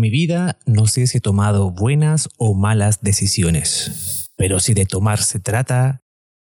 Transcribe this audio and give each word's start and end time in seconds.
Mi 0.00 0.08
vida 0.08 0.56
no 0.64 0.86
sé 0.86 1.06
si 1.06 1.18
he 1.18 1.20
tomado 1.20 1.72
buenas 1.72 2.30
o 2.38 2.54
malas 2.54 3.02
decisiones, 3.02 4.30
pero 4.34 4.58
si 4.58 4.72
de 4.72 4.86
tomar 4.86 5.18
se 5.18 5.40
trata, 5.40 6.00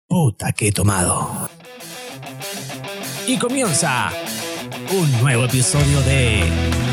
puta 0.08 0.52
que 0.52 0.68
he 0.68 0.72
tomado. 0.72 1.50
Y 3.26 3.36
comienza 3.36 4.10
un 4.98 5.20
nuevo 5.20 5.44
episodio 5.44 6.00
de 6.04 6.42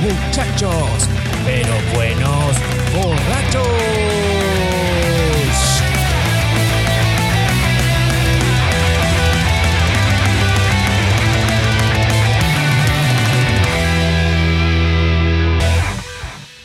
Muchachos, 0.02 1.08
pero 1.46 1.74
buenos 1.96 2.58
borrachos. 3.02 3.91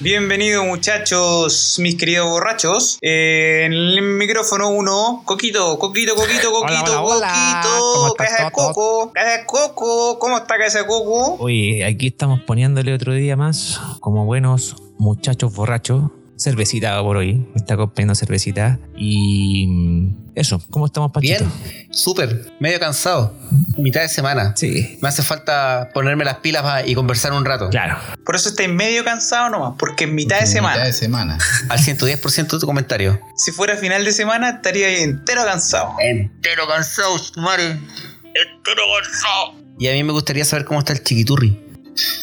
Bienvenidos 0.07 0.65
muchachos, 0.65 1.81
mis 1.81 1.97
queridos 1.97 2.29
borrachos. 2.29 2.97
Eh, 3.03 3.65
en 3.65 3.73
el 3.73 4.03
micrófono 4.03 4.71
uno, 4.71 5.23
Coquito, 5.25 5.81
Coquito, 5.81 6.15
Coquito, 6.15 6.53
Coquito, 6.53 7.01
Hola, 7.01 7.03
hola, 7.03 7.17
hola. 7.17 7.61
¿Cómo 7.65 8.09
Coquito, 8.11 8.15
Caja 8.15 8.45
de? 8.45 8.51
Coco, 8.53 9.13
Caja 9.13 9.39
de 9.39 9.47
Coco, 9.47 10.19
¿cómo 10.21 10.37
está 10.37 10.59
Caja 10.59 10.79
de 10.79 10.87
Coco? 10.87 11.35
Oye, 11.41 11.85
aquí 11.85 12.07
estamos 12.07 12.39
poniéndole 12.43 12.95
otro 12.95 13.15
día 13.15 13.35
más, 13.35 13.81
como 13.99 14.25
buenos 14.27 14.77
muchachos 14.97 15.53
borrachos. 15.53 16.05
Cervecita 16.39 17.01
por 17.03 17.17
hoy, 17.17 17.35
me 17.35 17.57
está 17.57 17.75
acompañando 17.75 18.15
cervecita. 18.15 18.79
Y 18.97 19.67
mm, 19.67 20.33
eso, 20.35 20.61
¿cómo 20.71 20.87
estamos, 20.87 21.11
Panchito? 21.13 21.45
Bien, 21.45 21.87
súper, 21.91 22.53
medio 22.61 22.79
cansado. 22.79 23.35
Mitad 23.79 24.03
de 24.03 24.09
semana. 24.09 24.55
Sí, 24.57 24.99
Me 25.01 25.09
hace 25.09 25.23
falta 25.23 25.91
ponerme 25.95 26.25
las 26.25 26.37
pilas 26.39 26.87
y 26.87 26.95
conversar 26.95 27.33
un 27.33 27.45
rato. 27.45 27.71
claro. 27.71 27.97
Por 28.25 28.35
eso 28.37 28.49
estáis 28.49 28.69
medio 28.69 29.05
cansados 29.05 29.51
nomás, 29.51 29.75
porque 29.79 30.05
es 30.05 30.11
mitad 30.11 30.41
de 30.41 30.47
semana. 30.47 30.75
Mitad 30.75 30.87
de 30.87 30.93
semana. 30.93 31.39
Al 31.71 31.79
110% 31.79 32.51
de 32.51 32.59
tu 32.59 32.67
comentario. 32.67 33.21
Si 33.37 33.53
fuera 33.53 33.77
final 33.77 34.05
de 34.05 34.13
semana, 34.13 34.51
estaría 34.51 34.89
ahí 34.89 35.03
entero 35.03 35.45
cansado. 35.45 35.95
Entero 36.01 36.67
cansado, 36.69 37.17
madre. 37.37 37.65
Entero 37.71 38.83
cansado. 39.03 39.55
Y 39.79 39.89
a 39.89 39.93
mí 39.93 40.03
me 40.05 40.13
gustaría 40.13 40.45
saber 40.45 40.65
cómo 40.67 40.81
está 40.81 40.93
el 40.93 41.03
chiquiturri. 41.03 41.63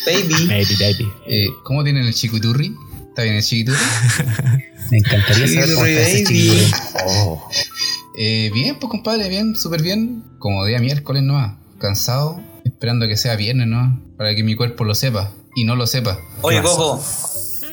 Baby. 0.06 0.46
Maybe, 0.46 0.76
baby. 0.80 1.12
Eh, 1.26 1.48
¿Cómo 1.64 1.84
tienen 1.84 2.06
el 2.06 2.14
chiquiturri? 2.14 2.76
¿Está 3.14 3.22
bien 3.22 3.36
el 3.36 3.44
chiquiturri? 3.44 3.78
Me 4.90 4.98
encantaría 4.98 5.48
saber 5.48 5.76
cómo 5.76 5.86
está 5.86 6.02
ese 6.02 6.24
chiquiturri. 6.24 6.72
Oh. 7.06 7.48
Eh, 8.18 8.50
bien, 8.56 8.80
pues 8.80 8.90
compadre, 8.90 9.30
bien, 9.30 9.56
súper 9.56 9.84
bien. 9.84 10.24
Como 10.40 10.66
día 10.66 10.80
miércoles 10.80 11.22
nomás. 11.22 11.54
Cansado, 11.78 12.42
esperando 12.66 13.08
que 13.08 13.16
sea 13.16 13.36
viernes 13.36 13.68
nomás. 13.68 14.00
Para 14.18 14.34
que 14.34 14.42
mi 14.44 14.56
cuerpo 14.56 14.84
lo 14.84 14.96
sepa. 14.96 15.30
Y 15.56 15.64
no 15.64 15.76
lo 15.76 15.86
sepa. 15.86 16.18
Oye. 16.42 16.64
Coco. 16.64 17.04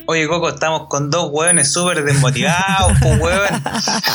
Oye, 0.05 0.29
Coco, 0.29 0.51
estamos 0.51 0.89
con 0.89 1.09
dos 1.09 1.31
hueones 1.33 1.73
súper 1.73 2.05
desmotivados, 2.05 2.99
pues, 3.01 3.19
hueón. 3.19 3.63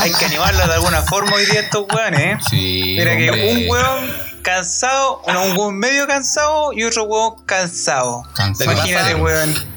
Hay 0.01 0.11
que 0.13 0.25
animarlos 0.25 0.67
de 0.67 0.73
alguna 0.75 1.01
forma 1.01 1.33
hoy 1.33 1.45
día 1.47 1.61
estos 1.61 1.87
hueones, 1.91 2.19
¿eh? 2.19 2.37
Sí, 2.51 2.95
Mira 2.99 3.17
que 3.17 3.31
un 3.31 3.67
hueón 3.67 4.11
cansado, 4.45 5.21
un 5.27 5.57
hueón 5.57 5.77
medio 5.79 6.05
cansado 6.07 6.71
y 6.71 6.83
otro 6.83 7.03
hueón 7.05 7.43
cansado. 7.45 8.23
Cansado. 8.35 8.71
Imagínate. 8.71 9.15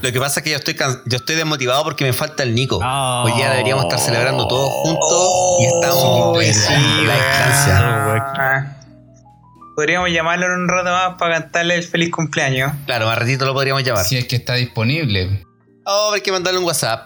Lo 0.01 0.11
que 0.11 0.19
pasa 0.19 0.39
es 0.39 0.43
que 0.43 0.51
yo 0.51 0.57
estoy, 0.57 0.77
yo 1.07 1.17
estoy 1.17 1.35
desmotivado 1.35 1.83
porque 1.83 2.05
me 2.05 2.13
falta 2.13 2.43
el 2.43 2.53
Nico. 2.53 2.79
Oh. 2.81 3.23
Hoy 3.25 3.31
día 3.33 3.49
deberíamos 3.51 3.85
estar 3.85 3.99
celebrando 3.99 4.47
todos 4.47 4.69
juntos 4.69 5.59
y 5.59 5.65
estamos 5.65 5.97
Oh, 6.01 6.41
en 6.41 6.53
sí, 6.53 6.73
la 7.05 7.13
distancia. 7.15 8.75
Podríamos 9.75 10.09
llamarlo 10.11 10.45
en 10.45 10.51
un 10.51 10.67
rato 10.67 10.89
más 10.91 11.15
para 11.17 11.39
cantarle 11.41 11.75
el 11.75 11.83
feliz 11.83 12.11
cumpleaños. 12.11 12.71
Claro, 12.85 13.05
más 13.07 13.17
ratito 13.17 13.45
lo 13.45 13.53
podríamos 13.53 13.83
llamar. 13.83 14.03
Si 14.05 14.17
es 14.17 14.25
que 14.25 14.35
está 14.35 14.53
disponible. 14.55 15.43
Oh, 15.85 16.11
hay 16.13 16.21
que 16.21 16.31
mandarle 16.31 16.59
un 16.59 16.65
WhatsApp. 16.65 17.05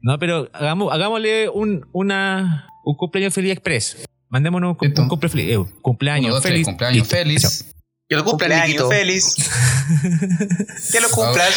No, 0.00 0.18
pero 0.18 0.48
hagamos, 0.52 0.92
hagámosle 0.92 1.48
un, 1.48 1.86
una, 1.92 2.68
un 2.84 2.96
cumpleaños 2.96 3.34
feliz 3.34 3.52
express. 3.52 3.96
Mandémonos 4.32 4.76
un, 4.80 5.08
cumple 5.08 5.28
feliz, 5.28 5.54
eh, 5.54 5.58
cumpleaños 5.82 6.24
Uno, 6.26 6.34
dos, 6.36 6.42
tres, 6.42 6.52
feliz. 6.54 6.66
cumpleaños 6.66 6.98
Listo. 7.02 7.16
feliz. 7.16 7.44
Eso. 7.44 7.64
Que 8.08 8.16
lo 8.16 8.24
cumpla 8.24 8.46
Cumpleaños 8.48 8.66
Niquito. 8.68 8.88
feliz. 8.88 9.34
que 10.92 11.00
lo 11.00 11.10
cumplas. 11.10 11.54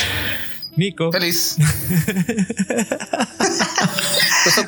Nico. 0.75 1.09
Feliz. 1.12 1.56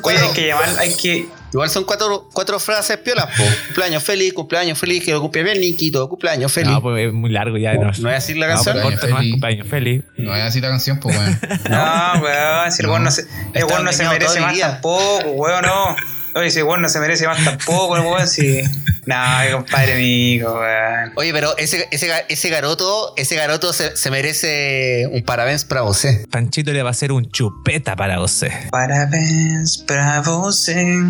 Oye, 0.02 0.18
hay 0.18 0.32
que 0.32 0.46
llamar, 0.46 0.68
hay 0.78 0.94
que. 0.94 1.28
Igual 1.52 1.68
son 1.70 1.84
cuatro, 1.84 2.28
cuatro 2.32 2.58
frases 2.58 2.96
piolas, 2.98 3.26
po. 3.36 3.42
Cumpleaños 3.66 4.02
feliz, 4.02 4.32
cumpleaños 4.32 4.78
feliz, 4.78 5.04
que 5.04 5.12
lo 5.12 5.20
cumple 5.20 5.42
bien, 5.42 5.60
Niquito, 5.60 6.08
cumpleaños 6.08 6.50
feliz. 6.52 6.70
No, 6.70 6.80
pues 6.82 7.06
es 7.08 7.12
muy 7.12 7.30
largo 7.30 7.56
ya. 7.58 7.74
¿No 7.74 7.84
No, 7.84 8.10
es 8.10 8.16
así 8.16 8.32
la 8.34 8.48
No, 8.48 8.54
canción? 8.54 8.80
Cumpleaños 8.80 9.00
feliz. 9.18 9.30
cumpleaños 9.32 9.68
feliz. 9.68 10.04
No 10.16 10.34
es 10.34 10.42
así 10.44 10.60
la 10.62 10.68
canción, 10.68 10.98
pues 11.00 11.14
bueno. 11.16 11.36
No, 11.70 12.22
weón, 12.22 12.72
si 12.72 12.80
el 12.82 12.86
No. 12.86 12.92
weón 12.92 13.04
no 13.04 13.10
se, 13.10 13.26
el 13.54 13.64
weón 13.64 13.84
no 13.84 13.92
se 13.92 14.04
merece 14.08 14.40
más 14.40 14.54
día. 14.54 14.70
tampoco, 14.72 15.28
weón, 15.32 15.62
no. 15.64 15.94
Oye, 16.34 16.50
si 16.50 16.62
weón 16.62 16.82
no 16.82 16.88
se 16.88 16.98
merece 17.00 17.26
más 17.26 17.42
tampoco, 17.44 17.96
el 17.96 18.02
weón, 18.02 18.28
si. 18.28 18.62
No, 19.06 19.16
compadre 19.52 19.98
Nico, 19.98 20.52
weón. 20.52 21.12
Oye, 21.16 21.32
pero 21.32 21.56
ese, 21.56 21.88
ese, 21.90 22.10
ese 22.28 22.48
garoto, 22.50 23.14
ese 23.16 23.36
garoto 23.36 23.72
se, 23.72 23.96
se 23.96 24.10
merece 24.10 25.08
un 25.10 25.22
parabéns 25.22 25.64
para 25.64 25.80
vos, 25.82 26.04
eh. 26.04 26.26
Panchito 26.30 26.72
le 26.72 26.82
va 26.82 26.90
a 26.90 26.92
hacer 26.92 27.12
un 27.12 27.30
chupeta 27.30 27.96
para 27.96 28.20
usted. 28.20 28.50
Parabéns 28.70 29.78
para 29.78 30.20
você, 30.20 31.02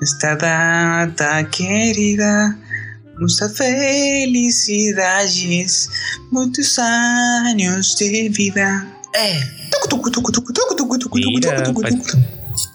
esta 0.00 0.34
data 0.36 1.48
querida. 1.50 2.58
Muitas 3.18 3.56
felicidades, 3.56 5.88
muitos 6.30 6.78
años 6.78 7.96
de 7.98 8.28
vida. 8.28 8.86
Eh. 9.14 9.40
Mira, 11.14 11.62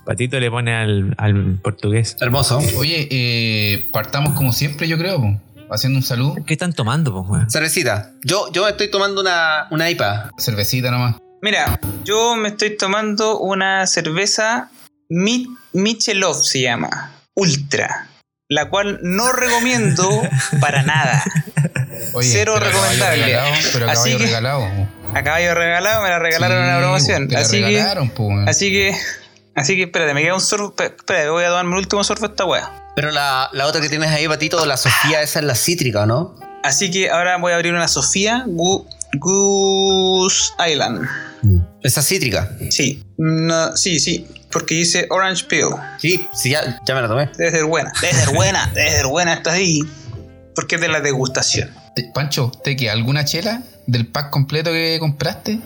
Patito 0.05 0.39
le 0.39 0.49
pone 0.49 0.75
al, 0.75 1.13
al 1.17 1.59
portugués. 1.61 2.15
Hermoso. 2.19 2.59
Oye, 2.77 3.07
eh, 3.11 3.89
partamos 3.93 4.33
como 4.33 4.51
siempre, 4.53 4.87
yo 4.87 4.97
creo. 4.97 5.39
Haciendo 5.69 5.99
un 5.99 6.03
saludo. 6.03 6.35
¿Qué 6.45 6.53
están 6.53 6.73
tomando, 6.73 7.13
pues, 7.13 7.29
weón? 7.29 7.49
Cervecita. 7.49 8.11
Yo, 8.25 8.51
yo 8.51 8.67
estoy 8.67 8.91
tomando 8.91 9.21
una, 9.21 9.67
una 9.71 9.89
IPA. 9.89 10.31
Cervecita 10.37 10.91
nomás. 10.91 11.15
Mira, 11.41 11.79
yo 12.03 12.35
me 12.35 12.49
estoy 12.49 12.75
tomando 12.77 13.39
una 13.39 13.87
cerveza 13.87 14.69
Mi- 15.09 15.47
Michelov 15.73 16.35
se 16.43 16.61
llama, 16.61 17.11
Ultra, 17.35 18.07
la 18.49 18.69
cual 18.69 18.99
no 19.01 19.31
recomiendo 19.31 20.09
para 20.59 20.83
nada. 20.83 21.23
Oye, 22.13 22.27
Cero 22.29 22.59
recomendable. 22.59 23.23
regalado, 23.25 23.55
pero 23.73 23.87
a 23.87 23.91
Así 23.93 24.01
caballo 24.11 24.17
que- 24.17 24.25
regalado. 24.25 24.67
A 25.13 25.23
caballo 25.23 25.55
regalado, 25.55 26.03
me 26.03 26.09
la 26.09 26.19
regalaron 26.19 26.57
en 26.57 26.63
Sí, 26.63 26.69
una 26.69 26.79
promoción. 26.79 27.27
te 27.27 27.33
la 27.33 27.39
Así 27.41 27.59
que, 27.61 27.81
así 28.49 28.71
que, 28.71 28.95
así 29.55 29.75
que 29.75 29.83
espérate, 29.83 30.13
me 30.13 30.21
queda 30.23 30.33
un 30.35 30.41
sorbo. 30.41 30.75
esp- 30.75 30.95
Espérate, 30.97 31.29
voy 31.29 31.43
a 31.43 31.47
tomarme 31.47 31.71
el 31.73 31.77
último 31.79 32.03
sorbo 32.03 32.27
de 32.27 32.33
esta 32.33 32.45
wea. 32.45 32.91
Pero 32.95 33.11
la, 33.11 33.49
la 33.53 33.67
otra 33.67 33.79
que 33.81 33.89
tienes 33.89 34.09
ahí, 34.09 34.27
Patito, 34.27 34.65
la 34.65 34.77
Sofía, 34.77 35.21
esa 35.21 35.39
es 35.39 35.45
la 35.45 35.55
cítrica, 35.55 36.03
¿o 36.03 36.05
¿no? 36.05 36.35
Así 36.63 36.91
que 36.91 37.09
ahora 37.09 37.37
voy 37.37 37.53
a 37.53 37.55
abrir 37.55 37.73
una 37.73 37.87
Sofía 37.87 38.43
Gu- 38.47 38.85
Goose 39.65 40.51
Island. 40.69 41.07
Esa 41.81 42.01
cítrica. 42.01 42.51
Sí, 42.69 43.03
no, 43.17 43.75
sí, 43.75 43.99
sí, 43.99 44.27
porque 44.51 44.75
dice 44.75 45.07
Orange 45.09 45.45
Peel. 45.45 45.69
Sí, 45.99 46.27
sí, 46.33 46.51
ya, 46.51 46.79
ya 46.85 46.93
me 46.95 47.01
la 47.01 47.07
tomé. 47.07 47.29
Debe 47.37 47.51
ser 47.51 47.63
buena, 47.65 47.91
debe 48.01 48.13
ser 48.13 48.29
buena, 48.29 48.67
debe 48.75 48.91
ser 48.91 49.07
buena 49.07 49.33
esta 49.33 49.53
ahí. 49.53 49.79
Porque 50.53 50.75
es 50.75 50.81
de 50.81 50.89
la 50.89 50.99
degustación. 51.01 51.71
Te- 51.95 52.11
Pancho, 52.13 52.51
¿te 52.63 52.75
queda 52.75 52.91
alguna 52.91 53.25
chela 53.25 53.63
del 53.87 54.05
pack 54.07 54.29
completo 54.29 54.71
que 54.71 54.97
compraste? 54.99 55.59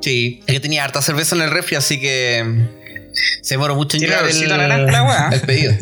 Sí. 0.00 0.42
Es 0.46 0.54
que 0.54 0.60
tenía 0.60 0.84
harta 0.84 1.02
cerveza 1.02 1.34
en 1.34 1.42
el 1.42 1.50
refri, 1.50 1.76
así 1.76 2.00
que 2.00 2.68
se 3.42 3.54
demoró 3.54 3.74
mucho 3.74 3.96
en 3.96 4.02
Tiene 4.02 4.16
llegar 4.16 4.60
el, 4.60 4.68
naranja 4.68 4.92
la 4.92 5.02
weá. 5.04 5.28
el 5.32 5.40
pedido. 5.42 5.72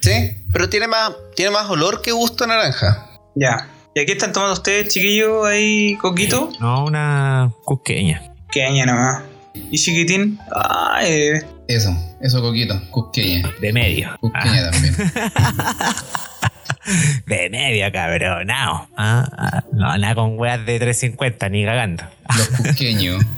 Sí, 0.00 0.36
pero 0.52 0.68
tiene 0.68 0.88
más, 0.88 1.12
tiene 1.36 1.50
más 1.50 1.68
olor 1.68 2.02
que 2.02 2.12
gusto 2.12 2.44
a 2.44 2.46
naranja. 2.46 3.06
Ya. 3.34 3.68
¿Y 3.94 4.00
aquí 4.00 4.12
están 4.12 4.32
tomando 4.32 4.54
ustedes, 4.54 4.88
chiquillos, 4.88 5.46
ahí, 5.46 5.96
coquito? 6.00 6.50
No, 6.60 6.84
una 6.84 7.52
cusqueña. 7.64 8.32
Que 8.50 8.64
aña 8.64 8.86
nomás. 8.86 9.22
¿Y 9.54 9.78
chiquitín? 9.78 10.38
Ay, 10.54 11.40
Eso, 11.66 11.90
eso 12.20 12.40
coquito, 12.40 12.80
cusqueña. 12.90 13.50
De 13.60 13.72
medio. 13.72 14.16
Cusqueña 14.20 14.68
Ah, 14.68 14.70
también. 14.70 14.94
de 17.26 17.50
medio, 17.50 17.90
cabrón. 17.92 18.46
No, 18.46 18.88
ah, 18.96 19.28
ah, 19.36 19.64
no, 19.72 19.98
nada 19.98 20.14
con 20.14 20.38
weas 20.38 20.64
de 20.64 20.78
350, 20.78 21.48
ni 21.48 21.64
cagando. 21.64 22.04
Los 22.38 22.48
cusqueños. 22.48 23.22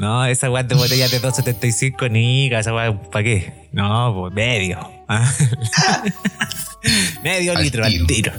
No, 0.00 0.24
esa 0.24 0.50
weas 0.50 0.66
de 0.66 0.76
botellas 0.76 1.10
de 1.10 1.18
275, 1.18 2.08
ni 2.08 2.46
esa 2.46 2.72
wea, 2.72 2.98
¿para 3.10 3.22
qué? 3.22 3.68
No, 3.70 4.14
pues 4.18 4.32
medio. 4.32 4.78
ah. 5.06 5.30
medio 7.22 7.54
Al 7.54 7.62
litro 7.62 7.84
al 7.84 8.06
tiro. 8.06 8.32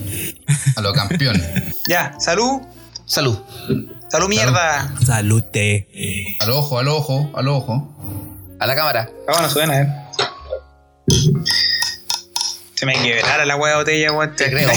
A 0.75 0.81
lo 0.81 0.91
campeón. 0.91 1.39
ya, 1.87 2.15
salud. 2.19 2.61
Salud. 3.05 3.37
Salud, 4.09 4.27
mierda. 4.27 4.91
Salute. 5.05 5.87
Al 6.39 6.49
ojo, 6.49 6.79
al 6.79 6.87
ojo, 6.87 7.29
al 7.35 7.47
ojo. 7.47 7.95
A 8.59 8.65
la 8.65 8.75
cámara. 8.75 9.11
Bueno, 9.27 9.47
suena, 9.47 9.81
eh. 9.81 9.87
Se 12.81 12.87
me 12.87 12.93
quebrara 12.93 13.45
la 13.45 13.57
hueá 13.57 13.73
de 13.73 13.77
botella, 13.77 14.11
weón. 14.11 14.35
Te 14.35 14.49
creo. 14.49 14.67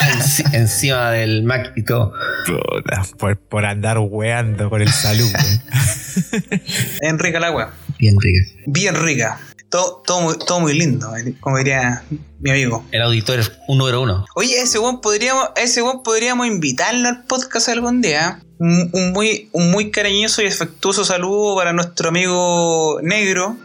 Encima 0.52 1.10
del 1.12 1.44
Mac 1.44 1.72
y 1.74 1.82
todo. 1.82 2.12
Puta, 2.44 3.06
por, 3.18 3.38
por 3.38 3.64
andar 3.64 3.96
weando 4.00 4.68
con 4.68 4.82
el 4.82 4.92
salud. 4.92 5.32
weón. 5.32 6.60
Es 7.00 7.18
rica 7.18 7.40
la 7.40 7.50
hueá. 7.52 7.72
Bien 7.98 8.20
rica. 8.20 8.52
Bien 8.66 8.94
rica. 8.94 9.40
Todo, 9.70 10.02
todo, 10.06 10.20
muy, 10.20 10.34
todo 10.46 10.60
muy 10.60 10.74
lindo, 10.74 11.16
eh, 11.16 11.36
como 11.40 11.56
diría 11.56 12.02
mi 12.38 12.50
amigo. 12.50 12.84
El 12.92 13.00
auditor 13.00 13.40
es 13.40 13.50
un 13.66 13.78
número 13.78 14.02
uno. 14.02 14.26
Oye, 14.34 14.60
a 14.60 14.64
ese 14.64 14.78
weón 14.78 15.00
podríamos, 15.00 15.48
ese 15.56 15.80
weón 15.80 16.02
podríamos 16.02 16.46
invitarlo 16.46 17.08
al 17.08 17.24
podcast 17.24 17.70
algún 17.70 18.02
día. 18.02 18.40
Un, 18.58 18.90
un 18.92 19.12
muy, 19.12 19.48
un 19.52 19.70
muy 19.70 19.90
cariñoso 19.90 20.42
y 20.42 20.48
afectuoso 20.48 21.02
saludo 21.02 21.56
para 21.56 21.72
nuestro 21.72 22.10
amigo 22.10 23.00
negro. 23.02 23.56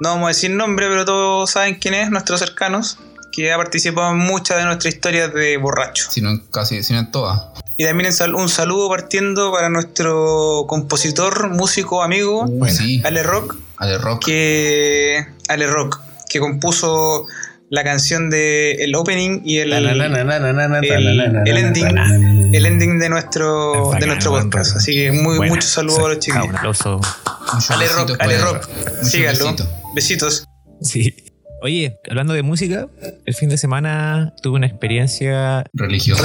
No 0.00 0.08
vamos 0.08 0.24
a 0.24 0.28
decir 0.28 0.52
nombre, 0.52 0.88
pero 0.88 1.04
todos 1.04 1.50
saben 1.50 1.74
quién 1.74 1.92
es, 1.92 2.10
nuestros 2.10 2.40
cercanos. 2.40 2.98
Que 3.32 3.52
ha 3.52 3.56
participado 3.56 4.10
en 4.10 4.18
muchas 4.18 4.58
de 4.58 4.64
nuestras 4.64 4.94
historias 4.94 5.32
de 5.32 5.56
borracho. 5.56 6.10
Si 6.10 6.20
no 6.20 6.30
en 6.30 6.38
casi, 6.50 6.82
si 6.82 6.92
no 6.92 6.98
en 7.00 7.10
todas. 7.12 7.42
Y 7.78 7.84
también 7.84 8.12
un 8.34 8.48
saludo 8.48 8.88
partiendo 8.88 9.52
para 9.52 9.68
nuestro 9.70 10.64
compositor, 10.68 11.48
músico, 11.50 12.02
amigo, 12.02 12.42
Uh, 12.44 12.58
Bueno. 12.58 12.74
sí. 12.76 13.00
Ale 13.04 13.22
Rock, 13.22 13.56
Ale 13.78 13.98
Rock. 13.98 14.24
que 14.26 15.26
Ale 15.48 15.66
Rock, 15.66 16.00
que 16.28 16.40
compuso 16.40 17.26
la 17.70 17.84
canción 17.84 18.28
de 18.30 18.72
el 18.82 18.94
opening 18.96 19.42
y 19.44 19.58
el, 19.58 19.72
el, 19.72 19.86
el 19.86 21.56
ending, 21.56 21.98
el 22.52 22.66
ending 22.66 22.98
de 22.98 23.08
nuestro 23.08 23.92
de 23.98 24.06
nuestro 24.06 24.32
podcast. 24.32 24.76
Así 24.76 24.92
que 24.94 25.12
muy 25.12 25.36
Buena. 25.36 25.54
muchos 25.54 25.70
saludos 25.70 26.00
a 26.00 26.08
los 26.08 26.16
Ah, 26.16 26.20
chicos. 26.20 26.44
Un 26.48 26.56
aplauso. 26.56 27.00
Muchos 27.54 27.70
Ale 27.70 27.88
Rock, 27.88 28.10
Ale 28.18 28.38
Rock, 28.38 28.68
síganlo. 29.04 29.44
besitos. 29.46 29.68
Besitos. 29.94 30.44
Sí. 30.82 31.14
Oye, 31.62 31.98
hablando 32.08 32.32
de 32.32 32.42
música, 32.42 32.88
el 33.26 33.34
fin 33.34 33.48
de 33.48 33.58
semana 33.58 34.34
tuve 34.42 34.56
una 34.56 34.66
experiencia. 34.66 35.64
¿Religiosa? 35.74 36.22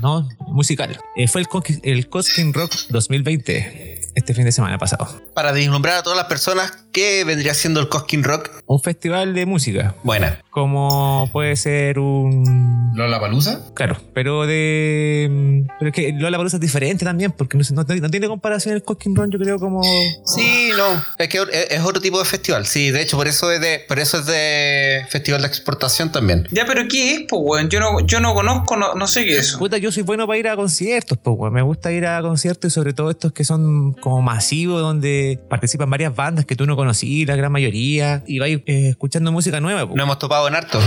no, 0.00 0.28
musical. 0.48 0.96
Eh, 1.16 1.26
fue 1.26 1.42
el, 1.42 1.48
el 1.82 2.08
Cosquín 2.08 2.52
Rock 2.52 2.72
2020, 2.90 3.89
este 4.14 4.34
fin 4.34 4.44
de 4.44 4.52
semana 4.52 4.78
pasado. 4.78 5.08
Para 5.34 5.52
deslumbrar 5.52 5.98
a 5.98 6.02
todas 6.02 6.16
las 6.16 6.26
personas, 6.26 6.72
¿qué 6.92 7.24
vendría 7.24 7.54
siendo 7.54 7.80
el 7.80 7.88
Coskin 7.88 8.24
Rock? 8.24 8.50
Un 8.66 8.80
festival 8.80 9.34
de 9.34 9.46
música, 9.46 9.94
Buena. 10.02 10.40
como 10.50 11.28
puede 11.32 11.56
ser 11.56 11.98
un... 11.98 12.92
Lola 12.94 13.20
Palusa. 13.20 13.60
Claro, 13.74 13.96
pero 14.14 14.46
de... 14.46 15.28
mm, 15.30 15.68
Pero 15.78 15.88
es 15.90 15.94
que 15.94 16.12
Lola 16.12 16.36
Palusa 16.38 16.56
es 16.56 16.60
diferente 16.60 17.04
también, 17.04 17.32
porque 17.32 17.56
no, 17.56 17.64
no- 17.72 17.84
no 17.84 18.10
tiene 18.10 18.26
comparación 18.28 18.74
el 18.74 18.82
Cosquín 18.82 19.14
Rock, 19.14 19.28
yo 19.30 19.38
creo 19.38 19.58
como... 19.58 19.82
Sí, 20.24 20.70
no. 20.76 21.02
Es 21.18 21.28
que 21.28 21.38
es 21.38 21.70
es 21.70 21.80
otro 21.84 22.00
tipo 22.00 22.18
de 22.18 22.24
festival. 22.24 22.66
Sí, 22.66 22.90
de 22.90 23.02
hecho, 23.02 23.16
por 23.16 23.28
eso 23.28 23.50
es 23.52 23.60
de, 23.60 23.84
por 23.88 23.98
eso 23.98 24.18
es 24.18 24.26
de 24.26 25.04
festival 25.08 25.42
de 25.42 25.46
exportación 25.48 26.10
también. 26.12 26.46
Ya, 26.50 26.64
pero 26.66 26.82
¿qué 26.88 27.14
es, 27.14 27.20
pues, 27.28 27.40
weón? 27.44 27.68
Yo 27.68 27.80
no, 27.80 28.00
yo 28.06 28.20
no 28.20 28.34
conozco, 28.34 28.76
no, 28.76 28.94
no 28.94 29.06
sé 29.06 29.24
qué 29.24 29.32
es 29.38 29.46
eso. 29.48 29.58
Puta, 29.58 29.78
yo 29.78 29.92
soy 29.92 30.02
bueno 30.02 30.26
para 30.26 30.38
ir 30.38 30.48
a 30.48 30.56
conciertos, 30.56 31.18
pues, 31.22 31.36
weón. 31.38 31.54
Me 31.54 31.62
gusta 31.62 31.92
ir 31.92 32.06
a 32.06 32.20
conciertos 32.22 32.72
y 32.72 32.74
sobre 32.74 32.92
todo 32.92 33.10
estos 33.10 33.32
que 33.32 33.44
son 33.44 33.92
como 34.00 34.22
masivos, 34.22 34.80
donde 34.80 35.38
participan 35.48 35.90
varias 35.90 36.14
bandas 36.14 36.44
que 36.46 36.56
tú 36.56 36.66
no 36.66 36.76
conocí, 36.76 37.24
la 37.26 37.36
gran 37.36 37.52
mayoría, 37.52 38.22
y 38.26 38.38
vais 38.38 38.60
eh, 38.66 38.88
escuchando 38.88 39.30
música 39.32 39.60
nueva, 39.60 39.86
pues. 39.86 39.96
Nos 39.96 40.04
hemos 40.04 40.18
topado 40.18 40.48
en 40.48 40.54
harto. 40.54 40.80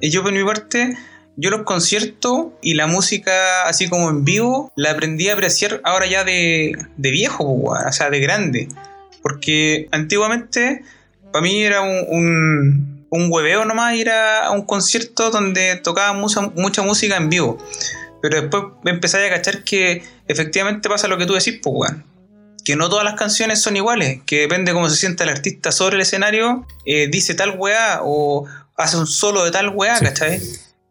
Y 0.00 0.10
yo 0.10 0.22
por 0.22 0.32
mi 0.32 0.44
parte, 0.44 0.96
yo 1.36 1.50
los 1.50 1.62
conciertos 1.62 2.46
y 2.62 2.74
la 2.74 2.86
música 2.86 3.66
así 3.66 3.88
como 3.88 4.08
en 4.10 4.24
vivo, 4.24 4.72
la 4.76 4.92
aprendí 4.92 5.28
a 5.28 5.34
apreciar 5.34 5.80
ahora 5.84 6.06
ya 6.06 6.24
de, 6.24 6.76
de 6.96 7.10
viejo, 7.10 7.44
o 7.44 7.92
sea, 7.92 8.10
de 8.10 8.20
grande. 8.20 8.68
Porque 9.22 9.88
antiguamente, 9.92 10.82
para 11.32 11.42
mí 11.42 11.62
era 11.62 11.80
un, 11.80 12.04
un, 12.08 13.06
un 13.10 13.32
hueveo 13.32 13.64
nomás 13.64 13.94
ir 13.94 14.10
a 14.10 14.50
un 14.52 14.62
concierto 14.62 15.30
donde 15.30 15.76
tocaba 15.76 16.12
mucha, 16.12 16.42
mucha 16.54 16.82
música 16.82 17.16
en 17.16 17.28
vivo. 17.28 17.58
Pero 18.22 18.40
después 18.40 18.64
me 18.82 18.90
empecé 18.92 19.24
a 19.26 19.30
cachar 19.30 19.62
que 19.62 20.02
efectivamente 20.26 20.88
pasa 20.88 21.08
lo 21.08 21.18
que 21.18 21.26
tú 21.26 21.34
decís, 21.34 21.58
pues, 21.62 21.74
weón. 21.76 22.15
Que 22.66 22.74
no 22.74 22.88
todas 22.88 23.04
las 23.04 23.14
canciones 23.14 23.62
son 23.62 23.76
iguales, 23.76 24.22
que 24.26 24.40
depende 24.40 24.72
cómo 24.72 24.90
se 24.90 24.96
sienta 24.96 25.22
el 25.22 25.30
artista 25.30 25.70
sobre 25.70 25.94
el 25.94 26.02
escenario, 26.02 26.66
eh, 26.84 27.06
dice 27.08 27.34
tal 27.34 27.54
weá 27.56 28.00
o 28.02 28.44
hace 28.76 28.96
un 28.96 29.06
solo 29.06 29.44
de 29.44 29.52
tal 29.52 29.68
weá, 29.68 29.96
Sí. 29.98 30.04
¿cachai? 30.04 30.40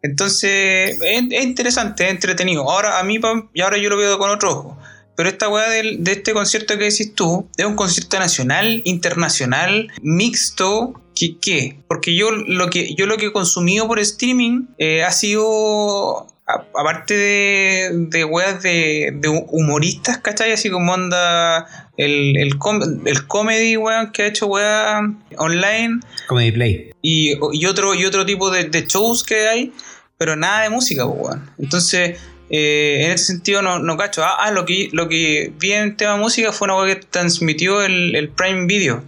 Entonces, 0.01 0.97
es, 1.01 1.23
es 1.31 1.43
interesante, 1.43 2.05
es 2.05 2.11
entretenido. 2.11 2.69
Ahora, 2.69 2.99
a 2.99 3.03
mí, 3.03 3.19
y 3.53 3.61
ahora 3.61 3.77
yo 3.77 3.89
lo 3.89 3.97
veo 3.97 4.17
con 4.17 4.29
otro 4.29 4.51
ojo. 4.51 4.77
Pero 5.17 5.29
esta 5.29 5.49
weá 5.49 5.69
de 5.69 6.11
este 6.11 6.33
concierto 6.33 6.77
que 6.77 6.85
decís 6.85 7.13
tú, 7.13 7.49
es 7.57 7.65
un 7.65 7.75
concierto 7.75 8.19
nacional, 8.19 8.81
internacional, 8.85 9.89
mixto. 10.01 11.01
¿Qué? 11.15 11.37
qué? 11.41 11.77
Porque 11.87 12.15
yo 12.15 12.31
lo 12.31 12.69
que, 12.69 12.93
yo 12.95 13.05
lo 13.05 13.17
que 13.17 13.27
he 13.27 13.31
consumido 13.33 13.87
por 13.87 13.99
streaming 13.99 14.67
eh, 14.77 15.03
ha 15.03 15.11
sido. 15.11 16.27
Aparte 16.47 17.15
de, 17.17 17.89
de 18.09 18.23
weas 18.23 18.61
de, 18.61 19.11
de 19.15 19.27
humoristas, 19.29 20.19
¿cachai? 20.19 20.51
Así 20.51 20.69
como 20.69 20.93
anda 20.93 21.65
el, 21.97 22.37
el, 22.37 22.57
com- 22.59 23.01
el 23.05 23.25
comedy, 23.25 23.77
weón, 23.77 24.11
que 24.11 24.23
ha 24.23 24.27
hecho 24.27 24.45
weá 24.45 25.01
online 25.37 25.99
Comedy 26.27 26.51
Play. 26.51 26.91
y, 27.01 27.33
y 27.53 27.65
otro, 27.65 27.95
y 27.95 28.05
otro 28.05 28.25
tipo 28.27 28.51
de, 28.51 28.65
de 28.65 28.85
shows 28.85 29.23
que 29.23 29.47
hay, 29.47 29.73
pero 30.19 30.35
nada 30.35 30.61
de 30.61 30.69
música, 30.69 31.05
weón. 31.07 31.49
Entonces, 31.57 32.19
eh, 32.51 33.01
en 33.05 33.11
ese 33.11 33.25
sentido 33.25 33.63
no, 33.63 33.79
no 33.79 33.97
cacho. 33.97 34.23
Ah, 34.23 34.35
ah, 34.41 34.51
lo 34.51 34.65
que, 34.65 34.89
lo 34.91 35.09
que 35.09 35.51
vi 35.59 35.71
en 35.71 35.97
tema 35.97 36.15
música 36.15 36.51
fue 36.51 36.67
una 36.67 36.77
weá 36.77 36.93
que 36.95 37.01
transmitió 37.07 37.81
el, 37.81 38.15
el 38.15 38.29
Prime 38.29 38.67
Video, 38.67 39.03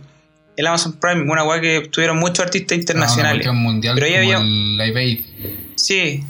el 0.55 0.65
Amazon 0.65 0.93
Prime, 0.99 1.31
una 1.31 1.43
weá 1.43 1.61
que 1.61 1.81
tuvieron 1.91 2.17
muchos 2.17 2.39
artistas 2.39 2.71
Ah, 2.71 2.73
una 2.73 2.81
internacionales. 2.81 3.47
mundial 3.53 3.93
Pero 3.93 4.07
ahí 4.07 4.13
como 4.13 4.23
había- 4.23 4.37
el 4.39 4.77
Live 4.77 4.99
Aid. 4.99 5.19
sí, 5.75 6.23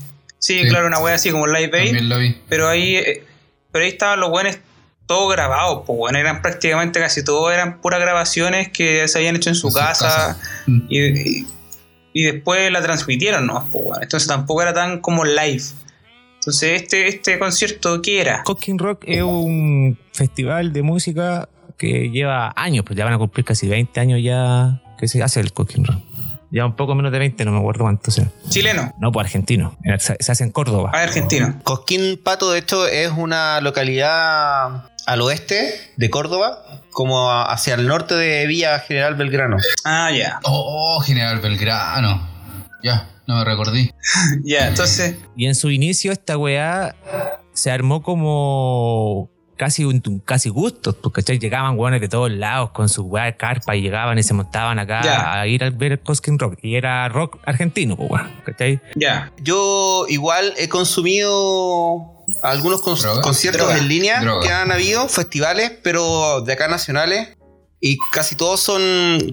sí, 0.47 0.61
Sí. 0.63 0.69
claro, 0.69 0.87
una 0.87 0.99
weá 0.99 1.15
así 1.15 1.31
como 1.31 1.47
Live 1.47 1.71
Aid, 1.77 1.85
También 1.87 2.09
lo 2.09 2.17
vi. 2.19 2.35
pero 2.49 2.67
ahí, 2.69 2.95
eh, 2.95 3.23
pero 3.71 3.83
ahí 3.85 3.91
estaban 3.91 4.19
los 4.19 4.29
buenos 4.29 4.57
todos 5.05 5.31
grabados, 5.31 5.83
pues 5.85 5.97
bueno, 5.97 6.17
eran 6.19 6.41
prácticamente 6.41 6.99
casi 6.99 7.23
todos 7.23 7.53
eran 7.53 7.79
puras 7.81 7.99
grabaciones 8.01 8.69
que 8.69 9.07
se 9.07 9.17
habían 9.19 9.35
hecho 9.37 9.49
en 9.49 9.55
su 9.55 9.67
En 9.69 9.73
casa. 9.73 10.05
casa. 10.05 10.39
Y, 10.89 10.99
y- 11.41 11.47
y 12.13 12.23
después 12.23 12.71
la 12.71 12.81
transmitieron, 12.81 13.45
¿no? 13.45 13.69
Pues, 13.71 13.85
bueno, 13.85 14.01
entonces 14.01 14.27
tampoco 14.27 14.61
era 14.63 14.73
tan 14.73 14.99
como 15.01 15.23
live. 15.23 15.63
Entonces, 16.39 16.81
este, 16.81 17.07
este 17.07 17.37
concierto, 17.39 18.01
¿qué 18.01 18.21
era? 18.21 18.43
Cosquín 18.43 18.79
Rock 18.79 19.03
es 19.05 19.21
un 19.21 19.97
festival 20.13 20.73
de 20.73 20.81
música 20.81 21.47
que 21.77 22.09
lleva 22.09 22.53
años, 22.55 22.83
pues 22.85 22.97
ya 22.97 23.05
van 23.05 23.13
a 23.13 23.17
cumplir 23.19 23.45
casi 23.45 23.67
20 23.67 23.99
años 23.99 24.19
ya 24.23 24.81
que 24.99 25.07
se 25.07 25.21
hace 25.21 25.39
el 25.41 25.53
Cosquín 25.53 25.85
Rock. 25.85 26.01
Ya 26.51 26.65
un 26.65 26.75
poco 26.75 26.95
menos 26.95 27.11
de 27.11 27.19
20, 27.19 27.43
no 27.45 27.51
me 27.51 27.59
acuerdo 27.59 27.83
cuánto 27.83 28.09
sea. 28.11 28.29
Chileno, 28.49 28.93
No, 28.99 29.11
pues 29.11 29.25
argentino. 29.25 29.77
Se 29.99 30.31
hace 30.31 30.43
en 30.43 30.51
Córdoba. 30.51 30.91
ah, 30.93 31.01
argentino. 31.03 31.59
Cosquín 31.63 32.19
Pato, 32.23 32.51
de 32.51 32.59
hecho, 32.59 32.87
es 32.87 33.11
una 33.11 33.59
localidad 33.61 34.85
al 35.05 35.21
oeste 35.21 35.73
de 35.97 36.09
Córdoba, 36.09 36.63
como 36.91 37.29
hacia 37.31 37.75
el 37.75 37.87
norte 37.87 38.15
de 38.15 38.47
Villa 38.47 38.79
General 38.79 39.15
Belgrano. 39.15 39.57
Ah, 39.83 40.09
ya. 40.11 40.39
Oh, 40.43 40.97
oh, 40.97 41.01
General 41.01 41.39
Belgrano. 41.39 42.27
Ya, 42.83 43.09
no 43.27 43.35
me 43.35 43.43
recordé. 43.43 43.93
Ya, 44.43 44.67
entonces, 44.69 45.15
Y 45.35 45.47
en 45.47 45.55
su 45.55 45.69
inicio 45.69 46.11
esta 46.11 46.37
weá 46.37 46.95
se 47.53 47.71
armó 47.71 48.01
como 48.03 49.29
casi 49.57 49.83
un, 49.83 49.99
casi 50.23 50.49
gustos, 50.49 50.95
porque 50.95 51.21
¿cachai? 51.21 51.39
llegaban 51.39 51.77
weones 51.77 51.99
de 52.01 52.07
todos 52.07 52.31
lados 52.31 52.69
con 52.71 52.87
su 52.89 53.03
weá 53.03 53.25
de 53.25 53.35
carpa 53.35 53.75
y 53.75 53.81
llegaban 53.81 54.17
y 54.17 54.23
se 54.23 54.33
montaban 54.33 54.79
acá 54.79 55.39
a 55.41 55.47
ir 55.47 55.63
a 55.63 55.69
ver 55.69 55.91
el 55.93 55.99
Cosquín 55.99 56.39
Rock. 56.39 56.59
Y 56.61 56.75
era 56.75 57.09
rock 57.09 57.37
argentino, 57.45 57.95
pues 57.97 58.09
weón, 58.09 58.31
¿cachai? 58.45 58.79
ya. 58.95 59.31
Yo 59.41 60.05
igual 60.07 60.53
he 60.57 60.69
consumido 60.69 62.23
algunos 62.43 62.81
con- 62.81 62.95
¿Droga? 62.99 63.21
conciertos 63.21 63.67
Droga. 63.67 63.77
en 63.79 63.87
línea 63.87 64.21
Droga. 64.21 64.45
que 64.45 64.53
han 64.53 64.71
habido, 64.71 65.07
festivales, 65.09 65.71
pero 65.83 66.41
de 66.41 66.53
acá 66.53 66.67
nacionales. 66.67 67.29
Y 67.79 67.97
casi 68.11 68.35
todos 68.35 68.59
son 68.59 68.81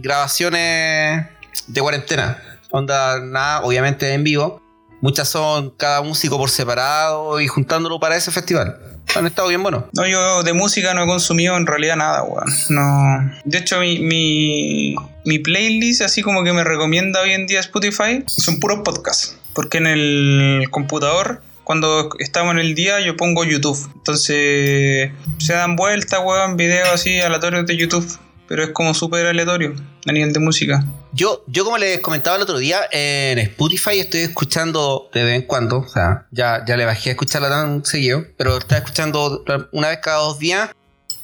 grabaciones 0.02 1.26
de 1.66 1.80
cuarentena. 1.80 2.38
Onda, 2.70 3.20
nada, 3.20 3.62
obviamente 3.62 4.12
en 4.12 4.24
vivo. 4.24 4.60
Muchas 5.00 5.28
son 5.28 5.70
cada 5.70 6.02
músico 6.02 6.38
por 6.38 6.50
separado 6.50 7.40
y 7.40 7.46
juntándolo 7.46 8.00
para 8.00 8.16
ese 8.16 8.30
festival. 8.30 8.93
Han 9.14 9.26
estado 9.26 9.48
bien 9.48 9.62
buenos. 9.62 9.84
No, 9.92 10.06
yo 10.06 10.42
de 10.42 10.52
música 10.52 10.94
no 10.94 11.04
he 11.04 11.06
consumido 11.06 11.56
en 11.56 11.66
realidad 11.66 11.96
nada, 11.96 12.22
weón. 12.22 12.52
No. 12.70 13.32
De 13.44 13.58
hecho, 13.58 13.80
mi, 13.80 14.00
mi, 14.00 14.94
mi 15.24 15.38
playlist, 15.38 16.02
así 16.02 16.22
como 16.22 16.42
que 16.42 16.52
me 16.52 16.64
recomienda 16.64 17.20
hoy 17.20 17.32
en 17.32 17.46
día 17.46 17.60
Spotify, 17.60 18.24
son 18.26 18.58
puros 18.60 18.80
podcasts. 18.84 19.38
Porque 19.52 19.78
en 19.78 19.86
el 19.86 20.66
computador, 20.70 21.42
cuando 21.62 22.08
estamos 22.18 22.52
en 22.54 22.58
el 22.58 22.74
día, 22.74 23.00
yo 23.00 23.16
pongo 23.16 23.44
YouTube. 23.44 23.78
Entonces, 23.94 25.12
se 25.38 25.52
dan 25.52 25.76
vueltas, 25.76 26.20
weón, 26.24 26.56
videos 26.56 26.88
así 26.88 27.20
aleatorios 27.20 27.66
de 27.66 27.76
YouTube. 27.76 28.18
Pero 28.48 28.64
es 28.64 28.70
como 28.70 28.94
súper 28.94 29.26
aleatorio 29.26 29.74
a 30.06 30.12
nivel 30.12 30.32
de 30.32 30.40
música. 30.40 30.84
Yo, 31.12 31.44
yo 31.46 31.64
como 31.64 31.78
les 31.78 32.00
comentaba 32.00 32.36
el 32.36 32.42
otro 32.42 32.58
día, 32.58 32.80
en 32.90 33.38
Spotify 33.38 34.00
estoy 34.00 34.20
escuchando 34.20 35.08
de 35.12 35.24
vez 35.24 35.36
en 35.36 35.46
cuando, 35.46 35.78
o 35.78 35.88
sea, 35.88 36.26
ya, 36.30 36.64
ya 36.66 36.76
le 36.76 36.84
bajé 36.84 37.10
a 37.10 37.12
escucharla 37.12 37.48
tan 37.48 37.84
seguido, 37.84 38.24
pero 38.36 38.58
estaba 38.58 38.80
escuchando 38.80 39.44
una 39.72 39.88
vez 39.88 39.98
cada 40.02 40.18
dos 40.18 40.38
días 40.38 40.70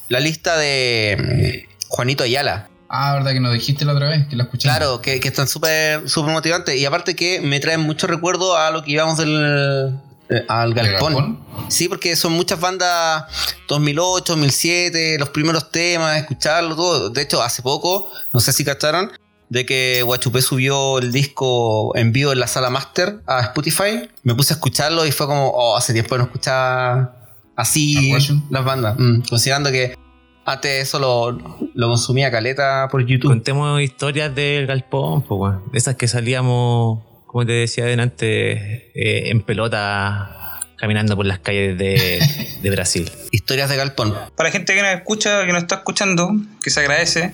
la 0.08 0.20
lista 0.20 0.56
de 0.56 1.64
mm, 1.68 1.88
Juanito 1.88 2.24
Ayala. 2.24 2.68
Ah, 2.88 3.14
verdad 3.14 3.32
que 3.32 3.40
nos 3.40 3.52
dijiste 3.52 3.84
la 3.84 3.92
otra 3.92 4.08
vez, 4.08 4.26
que 4.26 4.34
la 4.34 4.44
escuchamos. 4.44 4.76
Claro, 4.76 5.00
que, 5.00 5.20
que 5.20 5.28
están 5.28 5.46
súper 5.46 6.08
súper 6.08 6.32
motivantes. 6.32 6.76
Y 6.76 6.84
aparte 6.84 7.14
que 7.14 7.40
me 7.40 7.60
traen 7.60 7.80
mucho 7.80 8.08
recuerdo 8.08 8.56
a 8.56 8.72
lo 8.72 8.82
que 8.82 8.90
íbamos 8.90 9.16
del, 9.16 9.96
eh, 10.30 10.44
al 10.48 10.70
¿El 10.70 10.74
galpón. 10.74 11.14
galpón? 11.14 11.40
Sí, 11.68 11.88
porque 11.88 12.16
son 12.16 12.32
muchas 12.32 12.60
bandas 12.60 13.24
2008, 13.68 14.32
2007, 14.32 15.18
los 15.18 15.30
primeros 15.30 15.70
temas, 15.70 16.18
escucharlo 16.18 16.76
todo. 16.76 17.10
De 17.10 17.22
hecho, 17.22 17.42
hace 17.42 17.62
poco, 17.62 18.08
no 18.32 18.40
sé 18.40 18.52
si 18.52 18.64
cacharon, 18.64 19.10
de 19.48 19.66
que 19.66 20.02
Guachupé 20.04 20.42
subió 20.42 20.98
el 20.98 21.10
disco 21.12 21.94
en 21.96 22.12
vivo 22.12 22.32
en 22.32 22.40
la 22.40 22.46
sala 22.46 22.70
master 22.70 23.20
a 23.26 23.40
Spotify. 23.40 24.08
Me 24.22 24.34
puse 24.34 24.54
a 24.54 24.56
escucharlo 24.56 25.04
y 25.04 25.12
fue 25.12 25.26
como, 25.26 25.48
oh, 25.48 25.76
hace 25.76 25.92
tiempo 25.92 26.16
no 26.16 26.24
escuchaba 26.24 27.16
así 27.56 28.12
las 28.48 28.64
bandas. 28.64 28.96
Mm, 28.98 29.22
considerando 29.28 29.70
que 29.72 29.96
antes 30.44 30.82
eso 30.88 30.98
lo, 30.98 31.32
lo 31.74 31.88
consumía 31.88 32.30
caleta 32.30 32.88
por 32.90 33.04
YouTube. 33.04 33.28
Contemos 33.28 33.80
historias 33.80 34.34
del 34.34 34.66
galpón, 34.66 35.22
pues, 35.22 35.54
esas 35.72 35.96
que 35.96 36.08
salíamos, 36.08 37.00
como 37.30 37.46
te 37.46 37.52
decía 37.52 37.84
adelante, 37.84 38.90
eh, 38.92 39.30
en 39.30 39.40
pelota 39.42 40.58
caminando 40.76 41.14
por 41.14 41.26
las 41.26 41.38
calles 41.38 41.78
de, 41.78 42.20
de 42.60 42.70
Brasil. 42.70 43.08
Historias 43.30 43.68
de 43.70 43.76
Galpón. 43.76 44.16
Para 44.34 44.48
la 44.48 44.52
gente 44.52 44.74
que 44.74 44.82
nos 44.82 44.92
escucha, 44.94 45.46
que 45.46 45.52
nos 45.52 45.62
está 45.62 45.76
escuchando, 45.76 46.32
que 46.60 46.70
se 46.70 46.80
agradece, 46.80 47.32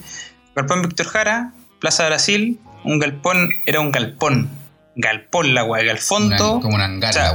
Galpón 0.55 0.83
Víctor 0.83 1.07
Jara, 1.07 1.53
Plaza 1.81 2.07
Brasil, 2.07 2.61
un 2.85 2.99
galpón, 2.99 3.49
era 3.65 3.81
un 3.81 3.91
galpón. 3.91 4.51
Galpón 4.97 5.55
la 5.55 5.65
weá, 5.65 5.83
Una- 5.83 5.93
galfondo. 5.93 6.61
como 6.61 6.75
una 6.75 6.85
O 6.85 6.89
angara, 6.89 7.13
sea, 7.13 7.33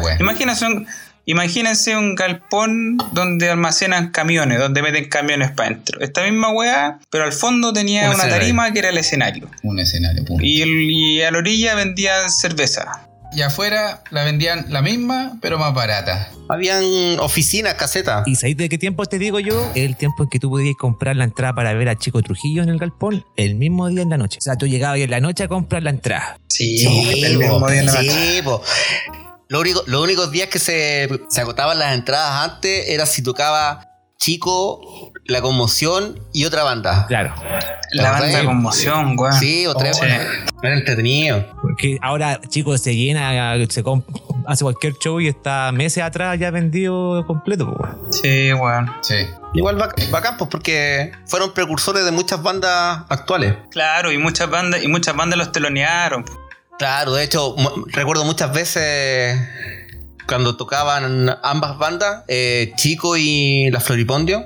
un, 0.67 0.85
imagínense 1.25 1.95
un 1.97 2.15
galpón 2.15 2.97
donde 3.13 3.49
almacenan 3.49 4.11
camiones, 4.11 4.59
donde 4.59 4.81
meten 4.81 5.07
camiones 5.09 5.51
para 5.51 5.69
adentro. 5.69 5.99
Esta 6.01 6.23
misma 6.23 6.49
weá, 6.51 6.99
pero 7.09 7.23
al 7.25 7.33
fondo 7.33 7.73
tenía 7.73 8.01
Un 8.01 8.07
una 8.07 8.13
escenario. 8.15 8.39
tarima 8.39 8.71
que 8.73 8.79
era 8.79 8.89
el 8.89 8.97
escenario. 8.97 9.49
Un 9.63 9.79
escenario, 9.79 10.25
punto. 10.25 10.43
Y, 10.43 10.61
el- 10.61 10.89
y 10.89 11.21
a 11.21 11.31
la 11.31 11.37
orilla 11.37 11.75
vendían 11.75 12.29
cerveza. 12.29 13.07
Y 13.33 13.43
afuera 13.43 14.01
la 14.09 14.25
vendían 14.25 14.65
la 14.67 14.81
misma, 14.81 15.37
pero 15.41 15.57
más 15.57 15.73
barata. 15.73 16.29
Habían 16.49 16.83
oficinas, 17.21 17.75
casetas. 17.75 18.27
¿Y 18.27 18.35
sabéis 18.35 18.57
de 18.57 18.67
qué 18.67 18.77
tiempo 18.77 19.05
te 19.05 19.19
digo 19.19 19.39
yo? 19.39 19.71
El 19.73 19.95
tiempo 19.95 20.23
en 20.23 20.29
que 20.29 20.37
tú 20.37 20.49
podías 20.49 20.75
comprar 20.77 21.15
la 21.15 21.23
entrada 21.23 21.53
para 21.55 21.73
ver 21.73 21.87
a 21.87 21.97
Chico 21.97 22.21
Trujillo 22.21 22.61
en 22.61 22.67
el 22.67 22.77
galpón 22.77 23.23
el 23.37 23.55
mismo 23.55 23.87
día 23.87 24.01
en 24.01 24.09
la 24.09 24.17
noche. 24.17 24.39
O 24.39 24.41
sea, 24.41 24.57
tú 24.57 24.67
llegabas 24.67 24.99
en 24.99 25.11
la 25.11 25.21
noche 25.21 25.43
a 25.43 25.47
comprar 25.47 25.81
la 25.81 25.91
entrada. 25.91 26.37
Sí, 26.49 26.79
Sí, 26.79 27.23
el 27.23 27.37
mismo 27.37 27.69
día 27.69 27.79
en 27.79 27.85
la 27.85 27.93
noche. 27.93 28.11
sí, 28.11 28.41
po. 28.43 28.61
Lo 29.51 29.59
único, 29.59 29.83
los 29.85 30.01
únicos 30.01 30.31
días 30.31 30.47
que 30.47 30.59
se, 30.59 31.09
se 31.29 31.41
agotaban 31.41 31.77
las 31.77 31.93
entradas 31.93 32.49
antes 32.49 32.87
era 32.87 33.05
si 33.05 33.21
tocaba 33.21 33.85
Chico, 34.17 35.11
La 35.25 35.41
Conmoción 35.41 36.17
y 36.31 36.45
otra 36.45 36.63
banda. 36.63 37.05
Claro. 37.07 37.33
La 37.91 38.11
banda 38.11 38.27
de 38.27 38.39
Sí. 38.39 38.45
conmoción, 38.45 39.15
weón. 39.19 39.33
Sí, 39.33 39.67
o 39.67 39.75
tres. 39.75 39.97
Sí. 39.97 40.05
Era 40.63 40.77
entretenido. 40.77 41.45
Porque 41.61 41.97
ahora, 42.01 42.39
chicos, 42.47 42.79
se 42.81 42.95
llena, 42.95 43.55
se 43.67 43.83
comp- 43.83 44.05
hace 44.47 44.63
cualquier 44.63 44.93
show 44.99 45.19
y 45.19 45.27
está 45.27 45.69
meses 45.73 46.01
atrás 46.01 46.39
ya 46.39 46.49
vendido 46.49 47.25
completo. 47.27 47.65
pues, 47.75 47.93
weón. 47.93 48.13
Sí, 48.13 48.53
weón. 48.53 48.89
Sí. 49.01 49.15
Igual 49.53 49.77
bac- 49.77 50.09
bacán, 50.11 50.37
pues, 50.37 50.49
porque 50.49 51.11
fueron 51.25 51.53
precursores 51.53 52.05
de 52.05 52.11
muchas 52.11 52.41
bandas 52.41 53.01
actuales. 53.09 53.55
Claro, 53.69 54.13
y 54.13 54.17
muchas 54.17 54.49
bandas, 54.49 54.81
y 54.81 54.87
muchas 54.87 55.13
bandas 55.13 55.37
los 55.37 55.51
telonearon. 55.51 56.23
Claro, 56.81 57.13
de 57.13 57.23
hecho, 57.23 57.55
recuerdo 57.93 58.25
muchas 58.25 58.51
veces 58.51 59.39
cuando 60.27 60.57
tocaban 60.57 61.29
ambas 61.43 61.77
bandas, 61.77 62.23
eh, 62.27 62.73
Chico 62.75 63.17
y 63.17 63.69
La 63.69 63.79
Floripondio. 63.79 64.43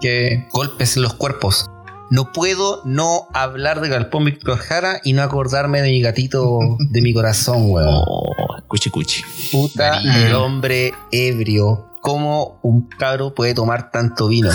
Qué 0.00 0.46
golpes 0.52 0.96
en 0.96 1.02
los 1.02 1.14
cuerpos. 1.14 1.68
No 2.10 2.30
puedo 2.30 2.82
no 2.84 3.26
hablar 3.34 3.80
de 3.80 3.88
Galpón 3.88 4.24
Víctor 4.26 4.56
Jara 4.58 5.00
y 5.02 5.14
no 5.14 5.22
acordarme 5.24 5.82
de 5.82 5.90
mi 5.90 6.00
gatito 6.00 6.60
de 6.78 7.02
mi 7.02 7.12
corazón, 7.12 7.70
weón. 7.72 7.88
Oh, 8.06 8.32
cuchi 8.68 8.90
cuchi. 8.90 9.24
Puta, 9.50 9.94
María. 10.04 10.26
el 10.28 10.34
hombre 10.36 10.94
ebrio. 11.10 11.88
¿Cómo 12.02 12.60
un 12.62 12.88
cabro 12.88 13.34
puede 13.34 13.52
tomar 13.54 13.90
tanto 13.90 14.28
vino? 14.28 14.50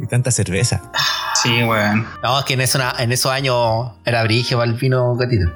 Y 0.00 0.06
tanta 0.10 0.30
cerveza. 0.30 0.82
Sí, 1.42 1.64
weón. 1.64 2.06
No, 2.22 2.38
es 2.38 2.44
que 2.44 2.54
en, 2.54 2.60
eso- 2.60 2.78
en 2.96 3.10
esos 3.10 3.32
años 3.32 3.90
era 4.04 4.22
brigio 4.22 4.58
para 4.58 4.70
el 4.70 4.76
vino 4.78 5.16
gatito. 5.16 5.50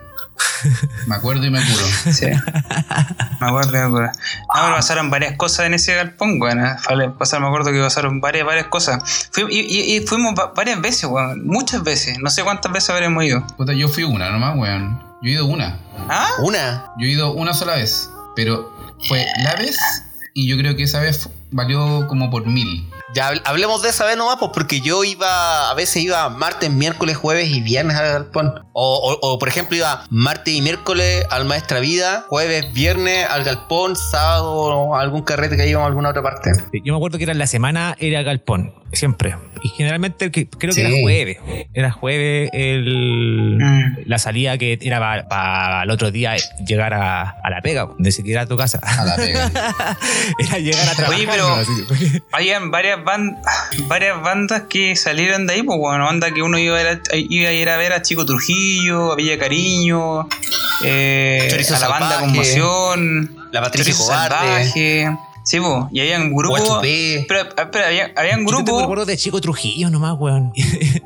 Me 1.07 1.15
acuerdo 1.15 1.45
y 1.45 1.51
me 1.51 1.61
curo. 1.61 1.85
Sí. 2.13 2.27
me 2.27 3.47
acuerdo, 3.47 3.73
me 3.73 3.79
acuerdo. 3.79 4.09
No, 4.55 4.63
pero 4.63 4.75
pasaron 4.77 5.11
varias 5.11 5.37
cosas 5.37 5.67
en 5.67 5.75
ese 5.75 5.95
galpón, 5.95 6.41
weón. 6.41 6.65
eh. 6.65 6.77
Fale- 6.81 7.11
pasaron- 7.11 7.43
me 7.45 7.49
acuerdo 7.49 7.73
que 7.73 7.81
pasaron 7.81 8.21
varias, 8.21 8.47
varias 8.47 8.67
cosas. 8.67 9.29
Fui- 9.33 9.47
y, 9.51 9.61
y- 9.61 9.97
y 9.97 10.07
fuimos 10.07 10.35
va- 10.39 10.53
varias 10.55 10.81
veces, 10.81 11.05
weón. 11.05 11.47
Muchas 11.47 11.83
veces. 11.83 12.19
No 12.19 12.31
sé 12.31 12.43
cuántas 12.43 12.73
veces 12.73 12.91
habremos 12.91 13.23
ido. 13.25 13.47
Puta, 13.57 13.73
yo 13.73 13.89
fui 13.89 14.05
una 14.05 14.31
nomás, 14.31 14.57
weón. 14.57 14.99
Yo 15.23 15.31
he 15.31 15.33
ido 15.33 15.47
una. 15.47 15.79
¿Ah? 16.09 16.29
Una. 16.41 16.93
Yo 16.99 17.07
he 17.07 17.11
ido 17.11 17.33
una 17.33 17.55
sola 17.55 17.75
vez. 17.77 18.11
Pero 18.35 18.73
fue 19.09 19.25
la 19.43 19.55
vez 19.57 19.77
y 20.35 20.49
yo 20.49 20.57
creo 20.59 20.77
que 20.77 20.83
esa 20.83 21.01
vez 21.01 21.29
valió 21.51 22.07
como 22.09 22.31
por 22.31 22.47
mil. 22.47 22.89
Ya 23.15 23.31
habl- 23.31 23.43
hablemos 23.45 23.83
de 23.83 23.91
esa 23.91 24.05
vez 24.05 24.17
nomás, 24.17 24.37
pues 24.41 24.51
porque 24.53 24.81
yo 24.81 25.05
iba, 25.05 25.71
a 25.71 25.75
veces 25.75 26.03
iba 26.03 26.29
martes, 26.29 26.71
miércoles, 26.71 27.17
jueves 27.17 27.49
y 27.49 27.61
viernes 27.61 27.97
al 27.97 28.07
galpón. 28.13 28.53
O, 28.73 28.97
o- 29.23 29.29
o, 29.33 29.39
por 29.39 29.49
ejemplo 29.49 29.77
iba 29.77 30.05
martes 30.11 30.53
y 30.55 30.61
miércoles 30.61 31.25
al 31.31 31.45
Maestra 31.45 31.79
Vida, 31.81 32.27
jueves, 32.29 32.73
viernes 32.73 33.27
al 33.31 33.45
galpón, 33.45 33.95
sábado 33.97 34.95
a 34.95 35.01
algún 35.01 35.23
carrete 35.23 35.57
que 35.57 35.69
íbamos 35.69 35.85
a 35.87 35.89
alguna 35.89 36.11
otra 36.11 36.23
parte. 36.23 36.51
Yo 36.85 36.93
me 36.93 36.97
acuerdo 36.97 37.17
que 37.19 37.25
era 37.25 37.35
la 37.35 37.47
semana, 37.47 37.97
era 38.01 38.23
galpón, 38.23 38.75
siempre. 38.93 39.37
Y 39.63 39.69
generalmente 39.71 40.31
creo 40.31 40.51
que 40.51 40.73
Sí. 40.73 40.81
era 40.83 40.91
jueves. 41.01 41.39
Era 41.73 41.91
jueves 41.91 42.51
el, 42.53 43.57
Mm. 43.59 43.97
la 44.07 44.19
salida 44.19 44.59
que 44.59 44.79
era 44.83 44.99
para 45.29 45.83
el 45.85 45.91
otro 45.91 46.11
día 46.11 46.37
llegar 46.67 46.93
a, 46.93 47.23
a 47.43 47.51
la 47.51 47.63
pega, 47.63 47.89
ni 47.99 48.13
siquiera 48.13 48.43
a 48.43 48.47
tu 48.47 48.57
casa. 48.57 48.79
A 48.83 49.05
la 49.05 49.17
pega. 49.17 49.51
era 50.39 50.59
llegar 50.59 50.89
a 50.89 50.95
trabajar. 50.95 51.15
Oye, 51.19 51.27
pero- 51.31 51.49
¿no? 51.49 51.55
Así- 51.55 52.23
Habían 52.33 52.71
varias, 52.97 53.05
ban- 53.05 53.37
varias 53.89 54.23
bandas 54.23 54.63
que 54.69 54.97
salieron 54.97 55.47
de 55.47 55.55
ahí, 55.55 55.63
pues, 55.63 55.79
bueno, 55.79 56.05
banda 56.05 56.31
que 56.31 56.43
uno 56.43 56.59
iba 56.59 56.77
a, 56.77 56.81
ir 56.83 56.87
a, 56.89 57.17
iba 57.17 57.49
a 57.49 57.53
ir 57.53 57.69
a 57.69 57.77
ver 57.77 57.93
a 57.93 58.03
Chico 58.03 58.25
Trujillo, 58.27 59.13
a 59.13 59.17
Villa 59.17 59.39
Cariño, 59.39 60.29
eh, 60.85 61.49
a 61.51 61.79
la 61.81 61.89
banda 61.89 62.09
Salvaje, 62.11 62.21
Conmoción, 62.27 63.37
La 63.53 63.63
Patricia 63.63 63.95
Cobarde, 63.97 64.37
Salvaje. 64.37 65.17
Sí, 65.47 65.61
pues, 65.61 65.85
y 65.93 66.01
habían 66.01 66.35
grupos. 66.35 66.59
Guachupé. 66.59 67.25
Pero, 67.29 67.49
pero 67.71 67.87
había, 67.87 68.13
habían 68.17 68.45
Yo 68.45 68.65
te 68.65 68.73
recuerdo 68.81 69.05
de 69.05 69.17
Chico 69.17 69.41
Trujillo 69.41 69.91
nomás, 69.91 70.17
weón. 70.19 70.53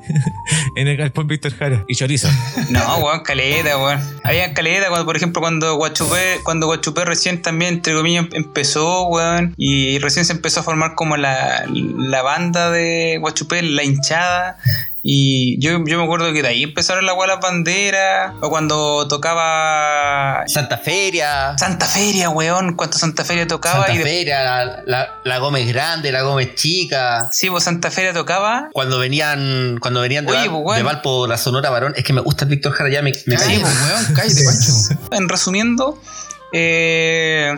en 0.76 0.88
el 0.88 0.96
galpón 0.96 1.26
Víctor 1.26 1.54
Jara. 1.54 1.84
Y 1.86 1.94
chorizo. 1.94 2.28
No, 2.70 2.96
weón, 2.98 3.20
caleta, 3.20 3.76
weón. 3.76 4.00
Había 4.24 4.54
caleta 4.54 4.88
cuando, 4.88 5.04
por 5.04 5.16
ejemplo, 5.16 5.42
cuando 5.42 5.76
Guachupé, 5.76 6.38
cuando 6.42 6.66
Guachupé 6.66 7.04
recién 7.04 7.42
también, 7.42 7.74
entre 7.74 7.94
comillas, 7.94 8.28
empezó, 8.32 9.08
weón. 9.08 9.54
Y 9.58 9.98
recién 9.98 10.24
se 10.24 10.32
empezó 10.32 10.60
a 10.60 10.62
formar 10.62 10.94
como 10.94 11.18
la, 11.18 11.66
la 11.68 12.22
banda 12.22 12.70
de 12.70 13.18
Guachupé, 13.20 13.62
la 13.62 13.84
hinchada. 13.84 14.56
Y 15.02 15.58
yo, 15.60 15.82
yo 15.86 15.96
me 15.98 16.04
acuerdo 16.04 16.30
que 16.32 16.42
de 16.42 16.48
ahí 16.48 16.62
empezaron 16.62 17.06
la 17.06 17.14
las 17.26 17.40
banderas. 17.40 18.34
O 18.42 18.50
cuando 18.50 19.08
tocaba 19.08 20.44
Santa 20.46 20.76
Feria. 20.76 21.54
Santa 21.58 21.86
Feria, 21.86 22.28
weón. 22.28 22.74
Cuando 22.76 22.98
Santa 22.98 23.24
Feria 23.24 23.46
tocaba. 23.46 23.86
Santa 23.86 23.94
y 23.94 23.98
de- 23.98 24.04
Feria, 24.04 24.42
la, 24.42 24.82
la- 24.84 25.08
la 25.24 25.38
Gómez 25.38 25.66
Grande, 25.68 26.12
la 26.12 26.20
Gómez 26.22 26.54
Chica. 26.54 27.28
Sí, 27.32 27.48
pues 27.48 27.64
Santa 27.64 27.90
Feria 27.90 28.12
tocaba. 28.12 28.68
Cuando 28.72 28.98
venían, 28.98 29.78
cuando 29.80 30.00
venían 30.02 30.26
de, 30.26 30.32
Oye, 30.32 30.48
Val- 30.48 30.62
pues, 30.62 30.76
de 30.78 30.82
Valpo, 30.82 31.26
la 31.26 31.38
Sonora 31.38 31.70
Varón, 31.70 31.94
es 31.96 32.04
que 32.04 32.12
me 32.12 32.20
gusta 32.20 32.44
el 32.44 32.50
Víctor 32.50 32.72
Jara 32.72 32.90
ya 32.90 33.00
me, 33.00 33.12
me. 33.26 33.36
Cállate, 33.36 33.64
weón, 33.64 34.14
cállate, 34.14 34.44
Pancho. 34.44 34.72
En 35.12 35.28
resumiendo, 35.30 35.98
eh, 36.52 37.56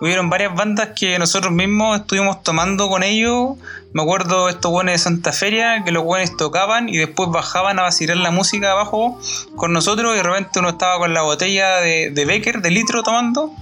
hubieron 0.00 0.30
varias 0.30 0.54
bandas 0.54 0.90
que 0.94 1.18
nosotros 1.18 1.52
mismos 1.52 2.00
estuvimos 2.00 2.42
tomando 2.42 2.88
con 2.88 3.02
ellos. 3.02 3.56
Me 3.94 4.02
acuerdo 4.02 4.48
estos 4.48 4.72
buenos 4.72 4.92
de 4.92 4.98
Santa 4.98 5.32
Feria, 5.32 5.84
que 5.84 5.92
los 5.92 6.02
buenos 6.02 6.36
tocaban 6.36 6.88
y 6.88 6.96
después 6.96 7.30
bajaban 7.30 7.78
a 7.78 7.82
vacilar 7.82 8.16
la 8.16 8.32
música 8.32 8.72
abajo 8.72 9.20
con 9.54 9.72
nosotros 9.72 10.14
y 10.14 10.16
de 10.16 10.22
repente 10.24 10.58
uno 10.58 10.70
estaba 10.70 10.98
con 10.98 11.14
la 11.14 11.22
botella 11.22 11.76
de, 11.76 12.10
de 12.10 12.24
Becker, 12.24 12.60
de 12.60 12.72
litro, 12.72 13.04
tomando. 13.04 13.52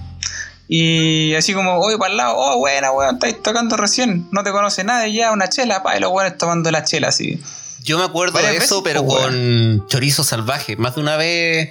Y 0.67 1.35
así 1.35 1.53
como, 1.53 1.77
oye, 1.77 1.99
para 1.99 2.09
el 2.09 2.17
lado, 2.17 2.33
oh, 2.35 2.57
buena, 2.57 2.91
weón, 2.91 3.13
estáis 3.13 3.43
tocando 3.43 3.77
recién, 3.77 4.27
no 4.31 4.43
te 4.43 4.51
conoce 4.51 4.83
nadie 4.83 5.13
ya, 5.13 5.31
una 5.31 5.49
chela, 5.49 5.83
pa, 5.83 5.97
y 5.97 5.99
los 5.99 6.09
buenos 6.09 6.35
tomando 6.35 6.71
la 6.71 6.83
chela 6.83 7.09
así. 7.09 7.39
Yo 7.83 7.99
me 7.99 8.05
acuerdo 8.05 8.39
de 8.39 8.57
eso, 8.57 8.81
veces, 8.81 8.81
pero 8.83 9.05
pues, 9.05 9.23
con 9.23 9.85
chorizo 9.87 10.23
salvaje. 10.23 10.77
Más 10.77 10.95
de 10.95 11.01
una 11.01 11.15
vez 11.15 11.69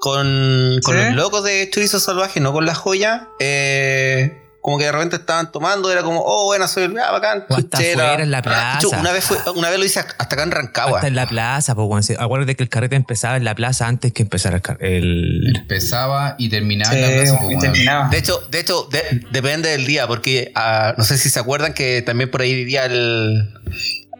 con, 0.00 0.78
con 0.82 0.96
¿Sí? 0.96 1.02
los 1.04 1.14
locos 1.16 1.44
de 1.44 1.68
chorizo 1.70 2.00
salvaje, 2.00 2.40
no 2.40 2.54
con 2.54 2.64
la 2.64 2.74
joya. 2.74 3.28
Eh, 3.40 4.39
como 4.60 4.76
que 4.78 4.84
de 4.84 4.92
repente 4.92 5.16
estaban 5.16 5.50
tomando, 5.52 5.90
era 5.90 6.02
como, 6.02 6.20
oh, 6.24 6.44
buena, 6.46 6.68
soy 6.68 6.84
ah, 7.02 7.10
bacán. 7.12 7.44
O 7.48 7.54
hasta 7.56 7.78
chela. 7.78 8.04
afuera 8.04 8.22
en 8.24 8.30
la 8.30 8.38
Ah, 8.38 8.42
plaza. 8.42 8.88
una, 9.00 9.12
vez 9.12 9.24
fue, 9.24 9.36
una 9.54 9.70
vez 9.70 9.78
lo 9.78 9.84
hice 9.84 10.00
hasta 10.00 10.22
acá 10.22 10.42
en 10.42 10.50
Rancagua. 10.50 10.98
Hasta 10.98 11.08
en 11.08 11.14
la 11.16 11.26
plaza, 11.26 11.74
pues, 11.74 12.10
Acuérdate 12.18 12.56
que 12.56 12.62
el 12.62 12.68
carrete 12.68 12.96
empezaba 12.96 13.36
en 13.36 13.44
la 13.44 13.54
plaza 13.54 13.86
antes 13.86 14.12
que 14.12 14.22
empezara 14.22 14.56
el, 14.56 14.62
car- 14.62 14.76
el- 14.80 15.52
Empezaba 15.56 16.34
y 16.38 16.48
terminaba 16.50 16.92
Sí, 16.92 16.98
en 16.98 17.02
la 17.02 17.22
plaza, 17.22 17.38
po, 17.38 17.44
y 17.44 17.46
weón. 17.48 17.60
terminaba. 17.60 18.08
De 18.10 18.18
hecho, 18.18 18.40
de 18.50 18.60
hecho 18.60 18.88
de- 18.90 19.22
depende 19.30 19.70
del 19.70 19.86
día, 19.86 20.06
porque 20.06 20.52
ah, 20.54 20.94
no 20.98 21.04
sé 21.04 21.16
si 21.18 21.30
se 21.30 21.38
acuerdan 21.40 21.72
que 21.72 22.02
también 22.02 22.30
por 22.30 22.42
ahí 22.42 22.54
vivía 22.54 22.84
el, 22.84 23.54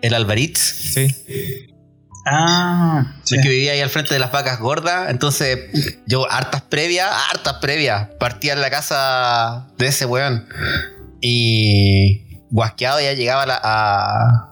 el 0.03 0.15
Alvaritz. 0.15 0.59
Sí. 0.59 1.09
Ah, 2.27 3.15
sí. 3.25 3.37
Que 3.41 3.49
vivía 3.49 3.73
ahí 3.73 3.81
al 3.81 3.89
frente 3.91 4.13
de 4.15 4.21
las 4.21 4.31
vacas 4.33 4.59
gordas. 4.61 5.11
Entonces, 5.11 5.59
yo 6.07 6.31
hartas 6.31 6.63
previas, 6.63 7.09
hartas 7.31 7.55
previas. 7.61 8.09
Partía 8.19 8.53
en 8.53 8.61
la 8.61 8.71
casa 8.71 9.67
de 9.79 9.87
ese 9.87 10.05
weón. 10.07 10.47
Y 11.21 12.23
guasqueado 12.51 13.01
ya 13.01 13.13
llegaba 13.15 13.45
a 13.45 13.47
la- 13.47 13.61
a- 13.63 14.47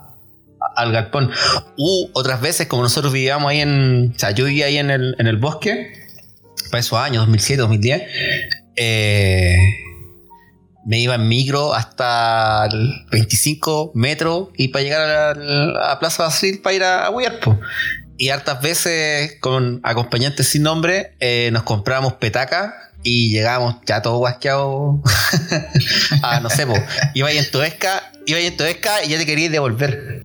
al 0.77 0.93
galpón. 0.93 1.31
U 1.77 2.11
otras 2.15 2.41
veces, 2.41 2.67
como 2.69 2.83
nosotros 2.83 3.13
vivíamos 3.13 3.51
ahí 3.51 3.61
en. 3.61 4.13
O 4.15 4.19
sea, 4.19 4.31
yo 4.33 4.45
vivía 4.45 4.67
ahí 4.67 4.79
en 4.79 4.91
el, 4.91 5.15
en 5.19 5.27
el 5.27 5.37
bosque. 5.37 5.93
Para 6.71 6.81
esos 6.81 6.99
años, 6.99 7.23
2007, 7.23 7.61
2010. 7.63 8.03
eh, 8.77 9.57
me 10.89 10.99
iba 10.99 11.17
en 11.17 11.29
micro 11.29 11.75
hasta 11.75 12.65
el 12.65 13.05
25 13.11 13.93
metros 13.95 14.49
y 14.57 14.69
para 14.69 14.83
llegar 14.83 15.03
a, 15.03 15.35
la, 15.35 15.93
a 15.93 15.99
Plaza 15.99 16.23
Basil 16.23 16.61
para 16.63 16.75
ir 16.75 16.83
a, 16.83 17.07
a. 17.09 17.61
Y 18.17 18.31
hartas 18.31 18.63
veces 18.63 19.37
con 19.41 19.81
acompañantes 19.83 20.49
sin 20.49 20.63
nombre 20.63 21.13
eh, 21.21 21.51
nos 21.53 21.63
comprábamos 21.65 22.15
petacas 22.15 22.73
y 23.03 23.31
llegábamos 23.31 23.77
ya 23.85 24.01
todos 24.01 24.17
guasqueados 24.17 24.97
a 26.23 26.41
no 26.41 26.49
sé, 26.49 26.67
po. 26.67 26.75
Iba 27.15 27.29
ahí 27.29 27.37
en 27.37 27.51
tu 27.51 27.61
esca, 27.61 28.11
iba 28.27 28.39
ahí 28.39 28.47
en 28.47 28.57
tu 28.57 28.65
esca 28.65 29.05
y 29.05 29.11
ya 29.11 29.19
te 29.19 29.27
querías 29.27 29.53
devolver. 29.53 30.23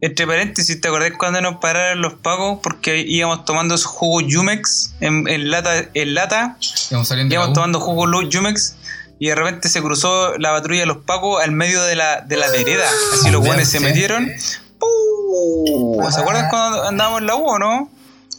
Entre 0.00 0.26
paréntesis, 0.26 0.80
¿te 0.80 0.88
acordás 0.88 1.12
cuando 1.18 1.40
nos 1.42 1.56
pararon 1.56 2.00
los 2.00 2.14
pagos? 2.14 2.60
Porque 2.62 3.00
íbamos 3.06 3.44
tomando 3.44 3.76
jugos 3.78 4.24
Jumex 4.30 4.94
en, 5.00 5.28
en 5.28 5.50
lata, 5.50 5.84
en 5.92 6.14
lata, 6.14 6.56
Íbamos 6.90 7.08
saliendo 7.08 7.34
íbamos 7.34 7.52
tomando 7.54 7.80
jugos 7.80 8.08
Lu- 8.08 8.28
Jumex 8.32 8.76
y 9.18 9.28
de 9.28 9.34
repente 9.34 9.68
se 9.68 9.80
cruzó 9.82 10.36
la 10.38 10.50
patrulla 10.50 10.80
de 10.80 10.86
los 10.86 10.98
pagos 10.98 11.42
al 11.42 11.52
medio 11.52 11.82
de 11.84 11.96
la, 11.96 12.20
de 12.20 12.36
la 12.36 12.48
vereda. 12.50 12.84
Así 13.14 13.30
los 13.30 13.44
buenos 13.44 13.66
se 13.68 13.80
metieron. 13.80 14.28
¡Pum! 14.78 16.10
¿Se 16.10 16.20
acuerdan 16.20 16.48
cuando 16.50 16.84
andábamos 16.86 17.20
en 17.20 17.26
la 17.26 17.34
U 17.36 17.58
no? 17.58 17.90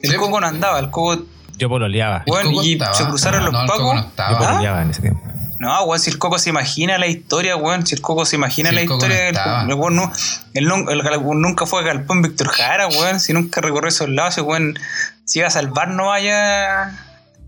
El 0.02 0.12
Sí. 0.12 0.18
coco 0.18 0.40
no 0.40 0.48
andaba, 0.48 0.80
el 0.80 0.90
coco. 0.92 1.24
Yo 1.58 1.70
pololeaba. 1.70 2.24
Bueno, 2.28 2.52
y 2.64 2.74
estaba. 2.74 2.94
se 2.94 3.06
cruzaron 3.06 3.44
los 3.44 3.54
no, 3.54 3.66
pacos. 3.66 3.96
no 3.96 4.12
Yo 4.32 4.38
pololeaba 4.38 4.82
en 4.84 4.92
ese 4.92 5.02
tiempo. 5.02 5.22
No, 5.60 5.84
weón, 5.86 6.00
si 6.00 6.12
el 6.12 6.20
coco 6.20 6.38
se 6.38 6.52
imagina 6.52 7.00
la 7.00 7.08
historia, 7.08 7.56
weón, 7.56 7.86
si 7.88 7.96
el 7.96 8.02
coco 8.02 8.26
se 8.26 8.36
imagina 8.36 8.70
Si 8.70 8.76
la 8.76 8.82
historia, 8.84 9.32
no 9.66 9.74
el, 9.74 9.74
weón 9.74 9.96
no- 9.96 10.12
el 10.54 11.42
nunca 11.42 11.66
fue 11.66 11.82
a 11.82 11.84
Galpón 11.84 12.22
Víctor 12.22 12.50
Jara, 12.50 12.88
weón, 12.88 13.20
si 13.20 13.34
nunca 13.34 13.60
recorrió 13.60 13.90
esos 13.90 14.08
lados, 14.08 14.36
ese 14.36 14.42
weón 14.42 14.78
se 15.26 15.40
iba 15.40 15.48
a 15.48 15.52
salvar, 15.52 15.88
no 15.88 16.08
vaya 16.10 16.92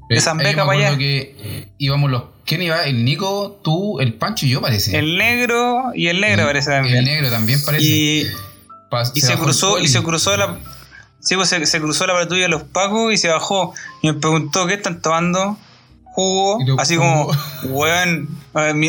de 0.09 0.19
San 0.21 0.37
Beca 0.39 0.65
para 0.65 0.87
allá. 0.87 0.97
que 0.97 1.69
íbamos 1.77 2.09
los. 2.09 2.23
¿Quién 2.49 2.63
iba? 2.63 2.83
El 2.85 3.05
Nico, 3.05 3.59
tú, 3.63 3.99
el 3.99 4.15
Pancho 4.15 4.45
y 4.47 4.49
yo 4.49 4.59
parece. 4.59 4.97
El 4.97 5.17
negro 5.19 5.91
y 5.93 6.07
el 6.07 6.19
negro 6.19 6.41
El- 6.41 6.47
parece 6.47 6.71
también. 6.71 6.97
El 6.97 7.05
negro 7.05 7.29
también 7.29 7.63
parece. 7.63 7.85
y, 7.85 8.27
y 9.13 9.21
se 9.21 9.35
cruzó, 9.37 9.77
y 9.79 9.87
se 9.87 10.01
cruzó 10.01 10.35
la. 10.35 10.57
Sí, 11.19 11.35
pues 11.35 11.47
se, 11.49 11.63
se 11.67 11.79
cruzó 11.79 12.07
la 12.07 12.13
patrulla 12.13 12.43
de 12.43 12.49
los 12.49 12.63
pacos 12.63 13.13
y 13.13 13.17
se 13.17 13.27
bajó. 13.27 13.73
Y 14.01 14.07
me 14.07 14.13
preguntó, 14.15 14.65
¿qué 14.65 14.73
están 14.73 14.99
tomando? 15.01 15.57
Jugo, 16.05 16.57
así 16.79 16.97
como, 16.97 17.29
weón, 17.65 18.27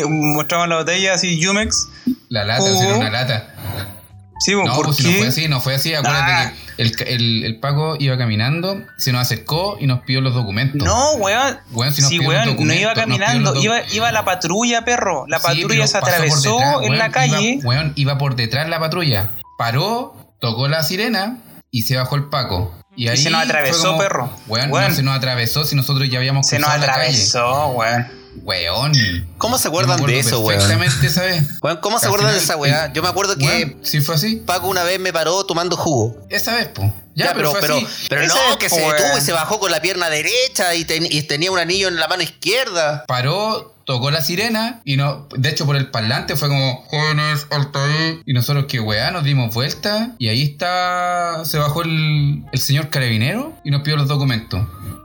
mostraban 0.09 0.69
la 0.69 0.77
botella 0.77 1.13
así, 1.13 1.41
Jumex. 1.41 1.87
La 2.29 2.43
lata, 2.43 2.61
Jugo. 2.61 2.81
era 2.83 2.97
una 2.97 3.09
lata. 3.11 4.00
Sí, 4.43 4.53
pues, 4.55 4.65
No, 4.65 4.73
¿por 4.75 4.85
pues 4.85 4.97
si 4.97 5.03
no 5.03 5.17
fue 5.19 5.27
así, 5.27 5.47
no 5.47 5.61
fue 5.61 5.75
así. 5.75 5.93
Acuérdate 5.93 6.31
Ah. 6.31 6.53
que 6.75 6.81
el, 6.83 6.95
el, 7.07 7.43
el 7.45 7.59
Paco 7.59 7.95
iba 7.99 8.17
caminando, 8.17 8.81
se 8.97 9.11
nos 9.11 9.21
acercó 9.21 9.77
y 9.79 9.85
nos 9.87 10.01
pidió 10.01 10.19
los 10.21 10.33
documentos. 10.33 10.83
No, 10.83 11.13
weón. 11.15 11.59
Weón, 11.71 11.93
si 11.93 12.01
nos 12.01 12.09
sí, 12.09 12.17
pidió 12.19 12.31
los 12.33 12.45
weón, 12.55 12.67
no 12.67 12.73
iba 12.73 12.93
nos 12.93 12.99
caminando, 12.99 13.55
iba, 13.55 13.81
iba 13.93 14.11
la 14.11 14.25
patrulla, 14.25 14.83
perro. 14.83 15.25
La 15.27 15.39
patrulla 15.39 15.85
se 15.85 15.97
atravesó 15.97 16.53
detrás, 16.57 16.75
en 16.77 16.81
weón, 16.89 16.97
la 16.97 17.11
calle. 17.11 17.41
Iba, 17.41 17.67
weón, 17.69 17.93
iba 17.95 18.17
por 18.17 18.35
detrás 18.35 18.67
la 18.67 18.79
patrulla. 18.79 19.31
Paró, 19.59 20.35
tocó 20.39 20.67
la 20.67 20.81
sirena 20.83 21.37
y 21.69 21.83
se 21.83 21.95
bajó 21.97 22.15
el 22.15 22.29
Paco. 22.29 22.73
Y, 22.95 23.07
ahí 23.07 23.17
se 23.17 23.29
nos 23.29 23.43
atravesó, 23.43 23.87
como, 23.89 23.97
perro. 23.99 24.29
Weón, 24.47 24.71
Weón. 24.71 24.89
no 24.89 24.95
se 24.95 25.03
nos 25.03 25.15
atravesó 25.15 25.63
si 25.65 25.75
nosotros 25.75 26.09
ya 26.09 26.17
habíamos 26.17 26.47
se 26.47 26.57
nos 26.59 26.67
cruzado 26.69 26.87
la 26.87 26.93
calle. 26.93 27.03
atravesó, 27.09 27.67
weón. 27.67 28.20
Weón. 28.43 28.91
¿Cómo 29.37 29.57
se 29.57 29.67
acuerdan 29.67 30.03
de 30.05 30.19
eso, 30.19 30.39
weón? 30.39 30.59
Perfectamente, 30.59 31.09
¿sabes? 31.09 31.43
Weón, 31.61 31.77
¿Cómo 31.77 31.99
se 31.99 32.07
acuerdan 32.07 32.31
de 32.31 32.37
esa 32.39 32.55
weá? 32.57 32.91
Yo 32.93 33.01
me 33.03 33.09
acuerdo 33.09 33.35
que 33.37 33.45
Weón, 33.45 33.77
sí 33.83 34.01
fue 34.01 34.15
así. 34.15 34.37
Paco 34.37 34.67
una 34.67 34.83
vez 34.83 34.99
me 34.99 35.11
paró 35.13 35.43
tomando 35.45 35.75
jugo. 35.77 36.17
Esa 36.29 36.55
vez, 36.55 36.67
po. 36.69 36.93
Ya, 37.13 37.25
Ya, 37.27 37.33
pero, 37.33 37.51
pero, 37.59 37.77
pero 38.09 38.21
Ese 38.23 38.33
no, 38.49 38.57
que 38.57 38.69
po, 38.69 38.75
se 38.75 38.81
weón. 38.81 38.95
detuvo 38.95 39.17
y 39.17 39.21
se 39.21 39.31
bajó 39.33 39.59
con 39.59 39.69
la 39.71 39.81
pierna 39.81 40.09
derecha 40.09 40.73
y, 40.75 40.85
ten- 40.85 41.07
y 41.09 41.23
tenía 41.23 41.51
un 41.51 41.59
anillo 41.59 41.87
en 41.89 41.97
la 41.97 42.07
mano 42.07 42.23
izquierda. 42.23 43.03
paró, 43.05 43.75
tocó 43.85 44.11
la 44.11 44.21
sirena 44.21 44.79
y 44.85 44.95
no, 44.95 45.27
de 45.35 45.49
hecho 45.49 45.65
por 45.65 45.75
el 45.75 45.91
parlante 45.91 46.37
fue 46.37 46.47
como 46.47 46.85
jóvenes, 46.87 47.47
alta 47.51 47.83
ahí. 47.83 48.21
Y 48.25 48.33
nosotros 48.33 48.65
que 48.67 48.79
weá, 48.79 49.11
nos 49.11 49.25
dimos 49.25 49.53
vuelta 49.53 50.11
y 50.19 50.29
ahí 50.29 50.43
está, 50.43 51.43
se 51.43 51.57
bajó 51.57 51.81
el, 51.83 52.45
el 52.51 52.59
señor 52.59 52.89
carabinero 52.89 53.53
y 53.65 53.71
nos 53.71 53.81
pidió 53.81 53.97
los 53.97 54.07
documentos. 54.07 54.61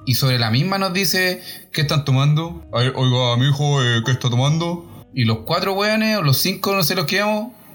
Y 0.07 0.15
sobre 0.15 0.39
la 0.39 0.51
misma 0.51 0.79
nos 0.79 0.93
dice, 0.93 1.43
¿qué 1.73 1.83
están 1.83 2.05
tomando? 2.05 2.65
Ay, 2.73 2.93
Oiga, 2.95 3.37
mi 3.37 3.49
hijo, 3.49 3.83
eh, 3.83 4.03
¿qué 4.07 4.13
está 4.13 4.31
tomando? 4.31 5.05
Y 5.13 5.25
los 5.25 5.39
cuatro 5.41 5.73
weones, 5.73 6.17
o 6.17 6.23
los 6.23 6.39
cinco, 6.39 6.75
no 6.75 6.85
sé 6.85 6.95
los 6.95 7.07
que 7.07 7.23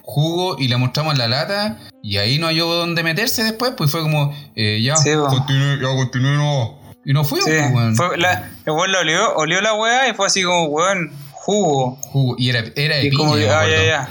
jugo 0.01 0.57
y 0.57 0.69
le 0.69 0.77
mostramos 0.77 1.17
la 1.17 1.27
lata. 1.27 1.77
Y 2.01 2.17
ahí 2.17 2.39
no 2.39 2.47
halló 2.47 2.73
dónde 2.73 3.03
meterse 3.03 3.43
después, 3.43 3.73
pues 3.75 3.91
fue 3.91 4.01
como, 4.01 4.33
eh, 4.55 4.81
ya, 4.81 4.95
Sí, 4.95 5.11
continúe, 5.13 5.81
ya 5.81 5.87
continúe, 5.87 6.31
no. 6.31 6.79
Y 7.03 7.13
nos 7.13 7.27
fuimos, 7.27 7.45
Sí, 7.49 7.55
pues, 7.57 7.73
weón. 7.73 7.95
fue 7.95 8.17
la, 8.17 8.49
el 8.65 8.71
weón 8.73 8.91
la 8.91 8.99
olió, 8.99 9.35
olió 9.35 9.59
la 9.61 9.73
weá 9.73 10.07
y 10.09 10.13
fue 10.13 10.27
así 10.27 10.43
como, 10.43 10.65
weón, 10.65 11.11
jugo. 11.31 11.97
Jugo. 12.03 12.35
Y 12.37 12.49
era, 12.49 12.63
era 12.75 12.95
de 12.95 13.07
Y 13.07 13.09
piña, 13.09 13.17
como 13.17 13.33
ah, 13.33 13.67
ya, 13.67 13.83
ya. 13.85 14.09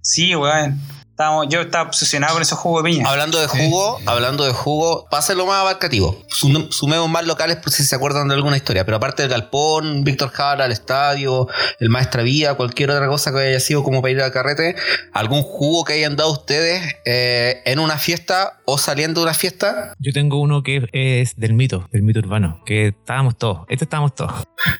Sí, 0.00 0.34
weón. 0.34 0.80
Estábamos, 1.14 1.46
yo 1.48 1.60
estaba 1.60 1.88
obsesionado 1.88 2.32
con 2.32 2.42
esos 2.42 2.58
jugos 2.58 2.82
de 2.82 2.90
piña. 2.90 3.08
Hablando 3.08 3.38
de 3.38 3.46
Sí. 3.48 3.56
jugo, 3.70 4.00
hablando 4.04 4.44
de 4.44 4.52
jugo, 4.52 5.06
pásenlo 5.12 5.46
más 5.46 5.60
abarcativo. 5.60 6.18
Sum- 6.26 6.72
Sumemos 6.72 7.08
más 7.08 7.24
locales 7.24 7.58
por 7.58 7.70
si 7.72 7.84
se 7.84 7.94
acuerdan 7.94 8.26
de 8.26 8.34
alguna 8.34 8.56
historia. 8.56 8.84
Pero 8.84 8.96
aparte 8.96 9.22
del 9.22 9.30
galpón, 9.30 10.02
Víctor 10.02 10.30
Jara, 10.30 10.64
el 10.66 10.72
estadio, 10.72 11.46
el 11.78 11.88
Maestra 11.88 12.24
Vía, 12.24 12.54
cualquier 12.54 12.90
otra 12.90 13.06
cosa 13.06 13.30
que 13.30 13.38
haya 13.38 13.60
sido 13.60 13.84
como 13.84 14.02
para 14.02 14.10
ir 14.10 14.20
al 14.22 14.32
carrete, 14.32 14.74
algún 15.12 15.42
jugo 15.42 15.84
que 15.84 15.92
hayan 15.92 16.16
dado 16.16 16.32
ustedes 16.32 16.82
eh, 17.04 17.62
en 17.64 17.78
una 17.78 17.96
fiesta 17.96 18.58
o 18.64 18.76
saliendo 18.76 19.20
de 19.20 19.26
una 19.26 19.34
fiesta. 19.34 19.92
Yo 20.00 20.12
tengo 20.12 20.40
uno 20.40 20.64
que 20.64 20.88
es 20.92 21.36
del 21.36 21.54
mito, 21.54 21.88
del 21.92 22.02
mito 22.02 22.18
urbano, 22.18 22.60
que 22.66 22.88
estábamos 22.88 23.38
todos, 23.38 23.60
este 23.68 23.84
estábamos 23.84 24.16
todos. 24.16 24.32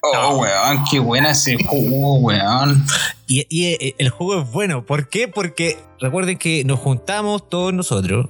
Oh, 0.03 0.39
weón, 0.39 0.85
qué 0.91 0.99
buena 0.99 1.31
ese 1.31 1.63
jugo, 1.63 2.15
weón. 2.19 2.85
Y, 3.29 3.47
y, 3.49 3.67
eh, 3.75 3.95
el 3.99 4.11
juego 4.11 4.43
es 4.43 4.51
bueno, 4.51 4.85
¿por 4.85 5.09
qué? 5.09 5.29
Porque 5.29 5.79
recuerden 6.01 6.39
que 6.39 6.65
nos 6.65 6.79
juntamos 6.79 7.49
todos 7.49 7.73
nosotros, 7.73 8.27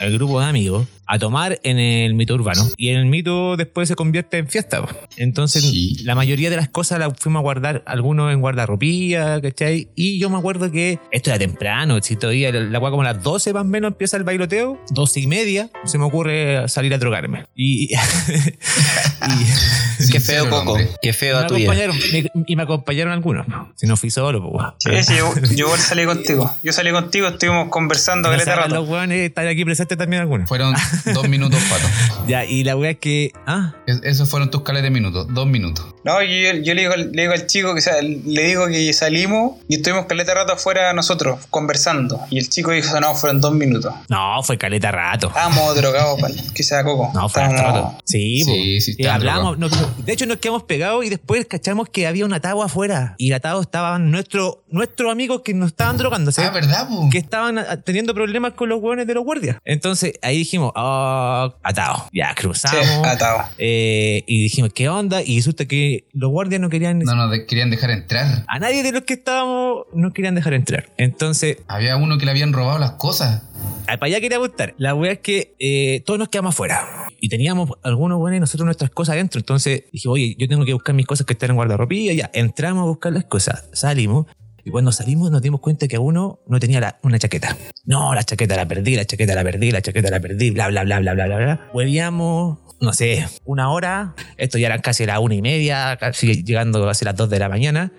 el 0.00 0.12
grupo 0.14 0.40
de 0.40 0.46
amigos, 0.46 0.86
a 1.06 1.18
tomar 1.18 1.58
en 1.64 1.78
el 1.78 2.14
mito 2.14 2.34
urbano. 2.34 2.68
Y 2.76 2.88
en 2.90 2.98
el 2.98 3.06
mito 3.06 3.56
después 3.56 3.88
se 3.88 3.94
convierte 3.96 4.38
en 4.38 4.48
fiesta. 4.48 4.86
Entonces, 5.16 5.62
Sí. 5.64 5.96
la 6.04 6.14
mayoría 6.14 6.50
de 6.50 6.56
las 6.56 6.68
cosas 6.68 6.98
las 6.98 7.12
fuimos 7.18 7.40
a 7.40 7.42
guardar, 7.42 7.82
algunos 7.86 8.32
en 8.32 8.40
guardarropía, 8.40 9.40
¿cachai? 9.40 9.88
Y 9.94 10.18
yo 10.18 10.30
me 10.30 10.38
acuerdo 10.38 10.70
que 10.70 10.98
esto 11.10 11.30
era 11.30 11.38
temprano, 11.38 11.98
si 12.02 12.16
todavía 12.16 12.52
la, 12.52 12.60
la 12.60 12.78
weá 12.78 12.90
como 12.90 13.02
a 13.02 13.12
las 13.12 13.22
12 13.22 13.52
más 13.52 13.62
o 13.62 13.66
menos 13.66 13.92
empieza 13.92 14.16
el 14.16 14.24
bailoteo, 14.24 14.80
12 14.90 15.20
y 15.20 15.26
media, 15.26 15.70
se 15.84 15.98
me 15.98 16.04
ocurre 16.04 16.68
salir 16.68 16.92
a 16.94 16.98
drogarme. 16.98 17.46
Y, 17.54 17.94
y- 17.94 17.96
Qué 20.12 20.20
feo, 20.20 20.50
Coco. 20.50 20.76
Qué 21.00 21.12
feo 21.12 21.38
a 21.38 21.46
tu 21.46 21.56
y 21.56 22.56
me 22.56 22.62
acompañaron 22.62 23.12
algunos. 23.12 23.46
Si 23.76 23.86
no 23.86 23.96
fui 23.96 24.10
solo, 24.10 24.42
pues. 24.50 24.66
Sí, 25.04 25.12
sí, 25.12 25.18
yo, 25.18 25.32
yo 25.54 25.66
igual 25.66 25.78
salí 25.78 26.04
contigo. 26.04 26.54
Yo 26.62 26.72
salí 26.72 26.90
contigo, 26.90 27.28
estuvimos 27.28 27.68
conversando 27.68 28.28
No 28.28 28.32
caleta 28.32 28.54
saben 28.56 28.70
rato. 28.70 28.80
los 28.82 28.88
weones, 28.88 29.20
están 29.20 29.46
aquí 29.46 29.64
presentes 29.64 29.96
también 29.96 30.22
algunos. 30.22 30.48
Fueron 30.48 30.74
dos 31.14 31.28
minutos, 31.28 31.60
pato. 31.70 31.86
Ya, 32.28 32.44
y 32.44 32.64
la 32.64 32.76
wea 32.76 32.90
es 32.92 32.98
que. 32.98 33.32
Ah, 33.46 33.74
Es- 33.86 34.00
esos 34.04 34.28
fueron 34.28 34.50
tus 34.50 34.62
cales 34.62 34.82
de 34.82 34.90
minutos, 34.90 35.26
dos 35.30 35.46
minutos. 35.46 35.86
No, 36.04 36.20
yo, 36.22 36.52
yo 36.62 36.74
le, 36.74 36.82
digo, 36.82 36.92
al- 36.94 37.12
le 37.12 37.22
digo 37.22 37.32
al 37.34 37.46
chico 37.46 37.72
que 37.74 37.78
o 37.78 37.82
sea, 37.82 37.94
le 38.02 38.42
digo 38.44 38.66
que 38.66 38.92
salimos 38.92 39.58
y 39.68 39.76
estuvimos 39.76 40.06
caleta 40.06 40.34
rato 40.34 40.52
afuera 40.54 40.92
nosotros 40.92 41.38
conversando. 41.50 42.20
Y 42.30 42.38
el 42.38 42.48
chico 42.48 42.72
dijo, 42.72 42.98
no, 43.00 43.14
fueron 43.14 43.40
dos 43.40 43.54
minutos. 43.54 43.94
no, 44.08 44.42
fue 44.42 44.58
caleta 44.58 44.90
rato. 44.90 45.28
Estábamos 45.28 45.74
drogados, 45.76 46.20
pal, 46.20 46.34
que 46.54 46.62
sea 46.62 46.82
coco. 46.84 47.10
No, 47.14 47.28
fue 47.28 47.42
Estábamos- 47.42 47.60
rato. 47.74 47.98
Sí, 48.04 48.42
Sí, 48.44 48.44
po. 48.44 48.52
sí, 48.84 48.96
Eh, 48.98 49.08
hablamos, 49.08 49.58
no, 49.58 49.68
de 49.68 50.12
hecho 50.12 50.26
nos 50.26 50.38
quedamos 50.38 50.64
pegados 50.64 51.04
y 51.04 51.08
después 51.08 51.46
cachamos 51.46 51.88
que 51.88 52.06
había 52.06 52.24
un 52.26 52.32
atado 52.34 52.62
afuera. 52.62 53.14
Y 53.18 53.28
el 53.28 53.34
atado 53.34 53.60
estaban 53.60 54.10
nuestros 54.10 54.56
nuestros 54.70 55.12
amigos 55.12 55.42
que 55.44 55.54
nos 55.54 55.68
estaban 55.68 55.96
drogándose. 55.98 56.42
Ah, 56.42 56.50
¿verdad, 56.50 56.88
po? 56.88 57.08
que 57.10 57.18
estaban 57.18 57.60
teniendo 57.84 58.14
problemas 58.14 58.54
con 58.54 58.68
los 58.68 58.80
hueones 58.82 59.06
de 59.06 59.14
los 59.14 59.22
guardias. 59.24 59.58
Entonces 59.64 60.14
ahí 60.22 60.38
dijimos, 60.38 60.72
ah, 60.84 61.54
atado. 61.62 62.06
Ya, 62.12 62.30
Sí, 62.30 62.34
cruzamos. 62.42 63.06
atado. 63.06 63.42
eh, 63.58 64.24
y 64.26 64.42
dijimos, 64.42 64.72
¿qué 64.74 64.88
onda? 64.88 65.22
Y 65.22 65.36
resulta 65.36 65.66
que 65.66 66.06
los 66.12 66.30
guardias 66.30 66.60
no 66.60 66.68
querían. 66.68 66.98
No 67.00 67.14
nos 67.14 67.30
de- 67.30 67.46
querían 67.46 67.70
dejar 67.70 67.90
entrar. 67.90 68.44
A 68.48 68.58
nadie 68.58 68.82
de 68.82 68.92
los 68.92 69.02
que 69.02 69.14
estábamos 69.14 69.84
nos 69.94 70.12
querían 70.12 70.34
dejar 70.34 70.54
entrar. 70.54 70.90
Entonces, 70.96 71.58
Había 71.68 71.96
uno 71.96 72.18
que 72.18 72.24
le 72.24 72.30
habían 72.32 72.52
robado 72.52 72.78
las 72.78 72.92
cosas. 72.92 73.42
Ah, 73.86 73.96
Para 73.98 74.06
allá 74.06 74.20
quería 74.20 74.38
gustar. 74.38 74.74
La 74.78 74.94
wea 74.94 75.12
es 75.12 75.18
que 75.20 75.54
eh, 75.58 76.02
todos 76.06 76.18
nos 76.18 76.28
quedamos 76.28 76.54
afuera. 76.54 77.08
Y 77.20 77.28
teníamos 77.28 77.70
algunos 77.84 78.18
buenos 78.18 78.36
y 78.38 78.40
nosotros 78.40 78.64
nuestras 78.64 78.90
cosas 78.90 79.14
adentro. 79.14 79.38
Entonces 79.38 79.84
dije, 79.92 80.08
oye, 80.08 80.34
yo 80.38 80.48
tengo 80.48 80.64
que 80.64 80.72
buscar 80.72 80.94
mis 80.94 81.06
cosas 81.06 81.24
que 81.26 81.34
están 81.34 81.50
en 81.50 81.56
guardarropía. 81.56 82.12
Ya, 82.14 82.30
entramos 82.34 82.82
a 82.82 82.86
buscar 82.86 83.12
las 83.12 83.24
cosas. 83.24 83.68
Salimos. 83.72 84.26
Y 84.64 84.70
cuando 84.70 84.92
salimos 84.92 85.30
nos 85.30 85.42
dimos 85.42 85.60
cuenta 85.60 85.88
que 85.88 85.98
uno 85.98 86.40
no 86.46 86.60
tenía 86.60 86.98
una 87.02 87.18
chaqueta. 87.18 87.56
No, 87.84 88.14
la 88.14 88.22
chaqueta 88.22 88.56
la 88.56 88.66
perdí, 88.66 88.94
la 88.94 89.04
chaqueta 89.04 89.34
la 89.34 89.42
perdí, 89.42 89.70
la 89.72 89.82
chaqueta 89.82 90.10
la 90.10 90.20
perdí, 90.20 90.50
bla, 90.50 90.68
bla, 90.68 90.84
bla, 90.84 91.00
bla, 91.00 91.14
bla, 91.14 91.26
bla, 91.26 91.36
bla. 91.36 91.70
Huevíamos, 91.74 92.58
no 92.80 92.92
sé, 92.92 93.26
una 93.44 93.70
hora. 93.70 94.14
Esto 94.36 94.58
ya 94.58 94.66
eran 94.66 94.80
casi 94.80 95.04
las 95.04 95.18
una 95.18 95.34
y 95.34 95.42
media, 95.42 95.96
casi 95.98 96.44
llegando 96.44 96.84
casi 96.86 97.04
las 97.04 97.16
dos 97.16 97.28
de 97.28 97.38
la 97.38 97.48
mañana. 97.48 97.92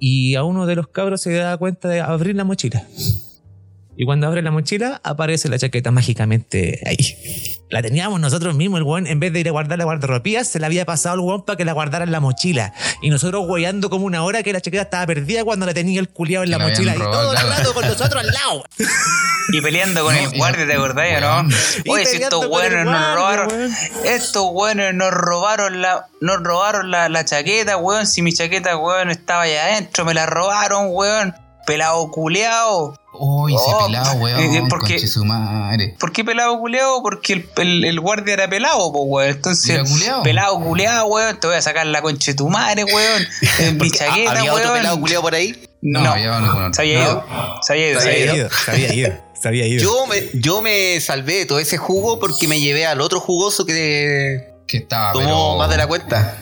Y 0.00 0.34
a 0.34 0.42
uno 0.42 0.66
de 0.66 0.74
los 0.74 0.88
cabros 0.88 1.22
se 1.22 1.32
da 1.32 1.56
cuenta 1.56 1.88
de 1.88 2.00
abrir 2.00 2.34
la 2.34 2.44
mochila. 2.44 2.84
Y 3.96 4.04
cuando 4.04 4.26
abre 4.26 4.42
la 4.42 4.50
mochila, 4.50 5.00
aparece 5.04 5.48
la 5.48 5.58
chaqueta 5.58 5.92
mágicamente 5.92 6.80
ahí. 6.86 6.96
La 7.74 7.82
teníamos 7.82 8.20
nosotros 8.20 8.54
mismos, 8.54 8.78
el 8.78 8.84
weón, 8.84 9.08
en 9.08 9.18
vez 9.18 9.32
de 9.32 9.40
ir 9.40 9.48
a 9.48 9.50
guardar 9.50 9.76
la 9.76 9.84
guardarropía, 9.84 10.44
se 10.44 10.60
la 10.60 10.66
había 10.66 10.84
pasado 10.86 11.14
al 11.14 11.18
weón 11.18 11.44
para 11.44 11.56
que 11.56 11.64
la 11.64 11.72
guardara 11.72 12.04
en 12.04 12.12
la 12.12 12.20
mochila. 12.20 12.72
Y 13.02 13.10
nosotros 13.10 13.46
weyando 13.48 13.90
como 13.90 14.06
una 14.06 14.22
hora 14.22 14.44
que 14.44 14.52
la 14.52 14.60
chaqueta 14.60 14.84
estaba 14.84 15.04
perdida 15.08 15.42
cuando 15.42 15.66
la 15.66 15.74
tenía 15.74 15.98
el 15.98 16.08
culiado 16.08 16.44
en 16.44 16.52
la 16.52 16.60
mochila. 16.60 16.94
Y 16.94 16.98
todo 17.00 17.32
el 17.32 17.48
rato 17.48 17.74
con 17.74 17.84
nosotros 17.84 18.22
al 18.22 18.28
lado. 18.32 18.64
Y 19.52 19.60
peleando 19.60 20.04
con 20.04 20.14
No, 20.14 20.20
el 20.20 20.38
guardia, 20.38 20.66
¿te 20.68 20.72
acordás 20.74 21.06
o 21.16 21.42
no? 21.42 21.92
Oye, 21.92 22.06
si 22.06 22.22
estos 22.22 22.44
el 22.44 22.48
weones 22.48 22.84
nos 22.84 23.14
robaron. 23.16 23.48
weón. 23.48 23.72
Estos 24.04 24.44
weones 24.52 24.94
nos 24.94 25.10
robaron 25.10 25.82
la. 25.82 26.06
Nos 26.20 26.44
robaron 26.44 26.92
la, 26.92 27.08
la 27.08 27.24
chaqueta, 27.24 27.76
weón. 27.76 28.06
Si 28.06 28.22
mi 28.22 28.32
chaqueta, 28.32 28.76
weón, 28.76 29.10
estaba 29.10 29.42
allá 29.42 29.64
adentro, 29.64 30.04
me 30.04 30.14
la 30.14 30.26
robaron, 30.26 30.90
weón. 30.90 31.34
Pelado 31.66 32.08
culeado. 32.12 32.96
Uy, 33.16 33.54
ese 33.54 33.62
Oh, 33.66 33.86
pelado, 33.86 34.12
eh, 34.28 34.32
eh, 34.32 34.48
weón. 34.48 34.68
porque- 34.68 34.94
Conche 34.94 35.08
su 35.08 35.24
madre. 35.24 35.94
¿Por 35.98 36.12
qué 36.12 36.24
pelado 36.24 36.58
culeado? 36.58 37.00
Porque 37.02 37.32
el, 37.34 37.48
el- 37.58 37.84
el 37.84 38.00
guardia 38.00 38.34
era 38.34 38.48
pelado, 38.48 38.92
po, 38.92 39.02
weón. 39.02 39.30
Entonces, 39.30 39.70
¿Era 39.70 39.84
culeado? 39.84 40.22
pelado 40.22 40.60
culeado, 40.60 41.06
weón. 41.06 41.38
Te 41.40 41.46
voy 41.46 41.56
a 41.56 41.62
sacar 41.62 41.86
la 41.86 42.02
concha 42.02 42.32
de 42.32 42.36
tu 42.36 42.48
madre, 42.48 42.84
weón. 42.84 43.26
En 43.60 43.78
mi 43.78 43.90
chaqueta, 43.90 44.32
había 44.32 44.52
weón. 44.52 44.60
otro 44.62 44.74
pelado 44.74 45.00
culiado 45.00 45.22
por 45.22 45.34
ahí. 45.34 45.54
No, 45.80 46.00
No, 46.02 46.12
había 46.12 46.38
uno 46.38 46.52
con- 46.52 46.74
se 46.74 46.82
había 46.82 46.98
No. 46.98 47.04
ido. 47.04 47.24
Se 47.62 47.72
había 47.74 47.90
ido, 47.90 48.00
Se 48.00 48.04
se 48.06 48.10
había 48.10 48.24
había 48.24 48.34
ido. 48.34 48.36
ido. 48.36 48.50
Se 48.64 48.70
había 48.70 48.94
ido, 48.94 49.12
se 49.40 49.48
había 49.48 49.66
ido. 49.66 49.82
Yo 49.84 50.06
me, 50.06 50.22
yo 50.40 50.62
me 50.62 51.00
salvé 51.00 51.34
de 51.36 51.46
todo 51.46 51.58
ese 51.58 51.76
jugo 51.76 52.18
porque 52.18 52.48
me 52.48 52.58
llevé 52.60 52.86
al 52.86 53.00
otro 53.00 53.20
jugoso 53.20 53.66
que 53.66 54.53
Que 54.74 54.82
estaba, 54.82 55.12
tomó 55.12 55.24
pero. 55.24 55.56
más 55.58 55.70
de 55.70 55.76
la 55.76 55.86
cuenta. 55.86 56.36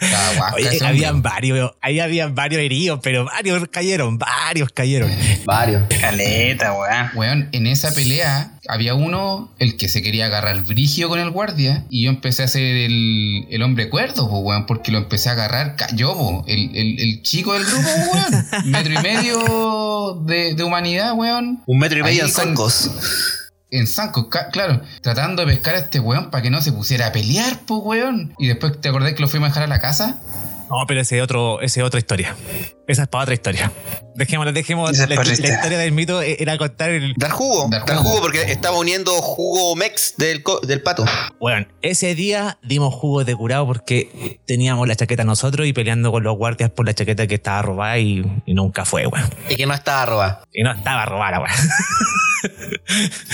Estaba 0.00 0.32
guasca 0.36 0.54
Oye, 0.54 0.78
habían 0.86 1.22
varios, 1.22 1.72
ahí 1.80 1.98
habían 1.98 2.34
varios 2.36 2.62
heridos, 2.62 3.00
pero 3.02 3.24
varios 3.24 3.66
cayeron, 3.68 4.16
varios 4.16 4.70
cayeron. 4.70 5.10
Varios. 5.44 5.82
Caleta, 6.00 6.72
weón. 6.72 7.10
Weón, 7.14 7.48
en 7.50 7.66
esa 7.66 7.92
pelea 7.92 8.52
había 8.68 8.94
uno, 8.94 9.52
el 9.58 9.76
que 9.76 9.88
se 9.88 10.02
quería 10.02 10.26
agarrar 10.26 10.62
brigio 10.64 11.08
con 11.08 11.18
el 11.18 11.30
guardia, 11.30 11.84
y 11.90 12.04
yo 12.04 12.10
empecé 12.10 12.44
a 12.44 12.48
ser 12.48 12.62
el, 12.62 13.46
el 13.50 13.62
hombre 13.62 13.88
cuerdo, 13.90 14.28
po, 14.28 14.38
weón, 14.38 14.66
porque 14.66 14.92
lo 14.92 14.98
empecé 14.98 15.28
a 15.30 15.32
agarrar, 15.32 15.74
cayó, 15.74 16.14
po, 16.14 16.44
el, 16.46 16.70
el- 16.76 17.00
el 17.00 17.22
chico 17.22 17.54
del 17.54 17.64
grupo, 17.64 17.88
weón, 18.12 18.46
metro 18.66 18.92
y 18.92 18.98
medio 19.02 20.22
de, 20.26 20.54
de 20.54 20.62
humanidad, 20.62 21.14
weón, 21.14 21.62
Un 21.66 21.78
metro 21.80 21.98
y 21.98 22.02
medio 22.04 22.22
Ahí 22.22 22.28
en 22.28 22.34
con- 22.34 22.44
zancos. 22.46 22.90
En 23.70 23.86
Sanco, 23.86 24.28
claro, 24.28 24.80
tratando 25.02 25.44
de 25.44 25.52
pescar 25.54 25.74
a 25.76 25.78
este 25.78 26.00
weón 26.00 26.30
para 26.30 26.42
que 26.42 26.50
no 26.50 26.60
se 26.60 26.72
pusiera 26.72 27.06
a 27.08 27.12
pelear, 27.12 27.60
po, 27.60 27.76
weón, 27.78 28.34
y 28.38 28.48
después 28.48 28.80
te 28.80 28.88
acordás 28.88 29.12
que 29.14 29.20
lo 29.22 29.28
fuimos 29.28 29.46
a 29.46 29.50
dejar 29.50 29.62
a 29.64 29.66
la 29.68 29.80
casa. 29.80 30.18
No, 30.68 30.76
pero 30.86 31.00
ese 31.00 31.20
otro, 31.20 31.60
ese 31.62 31.82
otra 31.82 31.98
historia. 31.98 32.36
Esa 32.86 33.02
es 33.02 33.08
para 33.08 33.22
otra 33.22 33.34
historia. 33.34 33.72
Dejémoslo, 34.14 34.52
dejemos. 34.52 34.92
Esa 34.92 35.02
es 35.02 35.10
La, 35.10 35.16
para 35.16 35.28
la 35.28 35.32
otra 35.32 35.32
historia. 35.34 35.54
historia 35.56 35.78
del 35.78 35.90
mito 35.90 36.22
era 36.22 36.56
contar 36.58 36.90
el. 36.90 37.12
Dar 37.16 37.32
jugo. 37.32 37.66
Dar 37.68 37.84
Dar, 37.84 37.96
jugo. 37.96 38.08
jugo 38.10 38.22
porque 38.22 38.42
estaba 38.52 38.78
uniendo 38.78 39.10
jugo 39.20 39.74
mex 39.74 40.14
del, 40.16 40.44
co- 40.44 40.60
del 40.60 40.80
pato. 40.80 41.04
Bueno, 41.40 41.66
ese 41.82 42.14
día 42.14 42.56
dimos 42.62 42.94
jugos 42.94 43.26
de 43.26 43.34
curado 43.34 43.66
porque 43.66 44.38
teníamos 44.46 44.86
la 44.86 44.94
chaqueta 44.94 45.24
nosotros 45.24 45.66
y 45.66 45.72
peleando 45.72 46.12
con 46.12 46.22
los 46.22 46.36
guardias 46.36 46.70
por 46.70 46.86
la 46.86 46.94
chaqueta 46.94 47.26
que 47.26 47.34
estaba 47.34 47.62
robada 47.62 47.98
y, 47.98 48.24
y 48.46 48.54
nunca 48.54 48.84
fue, 48.84 49.08
weón. 49.08 49.28
Y 49.48 49.56
que 49.56 49.66
no 49.66 49.74
estaba 49.74 50.06
robada. 50.06 50.44
Y 50.52 50.62
no 50.62 50.70
estaba 50.70 51.04
robada, 51.04 51.40
weón. 51.40 51.50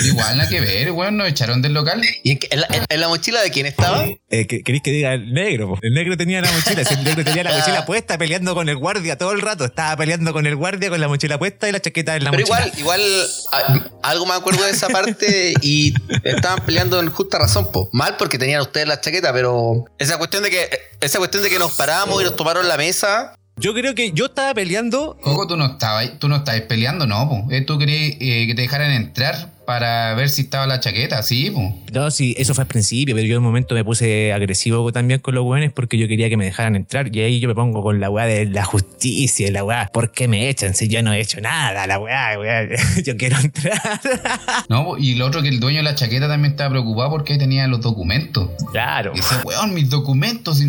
Igual 0.05 0.37
nada 0.37 0.49
que 0.49 0.61
ver, 0.61 0.91
weón, 0.93 1.17
nos 1.17 1.29
echaron 1.29 1.63
del 1.63 1.75
local. 1.75 2.03
¿Y 2.23 2.33
en, 2.51 2.61
la, 2.61 2.67
en- 2.71 2.85
en 2.89 3.01
la 3.01 3.09
mochila 3.09 3.43
de 3.43 3.51
quién 3.51 3.67
estaba? 3.67 4.05
Eh, 4.31 4.47
¿qué- 4.47 4.63
¿Queréis 4.63 4.83
que 4.83 4.91
diga 4.91 5.15
el 5.15 5.33
negro? 5.33 5.69
po? 5.69 5.79
El 5.83 5.95
negro 5.95 6.17
tenía 6.17 6.41
la 6.41 6.51
mochila, 6.53 6.83
el 6.83 7.05
negro 7.05 7.25
tenía 7.25 7.45
la 7.45 7.57
mochila 7.57 7.87
puesta 7.87 8.19
peleando 8.19 8.55
con 8.55 8.69
el 8.69 8.77
guardia 8.77 9.17
todo 9.19 9.33
el 9.33 9.41
rato. 9.41 9.65
Estaba 9.65 9.97
peleando 9.97 10.33
con 10.33 10.47
el 10.47 10.57
guardia 10.57 10.91
con 10.91 11.01
la 11.01 11.09
mochila 11.09 11.39
puesta 11.39 11.69
y 11.69 11.73
la 11.73 11.81
chaqueta 11.81 12.17
en 12.17 12.25
la 12.25 12.31
Pero 12.31 12.47
mochila. 12.47 12.67
igual, 12.79 13.01
igual, 13.03 13.91
a- 14.03 14.11
algo 14.11 14.27
me 14.27 14.35
acuerdo 14.35 14.65
de 14.65 14.71
esa 14.71 14.89
parte 14.89 15.55
y 15.63 15.95
estaban 16.25 16.65
peleando 16.65 17.01
en 17.01 17.09
justa 17.11 17.39
razón, 17.39 17.71
po. 17.73 17.89
Mal 17.93 18.17
porque 18.17 18.39
tenían 18.39 18.61
ustedes 18.61 18.87
la 18.87 19.01
chaqueta, 19.01 19.33
pero 19.33 19.85
esa 19.99 20.19
cuestión 20.19 20.43
de 20.43 20.51
que, 20.51 20.69
esa 21.01 21.19
cuestión 21.19 21.43
de 21.43 21.51
que 21.51 21.59
nos 21.59 21.73
paramos 21.73 22.21
y 22.21 22.25
nos 22.25 22.37
tomaron 22.37 22.69
la 22.69 22.77
mesa. 22.77 23.35
Yo 23.59 23.73
creo 23.73 23.95
que 23.95 24.13
yo 24.13 24.27
estaba 24.27 24.53
peleando. 24.53 25.17
Coco, 25.23 25.47
tú 25.47 25.57
no 25.57 25.65
estabas, 25.65 26.19
tú 26.19 26.29
no 26.29 26.37
estabas 26.37 26.61
peleando, 26.63 27.07
no, 27.07 27.27
po. 27.29 27.51
Eh, 27.51 27.63
Tú 27.63 27.79
querías 27.79 28.17
eh, 28.21 28.47
que 28.47 28.55
te 28.55 28.63
dejaran 28.63 28.93
entrar 28.93 29.56
para 29.67 30.15
ver 30.15 30.31
si 30.31 30.43
estaba 30.43 30.67
la 30.67 30.81
chaqueta, 30.81 31.23
sí, 31.23 31.51
po. 31.51 31.77
No, 31.93 32.11
sí, 32.11 32.35
eso 32.39 32.55
fue 32.55 32.63
al 32.63 32.69
principio, 32.69 33.15
pero 33.15 33.27
yo 33.27 33.35
en 33.35 33.39
un 33.39 33.45
momento 33.45 33.75
me 33.75 33.85
puse 33.85 34.33
agresivo 34.33 34.91
también 34.93 35.21
con 35.21 35.35
los 35.35 35.45
weones 35.45 35.73
porque 35.73 35.99
yo 35.99 36.07
quería 36.09 36.29
que 36.29 36.37
me 36.37 36.45
dejaran 36.45 36.77
entrar. 36.77 37.15
Y 37.15 37.21
ahí 37.21 37.41
yo 37.41 37.49
me 37.49 37.55
pongo 37.55 37.83
con 37.83 38.01
la 38.01 38.09
weá 38.09 38.27
de 38.27 38.47
la 38.47 38.65
justicia, 38.65 39.51
la 39.51 39.65
weá. 39.65 39.91
¿Por 39.93 40.13
qué 40.13 40.29
me 40.29 40.49
echan 40.49 40.75
si 40.75 40.89
yo 40.89 41.03
no 41.03 41.13
he 41.13 41.21
hecho 41.21 41.41
nada? 41.41 41.87
La 41.87 41.99
weá, 41.99 42.39
weá. 42.39 42.69
Yo 43.05 43.17
quiero 43.17 43.37
entrar. 43.39 43.81
No, 44.69 44.97
y 44.99 45.15
lo 45.15 45.27
otro 45.27 45.43
que 45.43 45.49
el 45.49 45.61
dueño 45.61 45.79
de 45.79 45.83
la 45.85 45.95
chaqueta 45.95 46.29
también 46.29 46.53
estaba 46.53 46.71
preocupado 46.71 47.11
porque 47.11 47.35
ahí 47.35 47.39
tenía 47.39 47.67
los 47.67 47.81
documentos. 47.81 48.51
claro. 48.73 49.13
Y 49.15 49.17
dice, 49.17 49.35
weón, 49.45 49.75
mis 49.75 49.89
documentos 49.91 50.61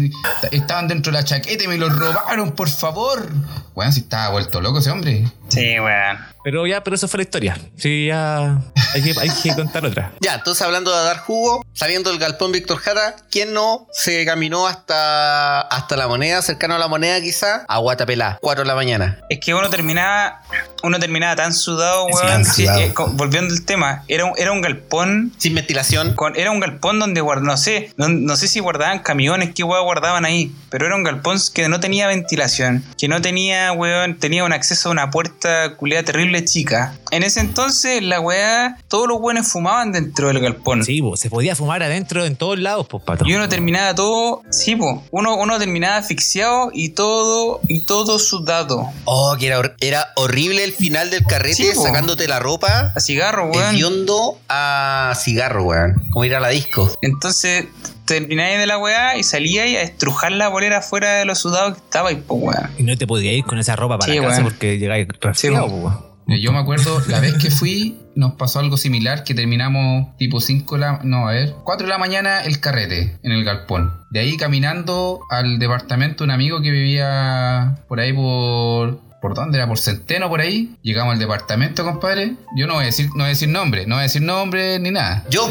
estaban 0.52 0.88
dentro 0.88 1.12
de 1.12 1.20
la 1.20 1.24
chaqueta 1.24 1.64
y 1.64 1.68
me 1.68 1.78
los 1.78 1.96
robaron, 1.98 2.52
por 2.54 2.70
favor. 2.70 3.30
Weón, 3.76 3.94
si 3.94 4.02
estaba 4.02 4.32
vuelto 4.32 4.62
loco 4.62 4.80
ese 4.80 4.92
hombre. 4.92 5.24
Sí, 5.50 5.80
weón. 5.80 6.18
Pero 6.44 6.66
ya, 6.66 6.84
pero 6.84 6.96
eso 6.96 7.08
fue 7.08 7.18
la 7.18 7.24
historia. 7.24 7.58
Sí, 7.78 8.08
ya 8.08 8.58
hay 8.94 9.02
que, 9.02 9.20
hay 9.20 9.30
que 9.30 9.56
contar 9.56 9.86
otra. 9.86 10.12
Ya, 10.22 10.36
entonces 10.36 10.62
hablando 10.62 10.96
de 10.96 11.04
dar 11.04 11.20
jugo, 11.20 11.66
saliendo 11.74 12.10
del 12.10 12.20
galpón 12.20 12.52
Víctor 12.52 12.78
Jara, 12.78 13.16
¿quién 13.30 13.54
no 13.54 13.88
se 13.92 14.26
caminó 14.26 14.68
hasta, 14.68 15.62
hasta 15.62 15.96
la 15.96 16.08
moneda, 16.08 16.42
cercano 16.42 16.76
a 16.76 16.80
la 16.80 16.88
moneda 16.88 17.20
quizá? 17.22 17.66
A 17.68 17.78
Guatapelá, 17.78 18.38
4 18.42 18.64
de 18.64 18.68
la 18.68 18.76
mañana. 18.76 19.20
Es 19.30 19.40
que 19.40 19.54
uno 19.54 19.70
terminaba, 19.70 20.42
uno 20.84 21.00
terminaba 21.00 21.36
tan 21.36 21.54
sudado, 21.54 22.06
weón. 22.06 22.46
Sí, 22.46 22.66
eh, 22.68 22.94
volviendo 23.14 23.54
al 23.54 23.64
tema, 23.66 24.04
era 24.08 24.26
un, 24.26 24.34
era 24.38 24.52
un 24.52 24.62
galpón. 24.62 25.32
Sin 25.38 25.56
ventilación. 25.56 26.14
con- 26.14 26.36
era 26.38 26.52
un 26.52 26.60
galpón 26.60 27.00
donde 27.00 27.22
guard, 27.22 27.42
no 27.42 27.58
sé, 27.58 27.92
no, 27.98 28.08
no 28.10 28.36
sé 28.36 28.48
si 28.48 28.60
guardaban 28.60 29.00
camiones, 29.00 29.54
qué 29.56 29.64
weón 29.64 29.84
guardaban 29.86 30.26
ahí, 30.26 30.52
pero 30.70 30.86
era 30.86 30.96
un 30.96 31.04
galpón 31.04 31.38
que 31.54 31.68
no 31.70 31.80
tenía 31.80 32.08
ventilación, 32.08 32.84
que 32.98 33.08
no 33.08 33.22
tenía, 33.22 33.72
weón, 33.72 34.18
tenía 34.20 34.44
un 34.44 34.54
acceso 34.54 34.90
a 34.90 34.92
una 34.92 35.10
puerta 35.12 35.76
culiada 35.76 36.04
terrible 36.04 36.44
chica. 36.46 36.96
En 37.12 37.24
ese 37.24 37.40
entonces, 37.40 38.02
la 38.04 38.20
weá, 38.20 38.78
todos 38.88 39.08
los 39.08 39.18
weones 39.20 39.48
fumaban 39.52 39.92
dentro 39.92 40.28
del 40.28 40.40
galpón. 40.40 40.84
Sí, 40.84 41.02
po, 41.02 41.16
se 41.18 41.30
podía 41.30 41.56
fumar 41.56 41.82
adentro 41.84 42.26
en 42.26 42.36
todos 42.36 42.60
lados, 42.60 42.88
pues, 42.90 43.04
pato. 43.04 43.26
Y 43.28 43.34
uno 43.34 43.48
terminaba 43.50 43.96
todo, 43.96 44.44
sí, 44.52 44.76
po, 44.76 45.04
uno, 45.12 45.36
uno 45.36 45.58
terminaba 45.60 45.98
asfixiado 45.98 46.70
y 46.74 46.90
todo, 46.90 47.62
y 47.68 47.86
todo 47.86 48.20
sudado. 48.20 48.90
Oh, 49.06 49.36
que 49.40 49.48
era, 49.48 49.76
era 49.80 50.08
horrible 50.16 50.67
el 50.68 50.74
final 50.74 51.10
del 51.10 51.24
carrete, 51.24 51.56
Sí, 51.56 51.70
sacándote 51.74 52.28
la 52.28 52.40
ropa. 52.40 52.94
A 52.96 53.00
cigarro, 53.00 53.50
weón. 53.52 53.76
Hediondo 53.76 54.40
a 54.50 55.14
cigarro, 55.20 55.64
weón. 55.64 55.96
Como 56.12 56.26
ir 56.26 56.36
a 56.36 56.40
la 56.40 56.50
disco. 56.50 56.94
Entonces 57.02 57.66
termináis 58.06 58.58
de 58.58 58.68
la 58.68 58.78
weá 58.78 59.18
y 59.18 59.24
salíais 59.24 59.78
a 59.78 59.82
estrujar 59.82 60.32
la 60.32 60.48
bolera 60.48 60.82
fuera 60.82 61.16
de 61.16 61.26
los 61.26 61.40
sudados 61.40 61.74
que 61.74 61.80
estaba 61.80 62.12
y 62.12 62.16
pues 62.16 62.42
weón. 62.42 62.70
Y 62.78 62.84
no 62.84 62.98
te 62.98 63.06
podías 63.08 63.34
ir 63.34 63.44
con 63.44 63.60
esa 63.60 63.76
ropa 63.76 63.98
para 63.98 64.12
Sí, 64.14 64.20
casa 64.20 64.32
weón. 64.32 64.44
porque 64.44 64.78
llegáis 64.78 65.08
resfriado, 65.22 65.66
weón. 65.66 66.08
Yo 66.42 66.52
me 66.52 66.60
acuerdo, 66.60 67.02
la 67.08 67.22
vez 67.22 67.36
que 67.36 67.50
fui, 67.50 68.00
nos 68.16 68.34
pasó 68.34 68.60
algo 68.60 68.76
similar, 68.76 69.24
que 69.24 69.34
terminamos 69.34 70.14
tipo 70.18 70.42
5 70.42 70.76
de 70.76 70.82
la... 70.82 71.00
No, 71.02 71.26
a 71.30 71.32
ver, 71.32 71.54
4 71.64 71.86
de 71.88 71.90
la 71.90 71.98
mañana 71.98 72.42
el 72.44 72.60
carrete 72.60 73.18
en 73.24 73.32
el 73.32 73.46
galpón. 73.46 73.94
De 74.10 74.20
ahí 74.20 74.36
caminando 74.36 75.22
al 75.30 75.58
departamento 75.58 76.18
de 76.18 76.24
un 76.26 76.32
amigo 76.32 76.62
que 76.62 76.70
vivía 76.70 77.78
por 77.88 78.02
ahí 78.02 78.12
por... 78.12 79.00
¿Por 79.22 79.34
dónde 79.34 79.58
era? 79.58 79.68
Por 79.68 79.80
Centeno, 79.80 80.30
por 80.30 80.42
ahí. 80.42 80.76
Llegamos 80.84 81.14
al 81.14 81.20
departamento, 81.20 81.84
compadre. 81.84 82.36
Yo 82.56 82.68
no 82.68 82.76
voy 82.76 82.84
a 82.84 82.86
decir, 82.88 83.08
no 83.08 83.16
voy 83.16 83.26
a 83.26 83.30
decir 83.30 83.50
nombre, 83.50 83.86
no 83.88 83.96
voy 83.96 84.02
a 84.02 84.04
decir 84.04 84.22
nombre 84.22 84.80
ni 84.80 84.92
nada. 84.92 85.26
Yo, 85.30 85.48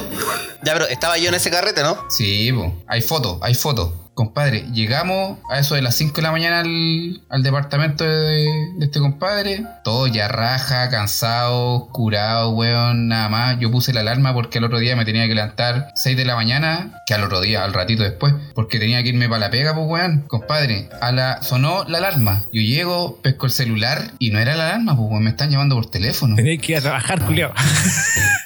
ya, 0.64 0.72
pero 0.72 0.87
estaba 0.87 1.18
yo 1.18 1.29
en 1.29 1.35
ese 1.35 1.50
carrete, 1.50 1.83
¿no? 1.83 1.98
Sí, 2.09 2.52
po. 2.52 2.74
hay 2.87 3.02
fotos, 3.02 3.38
hay 3.42 3.55
fotos. 3.55 3.92
Compadre, 4.16 4.64
llegamos 4.72 5.37
a 5.50 5.59
eso 5.59 5.74
de 5.74 5.83
las 5.83 5.94
5 5.94 6.14
de 6.16 6.22
la 6.22 6.33
mañana 6.33 6.61
al, 6.61 7.20
al 7.29 7.42
departamento 7.42 8.02
de, 8.02 8.46
de 8.79 8.87
este 8.87 8.98
compadre. 8.98 9.62
Todo 9.85 10.07
ya 10.07 10.26
raja, 10.26 10.88
cansado, 10.88 11.88
curado, 11.92 12.48
weón, 12.52 13.09
nada 13.09 13.29
más. 13.29 13.61
Yo 13.61 13.70
puse 13.70 13.92
la 13.92 14.00
alarma 14.00 14.33
porque 14.33 14.57
al 14.57 14.64
otro 14.64 14.79
día 14.79 14.96
me 14.96 15.05
tenía 15.05 15.29
que 15.29 15.35
levantar 15.35 15.92
6 15.96 16.16
de 16.16 16.24
la 16.24 16.35
mañana, 16.35 17.02
que 17.07 17.12
al 17.12 17.24
otro 17.24 17.42
día, 17.42 17.62
al 17.62 17.74
ratito 17.74 18.05
después, 18.05 18.33
porque 18.55 18.79
tenía 18.79 19.02
que 19.02 19.11
irme 19.11 19.29
para 19.29 19.40
la 19.40 19.50
pega, 19.50 19.74
pues, 19.74 19.87
weón. 19.87 20.24
Compadre, 20.29 20.88
a 21.02 21.12
la, 21.12 21.42
sonó 21.42 21.85
la 21.85 21.98
alarma. 21.98 22.46
Yo 22.50 22.62
llego, 22.62 23.20
pesco 23.20 23.44
el 23.44 23.52
celular 23.52 24.12
y 24.18 24.31
no 24.31 24.38
era 24.38 24.57
la 24.57 24.70
alarma, 24.70 24.96
pues, 24.96 25.11
weón, 25.11 25.24
me 25.24 25.31
están 25.31 25.50
llamando 25.50 25.74
por 25.74 25.90
teléfono. 25.90 26.37
Tenéis 26.37 26.62
que 26.62 26.72
ir 26.72 26.79
a 26.79 26.81
trabajar, 26.81 27.20
culiao. 27.22 27.52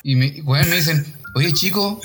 Y 0.03 0.17
me, 0.17 0.41
weón, 0.43 0.69
me 0.69 0.77
dicen, 0.77 1.05
Oye, 1.33 1.53
chico, 1.53 2.01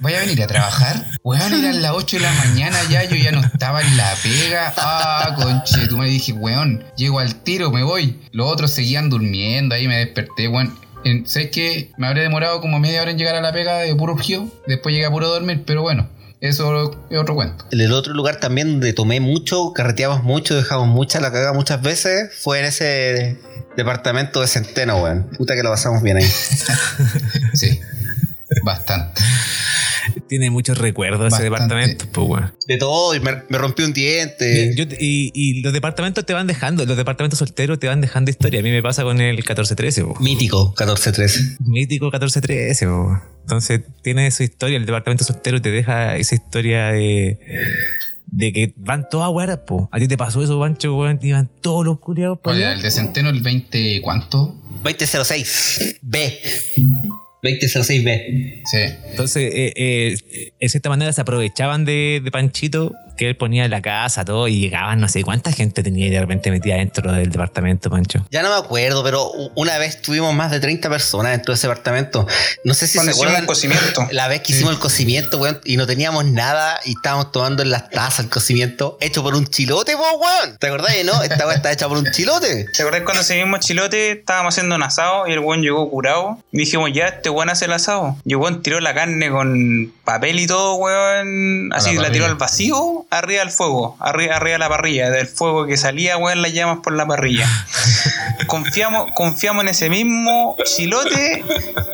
¿vaya 0.00 0.18
a 0.18 0.20
venir 0.20 0.42
a 0.42 0.46
trabajar? 0.46 1.06
Weón, 1.22 1.54
eran 1.54 1.80
las 1.80 1.92
8 1.92 2.16
de 2.16 2.22
la 2.22 2.32
mañana 2.32 2.76
ya, 2.90 3.04
yo 3.04 3.16
ya 3.16 3.32
no 3.32 3.40
estaba 3.40 3.80
en 3.80 3.96
la 3.96 4.14
pega. 4.22 4.74
Ah, 4.76 5.34
conche, 5.34 5.86
tú 5.88 5.96
me 5.96 6.06
dije, 6.06 6.32
weón, 6.32 6.84
llego 6.96 7.20
al 7.20 7.36
tiro, 7.36 7.70
me 7.70 7.82
voy. 7.82 8.20
Los 8.32 8.52
otros 8.52 8.72
seguían 8.72 9.08
durmiendo, 9.08 9.74
ahí 9.74 9.88
me 9.88 9.96
desperté, 9.96 10.48
weón. 10.48 10.78
¿Sabes 11.24 11.50
qué? 11.52 11.90
Me 11.96 12.06
habré 12.06 12.22
demorado 12.22 12.60
como 12.60 12.78
media 12.78 13.00
hora 13.00 13.12
en 13.12 13.18
llegar 13.18 13.36
a 13.36 13.40
la 13.40 13.52
pega 13.52 13.78
de 13.78 13.94
puro 13.94 14.16
gio. 14.16 14.50
Después 14.66 14.92
llegué 14.92 15.06
a 15.06 15.10
puro 15.10 15.28
dormir, 15.28 15.62
pero 15.64 15.80
bueno, 15.80 16.08
eso 16.40 16.92
es 17.10 17.18
otro 17.18 17.34
cuento. 17.34 17.64
En 17.70 17.80
el 17.80 17.92
otro 17.92 18.12
lugar 18.12 18.40
también 18.40 18.72
donde 18.72 18.92
tomé 18.92 19.20
mucho, 19.20 19.72
carreteamos 19.72 20.22
mucho, 20.22 20.54
dejamos 20.54 20.88
mucha 20.88 21.20
la 21.20 21.32
cagada 21.32 21.54
muchas 21.54 21.80
veces, 21.80 22.30
fue 22.42 22.58
en 22.58 22.66
ese 22.66 23.38
departamento 23.76 24.40
de 24.42 24.48
Centeno, 24.48 25.02
weón. 25.02 25.30
Puta 25.38 25.54
que 25.54 25.62
lo 25.62 25.70
pasamos 25.70 26.02
bien 26.02 26.18
ahí. 26.18 26.30
Sí, 27.54 27.80
bastante. 28.64 29.22
Tiene 30.28 30.50
muchos 30.50 30.78
recuerdos 30.78 31.32
ese 31.32 31.42
departamento, 31.42 32.06
pues, 32.12 32.28
weón. 32.28 32.52
De 32.66 32.76
todo, 32.78 33.14
y 33.14 33.20
me, 33.20 33.42
me 33.48 33.58
rompí 33.58 33.82
un 33.82 33.92
diente. 33.92 34.72
Yo 34.76 34.84
y, 34.98 35.30
y 35.34 35.62
los 35.62 35.72
departamentos 35.72 36.24
te 36.24 36.32
van 36.32 36.46
dejando, 36.46 36.84
los 36.86 36.96
departamentos 36.96 37.38
solteros 37.38 37.78
te 37.78 37.88
van 37.88 38.00
dejando 38.00 38.30
historia. 38.30 38.60
A 38.60 38.62
mí 38.62 38.70
me 38.70 38.82
pasa 38.82 39.02
con 39.02 39.20
el 39.20 39.34
1413, 39.36 40.04
po. 40.04 40.16
Mítico, 40.20 40.74
14-13. 40.76 41.56
mítico 41.60 42.06
1413. 42.06 42.86
po. 42.86 43.20
Entonces 43.42 43.80
tiene 44.02 44.30
su 44.30 44.42
historia, 44.44 44.76
el 44.78 44.86
departamento 44.86 45.24
soltero 45.24 45.60
te 45.60 45.70
deja 45.70 46.16
esa 46.16 46.34
historia 46.36 46.86
de, 46.92 47.38
de 48.26 48.52
que 48.52 48.74
van 48.76 49.08
todas 49.10 49.30
weas, 49.32 49.58
po. 49.66 49.88
A 49.92 49.98
ti 49.98 50.08
te 50.08 50.16
pasó 50.16 50.42
eso, 50.42 50.58
Pancho, 50.58 50.96
weón, 50.96 51.18
iban 51.22 51.50
todos 51.60 51.84
los 51.84 51.98
culiados 51.98 52.38
por 52.38 52.54
Oye, 52.54 52.64
allá. 52.64 52.74
el 52.74 52.82
de 52.82 52.90
Centeno, 52.90 53.28
el 53.28 53.40
20, 53.42 54.00
¿cuánto? 54.02 54.56
2006. 54.84 55.96
B. 56.02 56.40
2006B. 57.46 58.62
Sí. 58.64 58.78
Entonces, 59.10 59.52
eh, 59.54 59.72
eh, 59.76 60.52
de 60.60 60.68
cierta 60.68 60.88
manera 60.88 61.12
se 61.12 61.20
aprovechaban 61.20 61.84
de, 61.84 62.20
de 62.22 62.30
Panchito, 62.30 62.94
que 63.16 63.28
él 63.28 63.36
ponía 63.36 63.64
en 63.64 63.70
la 63.70 63.82
casa, 63.82 64.24
todo, 64.24 64.48
y 64.48 64.60
llegaban, 64.60 65.00
no 65.00 65.08
sé 65.08 65.22
cuánta 65.22 65.52
gente 65.52 65.82
tenía 65.82 66.10
de 66.10 66.20
repente 66.20 66.50
metida 66.50 66.76
dentro 66.76 67.12
del 67.12 67.30
departamento, 67.30 67.90
Pancho. 67.90 68.24
Ya 68.30 68.42
no 68.42 68.50
me 68.50 68.56
acuerdo, 68.56 69.02
pero 69.02 69.30
una 69.54 69.78
vez 69.78 70.02
tuvimos 70.02 70.34
más 70.34 70.50
de 70.50 70.60
30 70.60 70.88
personas 70.88 71.32
dentro 71.32 71.52
de 71.52 71.56
ese 71.56 71.66
departamento. 71.66 72.26
No 72.64 72.74
sé 72.74 72.86
si 72.86 72.98
Cuando 72.98 73.12
se 73.12 73.18
acuerdan. 73.18 73.42
un 73.42 73.46
cocimiento. 73.46 74.06
La 74.10 74.28
vez 74.28 74.42
que 74.42 74.52
hicimos 74.52 74.72
el 74.72 74.78
cocimiento, 74.78 75.38
weón, 75.38 75.60
y 75.64 75.76
no 75.76 75.86
teníamos 75.86 76.24
nada 76.24 76.78
y 76.84 76.92
estábamos 76.92 77.32
tomando 77.32 77.62
en 77.62 77.70
las 77.70 77.90
tazas 77.90 78.20
el 78.20 78.30
cocimiento 78.30 78.98
hecho 79.00 79.22
por 79.22 79.34
un 79.34 79.46
chilote, 79.46 79.96
po, 79.96 80.04
weón. 80.18 80.58
¿Te 80.58 80.68
acordás, 80.68 80.92
no? 81.04 81.22
Esta 81.22 81.46
weá 81.46 81.56
está 81.56 81.72
hecha 81.72 81.88
por 81.88 81.98
un 81.98 82.10
chilote. 82.10 82.66
¿Te 82.74 82.82
acordás 82.82 83.02
cuando 83.02 83.22
ese 83.22 83.36
mismo 83.36 83.58
chilote 83.58 84.12
estábamos 84.12 84.54
haciendo 84.54 84.74
un 84.74 84.82
asado 84.82 85.26
y 85.26 85.32
el 85.32 85.38
weón 85.40 85.62
llegó 85.62 85.90
curado? 85.90 86.38
Y 86.52 86.58
dijimos, 86.58 86.90
ya, 86.92 87.06
este 87.06 87.30
weón 87.30 87.50
hace 87.50 87.66
el 87.66 87.72
asado. 87.72 88.16
Y 88.24 88.32
el 88.32 88.36
weón 88.36 88.62
tiró 88.62 88.80
la 88.80 88.94
carne 88.94 89.30
con 89.30 89.92
papel 90.04 90.40
y 90.40 90.46
todo, 90.46 90.74
weón. 90.76 91.72
Así 91.72 91.94
la 91.94 92.02
la, 92.02 92.10
tiró 92.10 92.26
al 92.26 92.36
vacío, 92.36 93.05
arriba 93.10 93.40
del 93.40 93.50
fuego, 93.50 93.96
arriba, 94.00 94.36
arriba 94.36 94.52
de 94.52 94.58
la 94.58 94.68
parrilla, 94.68 95.10
del 95.10 95.26
fuego 95.26 95.66
que 95.66 95.76
salía, 95.76 96.16
weón, 96.16 96.42
las 96.42 96.52
llamas 96.52 96.78
por 96.82 96.92
la 96.94 97.06
parrilla. 97.06 97.48
confiamos, 98.46 99.10
confiamos 99.14 99.64
en 99.64 99.68
ese 99.68 99.90
mismo 99.90 100.56
chilote 100.64 101.44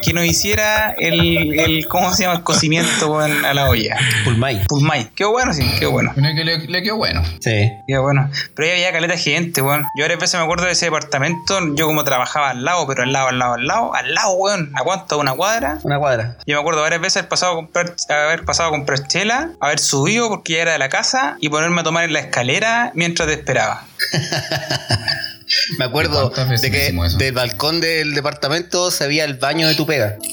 que 0.02 0.12
nos 0.12 0.24
hiciera 0.24 0.94
el, 0.98 1.58
el 1.58 1.86
¿cómo 1.88 2.12
se 2.14 2.24
llama? 2.24 2.36
El 2.36 2.42
cocimiento, 2.42 3.12
weón, 3.12 3.44
a 3.44 3.54
la 3.54 3.68
olla. 3.68 3.96
Pulmay. 4.24 4.64
Pulmay. 4.66 5.10
Quedó 5.14 5.32
bueno, 5.32 5.52
sí, 5.52 5.64
quedó 5.78 5.92
bueno. 5.92 6.12
Le, 6.16 6.58
le 6.58 6.82
quedó 6.82 6.96
bueno. 6.96 7.22
Sí. 7.40 7.70
Ya, 7.88 8.00
bueno. 8.00 8.30
Pero 8.54 8.68
ahí 8.68 8.74
había 8.74 8.92
caleta 8.92 9.16
gente, 9.16 9.62
weón. 9.62 9.86
Yo 9.96 10.04
varias 10.04 10.20
veces 10.20 10.38
me 10.38 10.44
acuerdo 10.44 10.66
de 10.66 10.72
ese 10.72 10.86
departamento. 10.86 11.74
Yo 11.74 11.86
como 11.86 12.04
trabajaba 12.04 12.50
al 12.50 12.64
lado, 12.64 12.86
pero 12.86 13.02
al 13.02 13.12
lado, 13.12 13.28
al 13.28 13.38
lado, 13.38 13.54
al 13.54 13.66
lado. 13.66 13.94
Al 13.94 14.14
lado, 14.14 14.32
weón. 14.32 14.72
¿A 14.74 14.82
cuánto? 14.82 15.16
¿A 15.16 15.18
una 15.18 15.34
cuadra? 15.34 15.78
Una 15.82 15.98
cuadra. 15.98 16.36
Yo 16.46 16.56
me 16.56 16.60
acuerdo 16.60 16.82
varias 16.82 17.00
veces 17.00 17.18
haber 17.18 17.28
pasado 17.28 17.52
a 17.52 17.56
comprar, 17.56 17.94
haber 18.08 18.44
pasado 18.44 18.68
a 18.68 18.72
comprar 18.72 19.06
chela, 19.06 19.50
haber 19.60 19.78
subido 19.78 20.28
porque 20.28 20.54
ya 20.54 20.62
era 20.62 20.72
de 20.72 20.78
la 20.78 20.88
casa 20.88 21.01
y 21.40 21.48
ponerme 21.48 21.80
a 21.80 21.84
tomar 21.84 22.04
en 22.04 22.12
la 22.12 22.20
escalera 22.20 22.92
mientras 22.94 23.28
te 23.28 23.34
esperaba. 23.34 23.86
Me 25.78 25.84
acuerdo 25.84 26.30
¿Cuántas 26.30 26.48
veces 26.48 26.62
de 26.62 26.70
que 26.70 27.18
del 27.18 27.32
balcón 27.34 27.80
del 27.80 28.14
departamento 28.14 28.90
se 28.90 29.06
veía 29.06 29.24
el 29.24 29.34
baño 29.34 29.68
de 29.68 29.74
tu 29.74 29.86
pega. 29.86 30.16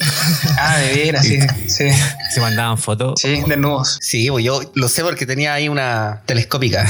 Ah, 0.58 0.77
de 0.77 0.93
veras, 0.93 1.25
sí. 1.25 1.39
Sí, 1.67 1.89
Se 2.34 2.39
mandaban 2.39 2.77
fotos. 2.77 3.19
sí, 3.19 3.41
desnudos. 3.47 3.97
Sí, 4.01 4.29
pues 4.29 4.45
yo 4.45 4.62
lo 4.75 4.88
sé 4.88 5.03
porque 5.03 5.25
tenía 5.25 5.53
ahí 5.53 5.67
una 5.69 6.21
telescópica. 6.25 6.88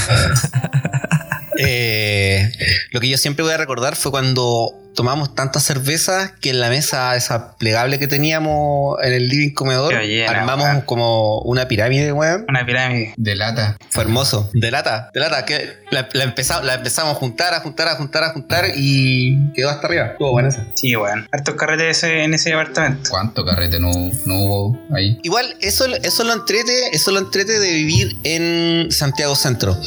Eh, 1.57 2.51
lo 2.91 2.99
que 2.99 3.09
yo 3.09 3.17
siempre 3.17 3.43
voy 3.43 3.53
a 3.53 3.57
recordar 3.57 3.95
fue 3.95 4.11
cuando 4.11 4.88
tomamos 4.95 5.33
tantas 5.35 5.63
cervezas 5.63 6.31
que 6.41 6.49
en 6.49 6.59
la 6.59 6.69
mesa 6.69 7.15
esa 7.15 7.55
plegable 7.57 7.99
que 7.99 8.07
teníamos 8.07 8.97
en 9.03 9.13
el 9.13 9.27
living 9.29 9.53
comedor 9.53 9.93
llena, 10.01 10.31
armamos 10.31 10.65
weón. 10.65 10.81
como 10.81 11.39
una 11.41 11.67
pirámide, 11.67 12.11
weón. 12.11 12.45
Una 12.49 12.65
pirámide. 12.65 13.13
De 13.17 13.35
lata. 13.35 13.77
Fue 13.89 14.03
hermoso. 14.03 14.49
De 14.53 14.71
lata, 14.71 15.09
de 15.13 15.19
lata. 15.19 15.45
Que 15.45 15.77
la, 15.91 16.07
la 16.13 16.23
empeza- 16.23 16.61
la 16.63 16.75
empezamos 16.75 17.13
a 17.13 17.15
juntar, 17.15 17.53
a 17.53 17.59
juntar, 17.61 17.87
a 17.87 17.95
juntar, 17.95 18.23
a 18.23 18.29
juntar 18.31 18.65
y 18.75 19.51
quedó 19.53 19.69
hasta 19.69 19.87
arriba. 19.87 20.05
Estuvo 20.07 20.31
buena 20.31 20.49
esa. 20.49 20.65
Sí, 20.75 20.95
weón. 20.95 21.27
Hartos 21.31 21.55
carretes 21.55 21.97
ese- 21.97 22.23
en 22.23 22.33
ese 22.33 22.49
departamento. 22.49 23.09
¿Cuánto 23.09 23.45
carrete 23.45 23.79
no, 23.79 23.91
no 24.25 24.35
hubo 24.35 24.79
ahí? 24.95 25.17
Igual, 25.23 25.55
eso, 25.61 25.85
eso 26.03 26.23
lo 26.23 26.33
entrete, 26.33 26.73
eso 26.91 27.11
lo 27.11 27.19
entrete 27.19 27.59
de 27.59 27.71
vivir 27.71 28.17
en 28.23 28.91
Santiago 28.91 29.35
Centro. 29.35 29.77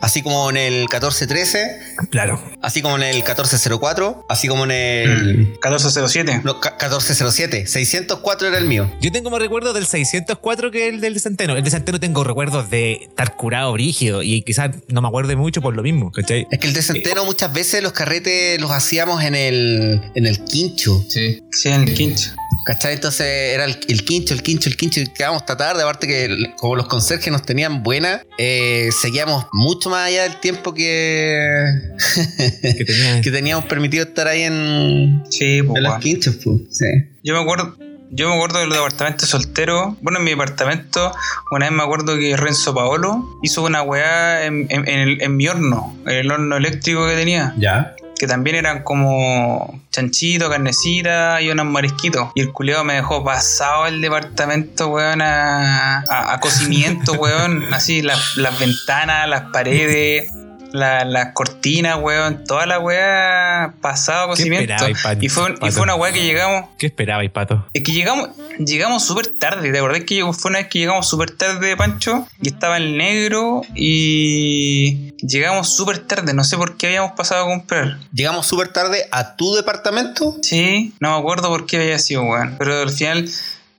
Así 0.00 0.22
como 0.22 0.50
en 0.50 0.56
el 0.56 0.74
1413, 0.80 1.78
Claro. 2.10 2.42
así 2.62 2.82
como 2.82 2.96
en 2.96 3.02
el 3.04 3.16
1404, 3.16 4.24
así 4.28 4.48
como 4.50 4.64
en 4.64 4.70
el 4.72 5.36
1407. 5.62 6.42
no, 6.44 6.60
ca- 6.60 6.76
1407. 6.78 7.66
604 7.66 8.48
era 8.48 8.58
el 8.58 8.66
mío. 8.66 8.90
Yo 9.00 9.10
tengo 9.10 9.30
más 9.30 9.40
recuerdos 9.40 9.72
del 9.74 9.86
604 9.86 10.70
que 10.70 10.88
el 10.88 11.00
del 11.00 11.18
Centeno. 11.20 11.56
El 11.56 11.64
de 11.64 11.70
Centeno 11.70 11.98
tengo 11.98 12.24
recuerdos 12.24 12.68
de 12.70 12.92
estar 13.04 13.36
curado 13.36 13.72
brígido 13.72 14.22
y 14.22 14.42
quizás 14.42 14.70
no 14.88 15.00
me 15.00 15.08
acuerde 15.08 15.36
mucho 15.36 15.62
por 15.62 15.74
lo 15.74 15.82
mismo, 15.82 16.10
¿cachai? 16.12 16.46
Es 16.50 16.58
que 16.58 16.66
el 16.66 16.72
de 16.74 16.82
Centeno 16.82 17.24
muchas 17.24 17.52
veces 17.52 17.82
los 17.82 17.92
carretes 17.92 18.60
los 18.60 18.70
hacíamos 18.72 19.22
en 19.24 19.34
el, 19.34 20.00
en 20.14 20.26
el 20.26 20.44
quincho. 20.44 21.02
Sí. 21.08 21.42
Sí, 21.52 21.68
en 21.68 21.82
el 21.88 21.94
quincho. 21.94 22.30
¿Cachai? 22.64 22.94
Entonces 22.94 23.26
era 23.54 23.64
el, 23.64 23.78
el 23.88 24.04
quincho, 24.04 24.34
el 24.34 24.42
quincho, 24.42 24.68
el 24.68 24.76
quincho, 24.76 25.00
y 25.00 25.06
quedábamos 25.06 25.42
hasta 25.42 25.56
tarde. 25.56 25.82
Aparte 25.82 26.06
que 26.06 26.52
como 26.58 26.76
los 26.76 26.86
conserjes 26.86 27.32
nos 27.32 27.42
tenían 27.42 27.82
buena, 27.82 28.22
eh, 28.38 28.90
seguíamos 29.00 29.46
mucho 29.52 29.90
más 29.90 30.06
allá 30.08 30.24
del 30.24 30.38
tiempo 30.40 30.74
que, 30.74 31.70
Que 32.60 32.84
tenía. 32.84 33.20
que 33.20 33.30
teníamos 33.30 33.64
permitido 33.66 34.04
estar 34.04 34.28
ahí 34.28 34.42
en, 34.42 35.22
Sí, 35.30 35.62
pues, 35.62 35.78
en 35.78 35.82
los 35.84 35.98
quinchos. 35.98 36.36
pues. 36.44 36.56
Sí. 36.70 36.84
Yo 37.24 37.34
me 37.34 37.40
acuerdo, 37.40 37.76
yo 38.10 38.28
me 38.28 38.34
acuerdo 38.34 38.58
de 38.60 38.66
los 38.66 38.76
departamentos 38.76 39.28
solteros. 39.28 39.94
Bueno, 40.02 40.18
en 40.18 40.24
mi 40.24 40.30
departamento, 40.32 41.12
una 41.52 41.66
vez 41.66 41.74
me 41.76 41.82
acuerdo 41.82 42.16
que 42.16 42.36
Renzo 42.36 42.74
Paolo 42.74 43.38
hizo 43.42 43.62
una 43.62 43.82
weá 43.82 44.44
en, 44.46 44.66
en- 44.70 44.88
en 44.88 44.98
el- 45.00 45.22
en 45.22 45.36
mi 45.36 45.48
horno, 45.48 45.96
en 46.06 46.12
el 46.16 46.30
horno 46.30 46.56
eléctrico 46.56 47.06
que 47.06 47.14
tenía. 47.16 47.54
Ya. 47.58 47.94
Que 48.20 48.26
también 48.26 48.56
eran 48.56 48.82
como 48.82 49.80
chanchito, 49.90 50.50
carnecita 50.50 51.40
y 51.40 51.48
unos 51.48 51.64
marisquitos. 51.64 52.28
Y 52.34 52.42
el 52.42 52.52
culeado 52.52 52.84
me 52.84 52.92
dejó 52.92 53.24
pasado 53.24 53.86
el 53.86 54.02
departamento, 54.02 54.88
weón, 54.88 55.22
a, 55.22 56.00
a- 56.06 56.38
cocimiento, 56.40 57.12
weón. 57.18 57.72
Así, 57.72 58.02
las, 58.02 58.36
las 58.36 58.58
ventanas, 58.60 59.26
las 59.26 59.44
paredes, 59.52 60.30
la- 60.72 61.04
las 61.04 61.32
cortinas, 61.32 61.98
weón. 62.00 62.44
Toda 62.44 62.66
la 62.66 62.78
weá 62.78 63.74
pasado 63.80 64.24
a 64.24 64.36
¿Qué 64.36 64.42
cocimiento. 64.42 64.88
Y 65.20 65.28
fue, 65.28 65.54
y 65.62 65.70
fue 65.70 65.82
una 65.82 65.94
weá 65.94 66.12
que 66.12 66.22
llegamos. 66.22 66.66
¿Qué 66.78 66.86
esperabais, 66.86 67.30
pato? 67.30 67.66
Es 67.72 67.82
que 67.82 67.92
llegamos, 67.92 68.30
llegamos 68.58 69.04
súper 69.04 69.26
tarde, 69.28 69.70
¿te 69.72 69.78
acordás 69.78 70.04
que 70.04 70.20
fue 70.32 70.50
una 70.50 70.58
vez 70.60 70.68
que 70.68 70.78
llegamos 70.80 71.08
súper 71.08 71.30
tarde, 71.32 71.76
Pancho? 71.76 72.26
Y 72.40 72.48
estaba 72.48 72.76
el 72.76 72.96
negro 72.96 73.62
y 73.74 75.12
llegamos 75.18 75.74
súper 75.76 75.98
tarde, 75.98 76.32
no 76.34 76.44
sé 76.44 76.56
por 76.56 76.76
qué 76.76 76.86
habíamos 76.88 77.12
pasado 77.12 77.44
a 77.44 77.48
comprar. 77.48 77.98
Llegamos 78.12 78.46
súper 78.46 78.68
tarde 78.68 79.06
a 79.10 79.36
tu 79.36 79.54
departamento. 79.54 80.36
Sí, 80.42 80.94
no 81.00 81.12
me 81.12 81.18
acuerdo 81.18 81.48
por 81.48 81.66
qué 81.66 81.76
había 81.78 81.98
sido, 81.98 82.22
weón. 82.24 82.56
Pero 82.58 82.82
al 82.82 82.90
final, 82.90 83.28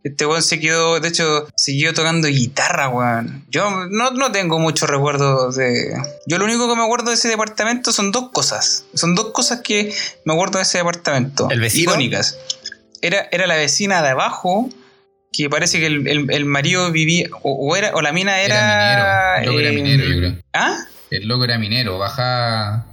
este 0.03 0.25
weón 0.25 0.41
se 0.41 0.59
quedó, 0.59 0.99
de 0.99 1.07
hecho, 1.09 1.47
siguió 1.55 1.93
tocando 1.93 2.27
guitarra, 2.27 2.89
weón. 2.89 3.45
Yo 3.49 3.69
no, 3.89 4.11
no 4.11 4.31
tengo 4.31 4.57
muchos 4.59 4.89
recuerdos 4.89 5.55
de. 5.55 5.93
Yo 6.27 6.37
lo 6.37 6.45
único 6.45 6.67
que 6.69 6.75
me 6.75 6.83
acuerdo 6.83 7.09
de 7.09 7.15
ese 7.15 7.27
departamento 7.29 7.91
son 7.91 8.11
dos 8.11 8.29
cosas. 8.31 8.85
Son 8.95 9.13
dos 9.15 9.31
cosas 9.31 9.61
que 9.61 9.93
me 10.25 10.33
acuerdo 10.33 10.57
de 10.57 10.63
ese 10.63 10.79
departamento. 10.79 11.47
¿El 11.51 11.59
vecino? 11.59 11.91
Icónicas. 11.91 12.37
Era, 13.01 13.27
era 13.31 13.45
la 13.47 13.55
vecina 13.55 14.01
de 14.01 14.09
abajo. 14.09 14.69
Que 15.33 15.49
parece 15.49 15.79
que 15.79 15.85
el, 15.85 16.07
el- 16.07 16.29
el 16.29 16.45
marido 16.45 16.91
vivía. 16.91 17.29
O, 17.43 17.53
o 17.71 17.75
era, 17.77 17.91
o 17.95 18.01
la 18.01 18.11
mina 18.11 18.41
era. 18.41 19.41
Era 19.41 19.41
minero. 19.41 19.41
El 19.41 19.45
loco 19.45 19.59
era 19.59 19.69
eh, 19.69 19.73
minero, 19.73 20.03
yo 20.03 20.17
creo. 20.17 20.43
¿Ah? 20.53 20.77
El 21.09 21.27
loco 21.27 21.43
era 21.45 21.57
minero, 21.57 21.97
baja. 21.99 22.85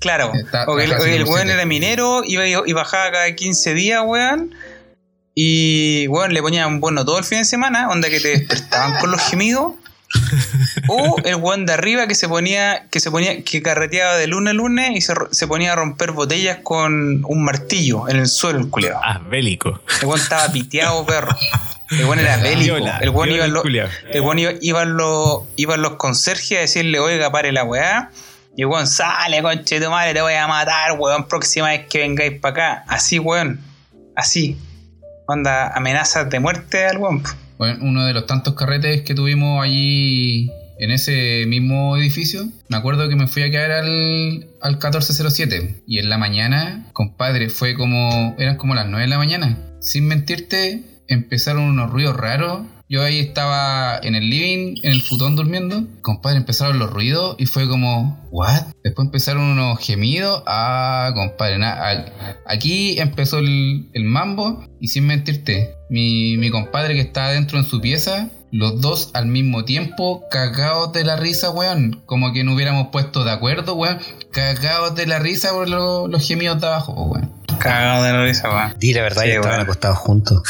Claro. 0.00 0.32
Está- 0.34 0.64
o 0.66 0.76
que 0.76 0.84
el, 0.84 0.92
el 0.92 1.24
100%. 1.24 1.28
weón 1.28 1.48
era 1.50 1.64
minero, 1.64 2.22
iba 2.26 2.46
y 2.46 2.54
y 2.66 2.72
bajaba 2.72 3.10
cada 3.12 3.34
15 3.34 3.74
días, 3.74 4.02
weón. 4.04 4.54
Y, 5.34 6.06
weón, 6.08 6.34
le 6.34 6.42
ponían 6.42 6.80
bueno 6.80 7.04
todo 7.04 7.18
el 7.18 7.24
fin 7.24 7.38
de 7.38 7.44
semana, 7.44 7.88
onda 7.88 8.10
que 8.10 8.20
te 8.20 8.28
despertaban 8.38 8.98
con 9.00 9.10
los 9.10 9.20
gemidos. 9.22 9.74
O 10.88 11.16
el 11.24 11.36
weón 11.36 11.64
de 11.64 11.72
arriba 11.72 12.06
que 12.06 12.14
se 12.14 12.28
ponía, 12.28 12.86
que 12.90 13.00
se 13.00 13.10
ponía, 13.10 13.42
que 13.44 13.62
carreteaba 13.62 14.16
de 14.16 14.26
lunes 14.26 14.50
a 14.50 14.54
lunes 14.54 14.90
y 14.94 15.00
se, 15.00 15.14
se 15.30 15.46
ponía 15.46 15.72
a 15.72 15.76
romper 15.76 16.12
botellas 16.12 16.58
con 16.62 17.24
un 17.24 17.44
martillo 17.44 18.08
en 18.10 18.16
el 18.16 18.26
suelo, 18.28 18.58
el 18.58 18.68
culeado. 18.68 19.00
Ah, 19.02 19.22
bélico. 19.26 19.80
El 20.02 20.08
weón 20.08 20.20
estaba 20.20 20.46
piteado, 20.52 21.06
perro. 21.06 21.34
El 21.90 22.04
buen 22.04 22.18
era 22.18 22.36
bélico. 22.36 22.76
Viola, 22.76 22.98
El 22.98 23.10
viola 23.10 23.32
iba, 23.32 23.46
lo- 23.46 23.62
buen 24.22 24.38
iba, 24.38 24.52
iban 24.60 24.96
los, 25.82 25.92
conserjes 25.96 26.58
a 26.58 26.60
decirle, 26.62 26.98
oiga, 26.98 27.30
pare 27.32 27.52
la 27.52 27.64
weá. 27.64 28.10
Y 28.54 28.62
el 28.62 28.66
weón, 28.66 28.86
sale, 28.86 29.40
conche 29.40 29.78
de 29.78 29.86
tu 29.86 29.90
madre, 29.90 30.12
te 30.12 30.20
voy 30.20 30.34
a 30.34 30.46
matar, 30.46 30.92
weón, 30.98 31.26
próxima 31.26 31.68
vez 31.68 31.86
que 31.88 32.00
vengáis 32.00 32.38
para 32.38 32.52
acá. 32.52 32.84
Así, 32.86 33.18
weón. 33.18 33.60
Así. 34.14 34.58
Onda, 35.26 35.68
amenazas 35.68 36.28
de 36.30 36.40
muerte 36.40 36.86
al 36.86 36.98
weón. 36.98 37.22
Bueno, 37.58 37.78
uno 37.82 38.06
de 38.06 38.12
los 38.12 38.26
tantos 38.26 38.54
carretes 38.54 39.02
que 39.02 39.14
tuvimos 39.14 39.62
allí 39.62 40.50
en 40.78 40.90
ese 40.90 41.44
mismo 41.46 41.96
edificio, 41.96 42.48
me 42.68 42.76
acuerdo 42.76 43.08
que 43.08 43.14
me 43.14 43.28
fui 43.28 43.44
a 43.44 43.50
quedar 43.50 43.70
al, 43.70 44.48
al 44.60 44.72
1407 44.72 45.82
y 45.86 46.00
en 46.00 46.08
la 46.08 46.18
mañana, 46.18 46.88
compadre, 46.92 47.50
fue 47.50 47.74
como, 47.76 48.34
eran 48.38 48.56
como 48.56 48.74
las 48.74 48.88
9 48.88 49.02
de 49.02 49.08
la 49.08 49.18
mañana. 49.18 49.58
Sin 49.80 50.08
mentirte, 50.08 50.82
empezaron 51.06 51.62
unos 51.62 51.90
ruidos 51.90 52.16
raros. 52.16 52.62
Yo 52.92 53.02
ahí 53.02 53.20
estaba 53.20 53.98
en 54.02 54.14
el 54.14 54.28
living, 54.28 54.74
en 54.82 54.92
el 54.92 55.00
futón 55.00 55.34
durmiendo. 55.34 55.86
Compadre, 56.02 56.36
empezaron 56.36 56.78
los 56.78 56.90
ruidos 56.90 57.36
y 57.38 57.46
fue 57.46 57.66
como, 57.66 58.28
¿what? 58.30 58.64
Después 58.84 59.06
empezaron 59.06 59.44
unos 59.44 59.78
gemidos. 59.78 60.42
Ah, 60.46 61.10
compadre, 61.14 61.56
aquí 62.44 63.00
empezó 63.00 63.38
el, 63.38 63.88
el 63.94 64.04
mambo. 64.04 64.62
Y 64.78 64.88
sin 64.88 65.06
mentirte, 65.06 65.74
mi, 65.88 66.36
mi 66.36 66.50
compadre 66.50 66.92
que 66.92 67.00
estaba 67.00 67.30
dentro 67.30 67.58
en 67.58 67.64
su 67.64 67.80
pieza, 67.80 68.28
los 68.52 68.80
dos 68.82 69.10
al 69.14 69.26
mismo 69.26 69.64
tiempo, 69.64 70.28
cagados 70.30 70.92
de 70.92 71.04
la 71.04 71.16
risa, 71.16 71.48
weón. 71.50 72.02
Como 72.06 72.32
que 72.34 72.44
no 72.44 72.52
hubiéramos 72.54 72.88
puesto 72.92 73.24
de 73.24 73.32
acuerdo, 73.32 73.74
weón. 73.74 73.98
Cagados 74.30 74.94
de 74.94 75.06
la 75.06 75.18
risa 75.18 75.52
por 75.52 75.68
lo- 75.70 76.06
los 76.06 76.26
gemidos 76.26 76.60
de 76.60 76.66
abajo, 76.66 76.92
weón. 76.92 77.32
Cagado 77.58 78.02
de 78.04 78.12
la 78.12 78.24
risa, 78.24 78.50
weón. 78.50 78.74
Di 78.78 78.92
la 78.92 79.02
verdad, 79.02 79.22
Sí, 79.22 79.28
ya 79.28 79.34
estaban 79.36 79.60
acostados 79.60 79.98
juntos. 79.98 80.42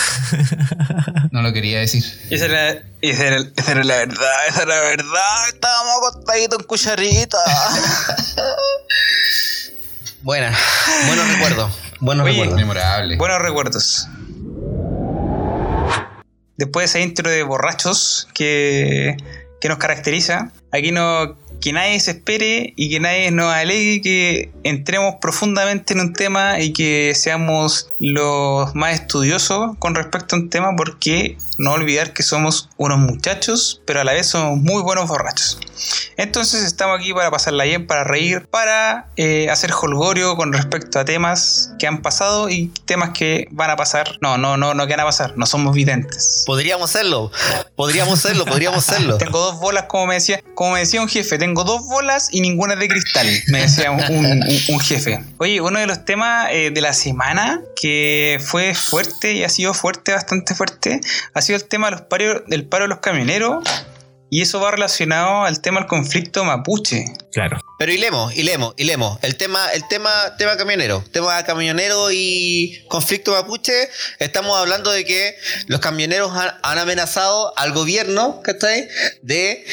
No 1.30 1.42
lo 1.42 1.52
quería 1.52 1.78
decir. 1.78 2.02
Esa 2.30 2.46
era, 2.46 2.82
esa, 3.02 3.24
era, 3.26 3.36
esa 3.56 3.70
era 3.72 3.84
la 3.84 3.96
verdad, 3.96 4.46
esa 4.48 4.62
era 4.62 4.74
la 4.74 4.80
verdad. 4.80 5.48
Estábamos 5.48 5.92
acostaditos 5.98 6.58
en 6.58 6.64
cucharita. 6.66 7.38
Buena, 10.22 10.56
buenos 11.06 11.28
recuerdos. 11.32 11.72
Buenos 12.00 12.26
recuerdos. 12.26 12.56
Memorable. 12.56 13.16
Buenos 13.16 13.42
recuerdos. 13.42 14.08
Después 16.56 16.92
de 16.92 16.98
esa 16.98 17.06
intro 17.06 17.30
de 17.30 17.42
borrachos 17.42 18.28
que, 18.34 19.16
que 19.60 19.68
nos 19.68 19.78
caracteriza, 19.78 20.52
aquí 20.70 20.92
no 20.92 21.36
que 21.62 21.72
nadie 21.72 22.00
se 22.00 22.10
espere 22.10 22.74
y 22.76 22.90
que 22.90 22.98
nadie 22.98 23.30
nos 23.30 23.52
alegue 23.52 24.00
que 24.02 24.50
entremos 24.64 25.14
profundamente 25.20 25.94
en 25.94 26.00
un 26.00 26.12
tema 26.12 26.60
y 26.60 26.72
que 26.72 27.14
seamos 27.14 27.88
los 28.00 28.74
más 28.74 28.94
estudiosos 28.94 29.76
con 29.78 29.94
respecto 29.94 30.34
a 30.34 30.40
un 30.40 30.50
tema 30.50 30.74
porque 30.76 31.38
no 31.58 31.72
olvidar 31.72 32.12
que 32.12 32.22
somos 32.22 32.68
unos 32.76 32.98
muchachos, 32.98 33.82
pero 33.86 34.00
a 34.00 34.04
la 34.04 34.12
vez 34.12 34.26
somos 34.28 34.58
muy 34.58 34.82
buenos 34.82 35.08
borrachos. 35.08 35.58
Entonces 36.16 36.62
estamos 36.64 36.98
aquí 36.98 37.12
para 37.12 37.30
pasarla 37.30 37.64
bien, 37.64 37.86
para 37.86 38.04
reír, 38.04 38.46
para 38.50 39.08
eh, 39.16 39.48
hacer 39.50 39.72
holgorio 39.72 40.36
con 40.36 40.52
respecto 40.52 40.98
a 40.98 41.04
temas 41.04 41.70
que 41.78 41.86
han 41.86 42.02
pasado 42.02 42.48
y 42.50 42.68
temas 42.84 43.10
que 43.10 43.48
van 43.50 43.70
a 43.70 43.76
pasar. 43.76 44.18
No, 44.20 44.38
no, 44.38 44.56
no, 44.56 44.74
no 44.74 44.86
que 44.86 44.92
van 44.92 45.00
a 45.00 45.04
pasar, 45.04 45.34
no 45.36 45.46
somos 45.46 45.74
videntes. 45.74 46.44
Podríamos 46.46 46.90
serlo. 46.90 47.30
Podríamos 47.76 48.20
serlo, 48.20 48.44
podríamos 48.44 48.84
serlo. 48.84 49.18
Tengo 49.22 49.38
dos 49.40 49.58
bolas, 49.60 49.84
como 49.88 50.06
me 50.06 50.14
decía, 50.14 50.42
como 50.54 50.72
me 50.72 50.80
decía 50.80 51.00
un 51.00 51.08
jefe, 51.08 51.38
tengo 51.38 51.64
dos 51.64 51.82
bolas 51.86 52.28
y 52.30 52.40
ninguna 52.40 52.74
es 52.74 52.80
de 52.80 52.88
cristal, 52.88 53.26
me 53.48 53.62
decía 53.62 53.90
un, 53.90 54.00
un- 54.02 54.44
un 54.68 54.80
jefe. 54.80 55.24
Oye, 55.38 55.60
uno 55.60 55.78
de 55.78 55.86
los 55.86 56.04
temas 56.04 56.48
eh, 56.50 56.70
de 56.72 56.80
la 56.80 56.92
semana 56.92 57.60
que 57.80 58.38
fue 58.44 58.74
fuerte 58.74 59.32
y 59.32 59.44
ha 59.44 59.48
sido 59.48 59.74
fuerte, 59.74 60.12
bastante 60.12 60.54
fuerte, 60.54 61.00
ha 61.34 61.41
sido 61.42 61.58
el 61.58 61.64
tema 61.64 61.88
de 61.88 61.92
los 61.92 62.00
parios- 62.02 62.42
del 62.46 62.66
paro 62.66 62.84
de 62.84 62.88
los 62.88 63.00
camioneros. 63.00 63.62
Y 64.34 64.40
eso 64.40 64.60
va 64.60 64.70
relacionado 64.70 65.44
al 65.44 65.60
tema 65.60 65.80
del 65.80 65.88
conflicto 65.90 66.42
mapuche. 66.42 67.04
Claro. 67.32 67.60
Pero 67.78 67.92
hilemos, 67.92 68.34
hilemos, 68.34 68.72
hilemos. 68.78 69.18
El 69.20 69.36
tema, 69.36 69.66
el 69.74 69.86
tema, 69.88 70.10
tema 70.38 70.56
camionero. 70.56 71.04
Tema 71.12 71.44
camionero 71.44 72.10
y 72.10 72.82
conflicto 72.88 73.32
mapuche. 73.32 73.90
Estamos 74.20 74.56
hablando 74.56 74.90
de 74.90 75.04
que 75.04 75.36
los 75.66 75.80
camioneros 75.80 76.32
han, 76.34 76.50
han 76.62 76.78
amenazado 76.78 77.52
al 77.58 77.72
gobierno, 77.72 78.40
¿cachai? 78.42 78.88
De 79.20 79.66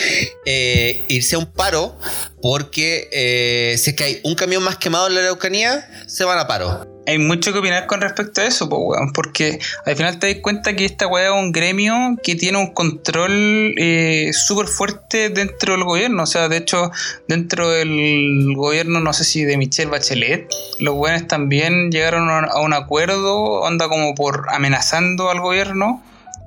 eh, 0.45 1.05
irse 1.07 1.35
a 1.35 1.39
un 1.39 1.53
paro 1.53 1.97
porque 2.41 3.07
eh, 3.13 3.77
si 3.77 3.91
es 3.91 3.95
que 3.95 4.03
hay 4.03 4.19
un 4.23 4.35
camión 4.35 4.61
más 4.61 4.75
quemado 4.75 5.07
en 5.07 5.15
la 5.15 5.21
Araucanía, 5.21 5.89
se 6.05 6.25
van 6.25 6.37
a 6.37 6.47
paro. 6.47 6.85
Hay 7.07 7.17
mucho 7.17 7.51
que 7.53 7.59
opinar 7.59 7.87
con 7.87 8.01
respecto 8.01 8.41
a 8.41 8.45
eso, 8.45 8.65
weón, 8.67 9.11
porque 9.13 9.59
al 9.85 9.95
final 9.95 10.19
te 10.19 10.31
das 10.31 10.41
cuenta 10.43 10.75
que 10.75 10.85
esta 10.85 11.07
weá 11.07 11.27
es 11.27 11.31
un 11.31 11.51
gremio 11.51 12.17
que 12.21 12.35
tiene 12.35 12.57
un 12.57 12.73
control 12.73 13.73
eh, 13.77 14.31
súper 14.33 14.67
fuerte 14.67 15.29
dentro 15.29 15.73
del 15.73 15.83
gobierno. 15.85 16.23
O 16.23 16.27
sea, 16.27 16.49
de 16.49 16.57
hecho, 16.57 16.91
dentro 17.27 17.69
del 17.69 18.53
gobierno, 18.55 18.99
no 18.99 19.13
sé 19.13 19.23
si 19.23 19.43
de 19.43 19.57
Michelle 19.57 19.89
Bachelet, 19.89 20.47
los 20.79 20.95
weones 20.95 21.27
también 21.27 21.91
llegaron 21.91 22.29
a 22.29 22.39
a 22.45 22.61
un 22.61 22.73
acuerdo, 22.73 23.65
anda 23.65 23.87
como 23.87 24.15
por 24.15 24.45
amenazando 24.49 25.29
al 25.29 25.39
gobierno. 25.39 26.03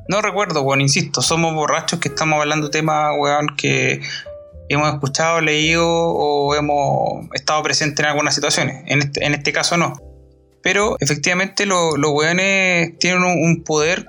No 0.08 0.20
recuerdo, 0.20 0.62
weón, 0.62 0.80
insisto, 0.80 1.22
somos 1.22 1.54
borrachos 1.54 2.00
que 2.00 2.08
estamos 2.08 2.40
hablando 2.40 2.70
temas, 2.70 3.12
weón, 3.18 3.48
que 3.56 4.00
hemos 4.68 4.92
escuchado, 4.92 5.40
leído 5.40 5.86
o 5.86 6.54
hemos 6.54 7.26
estado 7.34 7.62
presentes 7.62 8.00
en 8.00 8.06
algunas 8.06 8.34
situaciones. 8.34 8.84
En 8.86 9.00
este, 9.00 9.24
en 9.24 9.34
este 9.34 9.52
caso 9.52 9.76
no. 9.76 10.11
Pero 10.62 10.96
efectivamente 11.00 11.66
lo- 11.66 11.96
los 11.96 12.12
weones 12.12 12.98
tienen 12.98 13.22
un, 13.24 13.44
un 13.44 13.64
poder 13.64 14.06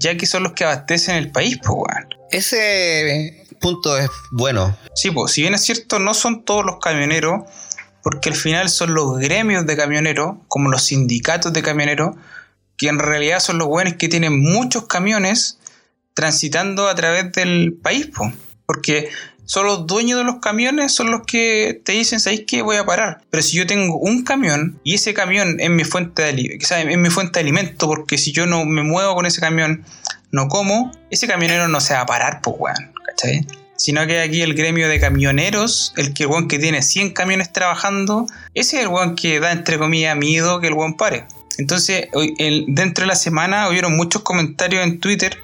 ya 0.00 0.16
que 0.16 0.26
son 0.26 0.44
los 0.44 0.52
que 0.52 0.64
abastecen 0.64 1.16
el 1.16 1.30
país, 1.32 1.58
pues 1.58 1.70
weón. 1.76 2.08
Ese 2.30 3.44
punto 3.60 3.98
es 3.98 4.08
bueno. 4.30 4.76
Sí, 4.94 5.10
pues 5.10 5.32
si 5.32 5.40
bien 5.42 5.54
es 5.54 5.64
cierto, 5.64 5.98
no 5.98 6.14
son 6.14 6.44
todos 6.44 6.64
los 6.64 6.78
camioneros, 6.78 7.42
porque 8.02 8.28
al 8.28 8.36
final 8.36 8.68
son 8.68 8.94
los 8.94 9.18
gremios 9.18 9.66
de 9.66 9.76
camioneros, 9.76 10.36
como 10.46 10.70
los 10.70 10.84
sindicatos 10.84 11.52
de 11.52 11.62
camioneros, 11.62 12.14
que 12.76 12.88
en 12.88 13.00
realidad 13.00 13.40
son 13.40 13.58
los 13.58 13.66
weones 13.66 13.96
que 13.96 14.08
tienen 14.08 14.40
muchos 14.40 14.86
camiones 14.86 15.58
transitando 16.14 16.88
a 16.88 16.94
través 16.94 17.32
del 17.32 17.74
país, 17.74 18.08
pues. 18.14 18.32
Porque 18.66 19.08
son 19.48 19.64
los 19.64 19.86
dueños 19.86 20.18
de 20.18 20.24
los 20.24 20.40
camiones, 20.40 20.92
son 20.92 21.10
los 21.10 21.22
que 21.22 21.80
te 21.82 21.92
dicen, 21.92 22.20
¿sabéis 22.20 22.42
qué? 22.46 22.60
Voy 22.60 22.76
a 22.76 22.84
parar. 22.84 23.22
Pero 23.30 23.42
si 23.42 23.56
yo 23.56 23.66
tengo 23.66 23.96
un 23.96 24.22
camión 24.22 24.78
y 24.84 24.94
ese 24.94 25.14
camión 25.14 25.58
es 25.58 25.70
mi 25.70 25.84
fuente 25.84 26.22
de, 26.22 26.58
es 26.60 26.98
mi 26.98 27.08
fuente 27.08 27.40
de 27.40 27.40
alimento, 27.40 27.86
porque 27.86 28.18
si 28.18 28.30
yo 28.30 28.44
no 28.44 28.66
me 28.66 28.82
muevo 28.82 29.14
con 29.14 29.24
ese 29.24 29.40
camión, 29.40 29.86
no 30.32 30.48
como, 30.48 30.92
ese 31.10 31.26
camionero 31.26 31.66
no 31.66 31.80
se 31.80 31.94
va 31.94 32.02
a 32.02 32.06
parar, 32.06 32.42
pues, 32.42 32.56
weón, 32.58 32.92
¿cachai? 33.06 33.46
Sino 33.74 34.06
que 34.06 34.20
aquí 34.20 34.42
el 34.42 34.52
gremio 34.52 34.86
de 34.86 35.00
camioneros, 35.00 35.94
el 35.96 36.12
que 36.12 36.24
el 36.24 36.28
weón 36.28 36.46
que 36.46 36.58
tiene 36.58 36.82
100 36.82 37.14
camiones 37.14 37.50
trabajando, 37.50 38.26
ese 38.52 38.76
es 38.76 38.82
el 38.82 38.88
weón 38.88 39.16
que 39.16 39.40
da, 39.40 39.52
entre 39.52 39.78
comillas, 39.78 40.14
miedo 40.14 40.60
que 40.60 40.66
el 40.66 40.74
weón 40.74 40.98
pare. 40.98 41.24
Entonces, 41.56 42.08
dentro 42.66 43.04
de 43.04 43.08
la 43.08 43.16
semana 43.16 43.66
hubieron 43.70 43.96
muchos 43.96 44.20
comentarios 44.22 44.84
en 44.84 45.00
Twitter 45.00 45.38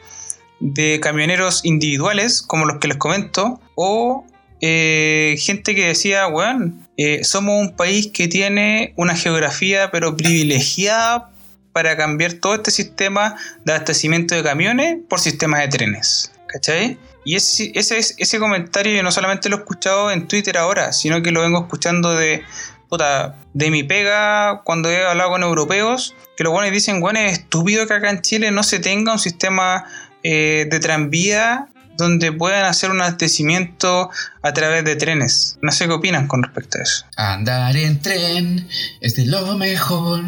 de 0.61 1.01
camioneros 1.01 1.65
individuales, 1.65 2.43
como 2.43 2.65
los 2.65 2.79
que 2.79 2.89
les 2.89 2.97
comento, 2.97 3.61
o 3.75 4.25
eh, 4.61 5.37
gente 5.39 5.75
que 5.75 5.87
decía, 5.89 6.27
weón, 6.29 6.87
eh, 6.97 7.23
somos 7.25 7.61
un 7.61 7.77
país 7.77 8.09
que 8.13 8.29
tiene 8.29 8.95
una 8.97 9.15
geografía 9.17 9.91
pero 9.91 10.17
privilegiada 10.17 11.31
para 11.73 11.97
cambiar 11.97 12.35
todo 12.35 12.55
este 12.55 12.71
sistema 12.71 13.37
de 13.65 13.73
abastecimiento 13.73 14.35
de 14.35 14.43
camiones 14.43 14.99
por 15.09 15.21
sistemas 15.21 15.61
de 15.61 15.69
trenes. 15.69 16.31
¿Cachai? 16.47 16.99
Y 17.25 17.35
ese, 17.35 17.73
ese, 17.75 17.99
es- 17.99 18.15
ese 18.19 18.39
comentario 18.39 18.95
yo 18.95 19.03
no 19.03 19.11
solamente 19.11 19.49
lo 19.49 19.57
he 19.57 19.59
escuchado 19.59 20.13
en 20.13 20.29
Twitter 20.29 20.57
ahora, 20.57 20.93
sino 20.93 21.21
que 21.21 21.33
lo 21.33 21.41
vengo 21.43 21.63
escuchando 21.63 22.15
de, 22.15 22.45
puta, 22.89 23.35
de 23.55 23.71
mi 23.73 23.83
pega 23.83 24.63
cuando 24.65 24.89
he 24.89 25.05
hablado 25.05 25.31
con 25.31 25.43
europeos, 25.43 26.15
que 26.37 26.45
los 26.45 26.53
buenos 26.53 26.71
dicen, 26.71 27.01
bueno, 27.01 27.19
es 27.19 27.33
estúpido 27.41 27.89
que 27.89 27.95
acá 27.95 28.09
en 28.11 28.23
Chile 28.23 28.53
no 28.53 28.63
se 28.63 28.79
tenga 28.79 29.13
un 29.13 29.19
sistema 29.19 29.85
eh, 30.25 30.67
de 30.69 30.81
tranvía 30.81 31.69
donde 31.97 32.33
puedan 32.33 32.65
hacer 32.65 32.91
un 32.91 33.01
abastecimiento 33.01 34.11
a 34.43 34.53
través 34.53 34.85
de 34.85 34.97
trenes. 34.97 35.59
No 35.63 35.71
sé 35.71 35.87
qué 35.87 35.93
opinan 35.93 36.27
con 36.27 36.43
respecto 36.43 36.79
a 36.79 36.83
eso. 36.83 37.05
Andar 37.17 37.77
en 37.77 38.01
tren 38.01 38.67
es 39.01 39.15
de 39.15 39.27
lo 39.27 39.57
mejor. 39.57 40.25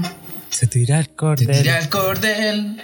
Se 0.51 0.69
tira 0.69 1.01
el 1.01 1.07
Se 1.07 1.15
cordel. 1.17 1.63
tira 1.63 1.79
el 1.81 1.89
cordel 1.89 2.81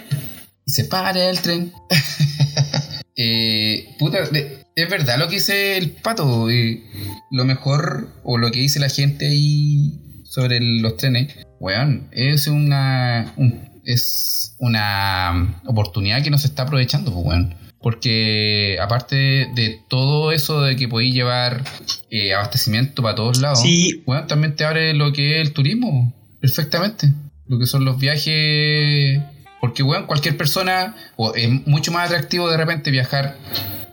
y 0.65 0.71
se 0.71 0.83
para 0.83 1.29
el 1.29 1.39
tren. 1.39 1.71
Eh, 3.15 3.95
puta, 3.99 4.23
de- 4.31 4.65
es 4.75 4.89
verdad 4.89 5.19
lo 5.19 5.27
que 5.27 5.35
dice 5.35 5.77
el 5.77 5.91
pato. 5.91 6.49
eh, 6.49 6.81
lo 7.29 7.45
mejor 7.45 8.09
o 8.23 8.37
lo 8.39 8.49
que 8.51 8.59
dice 8.59 8.79
la 8.79 8.89
gente 8.89 9.27
ahí 9.27 9.99
sobre 10.25 10.57
el- 10.57 10.81
los 10.81 10.97
trenes, 10.97 11.27
weón, 11.59 12.07
es 12.11 12.47
una, 12.47 13.31
un- 13.37 13.69
es 13.85 14.55
una 14.59 15.59
oportunidad 15.65 16.23
que 16.23 16.29
no 16.29 16.37
se 16.37 16.47
está 16.47 16.63
aprovechando, 16.63 17.11
pues, 17.13 17.25
weón. 17.25 17.55
Porque 17.81 18.77
aparte 18.81 19.15
de 19.55 19.81
todo 19.89 20.31
eso 20.31 20.61
de 20.61 20.75
que 20.77 20.87
podéis 20.87 21.13
llevar 21.13 21.63
eh, 22.09 22.33
abastecimiento 22.33 23.01
para 23.01 23.15
todos 23.15 23.39
lados, 23.39 23.61
Sí. 23.61 24.03
weón, 24.05 24.25
también 24.27 24.55
te 24.55 24.63
abre 24.63 24.93
lo 24.93 25.11
que 25.11 25.41
es 25.41 25.47
el 25.47 25.53
turismo 25.53 26.13
perfectamente. 26.39 27.11
Lo 27.47 27.59
que 27.59 27.65
son 27.65 27.83
los 27.83 27.99
viajes 27.99 29.19
por 29.59 29.69
Porque, 29.69 29.83
weón, 29.83 30.05
cualquier 30.07 30.37
persona, 30.37 30.95
o 31.17 31.33
es 31.35 31.49
mucho 31.67 31.91
más 31.91 32.09
atractivo 32.09 32.49
de 32.49 32.57
repente 32.57 32.89
viajar 32.91 33.37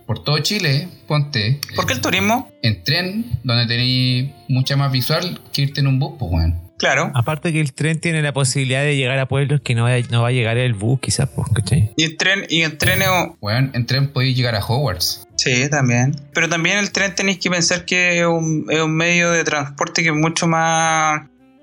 por 0.07 0.23
todo 0.25 0.39
Chile, 0.39 0.89
ponte, 1.07 1.61
¿Por 1.77 1.87
qué 1.87 1.93
el 1.95 2.01
turismo? 2.01 2.49
en 2.63 2.83
tren, 2.85 3.39
donde 3.45 3.67
tenéis 3.67 4.31
mucha 4.49 4.77
más 4.77 4.91
visual 4.91 5.41
que 5.53 5.63
irte 5.63 5.81
en 5.81 5.87
un 5.89 5.99
bus, 6.01 6.15
pues, 6.19 6.31
weón. 6.33 6.61
Claro. 6.81 7.13
Aparte 7.15 7.53
que 7.53 7.61
el 7.61 7.75
tren 7.75 8.01
tiene 8.01 8.23
la 8.23 8.33
posibilidad 8.33 8.81
de 8.83 8.97
llegar 8.97 9.19
a 9.19 9.29
pueblos 9.29 9.61
que 9.61 9.75
no 9.75 9.85
va, 9.85 9.91
no 10.11 10.23
va 10.23 10.29
a 10.29 10.33
llegar 10.33 10.57
el 10.57 10.73
bus, 10.73 10.99
quizás, 10.99 11.29
pues, 11.37 11.47
¿cachai? 11.55 11.93
Y 11.97 12.05
el 12.05 12.17
tren, 12.17 12.47
y 12.49 12.63
el 12.63 12.79
tren 12.79 13.03
es 13.03 13.09
un- 13.09 13.37
Weón, 13.43 13.71
en 13.75 13.85
tren 13.85 14.09
podéis 14.11 14.35
llegar 14.35 14.55
a 14.55 14.65
Hogwarts. 14.65 15.29
Sí, 15.37 15.69
también. 15.69 16.17
Pero 16.33 16.49
también 16.49 16.79
el 16.79 16.91
tren 16.91 17.15
tenéis 17.15 17.39
que 17.39 17.51
pensar 17.51 17.85
que 17.85 18.19
es 18.21 18.27
un, 18.27 18.65
es 18.71 18.81
un 18.81 18.97
medio 18.97 19.31
de 19.31 19.45
transporte 19.45 20.03
que 20.03 20.09
es 20.09 20.15
mucho 20.15 20.47
más 20.47 21.23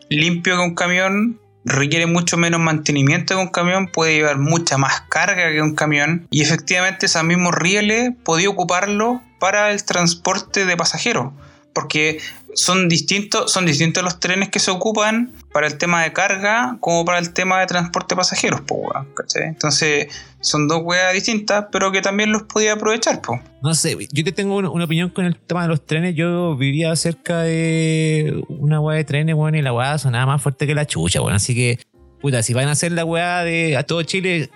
limpio 0.10 0.56
que 0.56 0.62
un 0.62 0.76
camión, 0.76 1.40
requiere 1.66 2.06
mucho 2.06 2.38
menos 2.38 2.60
mantenimiento 2.62 3.36
que 3.36 3.42
un 3.42 3.50
camión, 3.50 3.88
puede 3.88 4.14
llevar 4.16 4.38
mucha 4.38 4.78
más 4.78 5.02
carga 5.10 5.52
que 5.52 5.62
un 5.64 5.74
camión 5.76 6.28
y 6.30 6.42
efectivamente 6.44 7.08
esos 7.08 7.24
mismos 7.24 7.56
rieles 7.56 8.12
podía 8.24 8.50
ocuparlo 8.50 9.22
para 9.40 9.72
el 9.72 9.84
transporte 9.84 10.66
de 10.66 10.78
pasajeros. 10.78 11.34
Porque 11.74 12.20
son 12.58 12.90
distintos, 12.90 13.52
son 13.52 13.66
distintos 13.66 14.04
los 14.04 14.20
trenes 14.20 14.50
que 14.50 14.60
se 14.60 14.72
ocupan 14.72 15.32
para 15.54 15.68
el 15.68 15.78
tema 15.78 16.04
de 16.04 16.12
carga 16.12 16.78
como 16.80 17.06
para 17.06 17.20
el 17.20 17.32
tema 17.32 17.60
de 17.60 17.68
transporte 17.68 18.16
de 18.16 18.18
pasajeros, 18.18 18.62
po, 18.62 18.92
¿cachai? 19.14 19.44
Entonces, 19.44 20.08
son 20.40 20.68
dos 20.68 20.82
weas 20.84 21.14
distintas, 21.14 21.66
pero 21.72 21.92
que 21.92 22.02
también 22.02 22.32
los 22.32 22.44
podía 22.44 22.74
aprovechar, 22.74 23.22
po. 23.22 23.40
No 23.62 23.76
sé, 23.76 23.96
yo 24.12 24.24
te 24.24 24.32
tengo 24.32 24.58
una, 24.58 24.84
opinión 24.84 25.10
con 25.12 25.26
el 25.26 25.38
tema 25.38 25.64
de 25.64 25.68
los 25.68 25.86
trenes. 25.86 26.16
Yo 26.16 26.58
vivía 26.58 26.96
cerca 26.96 27.42
de 27.42 28.44
una 28.50 28.82
weá 28.82 28.98
de 28.98 29.04
trenes, 29.04 29.36
weón, 29.36 29.54
y 29.54 29.62
la 29.62 29.72
weá 29.72 29.98
sonaba 30.00 30.26
más 30.26 30.42
fuerte 30.42 30.66
que 30.66 30.74
la 30.74 30.86
chucha, 30.88 31.22
weón. 31.22 31.34
Así 31.34 31.54
que, 31.54 31.80
puta, 32.22 32.44
si 32.44 32.54
van 32.54 32.68
a 32.68 32.72
hacer 32.72 32.92
la 32.92 33.06
weá 33.06 33.44
de 33.44 33.78
a 33.78 33.84
todo 33.84 34.02
Chile, 34.04 34.50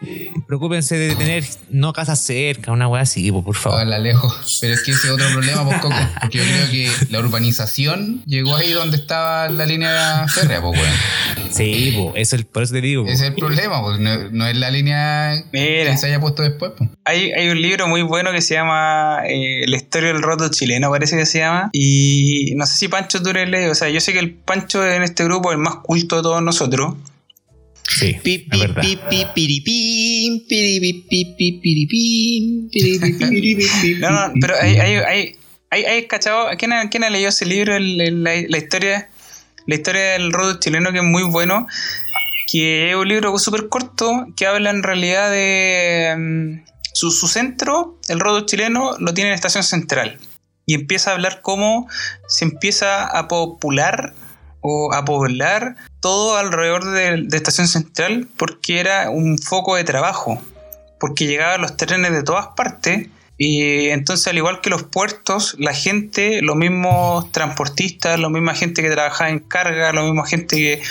preocúpense 0.48 0.98
de 0.98 1.16
tener 1.16 1.44
no 1.70 1.94
casas 1.94 2.20
cerca, 2.20 2.72
una 2.72 2.88
weá 2.88 3.04
así, 3.04 3.32
po, 3.32 3.44
por 3.44 3.56
favor. 3.56 3.80
Háganla 3.80 4.00
lejos. 4.00 4.60
Pero 4.62 4.74
es 4.74 4.84
que 4.84 4.92
ese 4.92 5.08
es 5.08 5.14
otro 5.14 5.28
problema, 5.32 5.66
pues, 5.66 5.80
Coco. 5.80 5.96
Porque 6.22 6.40
yo 6.40 6.44
creo 6.44 6.70
que 6.70 6.92
la 7.10 7.20
urbanización 7.20 8.24
llegó 8.26 8.56
ahí 8.56 8.72
donde 8.72 8.98
estaba 8.98 9.50
la 9.50 9.66
línea 9.66 10.26
férrea, 10.28 10.62
pues, 10.62 10.80
weón. 10.80 11.52
Sí, 11.52 11.94
po, 11.96 12.14
eso 12.16 12.36
es, 12.36 12.46
por 12.46 12.64
eso 12.64 12.74
te 12.74 12.82
digo. 12.82 13.04
po. 13.04 13.10
Ese 13.10 13.26
es 13.26 13.30
el 13.30 13.36
problema, 13.36 13.82
pues. 13.82 14.00
No, 14.00 14.30
no 14.32 14.48
es 14.48 14.56
la 14.58 14.72
línea 14.72 15.44
Mira. 15.52 15.92
que 15.92 15.98
se 15.98 16.08
haya 16.08 16.20
puesto 16.20 16.44
después, 16.44 16.72
pues. 16.78 16.90
Hay, 17.06 17.32
hay 17.32 17.50
un 17.50 17.62
libro 17.62 17.88
muy 17.88 18.02
bueno 18.02 18.32
que 18.32 18.42
se 18.42 18.54
llama 18.56 19.20
eh, 19.28 19.66
La 19.68 19.78
historia 19.78 20.14
del 20.14 20.22
roto 20.22 20.50
chileno, 20.50 20.90
parece 20.90 21.18
que 21.18 21.26
se 21.26 21.40
llama. 21.40 21.70
Y 21.74 22.54
no 22.56 22.66
sé 22.66 22.78
si 22.78 22.88
Pancho 22.88 23.22
tú 23.22 23.34
le 23.34 23.70
O 23.70 23.76
sea, 23.76 23.90
yo 23.90 24.00
sé 24.00 24.14
que 24.14 24.20
el 24.20 24.34
Pancho 24.34 24.86
en 24.86 25.04
este 25.04 25.24
grupo 25.24 25.52
es 25.52 25.56
el 25.56 25.62
más 25.62 25.76
culto 25.84 26.18
de 26.18 26.22
todos 26.24 26.42
nosotros. 26.42 26.96
Sí, 27.98 28.18
Pi, 28.24 28.48
es 28.52 28.60
verdad. 28.60 28.82
No, 34.00 34.10
no, 34.10 34.34
pi, 34.34 34.40
pero 34.42 34.54
pi. 34.56 34.60
hay, 34.68 34.76
hay, 34.78 34.96
hay, 34.96 35.36
hay, 35.70 35.84
hay 35.86 36.08
cachado. 36.08 36.48
¿Quién 36.58 36.74
ha, 36.74 36.90
quién 36.90 37.04
ha 37.04 37.10
leído 37.10 37.30
ese 37.30 37.46
libro? 37.46 37.76
El- 37.76 38.00
el- 38.02 38.24
la, 38.24 38.32
la 38.48 38.58
historia 38.58 39.10
la 39.68 39.76
historia 39.76 40.02
del 40.14 40.32
roto 40.32 40.60
chileno, 40.60 40.92
que 40.92 40.98
es 41.00 41.04
muy 41.04 41.24
bueno. 41.24 41.68
Que 42.52 42.90
es 42.90 42.96
un 42.96 43.08
libro 43.08 43.38
súper 43.38 43.70
corto 43.70 44.28
que 44.36 44.46
habla 44.48 44.70
en 44.72 44.84
realidad 44.84 45.30
de. 45.32 46.16
mm, 46.18 46.66
su, 46.94 47.12
su 47.12 47.28
centro, 47.28 47.98
el 48.10 48.20
roto 48.20 48.46
chileno, 48.46 48.98
lo 49.00 49.14
tiene 49.14 49.30
en 49.30 49.36
Estación 49.36 49.64
Central. 49.64 50.18
Y 50.66 50.74
empieza 50.74 51.12
a 51.12 51.14
hablar 51.14 51.42
cómo 51.42 51.88
se 52.28 52.46
empieza 52.46 53.06
a 53.06 53.28
popular 53.28 54.14
o 54.62 54.94
a 54.94 55.06
poblar 55.06 55.76
todo 56.02 56.36
alrededor 56.36 56.92
de, 56.92 57.28
Estación 57.32 57.68
Central 57.68 58.28
porque 58.38 58.80
era 58.80 59.10
un 59.10 59.38
foco 59.38 59.76
de 59.76 59.84
trabajo. 59.86 60.42
Porque 61.00 61.26
llegaban 61.26 61.62
los 61.62 61.78
trenes 61.78 62.12
de 62.12 62.24
todas 62.24 62.48
partes 62.56 63.08
y 63.44 63.90
entonces, 63.90 64.28
al 64.28 64.38
igual 64.38 64.62
que 64.62 64.70
los 64.70 64.84
puertos, 64.84 65.56
la 65.58 65.74
gente, 65.74 66.44
los 66.44 66.56
mismos 66.56 67.32
transportistas, 67.32 68.20
la 68.20 68.30
misma 68.30 68.54
gente 68.54 68.84
que 68.84 68.92
trabajaba 68.92 69.32
en 69.32 69.40
carga, 69.40 69.92
la 69.94 70.04
misma 70.04 70.28
gente 70.28 70.58
que 70.58 70.82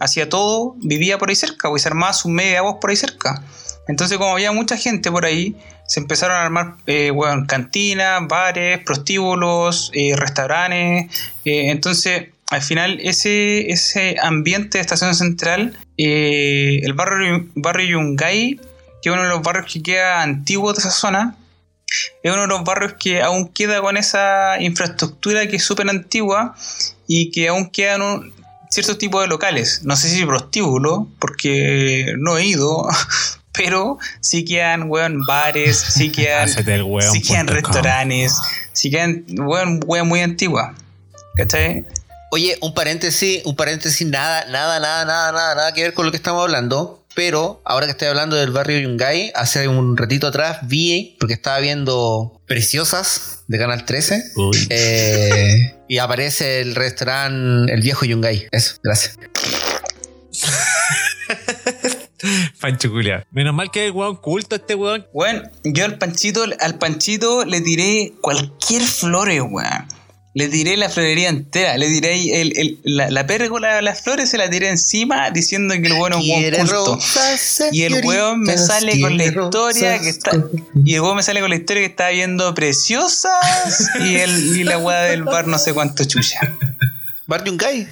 hacía 0.00 0.26
todo, 0.30 0.74
vivía 0.78 1.18
por 1.18 1.28
ahí 1.28 1.36
cerca, 1.36 1.68
pues 1.68 1.82
se 1.82 1.88
armaba 1.88 2.14
sus 2.14 2.30
media 2.30 2.62
voz 2.62 2.76
por 2.80 2.88
ahí 2.88 2.96
cerca. 2.96 3.42
Entonces, 3.88 4.16
como 4.16 4.32
había 4.32 4.52
mucha 4.52 4.78
gente 4.78 5.10
por 5.10 5.26
ahí, 5.26 5.54
se 5.86 6.00
empezaron 6.00 6.38
a 6.38 6.44
armar 6.44 6.76
eh, 6.86 7.10
weón, 7.10 7.44
cantinas, 7.44 8.26
bares, 8.26 8.82
prostíbulos, 8.84 9.90
eh, 9.92 10.14
restaurantes. 10.16 11.14
eh, 11.44 11.70
entonces, 11.70 12.28
al 12.50 12.62
final, 12.62 12.98
ese, 13.02 13.70
ese 13.70 14.16
ambiente 14.22 14.78
de 14.78 14.82
estación 14.82 15.14
central, 15.14 15.78
eh, 15.98 16.80
el 16.82 16.94
barrio, 16.94 17.46
barrio 17.54 17.98
Yungay, 17.98 18.58
que 19.02 19.08
es 19.08 19.12
uno 19.12 19.22
de 19.22 19.28
los 19.28 19.42
barrios 19.42 19.70
que 19.70 19.82
queda 19.82 20.22
antiguos 20.22 20.74
de 20.74 20.80
esa 20.80 20.90
zona, 20.90 21.36
es 22.22 22.32
uno 22.32 22.42
de 22.42 22.48
los 22.48 22.64
barrios 22.64 22.94
que 22.94 23.22
aún 23.22 23.48
queda 23.48 23.80
con 23.80 23.96
esa 23.96 24.60
infraestructura 24.60 25.46
que 25.46 25.56
es 25.56 25.64
súper 25.64 25.88
antigua 25.88 26.54
y 27.06 27.30
que 27.30 27.48
aún 27.48 27.70
quedan 27.70 28.02
un, 28.02 28.32
ciertos 28.70 28.96
tipos 28.98 29.20
de 29.22 29.28
locales. 29.28 29.82
No 29.84 29.96
sé 29.96 30.08
si 30.08 30.24
prostíbulo, 30.24 31.08
porque 31.18 32.14
no 32.18 32.38
he 32.38 32.46
ido, 32.46 32.88
pero 33.52 33.98
sí 34.20 34.44
quedan, 34.44 34.90
weón, 34.90 35.20
bares, 35.26 35.76
sí 35.76 36.10
quedan, 36.12 36.48
sí 36.48 37.22
quedan 37.22 37.46
restaurantes, 37.46 38.36
sí 38.72 38.90
quedan, 38.90 39.24
weón, 39.28 39.80
weón 39.86 40.08
muy 40.08 40.20
antigua. 40.20 40.74
¿Cachai? 41.36 41.84
Oye, 42.30 42.58
un 42.60 42.74
paréntesis, 42.74 43.42
un 43.46 43.56
paréntesis, 43.56 44.06
nada, 44.06 44.44
nada, 44.50 44.78
nada, 44.80 45.04
nada, 45.04 45.32
nada, 45.32 45.54
nada 45.54 45.72
que 45.72 45.82
ver 45.82 45.94
con 45.94 46.04
lo 46.04 46.10
que 46.12 46.18
estamos 46.18 46.42
hablando. 46.42 47.04
Pero 47.14 47.60
ahora 47.64 47.86
que 47.86 47.92
estoy 47.92 48.06
hablando 48.08 48.36
del 48.36 48.52
barrio 48.52 48.78
Yungay, 48.78 49.32
hace 49.34 49.66
un 49.66 49.96
ratito 49.96 50.28
atrás 50.28 50.58
vi, 50.62 51.16
porque 51.18 51.34
estaba 51.34 51.58
viendo 51.58 52.40
Preciosas 52.46 53.40
de 53.48 53.58
Canal 53.58 53.84
13, 53.84 54.22
Uy. 54.36 54.66
eh, 54.70 55.74
y 55.88 55.98
aparece 55.98 56.60
el 56.60 56.76
restaurante 56.76 57.72
El 57.72 57.80
Viejo 57.80 58.04
Yungay. 58.04 58.46
Eso, 58.52 58.76
gracias. 58.84 59.16
Pancho 62.60 62.90
Culia. 62.90 63.26
Menos 63.30 63.54
mal 63.54 63.70
que 63.70 63.86
es 63.88 63.92
weón 63.92 64.16
culto 64.16 64.56
este 64.56 64.74
weón. 64.74 65.06
Weón, 65.12 65.50
yo 65.64 65.84
al 65.84 65.98
Panchito, 65.98 66.44
al 66.60 66.78
Panchito 66.78 67.44
le 67.44 67.60
tiré 67.62 68.12
cualquier 68.20 68.82
flores, 68.82 69.40
weón. 69.48 69.86
Le 70.34 70.46
tiré 70.48 70.76
la 70.76 70.88
florería 70.88 71.30
entera, 71.30 71.76
le 71.78 71.86
tiré 71.88 72.40
el, 72.40 72.56
el- 72.56 72.78
la, 72.84 73.10
la 73.10 73.26
pérgola 73.26 73.76
de 73.76 73.82
las 73.82 74.02
flores, 74.02 74.28
se 74.30 74.38
la 74.38 74.48
tiré 74.48 74.68
encima 74.68 75.30
diciendo 75.30 75.74
que 75.74 75.86
el 75.86 75.94
weón 75.94 76.12
es 76.12 76.18
un 76.18 76.24
Quiere 76.24 76.58
culto. 76.58 76.98
Y 77.72 77.82
el 77.82 78.04
weón 78.04 78.42
me 78.42 78.56
sale 78.58 79.00
con 79.00 79.16
la 79.16 79.24
historia 79.24 79.98
que 80.00 80.08
está. 80.10 80.30
Y 80.84 80.94
el 80.94 81.00
weón 81.00 81.16
me 81.16 81.22
sale 81.22 81.40
con 81.40 81.50
la 81.50 81.56
historia 81.56 81.82
que 81.82 81.86
estaba 81.90 82.10
viendo 82.10 82.54
preciosas 82.54 83.88
y, 84.00 84.16
el, 84.16 84.56
y 84.58 84.64
la 84.64 84.78
weá 84.78 85.00
del 85.02 85.24
bar 85.24 85.46
no 85.46 85.58
sé 85.58 85.72
cuánto 85.74 86.04
chucha. 86.04 86.40
Bar 87.26 87.44
Yungay. 87.44 87.88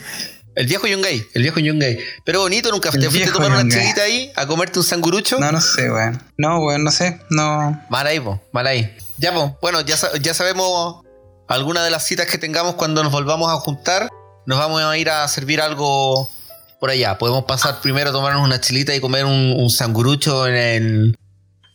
El 0.55 0.67
viejo 0.67 0.87
Yungay, 0.87 1.27
el 1.35 1.43
viejo 1.43 1.61
Yungay. 1.61 1.99
Pero 2.25 2.41
bonito, 2.41 2.71
nunca 2.71 2.91
te 2.91 3.11
fuiste 3.11 3.29
a 3.29 3.33
tomar 3.33 3.51
una 3.51 3.69
chelita 3.69 4.03
ahí 4.03 4.31
a 4.37 4.47
comerte 4.47 4.79
un 4.79 4.85
sangurucho. 4.87 5.39
No, 5.39 5.53
no 5.53 5.61
sé, 5.61 5.91
weón. 5.91 6.23
No, 6.39 6.61
weón, 6.61 6.83
no 6.85 6.91
sé. 6.91 7.19
No. 7.31 7.83
Mal 7.91 8.07
ahí, 8.07 8.21
po, 8.21 8.41
mal 8.53 8.67
ahí. 8.67 8.91
Ya, 9.19 9.33
po, 9.35 9.59
bueno, 9.61 9.81
ya, 9.83 9.97
ya 10.21 10.33
sabemos 10.33 11.05
algunas 11.49 11.85
de 11.85 11.91
las 11.91 12.05
citas 12.05 12.27
que 12.27 12.39
tengamos 12.39 12.75
cuando 12.75 13.03
nos 13.03 13.13
volvamos 13.13 13.51
a 13.53 13.57
juntar. 13.57 14.09
Nos 14.47 14.59
vamos 14.59 14.81
a 14.83 14.97
ir 14.99 15.11
a 15.11 15.27
servir 15.29 15.61
algo 15.61 16.29
por 16.81 16.91
allá. 16.91 17.19
Podemos 17.19 17.45
pasar 17.45 17.81
primero 17.81 18.11
a 18.11 18.13
tomarnos 18.13 18.43
una 18.45 18.61
chilita 18.61 18.95
y 18.95 19.01
comer 19.01 19.25
un, 19.25 19.55
un 19.57 19.71
sangurucho 19.71 20.47
en 20.47 20.55
el 20.57 21.17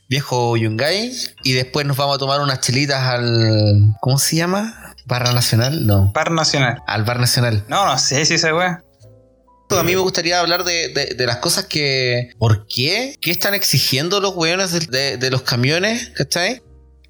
viejo 0.09 0.55
Yungay. 0.57 1.11
Y 1.43 1.53
después 1.53 1.85
nos 1.85 1.97
vamos 1.97 2.15
a 2.15 2.19
tomar 2.19 2.39
unas 2.41 2.59
chilitas 2.61 3.01
al. 3.01 3.93
¿Cómo 3.99 4.17
se 4.17 4.37
llama? 4.37 4.93
¿Barra 5.05 5.33
Nacional? 5.33 5.85
No. 5.85 6.13
Par 6.13 6.31
nacional. 6.31 6.77
Al 6.87 7.03
Bar 7.03 7.19
Nacional. 7.19 7.65
No, 7.67 7.85
no 7.85 7.97
sé 7.97 8.23
si 8.25 8.35
weá. 8.51 8.83
A 9.71 9.83
mí 9.83 9.93
me 9.95 10.01
gustaría 10.01 10.39
hablar 10.39 10.63
de, 10.65 10.89
de- 10.89 11.15
de 11.15 11.25
las 11.25 11.37
cosas 11.37 11.65
que. 11.65 12.29
¿Por 12.37 12.67
qué? 12.67 13.15
¿Qué 13.21 13.31
están 13.31 13.53
exigiendo 13.53 14.19
los 14.19 14.35
weones 14.35 14.71
de, 14.71 14.79
de- 14.81 15.17
de 15.17 15.29
los 15.31 15.41
camiones? 15.43 16.09
¿Cachai? 16.15 16.61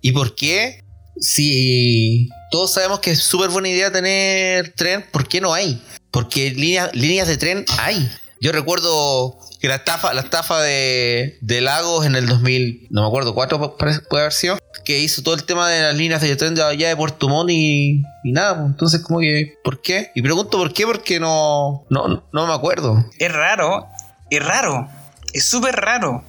¿Y 0.02 0.12
por 0.14 0.34
qué? 0.36 0.84
Si 1.20 2.30
todos 2.52 2.74
sabemos 2.74 3.00
que 3.00 3.12
es 3.12 3.24
súper 3.24 3.50
buena 3.50 3.70
idea 3.70 3.92
tener 3.92 4.74
tren, 4.74 5.04
¿por 5.12 5.28
qué 5.28 5.42
no 5.42 5.54
hay? 5.54 5.82
Porque 6.12 6.52
líneas, 6.52 6.94
líneas 6.94 7.28
de 7.28 7.38
tren 7.38 7.66
hay. 7.80 8.12
Yo 8.42 8.52
recuerdo 8.52 9.40
que 9.62 9.70
la 9.70 9.76
estafa, 9.76 10.14
la 10.14 10.22
estafa 10.22 10.62
de, 10.62 11.38
de 11.42 11.62
Lagos 11.62 12.06
en 12.06 12.16
el 12.16 12.28
2000, 12.28 12.88
no 12.90 13.02
me 13.02 13.08
acuerdo, 13.08 13.34
cuatro 13.34 13.78
puede 13.78 14.24
haber 14.24 14.34
sido, 14.34 14.58
que 14.84 15.00
hizo 15.00 15.24
todo 15.24 15.34
el 15.34 15.46
tema 15.46 15.70
de 15.70 15.82
las 15.82 15.96
líneas 15.96 16.22
de 16.22 16.36
tren 16.36 16.54
de 16.54 16.64
allá 16.64 16.90
de 16.90 16.96
Puerto 16.96 17.30
Montt 17.30 17.52
y, 17.52 18.04
y 18.24 18.32
nada, 18.34 18.56
pues, 18.56 18.68
entonces 18.68 19.02
como 19.02 19.20
que, 19.20 19.56
¿por 19.64 19.82
qué? 19.82 20.12
Y 20.14 20.22
pregunto 20.22 20.58
por 20.58 20.74
qué, 20.74 20.86
porque 20.86 21.20
no, 21.20 21.86
no, 21.90 22.24
no 22.34 22.48
me 22.48 22.54
acuerdo. 22.54 23.06
es 23.18 23.32
raro, 23.32 23.88
es 24.30 24.44
raro, 24.44 24.90
es 25.32 25.46
súper 25.46 25.76
raro, 25.76 26.24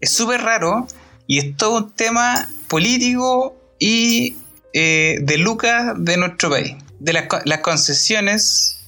es 0.00 0.12
súper 0.12 0.42
raro 0.42 0.86
y 1.26 1.38
es 1.38 1.56
todo 1.56 1.78
un 1.78 1.92
tema 1.96 2.48
político 2.68 3.56
y 3.80 4.36
eh, 4.72 5.18
de 5.20 5.38
lucas 5.38 5.94
de 5.98 6.16
nuestro 6.16 6.50
país. 6.50 6.76
De 7.00 7.12
las, 7.12 7.26
las 7.44 7.60
concesiones, 7.60 8.80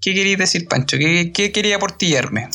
¿qué 0.00 0.14
queréis 0.14 0.38
decir, 0.38 0.68
Pancho? 0.68 0.96
¿Qué, 0.98 1.32
qué 1.32 1.52
quería 1.52 1.76
aportillarme? 1.76 2.48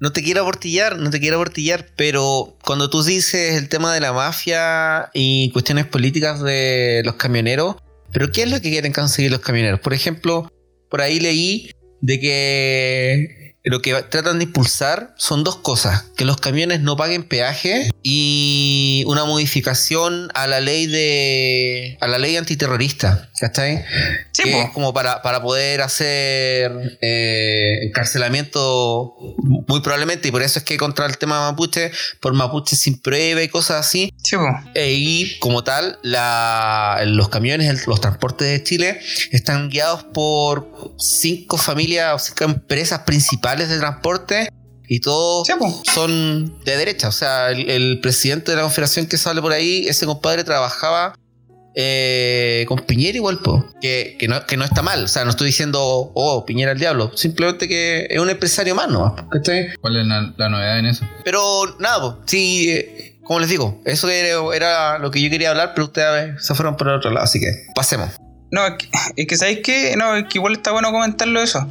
no 0.00 0.12
te 0.12 0.22
quiero 0.22 0.40
abortillar, 0.40 0.98
no 0.98 1.10
te 1.10 1.20
quiero 1.20 1.36
abortillar, 1.36 1.86
pero 1.94 2.56
cuando 2.64 2.88
tú 2.88 3.02
dices 3.02 3.56
el 3.56 3.68
tema 3.68 3.92
de 3.92 4.00
la 4.00 4.14
mafia 4.14 5.10
y 5.12 5.50
cuestiones 5.52 5.86
políticas 5.86 6.42
de 6.42 7.02
los 7.04 7.16
camioneros, 7.16 7.76
pero 8.10 8.32
¿qué 8.32 8.42
es 8.42 8.50
lo 8.50 8.60
que 8.62 8.70
quieren 8.70 8.92
conseguir 8.92 9.30
los 9.30 9.40
camioneros? 9.40 9.78
Por 9.80 9.92
ejemplo, 9.92 10.50
por 10.88 11.02
ahí 11.02 11.20
leí 11.20 11.70
de 12.00 12.18
que 12.18 13.49
lo 13.62 13.82
que 13.82 13.92
tratan 14.04 14.38
de 14.38 14.44
impulsar 14.44 15.14
son 15.18 15.44
dos 15.44 15.56
cosas: 15.56 16.04
que 16.16 16.24
los 16.24 16.36
camiones 16.38 16.80
no 16.80 16.96
paguen 16.96 17.22
peaje 17.24 17.90
y 18.02 19.02
una 19.06 19.24
modificación 19.24 20.30
a 20.34 20.46
la 20.46 20.60
ley 20.60 20.86
de. 20.86 21.98
a 22.00 22.06
la 22.08 22.18
ley 22.18 22.36
antiterrorista. 22.36 23.28
¿Cachai? 23.38 23.82
Sí, 24.32 24.42
que 24.44 24.62
es 24.64 24.70
como 24.70 24.92
para, 24.92 25.22
para 25.22 25.40
poder 25.42 25.80
hacer 25.80 26.98
eh, 27.00 27.78
encarcelamiento 27.84 29.14
muy 29.42 29.80
probablemente, 29.80 30.28
y 30.28 30.30
por 30.30 30.42
eso 30.42 30.58
es 30.58 30.64
que 30.64 30.76
contra 30.76 31.06
el 31.06 31.18
tema 31.18 31.50
mapuche, 31.50 31.90
por 32.20 32.32
mapuche 32.34 32.76
sin 32.76 33.00
prueba 33.00 33.42
y 33.42 33.48
cosas 33.48 33.86
así, 33.86 34.12
Sí, 34.22 34.36
e- 34.74 34.92
y 34.92 35.38
como 35.38 35.64
tal, 35.64 35.98
la- 36.02 37.00
los 37.06 37.28
camiones, 37.28 37.68
el- 37.68 37.80
los 37.86 38.00
transportes 38.00 38.48
de 38.48 38.62
Chile 38.62 39.00
están 39.32 39.70
guiados 39.70 40.04
por 40.04 40.70
cinco 40.98 41.56
familias 41.56 42.14
o 42.14 42.18
cinco 42.18 42.44
empresas 42.44 43.00
principales 43.00 43.59
de 43.68 43.78
transporte 43.78 44.48
y 44.88 45.00
todos 45.00 45.46
Sí, 45.46 45.52
son 45.92 46.62
de 46.64 46.76
derecha. 46.76 47.08
O 47.08 47.12
sea, 47.12 47.50
el, 47.50 47.70
el 47.70 48.00
presidente 48.00 48.50
de 48.50 48.56
la 48.56 48.62
confederación 48.62 49.06
que 49.06 49.16
sale 49.18 49.40
por 49.40 49.52
ahí, 49.52 49.86
ese 49.86 50.06
compadre 50.06 50.42
trabajaba 50.42 51.14
eh, 51.74 52.64
con 52.66 52.80
Piñera 52.80 53.16
igual, 53.16 53.38
po, 53.38 53.64
que, 53.80 54.16
que, 54.18 54.26
no, 54.26 54.44
que 54.46 54.56
no 54.56 54.64
está 54.64 54.82
mal. 54.82 55.04
O 55.04 55.08
sea, 55.08 55.24
no 55.24 55.30
estoy 55.30 55.46
diciendo, 55.46 55.80
oh, 56.14 56.44
Piñera 56.44 56.72
el 56.72 56.78
diablo. 56.78 57.12
Simplemente 57.16 57.68
que 57.68 58.06
es 58.10 58.18
un 58.18 58.30
empresario 58.30 58.74
más, 58.74 58.88
¿no? 58.88 59.14
¿Cuál 59.80 59.96
es 59.96 60.06
la, 60.06 60.34
la 60.36 60.48
novedad 60.48 60.78
en 60.78 60.86
eso? 60.86 61.06
Pero 61.24 61.76
nada, 61.78 62.00
po, 62.00 62.18
sí, 62.26 62.70
eh, 62.70 63.18
como 63.22 63.38
les 63.38 63.48
digo, 63.48 63.80
eso 63.84 64.08
era, 64.08 64.40
era 64.54 64.98
lo 64.98 65.10
que 65.10 65.22
yo 65.22 65.30
quería 65.30 65.50
hablar, 65.50 65.72
pero 65.74 65.84
ustedes 65.86 66.44
se 66.44 66.54
fueron 66.54 66.76
por 66.76 66.88
el 66.88 66.94
otro 66.96 67.10
lado, 67.10 67.24
así 67.24 67.38
que 67.38 67.46
pasemos. 67.74 68.10
No, 68.50 68.66
es 68.66 68.74
que, 68.76 68.88
es 69.16 69.26
que 69.28 69.36
¿sabéis 69.36 69.60
qué? 69.62 69.94
No, 69.96 70.16
es 70.16 70.24
que 70.24 70.38
igual 70.38 70.54
está 70.54 70.72
bueno 70.72 70.90
comentarlo 70.90 71.40
eso. 71.40 71.68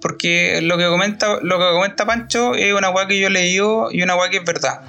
Porque 0.00 0.60
lo 0.62 0.76
que 0.78 0.86
comenta, 0.86 1.38
lo 1.42 1.58
que 1.58 1.64
comenta 1.72 2.06
Pancho 2.06 2.54
es 2.54 2.72
una 2.74 2.90
weá 2.90 3.06
que 3.06 3.18
yo 3.18 3.26
he 3.28 3.30
leído 3.30 3.88
y 3.90 4.02
una 4.02 4.14
weá 4.16 4.30
que 4.30 4.38
es 4.38 4.44
verdad. 4.44 4.82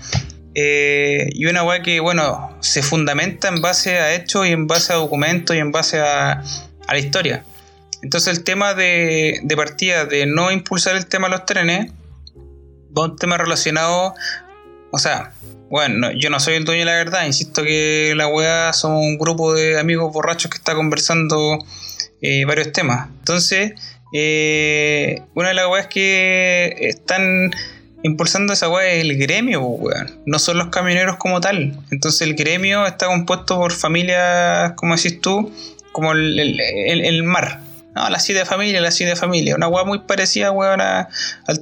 Eh, 0.53 1.29
y 1.33 1.45
una 1.45 1.63
weá 1.63 1.81
que, 1.81 1.99
bueno, 1.99 2.57
se 2.61 2.81
fundamenta 2.83 3.47
en 3.47 3.61
base 3.61 3.99
a 3.99 4.13
hechos 4.15 4.47
y 4.47 4.51
en 4.51 4.67
base 4.67 4.91
a 4.93 4.95
documentos 4.97 5.55
y 5.55 5.59
en 5.59 5.71
base 5.71 5.99
a, 5.99 6.31
a 6.87 6.93
la 6.93 6.97
historia. 6.99 7.43
Entonces 8.01 8.37
el 8.37 8.43
tema 8.43 8.73
de, 8.73 9.39
de 9.43 9.55
partida 9.55 10.05
de 10.05 10.25
no 10.25 10.51
impulsar 10.51 10.95
el 10.95 11.07
tema 11.07 11.27
de 11.27 11.31
los 11.31 11.45
trenes 11.45 11.91
va 12.97 13.05
un 13.05 13.15
tema 13.17 13.37
relacionado, 13.37 14.13
o 14.91 14.97
sea, 14.99 15.33
bueno, 15.69 15.95
no- 15.97 16.11
yo 16.11 16.29
no 16.29 16.39
soy 16.39 16.55
el 16.55 16.65
dueño 16.65 16.81
de 16.81 16.85
la 16.85 16.93
verdad, 16.95 17.25
insisto 17.25 17.63
que 17.63 18.13
la 18.15 18.27
weá 18.27 18.71
somos 18.73 19.01
un 19.01 19.17
grupo 19.17 19.53
de 19.53 19.79
amigos 19.79 20.11
borrachos 20.13 20.49
que 20.51 20.57
está 20.57 20.75
conversando 20.75 21.59
eh, 22.21 22.45
varios 22.45 22.71
temas. 22.71 23.09
Entonces, 23.19 23.73
eh, 24.13 25.21
una 25.35 25.49
de 25.49 25.53
las 25.53 25.67
weas 25.67 25.87
que 25.87 26.75
están 26.79 27.51
impulsando 28.03 28.53
esa 28.53 28.69
weá 28.69 28.87
es 28.87 29.01
el 29.03 29.17
gremio, 29.17 29.59
po, 29.61 29.67
weón. 29.67 30.19
no 30.25 30.39
son 30.39 30.57
los 30.57 30.67
camioneros 30.67 31.17
como 31.17 31.41
tal. 31.41 31.77
Entonces 31.91 32.21
el 32.21 32.35
gremio 32.35 32.85
está 32.85 33.07
compuesto 33.07 33.57
por 33.57 33.71
familias, 33.73 34.73
como 34.75 34.95
decís 34.95 35.19
tú, 35.21 35.51
como 35.91 36.11
el, 36.13 36.39
el- 36.39 36.59
el- 36.61 37.05
el 37.05 37.23
mar. 37.23 37.61
No, 37.95 38.07
la 38.11 38.19
de 38.19 38.45
familia, 38.45 38.79
la 38.79 38.91
de 38.91 39.15
familia. 39.15 39.55
Una 39.55 39.67
weá 39.67 39.83
muy 39.83 39.97
parecida, 40.01 40.51
weón, 40.51 40.79
al 40.81 41.07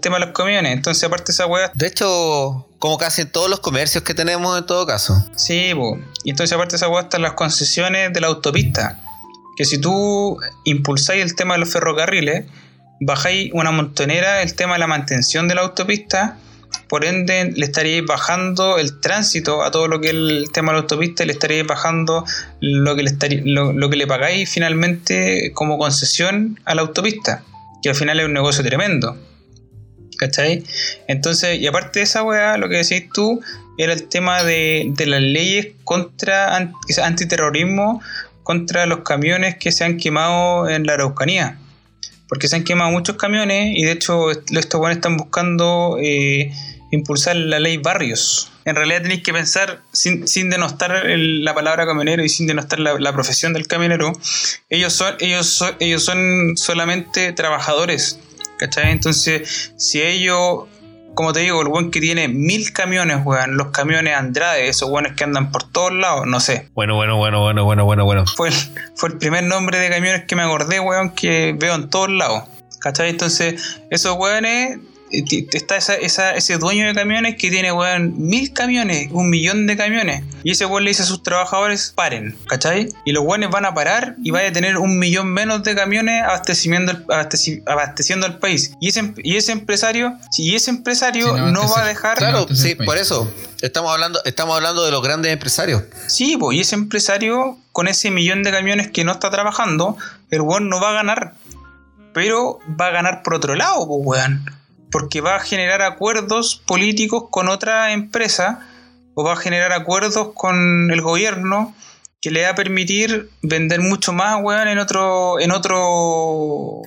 tema 0.02 0.20
de 0.20 0.26
los 0.26 0.36
camiones. 0.36 0.74
Entonces, 0.74 1.02
aparte 1.06 1.32
esa 1.32 1.46
weá 1.46 1.72
De 1.74 1.88
hecho, 1.88 2.68
como 2.78 2.98
casi 2.98 3.22
en 3.22 3.30
todos 3.32 3.50
los 3.50 3.62
comercios 3.62 4.04
que 4.04 4.14
tenemos 4.14 4.58
en 4.60 4.66
todo 4.66 4.86
caso. 4.86 5.26
Sí, 5.36 5.72
po. 5.74 5.98
y 6.26 6.32
entonces 6.32 6.54
aparte 6.54 6.74
de 6.74 6.78
esa 6.78 6.90
hueá 6.90 7.04
están 7.04 7.22
las 7.22 7.34
concesiones 7.34 8.12
de 8.12 8.20
la 8.20 8.28
autopista. 8.28 9.00
Que 9.56 9.66
si 9.66 9.78
tú 9.80 10.38
impulsáis 10.64 11.24
el 11.24 11.36
tema 11.36 11.54
de 11.56 11.62
los 11.62 11.72
ferrocarriles, 11.72 12.46
bajáis 13.00 13.52
una 13.54 13.72
montonera 13.72 14.42
el 14.42 14.56
tema 14.56 14.74
de 14.74 14.80
la 14.80 14.88
mantención 14.88 15.48
de 15.48 15.56
la 15.56 15.62
autopista, 15.62 16.38
por 16.90 17.06
ende 17.06 17.52
le 17.56 17.66
estaríais 17.66 18.06
bajando 18.06 18.78
el 18.78 19.00
tránsito 19.00 19.64
a 19.64 19.72
todo 19.72 19.88
lo 19.88 20.02
que 20.02 20.10
es 20.10 20.14
el 20.14 20.50
tema 20.54 20.72
de 20.72 20.78
la 20.78 20.82
autopista 20.82 21.24
y 21.24 21.28
le 21.28 21.34
estaríais 21.34 21.66
bajando 21.66 22.26
lo 22.60 22.96
que 22.96 23.04
le, 23.04 23.10
estarí- 23.12 23.42
lo, 23.46 23.72
lo 23.74 23.90
que 23.90 23.96
le 23.96 24.08
pagáis 24.08 24.50
finalmente 24.50 25.52
como 25.54 25.78
concesión 25.78 26.60
a 26.66 26.76
la 26.76 26.82
autopista, 26.82 27.44
que 27.82 27.90
al 27.90 27.96
final 27.96 28.20
es 28.20 28.26
un 28.26 28.34
negocio 28.34 28.64
tremendo. 28.64 29.18
¿Cachai? 30.18 30.64
Entonces, 31.10 31.60
y 31.60 31.68
aparte 31.68 32.00
de 32.00 32.04
esa 32.04 32.24
weá, 32.24 32.58
lo 32.58 32.70
que 32.70 32.78
decís 32.78 33.10
tú 33.14 33.42
era 33.78 33.92
el 33.92 34.08
tema 34.08 34.44
de, 34.44 34.86
de 34.96 35.06
las 35.08 35.20
leyes 35.22 35.68
contra 35.84 36.56
antiterrorismo 37.04 38.02
contra 38.46 38.86
los 38.86 39.00
camiones 39.00 39.58
que 39.58 39.74
se 39.74 39.84
han 39.84 39.98
quemado 39.98 40.70
en 40.70 40.86
la 40.86 40.94
Araucanía. 40.94 41.58
Porque 42.30 42.48
se 42.48 42.56
han 42.56 42.64
quemado 42.64 42.92
muchos 42.92 43.18
camiones 43.18 43.78
y 43.78 43.84
de 43.84 43.92
hecho 43.92 44.32
est- 44.32 44.50
estos 44.56 44.80
buenos 44.80 44.98
están 44.98 45.18
buscando 45.18 45.98
eh, 46.02 46.52
impulsar 46.92 47.36
la 47.36 47.60
ley 47.60 47.78
barrios. 47.78 48.52
En 48.64 48.76
realidad 48.76 49.02
tenéis 49.02 49.22
que 49.24 49.34
pensar, 49.34 49.82
sin, 49.92 50.26
denostar 50.50 51.04
la 51.06 51.54
palabra 51.54 51.86
camionero 51.86 52.24
y 52.24 52.30
sin 52.30 52.48
denostar 52.48 52.80
la, 52.80 52.98
la 53.00 53.14
profesión 53.14 53.54
del 53.54 53.68
camionero, 53.68 54.12
ellos 54.70 54.94
son, 54.94 55.16
ellos 55.20 55.48
son, 55.48 55.76
ellos 55.80 56.04
son 56.04 56.56
solamente 56.56 57.32
trabajadores. 57.34 58.20
¿Cachai? 58.58 58.92
Entonces, 58.92 59.74
si 59.78 60.02
ellos, 60.02 60.64
como 61.16 61.34
te 61.34 61.40
digo, 61.40 61.62
el 61.62 61.70
buen 61.70 61.92
que 61.92 62.00
tiene 62.00 62.28
mil 62.28 62.72
camiones, 62.74 63.26
weón, 63.26 63.58
los 63.58 63.70
camiones 63.70 64.16
Andrade, 64.16 64.68
esos 64.68 64.90
buenos 64.90 65.14
que 65.14 65.24
andan 65.24 65.52
por 65.52 65.64
todos 65.64 65.94
lados, 65.94 66.28
no 66.28 66.40
sé. 66.40 66.70
Bueno, 66.74 66.96
bueno, 66.96 67.18
bueno, 67.18 67.42
bueno, 67.42 67.64
bueno, 67.64 67.86
bueno, 67.86 68.06
bueno. 68.06 68.26
Fue 68.28 68.50
el, 68.50 68.54
fue 68.96 69.10
el 69.10 69.18
primer 69.18 69.44
nombre 69.44 69.80
de 69.80 69.90
camiones 69.90 70.26
que 70.26 70.36
me 70.36 70.44
acordé, 70.44 70.80
weón, 70.80 71.12
que 71.12 71.56
veo 71.58 71.76
en 71.76 71.90
todos 71.90 72.10
lados. 72.10 72.44
¿Cachai? 72.80 73.10
Entonces, 73.10 73.80
esos 73.90 74.16
weones, 74.18 74.80
está 75.12 75.78
esa, 75.78 75.94
esa- 75.96 76.36
ese 76.36 76.58
dueño 76.58 76.88
de 76.88 76.94
camiones 76.94 77.36
que 77.38 77.50
tiene, 77.50 77.72
weón, 77.72 78.14
mil 78.18 78.52
camiones, 78.54 79.10
un 79.12 79.30
millón 79.30 79.68
de 79.68 79.78
camiones. 79.78 80.24
Y 80.44 80.52
ese 80.52 80.66
weón 80.66 80.84
le 80.84 80.90
dice 80.92 81.04
a 81.04 81.06
sus 81.06 81.24
trabajadores, 81.24 81.94
paren, 81.96 82.38
¿cachai? 82.48 82.90
Y 83.06 83.12
los 83.12 83.24
weones 83.24 83.50
van 83.50 83.66
a 83.66 83.74
parar 83.74 84.16
y 84.24 84.32
vaya 84.32 84.50
a 84.50 84.52
tener 84.52 84.78
un 84.78 84.98
millón 85.00 85.28
menos 85.32 85.64
de 85.64 85.76
camiones 85.76 86.24
abasteciendo 86.24 86.92
el, 86.92 87.06
abasteci- 87.08 87.62
abasteciendo 87.66 88.26
el 88.28 88.38
país. 88.40 88.72
Y 88.82 88.90
ese, 88.90 89.14
y 89.18 89.36
ese 89.38 89.52
empresario, 89.52 90.14
y 90.38 90.56
ese 90.56 90.72
empresario 90.72 91.36
no, 91.38 91.52
no 91.52 91.70
va 91.70 91.82
a 91.84 91.86
dejar... 91.86 92.18
Claro, 92.18 92.40
entonces 92.42 92.70
sí, 92.70 92.76
por 92.76 92.98
eso. 92.98 93.32
Estamos 93.62 93.92
hablando, 93.92 94.24
estamos 94.26 94.56
hablando 94.56 94.84
de 94.86 94.92
los 94.92 95.02
grandes 95.02 95.32
empresarios. 95.32 95.84
Sí, 96.08 96.36
pues, 96.38 96.58
y 96.58 96.62
ese 96.62 96.76
empresario 96.76 97.58
con 97.72 97.88
ese 97.88 98.12
millón 98.12 98.44
de 98.44 98.52
camiones 98.52 98.92
que 98.92 99.04
no 99.04 99.12
está 99.12 99.30
trabajando, 99.30 99.98
el 100.30 100.42
weón 100.42 100.70
no 100.70 100.80
va 100.82 100.90
a 100.90 100.94
ganar. 100.94 101.34
Pero 102.14 102.60
va 102.80 102.88
a 102.88 102.92
ganar 102.92 103.24
por 103.24 103.36
otro 103.36 103.56
lado, 103.56 103.86
pues, 103.88 104.00
weón. 104.04 104.46
Porque 104.96 105.20
va 105.20 105.36
a 105.36 105.40
generar 105.42 105.82
acuerdos 105.82 106.56
políticos 106.66 107.26
con 107.30 107.50
otra 107.50 107.92
empresa 107.92 108.66
o 109.14 109.26
va 109.26 109.34
a 109.34 109.36
generar 109.36 109.74
acuerdos 109.74 110.32
con 110.34 110.90
el 110.90 111.02
gobierno 111.02 111.76
que 112.22 112.32
le 112.32 112.44
va 112.44 112.52
a 112.52 112.56
permitir 112.56 113.30
vender 113.42 113.82
mucho 113.82 114.14
más, 114.14 114.42
weón, 114.42 114.70
en 114.70 114.80
otro, 114.80 115.38
en 115.42 115.52
otro, 115.52 116.82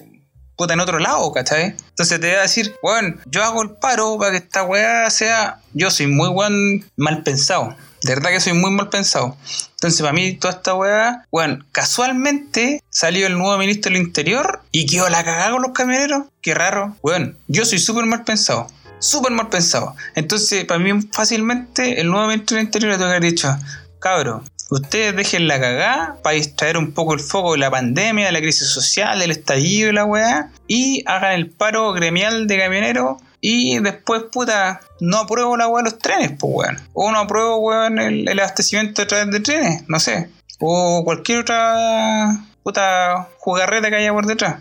puta, 0.56 0.72
en 0.72 0.80
otro 0.80 0.98
lado, 0.98 1.30
¿cachai? 1.32 1.76
Entonces 1.90 2.18
te 2.18 2.32
va 2.32 2.38
a 2.38 2.42
decir, 2.44 2.74
weón, 2.82 3.20
yo 3.26 3.44
hago 3.44 3.62
el 3.62 3.72
paro 3.72 4.16
para 4.16 4.30
que 4.30 4.38
esta 4.38 4.62
weá 4.62 5.10
sea, 5.10 5.60
yo 5.74 5.90
soy 5.90 6.06
muy 6.06 6.30
weón 6.30 6.86
mal 6.96 7.22
pensado, 7.22 7.76
de 8.02 8.14
verdad 8.14 8.30
que 8.30 8.40
soy 8.40 8.52
muy 8.52 8.70
mal 8.70 8.88
pensado. 8.88 9.36
Entonces 9.72 10.00
para 10.00 10.12
mí 10.12 10.32
toda 10.34 10.54
esta 10.54 10.74
weá, 10.74 11.24
weón, 11.30 11.66
casualmente 11.72 12.82
salió 12.90 13.26
el 13.26 13.38
nuevo 13.38 13.56
ministro 13.58 13.92
del 13.92 14.02
Interior 14.02 14.62
y 14.72 14.86
quedó 14.86 15.08
la 15.08 15.24
cagada 15.24 15.52
con 15.52 15.62
los 15.62 15.72
camioneros, 15.72 16.26
qué 16.40 16.54
raro, 16.54 16.96
weón, 17.02 17.36
yo 17.46 17.64
soy 17.64 17.78
súper 17.78 18.04
mal 18.06 18.24
pensado. 18.24 18.68
Súper 19.00 19.30
mal 19.30 19.48
pensado. 19.48 19.94
Entonces, 20.16 20.64
para 20.64 20.80
mí, 20.80 20.90
fácilmente, 21.12 22.00
el 22.00 22.10
nuevo 22.10 22.26
ministro 22.26 22.56
del 22.56 22.66
Interior 22.66 22.90
le 22.90 22.96
tengo 22.96 23.10
que 23.10 23.16
haber 23.16 23.30
dicho: 23.30 23.56
Cabro, 24.00 24.42
ustedes 24.70 25.14
dejen 25.14 25.46
la 25.46 25.60
cagada 25.60 26.16
para 26.20 26.34
distraer 26.34 26.76
un 26.76 26.92
poco 26.92 27.14
el 27.14 27.20
foco 27.20 27.52
de 27.52 27.58
la 27.58 27.70
pandemia, 27.70 28.26
de 28.26 28.32
la 28.32 28.40
crisis 28.40 28.66
social, 28.66 29.20
del 29.20 29.30
estallido 29.30 29.90
y 29.90 29.92
la 29.92 30.04
weá, 30.04 30.50
y 30.66 31.04
hagan 31.06 31.34
el 31.34 31.48
paro 31.48 31.92
gremial 31.92 32.48
de 32.48 32.58
camioneros. 32.58 33.22
Y 33.40 33.78
después, 33.78 34.24
puta, 34.32 34.80
no 35.00 35.18
apruebo 35.18 35.56
la 35.56 35.68
weá 35.68 35.82
de 35.82 35.90
los 35.90 35.98
trenes, 35.98 36.32
pues 36.38 36.52
weón. 36.54 36.88
O 36.92 37.10
no 37.12 37.20
apruebo, 37.20 37.58
weón, 37.58 37.98
el, 37.98 38.28
el 38.28 38.38
abastecimiento 38.38 39.02
a 39.02 39.06
través 39.06 39.30
de 39.30 39.40
trenes, 39.40 39.84
no 39.88 40.00
sé. 40.00 40.30
O 40.58 41.02
cualquier 41.04 41.40
otra 41.40 42.36
puta 42.62 43.28
jugarreta 43.38 43.90
que 43.90 43.96
haya 43.96 44.12
por 44.12 44.26
detrás. 44.26 44.60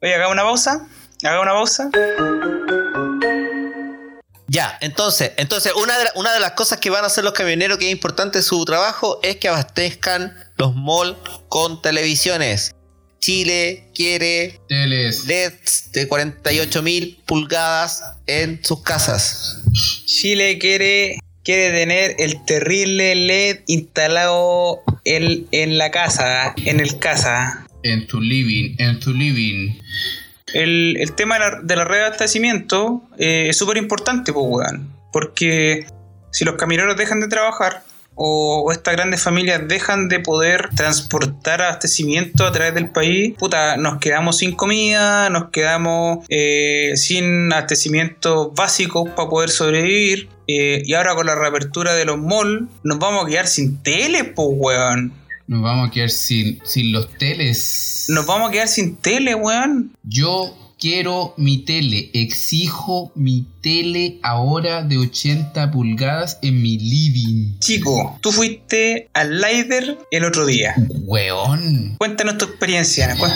Oye, 0.00 0.14
haga 0.14 0.28
una 0.28 0.42
pausa. 0.42 0.86
Haga 1.24 1.40
una 1.40 1.52
pausa. 1.52 1.90
Ya, 4.48 4.76
entonces, 4.80 5.32
entonces 5.38 5.72
una, 5.74 5.96
de 5.98 6.06
una 6.14 6.32
de 6.34 6.40
las 6.40 6.52
cosas 6.52 6.78
que 6.78 6.90
van 6.90 7.04
a 7.04 7.06
hacer 7.06 7.24
los 7.24 7.32
camioneros 7.32 7.78
que 7.78 7.86
es 7.86 7.92
importante 7.92 8.38
en 8.38 8.44
su 8.44 8.62
trabajo 8.64 9.18
es 9.22 9.36
que 9.36 9.48
abastezcan 9.48 10.36
los 10.56 10.74
malls 10.74 11.16
con 11.48 11.80
televisiones. 11.80 12.74
Chile 13.22 13.84
quiere 13.94 14.58
Teles. 14.68 15.26
LEDs 15.26 15.92
de 15.92 16.08
48.000 16.08 17.18
pulgadas 17.24 18.02
en 18.26 18.62
sus 18.64 18.82
casas. 18.82 19.62
Chile 20.06 20.58
quiere, 20.58 21.20
quiere 21.44 21.70
tener 21.70 22.16
el 22.18 22.44
terrible 22.44 23.14
LED 23.14 23.60
instalado 23.68 24.80
en, 25.04 25.46
en 25.52 25.78
la 25.78 25.92
casa, 25.92 26.52
en 26.64 26.80
el 26.80 26.98
casa. 26.98 27.64
En 27.84 28.08
tu 28.08 28.20
living, 28.20 28.74
en 28.78 28.98
tu 28.98 29.12
living. 29.12 29.78
El, 30.52 30.96
el 30.98 31.12
tema 31.12 31.36
de 31.36 31.40
la, 31.40 31.60
de 31.62 31.76
la 31.76 31.84
reabastecimiento 31.84 33.08
eh, 33.18 33.46
es 33.50 33.56
súper 33.56 33.76
importante, 33.76 34.32
pues, 34.32 34.46
weón. 34.48 34.92
Porque 35.12 35.86
si 36.32 36.44
los 36.44 36.56
camioneros 36.56 36.96
dejan 36.96 37.20
de 37.20 37.28
trabajar 37.28 37.84
o, 38.14 38.64
o 38.66 38.72
estas 38.72 38.94
grandes 38.94 39.22
familias 39.22 39.62
dejan 39.66 40.08
de 40.08 40.20
poder 40.20 40.70
transportar 40.76 41.62
abastecimiento 41.62 42.46
a 42.46 42.52
través 42.52 42.74
del 42.74 42.90
país, 42.90 43.34
puta, 43.38 43.76
nos 43.76 43.98
quedamos 43.98 44.38
sin 44.38 44.52
comida, 44.52 45.30
nos 45.30 45.50
quedamos 45.50 46.24
eh, 46.28 46.92
sin 46.96 47.52
abastecimientos 47.52 48.54
básicos 48.54 49.08
para 49.10 49.28
poder 49.28 49.50
sobrevivir. 49.50 50.28
eh, 50.46 50.82
y 50.84 50.94
ahora 50.94 51.14
con 51.14 51.26
la 51.26 51.34
reapertura 51.34 51.94
de 51.94 52.04
los 52.04 52.18
malls, 52.18 52.68
nos 52.82 52.98
vamos 52.98 53.24
a 53.24 53.28
quedar 53.28 53.46
sin 53.46 53.82
tele, 53.82 54.24
pues, 54.24 54.48
weón. 54.50 55.12
Nos 55.46 55.62
vamos 55.62 55.88
a 55.88 55.92
quedar 55.92 56.10
sin, 56.10 56.60
sin 56.64 56.92
los 56.92 57.08
teles. 57.18 58.06
Nos 58.08 58.26
vamos 58.26 58.48
a 58.48 58.52
quedar 58.52 58.68
sin 58.68 58.96
tele, 58.96 59.34
weón. 59.34 59.92
Yo 60.02 60.56
quiero 60.82 61.32
mi 61.36 61.58
tele. 61.58 62.10
Exijo 62.12 63.12
mi 63.14 63.46
tele 63.60 64.18
ahora 64.24 64.82
de 64.82 64.98
80 64.98 65.70
pulgadas 65.70 66.38
en 66.42 66.60
mi 66.60 66.76
living. 66.76 67.56
Chico, 67.60 68.18
tú 68.20 68.32
fuiste 68.32 69.08
al 69.14 69.40
Lider 69.40 69.96
el 70.10 70.24
otro 70.24 70.44
día. 70.44 70.74
Weón. 71.04 71.94
Cuéntanos 71.98 72.36
tu 72.36 72.46
experiencia. 72.46 73.16
cu- 73.16 73.26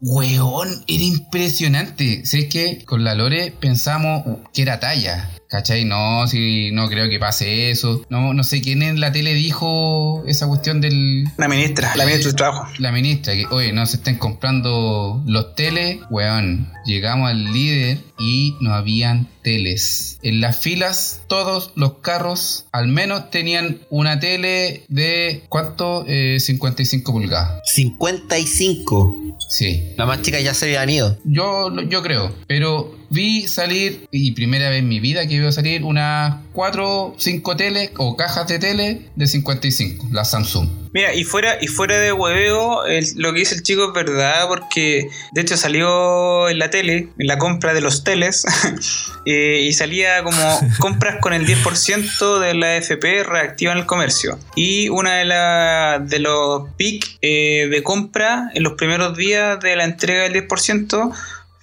Weón, 0.00 0.84
era 0.86 1.02
impresionante. 1.04 2.24
¿Sabes 2.24 2.46
qué? 2.46 2.84
Con 2.84 3.02
la 3.04 3.14
Lore 3.16 3.52
pensamos 3.58 4.24
que 4.52 4.62
era 4.62 4.78
talla. 4.78 5.28
¿Cachai? 5.52 5.84
No, 5.84 6.26
si 6.28 6.70
no 6.72 6.88
creo 6.88 7.10
que 7.10 7.18
pase 7.18 7.70
eso. 7.70 8.06
No, 8.08 8.32
no 8.32 8.42
sé 8.42 8.62
quién 8.62 8.82
en 8.82 9.00
la 9.00 9.12
tele 9.12 9.34
dijo 9.34 10.24
esa 10.26 10.48
cuestión 10.48 10.80
del, 10.80 11.24
La 11.36 11.46
ministra, 11.46 11.92
la 11.94 12.06
ministra 12.06 12.28
del 12.30 12.36
trabajo. 12.36 12.72
la 12.78 12.90
ministra, 12.90 13.34
que 13.34 13.44
oye, 13.50 13.70
no 13.74 13.84
se 13.84 13.98
estén 13.98 14.16
comprando 14.16 15.22
los 15.26 15.54
teles, 15.54 15.98
weón. 16.08 16.72
Llegamos 16.86 17.28
al 17.28 17.52
líder 17.52 17.98
y 18.18 18.56
no 18.62 18.72
habían 18.72 19.28
teles. 19.42 20.18
En 20.22 20.40
las 20.40 20.58
filas, 20.58 21.20
todos 21.26 21.72
los 21.76 21.98
carros 21.98 22.64
al 22.72 22.88
menos 22.88 23.30
tenían 23.30 23.80
una 23.90 24.20
tele 24.20 24.86
de 24.88 25.44
¿cuánto? 25.50 26.06
Eh, 26.08 26.40
55 26.40 27.12
pulgadas. 27.12 27.60
55. 27.74 29.16
Sí. 29.50 29.92
Las 29.98 30.06
más 30.06 30.22
chicas 30.22 30.42
ya 30.42 30.54
se 30.54 30.64
habían 30.64 30.88
ido. 30.88 31.18
Yo, 31.24 31.70
yo 31.82 32.02
creo, 32.02 32.34
pero 32.46 33.01
vi 33.12 33.46
salir, 33.46 34.08
y 34.10 34.32
primera 34.32 34.68
vez 34.70 34.78
en 34.80 34.88
mi 34.88 34.98
vida 35.00 35.26
que 35.28 35.38
veo 35.38 35.52
salir 35.52 35.84
unas 35.84 36.36
4, 36.52 37.14
5 37.18 37.56
teles 37.56 37.90
o 37.98 38.16
cajas 38.16 38.46
de 38.48 38.58
tele 38.58 39.02
de 39.14 39.26
55, 39.26 40.08
la 40.10 40.24
Samsung. 40.24 40.68
Mira, 40.94 41.14
y 41.14 41.24
fuera, 41.24 41.56
y 41.60 41.68
fuera 41.68 41.98
de 41.98 42.12
hueveo, 42.12 42.84
el- 42.84 43.06
lo 43.16 43.32
que 43.32 43.40
dice 43.40 43.54
el 43.54 43.62
chico 43.62 43.86
es 43.88 43.92
verdad, 43.94 44.46
porque 44.48 45.08
de 45.32 45.40
hecho 45.40 45.56
salió 45.56 46.48
en 46.50 46.58
la 46.58 46.68
tele, 46.70 47.08
en 47.18 47.26
la 47.26 47.38
compra 47.38 47.72
de 47.72 47.80
los 47.80 48.04
teles, 48.04 48.44
eh, 49.26 49.60
y 49.62 49.72
salía 49.72 50.22
como 50.22 50.36
compras 50.78 51.16
con 51.20 51.32
el 51.32 51.46
10% 51.46 52.38
de 52.40 52.54
la 52.54 52.76
FP 52.76 53.24
reactiva 53.24 53.72
en 53.72 53.78
el 53.78 53.86
comercio. 53.86 54.38
Y 54.56 54.88
una 54.90 55.16
de, 55.16 55.24
la, 55.24 55.98
de 56.04 56.18
los 56.18 56.68
pic 56.76 57.18
eh, 57.22 57.68
de 57.70 57.82
compra 57.82 58.50
en 58.54 58.62
los 58.62 58.74
primeros 58.74 59.16
días 59.16 59.58
de 59.60 59.76
la 59.76 59.84
entrega 59.84 60.24
del 60.28 60.46
10% 60.46 61.10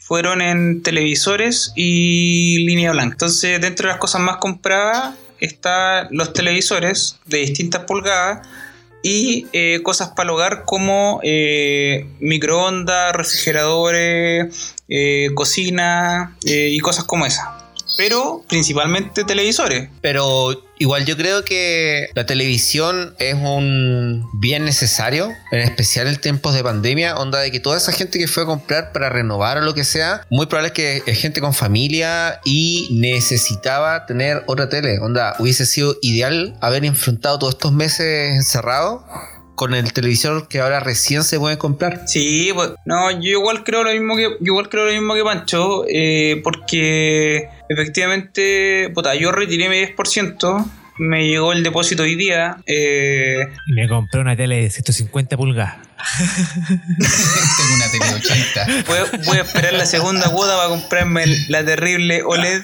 fueron 0.10 0.42
en 0.42 0.82
televisores 0.82 1.72
y 1.76 2.66
línea 2.66 2.92
blanca. 2.94 3.14
Entonces, 3.14 3.62
dentro 3.62 3.86
de 3.86 3.94
las 3.94 4.00
cosas 4.00 4.22
más 4.22 4.38
compradas 4.38 5.14
están 5.40 6.08
los 6.10 6.34
televisores 6.34 7.20
de 7.28 7.38
distintas 7.38 7.84
pulgadas 7.84 8.48
y 9.04 9.46
eh, 9.54 9.82
cosas 9.84 10.10
para 10.16 10.24
el 10.24 10.30
hogar 10.32 10.64
como 10.66 11.20
eh, 11.22 12.08
microondas, 12.22 13.16
refrigeradores, 13.16 14.74
eh, 14.88 15.30
cocina 15.36 16.36
y 16.44 16.80
cosas 16.80 17.04
como 17.04 17.28
esas. 17.28 17.48
Pero 17.96 18.44
principalmente 18.50 19.24
televisores. 19.24 19.90
Pero 20.02 20.64
igual 20.80 21.06
yo 21.06 21.16
creo 21.16 21.44
que 21.46 22.10
la 22.16 22.26
televisión 22.26 23.14
es 23.20 23.36
un 23.36 24.28
bien 24.34 24.66
necesario, 24.66 25.32
en 25.52 25.60
especial 25.60 26.08
en 26.08 26.20
tiempos 26.20 26.56
de 26.56 26.64
pandemia, 26.64 27.18
onda 27.18 27.40
de 27.40 27.52
que 27.52 27.60
toda 27.60 27.78
esa 27.78 27.92
gente 27.92 28.18
que 28.18 28.28
fue 28.28 28.44
a 28.44 28.46
comprar 28.46 28.92
para 28.92 29.10
renovar 29.10 29.58
o 29.58 29.62
lo 29.62 29.74
que 29.74 29.84
sea, 29.84 30.26
muy 30.30 30.48
probable 30.48 30.68
es 30.68 30.74
que 30.74 31.04
es 31.06 31.20
gente 31.20 31.42
con 31.42 31.54
familia 31.54 32.40
y 32.46 32.88
necesitaba 32.92 34.06
tener 34.06 34.44
otra 34.48 34.70
tele. 34.70 35.00
Onda, 35.00 35.36
hubiese 35.40 35.66
sido 35.66 35.96
ideal 36.02 36.58
haber 36.62 36.86
enfrentado 36.86 37.38
todos 37.40 37.54
estos 37.56 37.74
meses 37.74 38.36
encerrados 38.36 39.02
con 39.60 39.74
el 39.74 39.92
televisor 39.92 40.48
que 40.48 40.62
ahora 40.62 40.80
recién 40.80 41.26
se 41.26 41.38
puede 41.38 41.58
comprar. 41.58 42.04
Sí, 42.08 42.50
pues, 42.54 42.70
no, 42.86 43.12
yo 43.12 43.32
igual 43.40 43.66
creo 43.66 43.84
lo 43.84 43.92
mismo 43.92 44.16
que 44.16 44.24
yo 44.24 44.54
igual 44.54 44.70
creo 44.70 44.86
lo 44.86 44.94
mismo 44.94 45.14
que 45.16 45.22
Pancho, 45.24 45.84
eh, 45.90 46.40
porque 46.46 47.50
efectivamente, 47.68 48.90
puta, 48.96 49.16
yo 49.16 49.34
retiré 49.34 49.68
mi 49.68 49.76
10%, 49.76 50.66
me 51.00 51.28
llegó 51.28 51.52
el 51.52 51.62
depósito 51.64 52.04
hoy 52.04 52.16
día, 52.16 52.56
eh, 52.66 53.48
Y 53.68 53.74
me 53.74 53.90
compré 53.90 54.22
una 54.22 54.38
tele 54.38 54.62
de 54.62 54.70
150 54.70 55.36
pulgadas. 55.36 55.76
Tengo 56.58 57.74
una 57.76 57.92
tele 57.92 58.06
de 58.08 58.16
80. 58.16 58.68
voy, 58.88 58.98
a- 58.98 59.24
voy 59.26 59.38
a 59.40 59.42
esperar 59.42 59.74
la 59.74 59.86
segunda 59.86 60.30
cuota 60.30 60.56
para 60.56 60.70
comprarme 60.70 61.24
el- 61.24 61.46
la 61.50 61.66
terrible 61.66 62.22
OLED. 62.24 62.62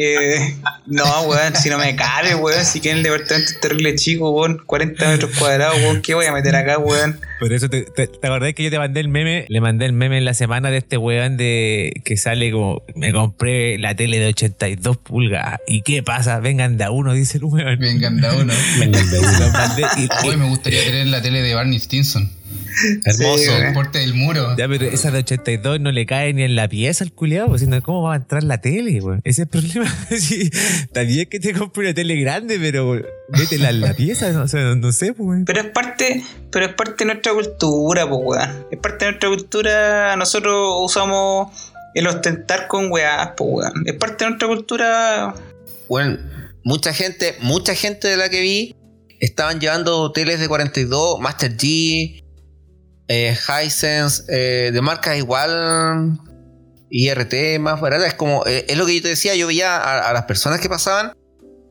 Eh, 0.00 0.54
no, 0.86 1.22
weón, 1.22 1.56
si 1.56 1.68
no 1.68 1.76
me 1.76 1.96
cabe, 1.96 2.36
weón, 2.36 2.64
si 2.64 2.80
quieren 2.80 2.98
el 2.98 3.02
departamento 3.04 3.50
es 3.50 3.60
terrible 3.60 3.96
chico, 3.96 4.30
weón, 4.30 4.62
40 4.64 5.08
metros 5.08 5.36
cuadrados, 5.36 5.76
weón, 5.82 6.02
¿qué 6.02 6.14
voy 6.14 6.26
a 6.26 6.32
meter 6.32 6.54
acá, 6.54 6.78
weón? 6.78 7.18
Por 7.40 7.52
eso 7.52 7.68
te, 7.68 7.82
te, 7.82 8.06
¿te 8.06 8.26
acordás 8.26 8.54
que 8.54 8.62
yo 8.62 8.70
te 8.70 8.78
mandé 8.78 9.00
el 9.00 9.08
meme? 9.08 9.44
Le 9.48 9.60
mandé 9.60 9.86
el 9.86 9.92
meme 9.92 10.18
en 10.18 10.24
la 10.24 10.34
semana 10.34 10.70
de 10.70 10.78
este 10.78 10.96
weón 10.98 11.36
de 11.36 12.00
que 12.04 12.16
sale 12.16 12.50
como 12.52 12.82
me 12.94 13.12
compré 13.12 13.76
la 13.78 13.94
tele 13.96 14.18
de 14.20 14.28
82 14.28 14.96
pulgadas. 14.98 15.60
¿Y 15.66 15.82
qué 15.82 16.02
pasa? 16.04 16.38
Vengan 16.40 16.76
de 16.76 16.84
a 16.84 16.90
uno, 16.92 17.12
dice 17.12 17.38
el 17.38 17.44
weón. 17.44 17.78
Vengan 17.78 18.20
da 18.20 18.34
uno. 18.36 18.52
Se 18.78 18.86
lo 18.86 19.50
mandé 19.52 19.82
y- 19.98 20.26
Hoy 20.28 20.36
me 20.36 20.48
gustaría 20.48 20.84
tener 20.84 21.08
la 21.08 21.20
tele 21.20 21.42
de 21.42 21.54
Barney 21.54 21.78
Stinson. 21.80 22.30
Hermoso. 23.04 23.38
Sí, 23.38 23.50
El 23.50 23.72
porte 23.72 23.98
del 23.98 24.14
muro. 24.14 24.56
Ya, 24.56 24.68
pero 24.68 24.86
esa 24.86 25.10
de 25.10 25.18
82 25.18 25.80
no 25.80 25.92
le 25.92 26.06
cae 26.06 26.32
ni 26.32 26.42
en 26.42 26.56
la 26.56 26.68
pieza 26.68 27.04
al 27.04 27.12
culiado, 27.12 27.48
pues, 27.48 27.60
sino 27.62 27.82
¿cómo 27.82 28.02
va 28.02 28.14
a 28.14 28.16
entrar 28.16 28.42
la 28.44 28.60
tele, 28.60 29.00
weón? 29.00 29.20
Ese 29.24 29.42
es 29.42 29.46
el 29.46 29.48
problema. 29.48 29.94
Sí, 30.18 30.50
está 30.52 31.02
bien 31.02 31.28
que 31.28 31.38
te 31.38 31.52
compre 31.52 31.84
una 31.84 31.94
tele 31.94 32.16
grande, 32.16 32.58
pero 32.58 33.00
métela 33.28 33.70
en 33.70 33.80
la 33.80 33.94
pieza, 33.94 34.30
no, 34.32 34.42
o 34.42 34.48
sea, 34.48 34.62
no, 34.62 34.76
no 34.76 34.92
sé, 34.92 35.12
pues. 35.12 35.42
Pero 35.46 35.60
es 35.60 35.66
parte, 35.66 36.22
pero 36.50 36.66
es 36.66 36.74
parte 36.74 37.04
de 37.04 37.12
nuestra 37.12 37.32
cultura, 37.32 38.08
pues, 38.08 38.20
weón. 38.22 38.66
Es 38.70 38.78
parte 38.78 39.04
de 39.04 39.10
nuestra 39.12 39.28
cultura, 39.28 40.16
nosotros 40.16 40.54
usamos 40.80 41.72
el 41.94 42.06
ostentar 42.06 42.68
con 42.68 42.90
weás, 42.90 43.30
pues, 43.36 43.50
weón. 43.50 43.82
Es 43.86 43.94
parte 43.94 44.24
de 44.24 44.30
nuestra 44.30 44.48
cultura 44.48 45.34
Bueno, 45.88 46.18
mucha 46.64 46.92
gente, 46.92 47.36
mucha 47.40 47.74
gente 47.74 48.08
de 48.08 48.16
la 48.16 48.28
que 48.28 48.40
vi 48.40 48.74
estaban 49.20 49.60
llevando 49.60 50.12
teles 50.12 50.40
de 50.40 50.48
42, 50.48 51.20
Master 51.20 51.56
G, 51.56 52.22
eh, 53.08 53.36
Hisense, 53.36 54.24
eh, 54.28 54.70
de 54.72 54.80
marcas 54.80 55.16
igual, 55.16 56.18
IRT 56.90 57.58
más 57.58 57.80
baratas. 57.80 58.08
Es 58.08 58.14
como, 58.14 58.46
eh, 58.46 58.66
es 58.68 58.76
lo 58.76 58.86
que 58.86 58.96
yo 58.96 59.02
te 59.02 59.08
decía, 59.08 59.34
yo 59.34 59.46
veía 59.46 59.76
a, 59.76 60.10
a 60.10 60.12
las 60.12 60.24
personas 60.24 60.60
que 60.60 60.68
pasaban 60.68 61.12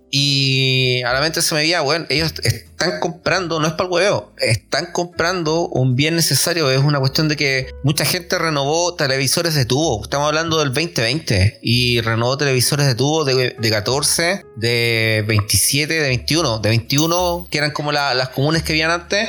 y 0.10 1.02
a 1.04 1.12
la 1.14 1.20
mente 1.22 1.42
se 1.42 1.54
me 1.54 1.62
veía, 1.62 1.82
bueno, 1.82 2.06
ellos 2.10 2.34
están 2.44 3.00
comprando, 3.00 3.60
no 3.60 3.68
es 3.68 3.74
para 3.74 3.86
el 3.88 3.92
huevo, 3.94 4.32
están 4.38 4.88
comprando 4.94 5.68
un 5.68 5.96
bien 5.96 6.16
necesario. 6.16 6.72
Es 6.72 6.80
una 6.84 7.00
cuestión 7.00 7.28
de 7.28 7.36
que 7.36 7.72
mucha 7.84 8.06
gente 8.06 8.38
renovó 8.38 8.96
televisores 8.96 9.54
de 9.56 9.66
tubo. 9.66 10.02
Estamos 10.04 10.28
hablando 10.28 10.60
del 10.60 10.70
2020 10.70 11.60
y 11.62 12.00
renovó 12.02 12.38
televisores 12.38 12.86
de 12.88 12.96
tubo 12.96 13.26
de, 13.26 13.56
de 13.60 13.70
14, 13.70 14.46
de 14.56 15.26
27, 15.28 15.94
de 15.94 16.08
21. 16.08 16.60
De 16.60 16.70
21, 16.70 17.48
que 17.52 17.58
eran 17.58 17.72
como 17.72 17.92
la- 17.92 18.14
las 18.14 18.30
comunes 18.30 18.64
que 18.64 18.74
habían 18.74 18.92
antes, 18.92 19.28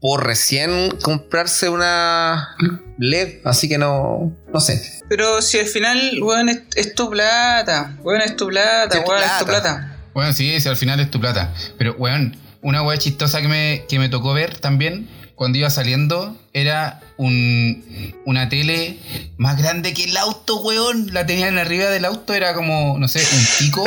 por 0.00 0.24
recién 0.26 0.90
comprarse 1.02 1.68
una 1.68 2.56
LED. 2.98 3.38
Así 3.44 3.68
que 3.68 3.78
no, 3.78 4.32
no 4.52 4.60
sé. 4.60 5.00
Pero 5.08 5.42
si 5.42 5.58
al 5.58 5.66
final, 5.66 6.18
weón, 6.22 6.48
es, 6.48 6.60
es 6.76 6.94
tu 6.94 7.10
plata, 7.10 7.96
weón, 8.02 8.20
es 8.20 8.36
tu 8.36 8.46
plata, 8.46 9.00
weón, 9.00 9.22
es 9.22 9.38
tu 9.38 9.46
plata. 9.46 9.96
Bueno, 10.14 10.32
sí, 10.32 10.60
si 10.60 10.68
al 10.68 10.76
final 10.76 11.00
es 11.00 11.10
tu 11.10 11.20
plata. 11.20 11.52
Pero, 11.78 11.94
weón, 11.94 12.36
una 12.62 12.82
weá 12.82 12.98
chistosa 12.98 13.40
que 13.40 13.48
me, 13.48 13.84
que 13.88 13.98
me 13.98 14.08
tocó 14.08 14.32
ver 14.32 14.58
también 14.58 15.08
cuando 15.34 15.56
iba 15.58 15.70
saliendo 15.70 16.36
era 16.52 17.00
un, 17.16 18.14
una 18.26 18.48
tele 18.50 18.98
más 19.38 19.56
grande 19.56 19.94
que 19.94 20.04
el 20.04 20.16
auto, 20.16 20.60
weón. 20.60 21.12
La 21.14 21.24
tenían 21.26 21.56
arriba 21.58 21.88
del 21.88 22.04
auto, 22.04 22.34
era 22.34 22.52
como, 22.54 22.98
no 22.98 23.08
sé, 23.08 23.20
un 23.20 23.46
pico. 23.58 23.84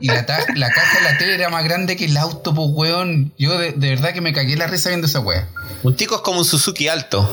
Y 0.00 0.06
la, 0.08 0.26
ta- 0.26 0.44
la 0.54 0.70
caja 0.70 0.98
de 0.98 1.04
la 1.12 1.18
tele 1.18 1.34
era 1.34 1.48
más 1.48 1.64
grande 1.64 1.96
que 1.96 2.04
el 2.06 2.16
auto, 2.16 2.54
pues, 2.54 2.68
weón. 2.72 3.32
Yo 3.38 3.58
de, 3.58 3.72
de 3.72 3.88
verdad 3.90 4.12
que 4.14 4.20
me 4.20 4.32
cagué 4.32 4.56
la 4.56 4.66
risa 4.66 4.88
viendo 4.90 5.06
esa 5.06 5.20
wea. 5.20 5.48
Un 5.82 5.94
tico 5.96 6.16
es 6.16 6.20
como 6.22 6.38
un 6.38 6.44
Suzuki 6.44 6.88
alto. 6.88 7.28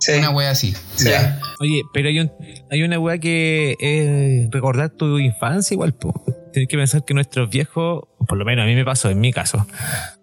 Sí. 0.00 0.12
Una 0.12 0.30
wea 0.30 0.50
así. 0.50 0.74
Sí. 0.94 1.08
Ya. 1.08 1.40
Oye, 1.60 1.82
pero 1.92 2.08
hay, 2.08 2.20
un, 2.20 2.32
hay 2.70 2.82
una 2.82 2.98
weá 2.98 3.18
que 3.18 3.76
es 3.80 4.50
recordar 4.50 4.90
tu 4.90 5.18
infancia 5.18 5.74
igual, 5.74 5.94
po. 5.94 6.24
Tienes 6.52 6.68
que 6.68 6.76
pensar 6.76 7.04
que 7.04 7.14
nuestros 7.14 7.50
viejos, 7.50 8.04
por 8.26 8.38
lo 8.38 8.44
menos 8.44 8.64
a 8.64 8.66
mí 8.66 8.74
me 8.74 8.84
pasó, 8.84 9.10
en 9.10 9.20
mi 9.20 9.32
caso, 9.32 9.66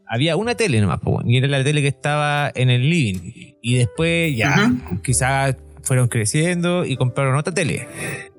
había 0.08 0.36
una 0.36 0.56
tele 0.56 0.82
nomás, 0.82 1.00
po, 1.00 1.22
y 1.26 1.38
era 1.38 1.48
la 1.48 1.64
tele 1.64 1.82
que 1.82 1.88
estaba 1.88 2.52
en 2.54 2.70
el 2.70 2.90
living. 2.90 3.32
Y 3.62 3.76
después 3.76 4.36
ya, 4.36 4.72
quizás 5.04 5.56
fueron 5.84 6.08
creciendo 6.08 6.86
y 6.86 6.96
compraron 6.98 7.36
otra 7.36 7.54
tele. 7.54 7.88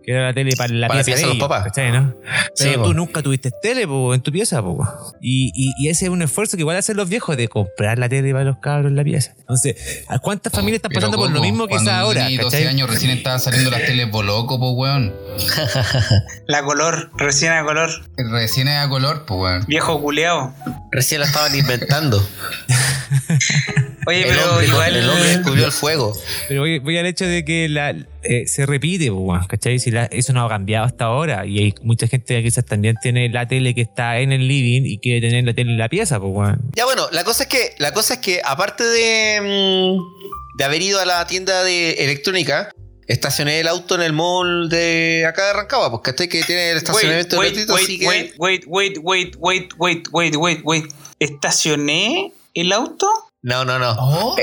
Que 0.04 0.12
era 0.12 0.26
la 0.26 0.34
tele 0.34 0.54
para 0.56 0.72
la 0.72 0.88
Para 0.88 1.00
la 1.00 1.04
pieza, 1.04 1.16
pieza 1.16 1.20
de 1.20 1.26
los 1.26 1.36
ellos, 1.36 1.48
papás. 1.48 1.64
¿cachai, 1.64 1.92
no? 1.92 2.14
Sí, 2.54 2.64
Pero 2.64 2.82
po. 2.82 2.88
tú 2.88 2.94
nunca 2.94 3.22
tuviste 3.22 3.50
tele 3.62 3.86
po, 3.86 4.12
en 4.14 4.20
tu 4.20 4.30
pieza, 4.30 4.62
po. 4.62 4.86
Y, 5.22 5.50
y, 5.54 5.72
y 5.78 5.88
ese 5.88 6.04
es 6.06 6.10
un 6.10 6.20
esfuerzo 6.22 6.56
que 6.56 6.60
igual 6.62 6.76
hacen 6.76 6.96
los 6.96 7.08
viejos 7.08 7.36
de 7.36 7.48
comprar 7.48 7.98
la 7.98 8.08
tele 8.08 8.32
para 8.32 8.44
los 8.44 8.58
cabros 8.58 8.90
en 8.90 8.96
la 8.96 9.04
pieza. 9.04 9.32
Entonces, 9.40 10.04
¿a 10.08 10.18
cuántas 10.18 10.52
familias 10.52 10.76
están 10.78 10.92
pasando 10.92 11.16
por 11.16 11.30
lo 11.30 11.40
mismo 11.40 11.66
que 11.66 11.76
esa 11.76 11.84
yo 11.84 11.90
ahora? 11.92 12.24
tenía 12.24 12.42
12 12.42 12.56
¿cachai? 12.56 12.68
años 12.68 12.90
recién 12.90 13.10
estaban 13.12 13.40
saliendo 13.40 13.70
las 13.70 13.84
teles 13.84 14.10
Boloco, 14.10 14.58
pues, 14.58 14.72
weón. 14.74 15.14
La 16.46 16.62
color, 16.62 17.10
recién 17.16 17.52
a 17.52 17.64
color. 17.64 17.90
Recién 18.16 18.68
era 18.68 18.88
color, 18.88 19.24
pues, 19.26 19.40
weón. 19.40 19.64
Viejo 19.66 20.00
culeado. 20.00 20.52
Recién 20.94 21.20
la 21.20 21.26
estaban 21.26 21.52
inventando. 21.56 22.18
Oye, 24.06 24.22
El 24.22 24.28
pero 24.36 24.50
hombre, 24.50 24.66
igual. 24.66 24.96
el 24.96 25.08
hombre 25.08 25.28
descubrió 25.28 25.64
el 25.66 25.72
fuego. 25.72 26.16
Pero 26.48 26.60
voy, 26.60 26.78
voy 26.78 26.98
al 26.98 27.06
hecho 27.06 27.26
de 27.26 27.44
que 27.44 27.68
la, 27.68 27.90
eh, 28.22 28.46
se 28.46 28.64
repite, 28.66 29.10
weón, 29.10 29.44
¿cachai? 29.46 29.78
Si 29.78 29.90
la- 29.90 30.04
eso 30.04 30.32
no 30.32 30.44
ha 30.44 30.48
cambiado 30.48 30.84
hasta 30.84 31.06
ahora. 31.06 31.46
Y 31.46 31.58
hay 31.58 31.74
mucha 31.82 32.06
gente 32.06 32.34
que 32.36 32.42
quizás 32.44 32.64
también 32.64 32.96
tiene 33.02 33.28
la 33.30 33.48
tele 33.48 33.74
que 33.74 33.80
está 33.80 34.18
en 34.20 34.30
el 34.32 34.46
living 34.46 34.82
y 34.84 34.98
quiere 34.98 35.26
tener 35.26 35.44
la 35.44 35.54
tele 35.54 35.72
en 35.72 35.78
la 35.78 35.88
pieza, 35.88 36.20
pues. 36.20 36.54
Ya 36.76 36.84
bueno, 36.84 37.08
la 37.12 37.24
cosa 37.24 37.44
es 37.44 37.48
que, 37.48 37.74
la 37.78 37.92
cosa 37.92 38.14
es 38.14 38.20
que 38.20 38.40
aparte 38.44 38.84
de, 38.84 39.40
mm, 39.40 40.58
de 40.58 40.64
haber 40.64 40.82
ido 40.82 41.00
a 41.00 41.06
la 41.06 41.26
tienda 41.26 41.64
de 41.64 41.92
electrónica, 42.04 42.70
estacioné 43.06 43.60
el 43.60 43.68
auto 43.68 43.94
en 43.94 44.02
el 44.02 44.12
mall 44.12 44.68
de 44.68 45.24
acá 45.28 45.46
de 45.46 45.52
Rancagua, 45.52 45.90
porque 45.90 46.10
este 46.10 46.28
que 46.28 46.42
tiene 46.42 46.70
el 46.70 46.76
estacionamiento 46.78 47.38
wait, 47.38 47.54
gratuito, 47.54 47.74
así 47.74 48.06
wait, 48.06 48.32
que. 48.32 48.38
wait, 48.38 48.64
wait, 48.66 48.98
wait, 48.98 48.98
wait, 49.02 49.36
wait, 49.38 49.74
wait, 49.78 50.08
wait, 50.12 50.36
wait, 50.36 50.60
wait. 50.64 50.94
¿Estacioné 51.18 52.32
el 52.54 52.72
auto? 52.72 53.08
No, 53.42 53.62
no, 53.66 53.78
no. 53.78 53.94
Oh, 53.98 54.36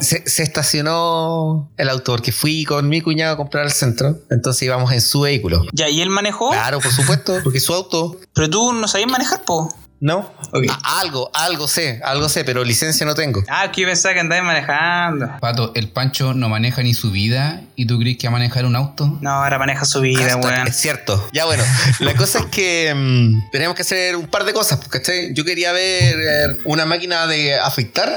Se, 0.00 0.28
se 0.28 0.42
estacionó 0.42 1.70
el 1.78 1.88
auto 1.88 2.12
porque 2.12 2.30
fui 2.30 2.66
con 2.66 2.90
mi 2.90 3.00
cuñado 3.00 3.32
a 3.32 3.36
comprar 3.38 3.64
al 3.64 3.72
centro. 3.72 4.18
Entonces 4.30 4.62
íbamos 4.64 4.92
en 4.92 5.00
su 5.00 5.22
vehículo. 5.22 5.64
Ya, 5.72 5.88
¿y 5.88 6.02
él 6.02 6.10
manejó? 6.10 6.50
Claro, 6.50 6.78
por 6.78 6.92
supuesto, 6.92 7.40
porque 7.42 7.58
su 7.58 7.72
auto. 7.72 8.18
Pero 8.34 8.50
tú 8.50 8.74
no 8.74 8.86
sabías 8.86 9.10
manejar, 9.10 9.44
po. 9.44 9.74
No. 10.04 10.30
Ok. 10.52 10.64
A- 10.68 11.00
algo, 11.00 11.30
algo 11.32 11.66
sé, 11.66 11.98
algo 12.04 12.28
sé, 12.28 12.44
pero 12.44 12.62
licencia 12.62 13.06
no 13.06 13.14
tengo. 13.14 13.42
Ah, 13.48 13.72
que 13.72 13.86
pensaba 13.86 14.12
que 14.12 14.20
andabas 14.20 14.44
manejando. 14.44 15.30
Pato, 15.40 15.72
el 15.74 15.88
Pancho 15.88 16.34
no 16.34 16.50
maneja 16.50 16.82
ni 16.82 16.92
su 16.92 17.10
vida 17.10 17.62
y 17.74 17.86
tú 17.86 17.98
crees 17.98 18.18
que 18.18 18.26
va 18.26 18.32
a 18.32 18.32
manejar 18.32 18.66
un 18.66 18.76
auto. 18.76 19.16
No, 19.22 19.30
ahora 19.30 19.58
maneja 19.58 19.86
su 19.86 20.02
vida, 20.02 20.36
weón. 20.36 20.66
Es 20.68 20.76
cierto. 20.76 21.26
Ya 21.32 21.46
bueno, 21.46 21.64
la 22.00 22.14
cosa 22.16 22.40
es 22.40 22.46
que 22.46 22.92
mm, 22.94 23.50
tenemos 23.50 23.74
que 23.74 23.80
hacer 23.80 24.14
un 24.16 24.26
par 24.26 24.44
de 24.44 24.52
cosas, 24.52 24.78
¿cachai? 24.90 25.32
Yo 25.32 25.42
quería 25.42 25.72
ver 25.72 26.14
eh, 26.20 26.58
una 26.66 26.84
máquina 26.84 27.26
de 27.26 27.58
afeitar, 27.58 28.10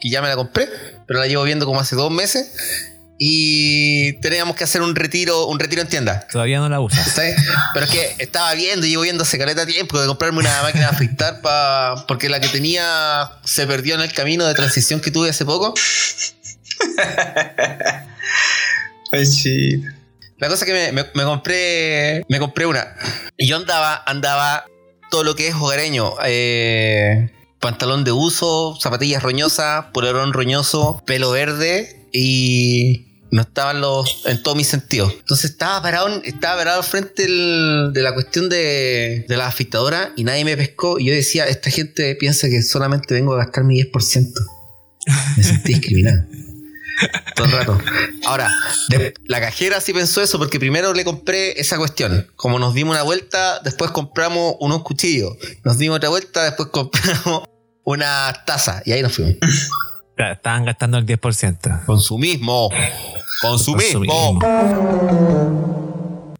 que 0.00 0.10
ya 0.10 0.20
me 0.20 0.26
la 0.26 0.34
compré, 0.34 0.68
pero 1.06 1.20
la 1.20 1.28
llevo 1.28 1.44
viendo 1.44 1.66
como 1.66 1.78
hace 1.78 1.94
dos 1.94 2.10
meses. 2.10 2.50
Y 3.20 4.12
teníamos 4.20 4.54
que 4.54 4.62
hacer 4.64 4.80
un 4.80 4.94
retiro, 4.94 5.46
un 5.46 5.58
retiro 5.58 5.82
en 5.82 5.88
tienda. 5.88 6.24
Todavía 6.30 6.60
no 6.60 6.68
la 6.68 6.78
usas. 6.78 7.08
¿cachai? 7.08 7.34
Pero 7.74 7.86
es 7.86 7.90
que 7.90 8.14
estaba 8.18 8.54
viendo, 8.54 8.86
llevo 8.86 9.02
viendo 9.02 9.24
hace 9.24 9.38
caleta 9.38 9.66
tiempo 9.66 10.00
de 10.00 10.06
comprarme 10.06 10.38
una 10.38 10.62
máquina 10.62 10.84
de 10.88 10.90
afeitar 10.96 11.40
pa- 11.40 12.04
porque 12.06 12.28
la 12.28 12.38
que 12.40 12.48
tenía 12.48 13.32
se 13.44 13.66
perdió 13.66 13.96
en 13.96 14.02
el 14.02 14.12
camino 14.12 14.46
de 14.46 14.54
transición 14.54 15.00
que 15.00 15.10
tuve 15.10 15.30
hace 15.30 15.44
poco. 15.44 15.74
Ay. 19.10 19.82
La 20.38 20.48
cosa 20.48 20.64
es 20.64 20.70
que 20.70 20.72
me, 20.72 20.92
me- 20.92 21.08
me 21.14 21.24
compré. 21.24 22.24
Me 22.28 22.38
compré 22.38 22.66
una. 22.66 22.86
Y 23.36 23.48
yo 23.48 23.56
andaba, 23.56 24.00
andaba 24.06 24.64
todo 25.10 25.24
lo 25.24 25.34
que 25.34 25.48
es 25.48 25.54
hogareño. 25.54 26.14
eh, 26.24 27.30
pantalón 27.58 28.04
de 28.04 28.12
uso, 28.12 28.78
zapatillas 28.80 29.20
roñosas, 29.24 29.86
polerón 29.92 30.32
roñoso, 30.32 31.02
pelo 31.06 31.32
verde 31.32 32.06
y. 32.12 33.07
No 33.30 33.42
estaban 33.42 33.80
los. 33.80 34.22
en 34.26 34.42
todos 34.42 34.56
mis 34.56 34.66
sentidos. 34.68 35.12
Entonces 35.18 35.50
estaba 35.50 35.82
parado, 35.82 36.22
estaba 36.24 36.56
parado 36.58 36.78
al 36.78 36.84
frente 36.84 37.22
del- 37.24 37.90
de 37.92 38.02
la 38.02 38.14
cuestión 38.14 38.48
de, 38.48 39.26
de 39.28 39.36
la 39.36 39.46
afeitadora 39.48 40.12
y 40.16 40.24
nadie 40.24 40.44
me 40.44 40.56
pescó. 40.56 40.98
Y 40.98 41.06
yo 41.06 41.12
decía, 41.14 41.44
esta 41.46 41.70
gente 41.70 42.14
piensa 42.16 42.48
que 42.48 42.62
solamente 42.62 43.12
vengo 43.14 43.34
a 43.34 43.38
gastar 43.38 43.64
mi 43.64 43.80
10%. 43.82 44.32
Me 45.36 45.42
sentí 45.42 45.74
discriminado. 45.74 46.24
Todo 47.36 47.46
el 47.46 47.52
rato. 47.52 47.78
Ahora, 48.26 48.50
de- 48.88 49.12
la 49.26 49.40
cajera 49.40 49.80
sí 49.80 49.92
pensó 49.92 50.22
eso 50.22 50.38
porque 50.38 50.58
primero 50.58 50.94
le 50.94 51.04
compré 51.04 51.60
esa 51.60 51.76
cuestión. 51.76 52.26
Como 52.34 52.58
nos 52.58 52.72
dimos 52.74 52.94
una 52.96 53.02
vuelta, 53.04 53.60
después 53.62 53.90
compramos 53.90 54.54
unos 54.60 54.82
cuchillos. 54.82 55.34
Nos 55.64 55.76
dimos 55.78 55.98
otra 55.98 56.08
vuelta, 56.08 56.44
después 56.44 56.70
compramos 56.70 57.44
una 57.84 58.42
taza. 58.46 58.82
Y 58.86 58.92
ahí 58.92 59.02
nos 59.02 59.12
fuimos. 59.14 59.36
Claro, 60.16 60.32
estaban 60.34 60.64
gastando 60.64 60.98
el 60.98 61.06
10%. 61.06 61.84
Consumismo. 61.86 62.70
Consumir. 63.40 63.84
Consumir. 63.84 64.08
Bom. 64.08 65.87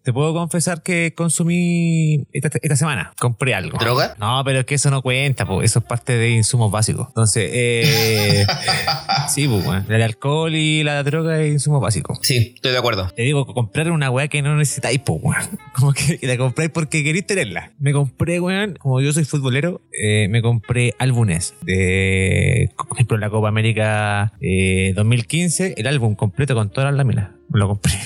Te 0.09 0.13
puedo 0.15 0.33
confesar 0.33 0.83
que 0.83 1.13
consumí 1.15 2.25
esta, 2.33 2.49
esta 2.63 2.77
semana. 2.77 3.13
Compré 3.21 3.53
algo. 3.55 3.77
¿Droga? 3.77 4.17
No, 4.19 4.41
pero 4.43 4.61
es 4.61 4.65
que 4.65 4.77
eso 4.77 4.91
no 4.91 5.03
cuenta, 5.03 5.45
po. 5.45 5.61
eso 5.63 5.81
es 5.81 5.85
parte 5.85 6.17
de 6.17 6.31
insumos 6.31 6.73
básicos. 6.73 7.09
Entonces, 7.09 7.51
eh, 7.53 8.47
sí, 9.29 9.47
pues, 9.47 9.67
weón. 9.67 9.85
el 9.87 10.01
alcohol 10.01 10.55
y 10.55 10.83
la 10.83 11.03
droga 11.03 11.43
es 11.43 11.53
insumos 11.53 11.83
básicos. 11.83 12.21
Sí, 12.23 12.55
estoy 12.55 12.73
de 12.73 12.79
acuerdo. 12.79 13.11
Te 13.15 13.21
digo, 13.21 13.45
comprar 13.53 13.91
una 13.91 14.11
weá 14.11 14.29
que 14.29 14.41
no 14.41 14.57
necesitáis, 14.57 14.99
pues, 15.05 15.21
weón. 15.23 15.43
Como 15.75 15.93
que 15.93 16.19
la 16.23 16.39
compráis 16.39 16.71
porque 16.71 17.05
queréis 17.05 17.27
tenerla. 17.27 17.73
Me 17.79 17.93
compré, 17.93 18.41
weón, 18.41 18.79
como 18.81 19.03
yo 19.03 19.13
soy 19.13 19.25
futbolero, 19.25 19.83
eh, 19.93 20.29
me 20.31 20.41
compré 20.41 20.95
álbumes 20.99 21.53
de, 21.61 22.71
por 22.79 22.97
ejemplo, 22.97 23.19
la 23.19 23.29
Copa 23.29 23.49
América 23.49 24.33
eh, 24.41 24.95
2015, 24.97 25.75
el 25.77 25.87
álbum 25.87 26.15
completo 26.15 26.55
con 26.55 26.71
todas 26.71 26.91
las 26.91 26.97
láminas. 26.97 27.38
Me 27.51 27.59
lo 27.61 27.69
compré. 27.69 27.93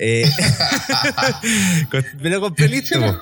Eh, 0.00 0.30
me 2.20 2.30
lo 2.30 2.40
compré 2.40 2.68
listo. 2.68 3.00
po. 3.00 3.16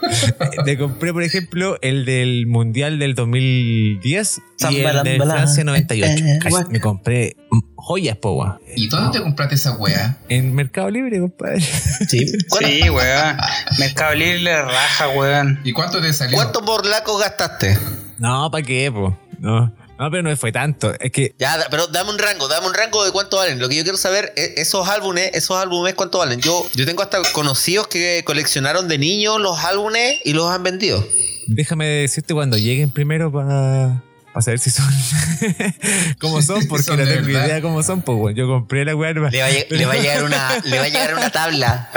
Me 0.64 0.76
compré, 0.78 1.12
por 1.12 1.22
ejemplo, 1.22 1.78
el 1.82 2.04
del 2.04 2.46
Mundial 2.46 2.98
del 2.98 3.14
2010 3.14 4.40
y 4.70 4.76
el 4.80 5.02
de 5.02 5.16
Francia 5.18 5.64
98. 5.64 6.24
Casi- 6.40 6.70
Me 6.70 6.80
compré 6.80 7.36
joyas, 7.76 8.16
po. 8.16 8.58
¿Y 8.76 8.88
dónde 8.88 9.18
te 9.18 9.22
compraste 9.22 9.54
esa 9.54 9.76
wea? 9.76 10.18
En 10.28 10.54
Mercado 10.54 10.90
Libre, 10.90 11.20
compadre. 11.20 11.60
Sí. 11.60 12.32
¿Cuánto, 12.48 12.68
Sí, 12.68 12.90
weón. 12.90 13.36
Mercado 13.78 14.14
Libre 14.14 14.38
le 14.40 14.62
raja, 14.62 15.08
weón. 15.10 15.60
¿Y 15.64 15.72
cuánto 15.72 16.00
te 16.00 16.12
salió? 16.12 16.36
¿Cuántos 16.36 16.62
morlacos 16.62 17.20
gastaste? 17.20 17.78
No, 18.18 18.50
¿para 18.50 18.64
qué, 18.64 18.90
po? 18.92 19.18
No. 19.38 19.72
No, 19.98 20.10
pero 20.10 20.22
no 20.22 20.36
fue 20.36 20.52
tanto. 20.52 20.92
Es 21.00 21.10
que 21.10 21.34
Ya, 21.38 21.56
pero 21.70 21.86
dame 21.86 22.10
un 22.10 22.18
rango, 22.18 22.48
dame 22.48 22.66
un 22.66 22.74
rango 22.74 23.04
de 23.04 23.12
cuánto 23.12 23.38
valen. 23.38 23.58
Lo 23.58 23.68
que 23.68 23.76
yo 23.76 23.82
quiero 23.82 23.96
saber 23.98 24.32
es 24.36 24.52
esos 24.56 24.88
álbumes, 24.88 25.30
esos 25.34 25.56
álbumes 25.56 25.94
cuánto 25.94 26.18
valen. 26.18 26.40
Yo, 26.40 26.66
yo 26.74 26.84
tengo 26.84 27.02
hasta 27.02 27.22
conocidos 27.32 27.86
que 27.88 28.22
coleccionaron 28.26 28.88
de 28.88 28.98
niños 28.98 29.40
los 29.40 29.58
álbumes 29.64 30.18
y 30.24 30.32
los 30.34 30.50
han 30.50 30.62
vendido. 30.62 31.06
déjame 31.46 31.86
decirte 31.86 32.34
cuando 32.34 32.56
lleguen 32.58 32.90
primero 32.90 33.32
para 33.32 34.02
saber 34.42 34.58
si 34.58 34.68
son 34.68 34.84
cómo 36.20 36.42
son, 36.42 36.66
porque 36.66 36.82
Son 36.82 36.98
no 36.98 37.04
tengo 37.06 37.26
verdad. 37.26 37.46
idea 37.46 37.62
cómo 37.62 37.82
son, 37.82 38.02
pues. 38.02 38.36
Yo 38.36 38.46
compré 38.46 38.84
la 38.84 38.94
weá. 38.94 39.12
Le 39.14 39.20
va, 39.20 39.30
le 39.30 39.86
va 39.86 39.92
a 39.94 39.96
llegar 39.96 40.24
una, 40.24 40.58
le 40.64 40.78
va 40.78 40.84
a 40.84 40.88
llegar 40.88 41.14
una 41.14 41.30
tabla. 41.30 41.90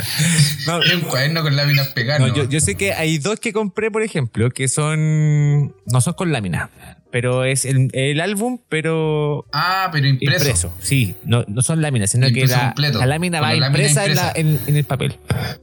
No, 0.66 0.82
Es 0.82 0.94
un 0.94 1.02
cuaderno 1.02 1.42
con 1.42 1.56
láminas 1.58 1.90
pegadas. 1.90 2.22
no, 2.22 2.34
yo, 2.34 2.46
yo 2.48 2.62
sé 2.62 2.76
que 2.76 2.94
hay 2.94 3.18
dos 3.18 3.42
que 3.42 3.52
compré, 3.52 3.92
por 3.92 4.04
ejemplo, 4.04 4.50
que 4.52 4.70
son. 4.70 5.76
No 5.86 6.00
son 6.00 6.14
con 6.14 6.32
lámina, 6.32 6.70
pero 7.12 7.44
es 7.46 7.66
el, 7.66 7.90
el 7.94 8.22
álbum, 8.22 8.60
pero 8.70 9.46
Ah, 9.52 9.90
pero 9.92 10.08
impreso. 10.08 10.38
impreso. 10.38 10.74
Sí, 10.80 11.16
no, 11.24 11.44
no 11.48 11.62
son 11.62 11.82
láminas, 11.82 12.12
sino 12.12 12.28
que 12.32 12.46
la, 12.46 12.68
completo, 12.68 13.00
la 13.00 13.06
lámina 13.06 13.42
va 13.42 13.54
la 13.54 13.60
lámina 13.70 13.88
impresa, 13.90 14.06
en, 14.06 14.16
la- 14.16 14.32
en- 14.36 14.60
en 14.68 14.76
el 14.76 14.84
papel. 14.84 15.18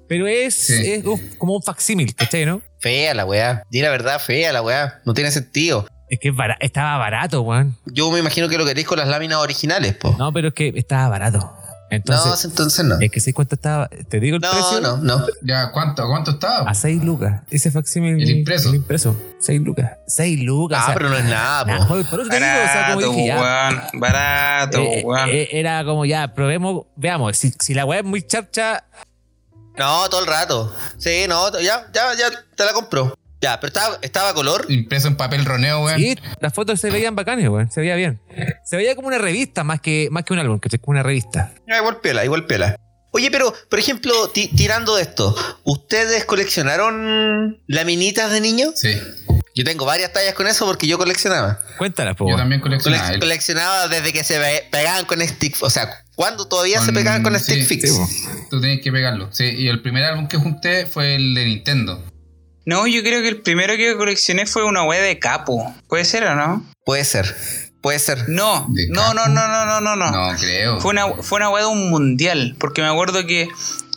Pero 0.08 0.26
es, 0.26 0.54
Sí. 0.54 0.92
es 0.92 1.04
como 1.38 1.54
un 1.56 1.62
facsímil, 1.62 2.14
¿cachai, 2.14 2.44
no? 2.46 2.62
Fea 2.80 3.14
la 3.14 3.24
weá. 3.24 3.62
Di 3.70 3.80
la 3.80 3.90
verdad, 3.90 4.20
fea 4.20 4.52
la 4.52 4.62
weá. 4.62 5.00
No 5.04 5.14
tiene 5.14 5.30
sentido. 5.30 5.86
Es 6.08 6.20
que 6.20 6.28
es 6.28 6.36
bara- 6.36 6.56
estaba 6.60 6.96
barato, 6.98 7.42
weón. 7.42 7.76
Yo 7.86 8.10
me 8.12 8.20
imagino 8.20 8.48
que 8.48 8.58
lo 8.58 8.64
queréis 8.64 8.86
con 8.86 8.98
las 8.98 9.08
láminas 9.08 9.38
originales, 9.38 9.94
po. 9.96 10.14
No, 10.18 10.32
pero 10.32 10.48
es 10.48 10.54
que 10.54 10.72
estaba 10.76 11.08
barato. 11.08 11.52
Entonces, 11.88 12.44
no, 12.44 12.50
entonces 12.50 12.84
no. 12.84 12.96
es 13.00 13.10
que 13.12 13.20
sé 13.20 13.32
cuánto 13.32 13.54
estaba. 13.54 13.88
Te 13.88 14.18
digo 14.18 14.36
el 14.36 14.42
No, 14.42 14.50
precio. 14.50 14.80
no, 14.80 14.96
no. 14.98 15.26
Ya, 15.42 15.70
¿cuánto, 15.70 16.06
cuánto 16.08 16.32
estaba? 16.32 16.68
A 16.68 16.74
6 16.74 17.04
lucas. 17.04 17.42
Ese 17.50 17.70
facsímil. 17.70 18.20
El 18.20 18.30
impreso. 18.38 18.70
El 18.70 18.76
impreso. 18.76 19.16
6 19.40 19.60
lucas. 19.62 19.92
6 20.08 20.40
lucas. 20.42 20.78
Ah, 20.80 20.82
o 20.82 20.86
sea, 20.86 20.94
pero 20.96 21.08
no 21.10 21.16
es 21.16 21.24
nada, 21.24 21.64
po. 21.64 21.72
nah, 21.72 21.86
por 22.10 22.20
eso 22.20 22.28
te 22.28 22.36
digo, 22.36 22.46
o 22.64 22.66
sea, 22.66 22.86
como 22.94 23.00
Barato, 23.00 23.10
dije, 23.12 23.26
ya. 23.28 23.40
weón. 23.40 23.82
Barato, 24.00 24.78
eh, 24.78 25.02
weón. 25.04 25.28
eh, 25.30 25.48
era 25.52 25.84
como 25.84 26.04
ya, 26.04 26.34
probemos, 26.34 26.86
veamos, 26.96 27.36
si, 27.36 27.52
si 27.60 27.72
la 27.74 27.84
weá 27.84 28.00
es 28.00 28.04
muy 28.04 28.22
charcha, 28.26 28.84
No, 29.78 30.08
todo 30.08 30.22
el 30.22 30.26
rato. 30.26 30.74
Sí, 30.98 31.26
no, 31.28 31.52
ya, 31.60 31.86
ya, 31.92 32.14
ya 32.18 32.30
te 32.56 32.64
la 32.64 32.72
compró. 32.72 33.16
Ya, 33.40 33.60
pero 33.60 33.68
estaba, 33.68 33.98
estaba 34.02 34.32
color. 34.34 34.64
Impreso 34.68 35.08
en 35.08 35.16
papel 35.16 35.44
roneo, 35.44 35.84
weón. 35.84 35.98
Sí, 36.00 36.16
las 36.40 36.52
fotos 36.54 36.80
se 36.80 36.90
veían 36.90 37.14
bacanes, 37.14 37.48
weón. 37.48 37.70
Se 37.70 37.80
veía 37.80 37.94
bien. 37.96 38.20
Se 38.64 38.76
veía 38.76 38.96
como 38.96 39.08
una 39.08 39.18
revista 39.18 39.62
más 39.64 39.80
que, 39.80 40.08
más 40.10 40.24
que 40.24 40.32
un 40.32 40.38
álbum, 40.38 40.58
que 40.58 40.68
es 40.72 40.80
como 40.80 40.92
una 40.92 41.02
revista. 41.02 41.52
Ya, 41.68 41.76
igual 41.78 42.00
pela, 42.00 42.24
igual 42.24 42.46
pela. 42.46 42.76
Oye, 43.12 43.30
pero, 43.30 43.54
por 43.70 43.78
ejemplo, 43.78 44.12
ti- 44.28 44.48
tirando 44.56 44.96
de 44.96 45.02
esto, 45.02 45.34
¿ustedes 45.64 46.24
coleccionaron 46.24 47.62
laminitas 47.66 48.30
de 48.32 48.40
niño? 48.40 48.72
Sí. 48.74 48.98
Yo 49.54 49.64
tengo 49.64 49.86
varias 49.86 50.12
tallas 50.12 50.34
con 50.34 50.46
eso 50.46 50.66
porque 50.66 50.86
yo 50.86 50.98
coleccionaba. 50.98 51.60
Cuéntala, 51.78 52.14
po. 52.14 52.28
Yo 52.28 52.36
también 52.36 52.60
Colec- 52.60 52.82
coleccionaba. 52.82 53.10
El- 53.14 53.20
coleccionaba 53.20 53.88
desde 53.88 54.12
que 54.12 54.22
se 54.22 54.38
pe- 54.38 54.64
pegaban 54.70 55.06
con 55.06 55.20
stick. 55.26 55.56
O 55.62 55.70
sea, 55.70 55.88
cuando 56.14 56.46
todavía 56.46 56.80
se 56.82 56.92
pegaban 56.92 57.22
con 57.22 57.38
stick 57.38 57.60
sí, 57.60 57.64
fix. 57.66 57.90
sí, 57.90 57.96
po. 57.98 58.06
Tú 58.50 58.60
tienes 58.60 58.82
que 58.82 58.92
pegarlo. 58.92 59.28
Sí, 59.32 59.44
y 59.56 59.68
el 59.68 59.80
primer 59.80 60.04
álbum 60.04 60.28
que 60.28 60.36
junté 60.36 60.84
fue 60.86 61.14
el 61.14 61.34
de 61.34 61.44
Nintendo. 61.46 62.04
No, 62.66 62.86
yo 62.86 63.02
creo 63.02 63.22
que 63.22 63.28
el 63.28 63.40
primero 63.42 63.76
que 63.76 63.96
coleccioné 63.96 64.44
fue 64.46 64.64
una 64.64 64.82
wea 64.84 65.00
de 65.00 65.18
capo. 65.18 65.74
¿Puede 65.88 66.04
ser 66.04 66.24
o 66.24 66.34
no? 66.34 66.62
Puede 66.84 67.04
ser. 67.04 67.34
Puede 67.80 67.98
ser. 68.00 68.28
No, 68.28 68.66
¿De 68.70 68.88
no, 68.88 69.14
no, 69.14 69.26
no, 69.28 69.46
no, 69.48 69.64
no, 69.64 69.80
no, 69.80 69.96
no. 69.96 70.10
No, 70.10 70.36
creo. 70.38 70.80
Fue 70.80 70.90
una, 70.90 71.06
fue 71.22 71.36
una 71.36 71.48
wea 71.50 71.62
de 71.64 71.70
un 71.70 71.88
mundial. 71.88 72.56
Porque 72.58 72.82
me 72.82 72.88
acuerdo 72.88 73.24
que. 73.26 73.48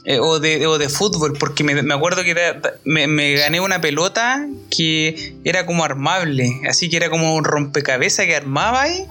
eh, 0.05 0.19
o, 0.19 0.39
de, 0.39 0.65
o 0.67 0.77
de 0.77 0.87
fútbol, 0.89 1.33
porque 1.39 1.63
me, 1.63 1.81
me 1.81 1.93
acuerdo 1.95 2.23
que 2.23 2.33
da- 2.35 2.53
da- 2.53 2.73
me, 2.85 3.07
me 3.07 3.33
gané 3.33 3.59
una 3.59 3.81
pelota 3.81 4.47
que 4.69 5.35
era 5.43 5.65
como 5.65 5.83
armable. 5.83 6.61
Así 6.69 6.89
que 6.89 6.97
era 6.97 7.09
como 7.09 7.33
un 7.35 7.43
rompecabezas 7.43 8.27
que 8.27 8.35
armaba 8.35 8.83
ahí. 8.83 9.05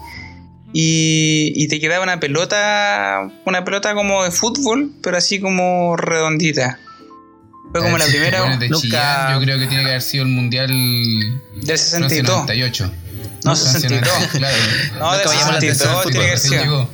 Y, 0.73 1.53
y 1.57 1.67
te 1.69 1.81
quedaba 1.81 2.05
una 2.05 2.21
pelota. 2.21 3.29
Una 3.45 3.65
pelota 3.65 3.95
como 3.95 4.23
de 4.23 4.31
fútbol, 4.31 4.93
pero 5.03 5.17
así 5.17 5.41
como 5.41 5.97
redondita. 5.97 6.79
Fue 7.73 7.83
como 7.83 7.99
la 7.99 8.05
primera 8.07 8.41
bueno, 8.43 8.59
de 8.59 8.69
nunca- 8.69 8.83
Chillán, 8.83 9.35
yo 9.35 9.41
creo 9.45 9.59
que 9.59 9.67
tiene 9.67 9.83
que 9.85 9.89
haber 9.91 10.03
sido 10.03 10.25
el 10.25 10.31
mundial 10.31 10.69
del 10.69 11.77
Francia 11.77 11.77
62. 12.09 12.29
98. 12.37 12.93
No, 13.45 13.57
Francia 13.57 13.73
62. 13.81 14.09
90, 14.15 14.39
Claro. 14.39 14.57
No, 14.99 15.13
del 15.13 15.19
Nunca 15.25 15.31
me 15.31 15.37
llamó 15.39 15.53
la 15.53 15.61
62 15.61 15.61
atención 15.61 16.03
el 16.07 16.11
tiene 16.13 16.31
que 16.31 16.37
ser. 16.39 16.61
llegó. 16.63 16.91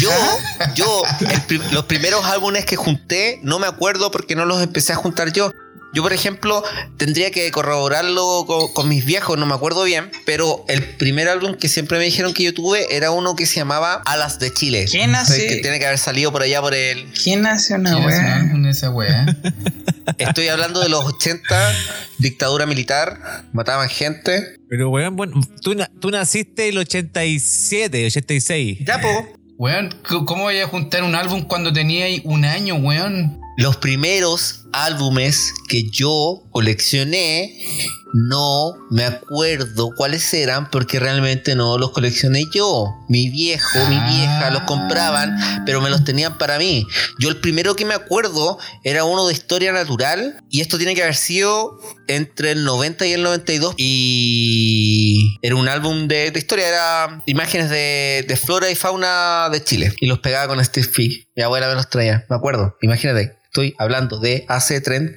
Yo, 0.00 0.10
yo, 0.74 1.02
los 1.72 1.84
primeros 1.84 2.24
álbumes 2.26 2.64
que 2.64 2.76
junté, 2.76 3.40
no 3.42 3.58
me 3.58 3.66
acuerdo 3.66 4.10
porque 4.10 4.34
no 4.36 4.44
los 4.44 4.62
empecé 4.62 4.92
a 4.92 4.96
juntar 4.96 5.32
yo. 5.32 5.52
Yo, 5.94 6.02
por 6.02 6.12
ejemplo, 6.12 6.62
tendría 6.98 7.30
que 7.30 7.50
corroborarlo 7.50 8.44
con, 8.46 8.72
con 8.74 8.88
mis 8.88 9.04
viejos, 9.06 9.38
no 9.38 9.46
me 9.46 9.54
acuerdo 9.54 9.84
bien, 9.84 10.10
pero 10.26 10.64
el 10.68 10.82
primer 10.82 11.28
álbum 11.28 11.54
que 11.54 11.68
siempre 11.68 11.98
me 11.98 12.04
dijeron 12.04 12.34
que 12.34 12.42
yo 12.42 12.52
tuve 12.52 12.94
era 12.94 13.10
uno 13.10 13.34
que 13.34 13.46
se 13.46 13.56
llamaba 13.56 14.02
Alas 14.04 14.38
de 14.38 14.52
Chile. 14.52 14.84
¿Quién 14.90 15.14
hace- 15.14 15.46
Que 15.46 15.56
tiene 15.56 15.78
que 15.78 15.86
haber 15.86 15.98
salido 15.98 16.30
por 16.30 16.42
allá 16.42 16.60
por 16.60 16.74
el... 16.74 17.10
¿Quién 17.12 17.46
hace 17.46 17.74
una 17.74 17.92
¿Quién 17.94 18.04
wea? 18.04 18.42
de 18.54 18.70
esa 18.70 18.90
weá? 18.90 19.26
Estoy 20.18 20.48
hablando 20.48 20.80
de 20.80 20.88
los 20.90 21.04
80, 21.04 21.72
dictadura 22.18 22.66
militar, 22.66 23.44
mataban 23.52 23.88
gente. 23.88 24.56
Pero, 24.68 24.90
weón, 24.90 25.16
bueno, 25.16 25.40
tú, 25.62 25.74
na- 25.74 25.90
tú 26.00 26.10
naciste 26.10 26.68
el 26.68 26.78
87, 26.78 28.06
86. 28.06 28.78
Ya, 28.86 29.00
po. 29.00 29.08
Weón, 29.56 29.94
¿cómo 30.26 30.44
voy 30.44 30.58
a 30.58 30.66
juntar 30.68 31.02
un 31.02 31.14
álbum 31.14 31.42
cuando 31.42 31.72
tenía 31.72 32.06
un 32.24 32.44
año, 32.44 32.76
weón? 32.76 33.40
Los 33.58 33.76
primeros 33.76 34.60
álbumes 34.72 35.52
que 35.68 35.90
yo 35.90 36.44
coleccioné, 36.52 37.58
no 38.14 38.74
me 38.88 39.04
acuerdo 39.04 39.90
cuáles 39.96 40.32
eran 40.32 40.70
porque 40.70 41.00
realmente 41.00 41.56
no 41.56 41.76
los 41.76 41.90
coleccioné 41.90 42.44
yo. 42.54 42.94
Mi 43.08 43.30
viejo, 43.30 43.78
mi 43.88 43.98
vieja 43.98 44.50
los 44.52 44.62
compraban, 44.62 45.36
pero 45.66 45.80
me 45.80 45.90
los 45.90 46.04
tenían 46.04 46.38
para 46.38 46.56
mí. 46.58 46.86
Yo 47.18 47.30
el 47.30 47.38
primero 47.38 47.74
que 47.74 47.84
me 47.84 47.94
acuerdo 47.94 48.58
era 48.84 49.02
uno 49.02 49.26
de 49.26 49.32
historia 49.32 49.72
natural 49.72 50.40
y 50.48 50.60
esto 50.60 50.78
tiene 50.78 50.94
que 50.94 51.02
haber 51.02 51.16
sido 51.16 51.80
entre 52.06 52.52
el 52.52 52.62
90 52.62 53.06
y 53.06 53.12
el 53.12 53.24
92 53.24 53.74
y 53.76 55.36
era 55.42 55.56
un 55.56 55.68
álbum 55.68 56.06
de, 56.06 56.30
de 56.30 56.38
historia, 56.38 56.68
era 56.68 57.22
imágenes 57.26 57.70
de, 57.70 58.24
de 58.26 58.36
flora 58.36 58.70
y 58.70 58.76
fauna 58.76 59.48
de 59.50 59.64
Chile 59.64 59.92
y 60.00 60.06
los 60.06 60.20
pegaba 60.20 60.54
con 60.54 60.64
Steve 60.64 60.86
Fig. 60.86 61.27
Mi 61.38 61.44
abuela 61.44 61.68
me 61.68 61.76
los 61.76 61.88
traía, 61.88 62.26
me 62.28 62.34
acuerdo, 62.34 62.76
imagínate. 62.82 63.36
Estoy 63.44 63.72
hablando 63.78 64.18
de 64.18 64.44
hace 64.48 64.80
30, 64.80 65.16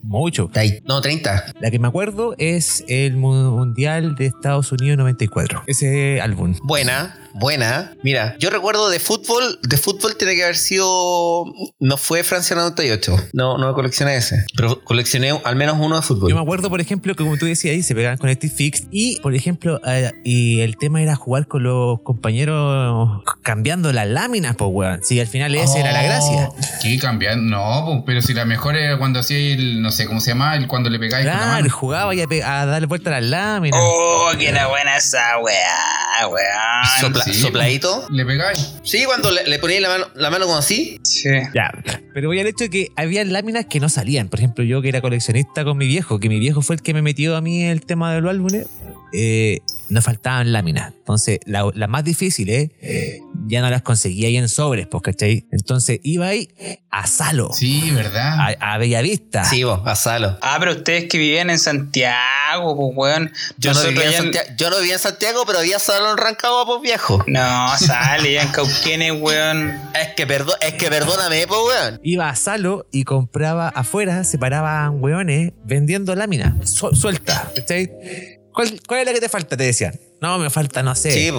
Mucho. 0.00 0.50
no 0.86 1.02
30. 1.02 1.52
La 1.60 1.70
que 1.70 1.78
me 1.78 1.86
acuerdo 1.88 2.34
es 2.38 2.86
el 2.88 3.18
Mu- 3.18 3.50
Mundial 3.54 4.14
de 4.14 4.24
Estados 4.24 4.72
Unidos 4.72 4.96
94. 4.96 5.64
Ese 5.66 6.22
álbum. 6.22 6.54
Buena, 6.62 7.14
buena. 7.38 7.92
Mira, 8.02 8.36
yo 8.38 8.50
recuerdo 8.50 8.88
de 8.90 8.98
fútbol, 9.00 9.58
de 9.62 9.76
fútbol 9.76 10.16
tiene 10.16 10.34
que 10.34 10.42
haber 10.44 10.56
sido, 10.56 11.44
no 11.78 11.96
fue 11.96 12.22
Francia 12.24 12.54
98. 12.56 13.16
No, 13.32 13.58
no 13.58 13.72
coleccioné 13.74 14.16
ese, 14.16 14.44
pero 14.56 14.82
coleccioné 14.84 15.30
al 15.44 15.56
menos 15.56 15.76
uno 15.80 15.96
de 15.96 16.02
fútbol. 16.02 16.30
Yo 16.30 16.36
me 16.36 16.42
acuerdo, 16.42 16.68
por 16.70 16.80
ejemplo, 16.80 17.14
que 17.14 17.24
como 17.24 17.36
tú 17.36 17.46
decías 17.46 17.72
ahí, 17.74 17.82
se 17.82 17.94
pegaban 17.94 18.18
con 18.18 18.32
Steve 18.32 18.52
Fix. 18.54 18.84
Y, 18.90 19.20
por 19.20 19.34
ejemplo, 19.34 19.80
eh, 19.86 20.12
y 20.24 20.60
el 20.60 20.76
tema 20.76 21.02
era 21.02 21.14
jugar 21.16 21.46
con 21.46 21.62
los 21.62 22.00
compañeros 22.02 23.22
cambiando 23.42 23.92
las 23.92 24.06
láminas, 24.08 24.56
pues, 24.56 24.70
weón. 24.72 25.00
Sí, 25.02 25.20
al 25.20 25.26
final 25.26 25.54
esa 25.54 25.78
era 25.78 25.92
la 25.92 26.02
gracia. 26.02 26.48
Oh, 26.50 26.56
¿Qué 26.82 26.98
cambiar? 26.98 27.36
No, 27.38 28.02
pero 28.06 28.22
si 28.22 28.34
la 28.34 28.44
mejor 28.44 28.76
era 28.76 28.98
cuando 28.98 29.20
hacía 29.20 29.38
el, 29.38 29.80
no 29.82 29.90
sé 29.90 30.06
cómo 30.06 30.20
se 30.20 30.30
llama, 30.30 30.56
el 30.56 30.66
cuando 30.66 30.90
le 30.90 30.98
pegáis 30.98 31.26
con 31.26 31.34
la 31.34 31.38
Claro, 31.42 31.52
mano. 31.62 31.70
jugaba 31.74 32.14
y 32.14 32.20
a, 32.20 32.66
darle 32.66 32.86
vuelta 32.86 33.10
a 33.10 33.20
las 33.20 33.30
láminas. 33.30 33.80
Oh, 33.82 34.30
que 34.38 34.48
era 34.48 34.66
buena 34.68 34.96
esa 34.96 35.38
weá, 35.38 36.28
weá. 36.28 36.82
Sopla- 37.00 37.24
sí, 37.32 37.40
sopladito. 37.40 38.06
Le 38.10 38.24
pegáis. 38.24 38.74
Sí, 38.82 39.04
cuando 39.04 39.30
le, 39.30 39.46
le 39.46 39.58
ponía 39.58 39.80
la 39.80 39.88
mano, 39.88 40.06
la 40.14 40.30
mano 40.30 40.46
como 40.46 40.58
así. 40.58 40.98
Sí. 41.02 41.30
Ya, 41.54 41.70
pero 42.14 42.28
voy 42.28 42.40
al 42.40 42.46
hecho 42.46 42.64
de 42.64 42.70
que 42.70 42.88
había 42.96 43.24
láminas 43.24 43.66
que 43.66 43.80
no 43.80 43.88
salían. 43.88 44.28
Por 44.28 44.40
ejemplo, 44.40 44.64
yo 44.64 44.82
que 44.82 44.88
era 44.88 45.00
coleccionista 45.00 45.64
con 45.64 45.76
mi 45.76 45.86
viejo, 45.86 46.18
que 46.20 46.28
mi 46.28 46.38
viejo 46.38 46.62
fue 46.62 46.76
el 46.76 46.82
que 46.82 46.94
me 46.94 47.02
metió 47.02 47.36
a 47.36 47.40
mí 47.40 47.64
el 47.64 47.82
tema 47.82 48.14
de 48.14 48.20
los 48.20 48.30
álbumes, 48.30 48.66
eh, 49.12 49.60
no 49.90 50.02
faltaban 50.02 50.52
láminas. 50.52 50.92
Entonces, 50.98 51.38
la- 51.46 51.70
las 51.74 51.88
más 51.88 52.04
difíciles 52.04 52.70
eh, 52.82 53.20
ya 53.46 53.60
no 53.62 53.70
las 53.70 53.82
conseguía 53.82 54.28
ahí 54.28 54.36
en 54.36 54.48
sobres, 54.48 54.86
pues, 54.86 55.02
¿cachai? 55.02 55.46
Entonces 55.50 56.00
iba 56.02 56.26
ahí 56.26 56.48
a 56.90 57.06
Salo, 57.06 57.50
Sí, 57.52 57.90
¿verdad? 57.92 58.38
a, 58.60 58.74
a 58.74 58.78
Bellavista. 58.78 59.44
Sí, 59.44 59.64
vos, 59.64 59.80
a 59.84 59.94
Salo. 59.94 60.36
Ah, 60.42 60.56
pero 60.58 60.72
ustedes 60.72 61.04
que 61.08 61.18
vivían 61.18 61.50
en 61.50 61.58
Santiago, 61.58 62.76
pues 62.76 62.92
weón. 62.96 63.32
Yo 63.58 63.72
no, 63.72 63.82
vivía 63.84 64.06
en 64.06 64.12
Santiago, 64.12 64.48
yo 64.56 64.70
no 64.70 64.76
vivía 64.78 64.94
en 64.94 64.98
Santiago, 64.98 65.44
pero 65.46 65.58
había 65.60 65.78
Salo 65.78 66.10
en 66.12 66.16
Rancagua, 66.18 66.66
pues 66.66 66.82
viejo. 66.82 67.22
No, 67.26 67.76
sale 67.78 68.32
ya 68.34 68.42
en 68.42 68.48
Cauquenes, 68.48 69.12
weón. 69.20 69.70
Es 70.00 70.14
que, 70.16 70.26
perdo 70.26 70.54
es 70.60 70.74
que 70.74 70.88
perdóname, 70.88 71.46
pues 71.46 71.60
weón. 71.66 72.00
Iba 72.02 72.28
a 72.28 72.36
Salo 72.36 72.86
y 72.92 73.04
compraba 73.04 73.68
afuera, 73.68 74.24
se 74.24 74.38
paraban 74.38 75.02
hueones 75.02 75.52
vendiendo 75.64 76.14
láminas 76.14 76.70
su- 76.70 76.94
sueltas. 76.94 77.42
¿cachai? 77.54 78.37
¿Cuál, 78.52 78.80
¿Cuál 78.86 79.00
es 79.00 79.06
la 79.06 79.12
que 79.12 79.20
te 79.20 79.28
falta? 79.28 79.56
Te 79.56 79.64
decían. 79.64 79.94
No, 80.20 80.38
me 80.38 80.50
falta, 80.50 80.82
no 80.82 80.94
sé. 80.94 81.10
Sí. 81.12 81.30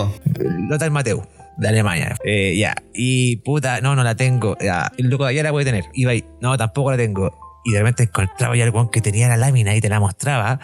Lothar 0.70 0.90
Mateu, 0.92 1.26
de 1.58 1.68
Alemania. 1.68 2.16
Eh, 2.24 2.56
ya. 2.58 2.76
Y 2.94 3.38
puta, 3.38 3.82
no, 3.82 3.96
no 3.96 4.04
la 4.04 4.16
tengo. 4.16 4.58
Ya. 4.62 4.92
El 4.98 5.10
loco 5.10 5.26
de 5.26 5.32
allá 5.32 5.44
la 5.44 5.52
puede 5.52 5.66
tener. 5.66 5.86
Iba 5.94 6.12
ahí, 6.12 6.24
no, 6.42 6.58
tampoco 6.58 6.92
la 6.92 6.98
tengo. 6.98 7.38
Y 7.66 7.72
de 7.72 7.80
repente 7.80 8.04
encontraba 8.04 8.56
ya 8.56 8.64
algún 8.64 8.90
que 8.90 9.02
tenía 9.02 9.28
la 9.28 9.38
lámina 9.38 9.76
y 9.76 9.82
te 9.82 9.90
la 9.90 10.00
mostraba. 10.00 10.60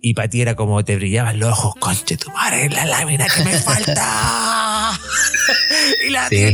Y 0.00 0.14
para 0.14 0.28
ti 0.28 0.40
era 0.40 0.54
como 0.54 0.84
te 0.84 0.96
brillaban 0.96 1.38
los 1.38 1.50
ojos, 1.50 1.74
conche 1.78 2.16
tu 2.16 2.30
madre, 2.30 2.68
la 2.68 2.84
lámina 2.84 3.26
que 3.26 3.44
me 3.44 3.58
falta. 3.58 4.92
y 6.06 6.10
la 6.10 6.28
Sí. 6.28 6.52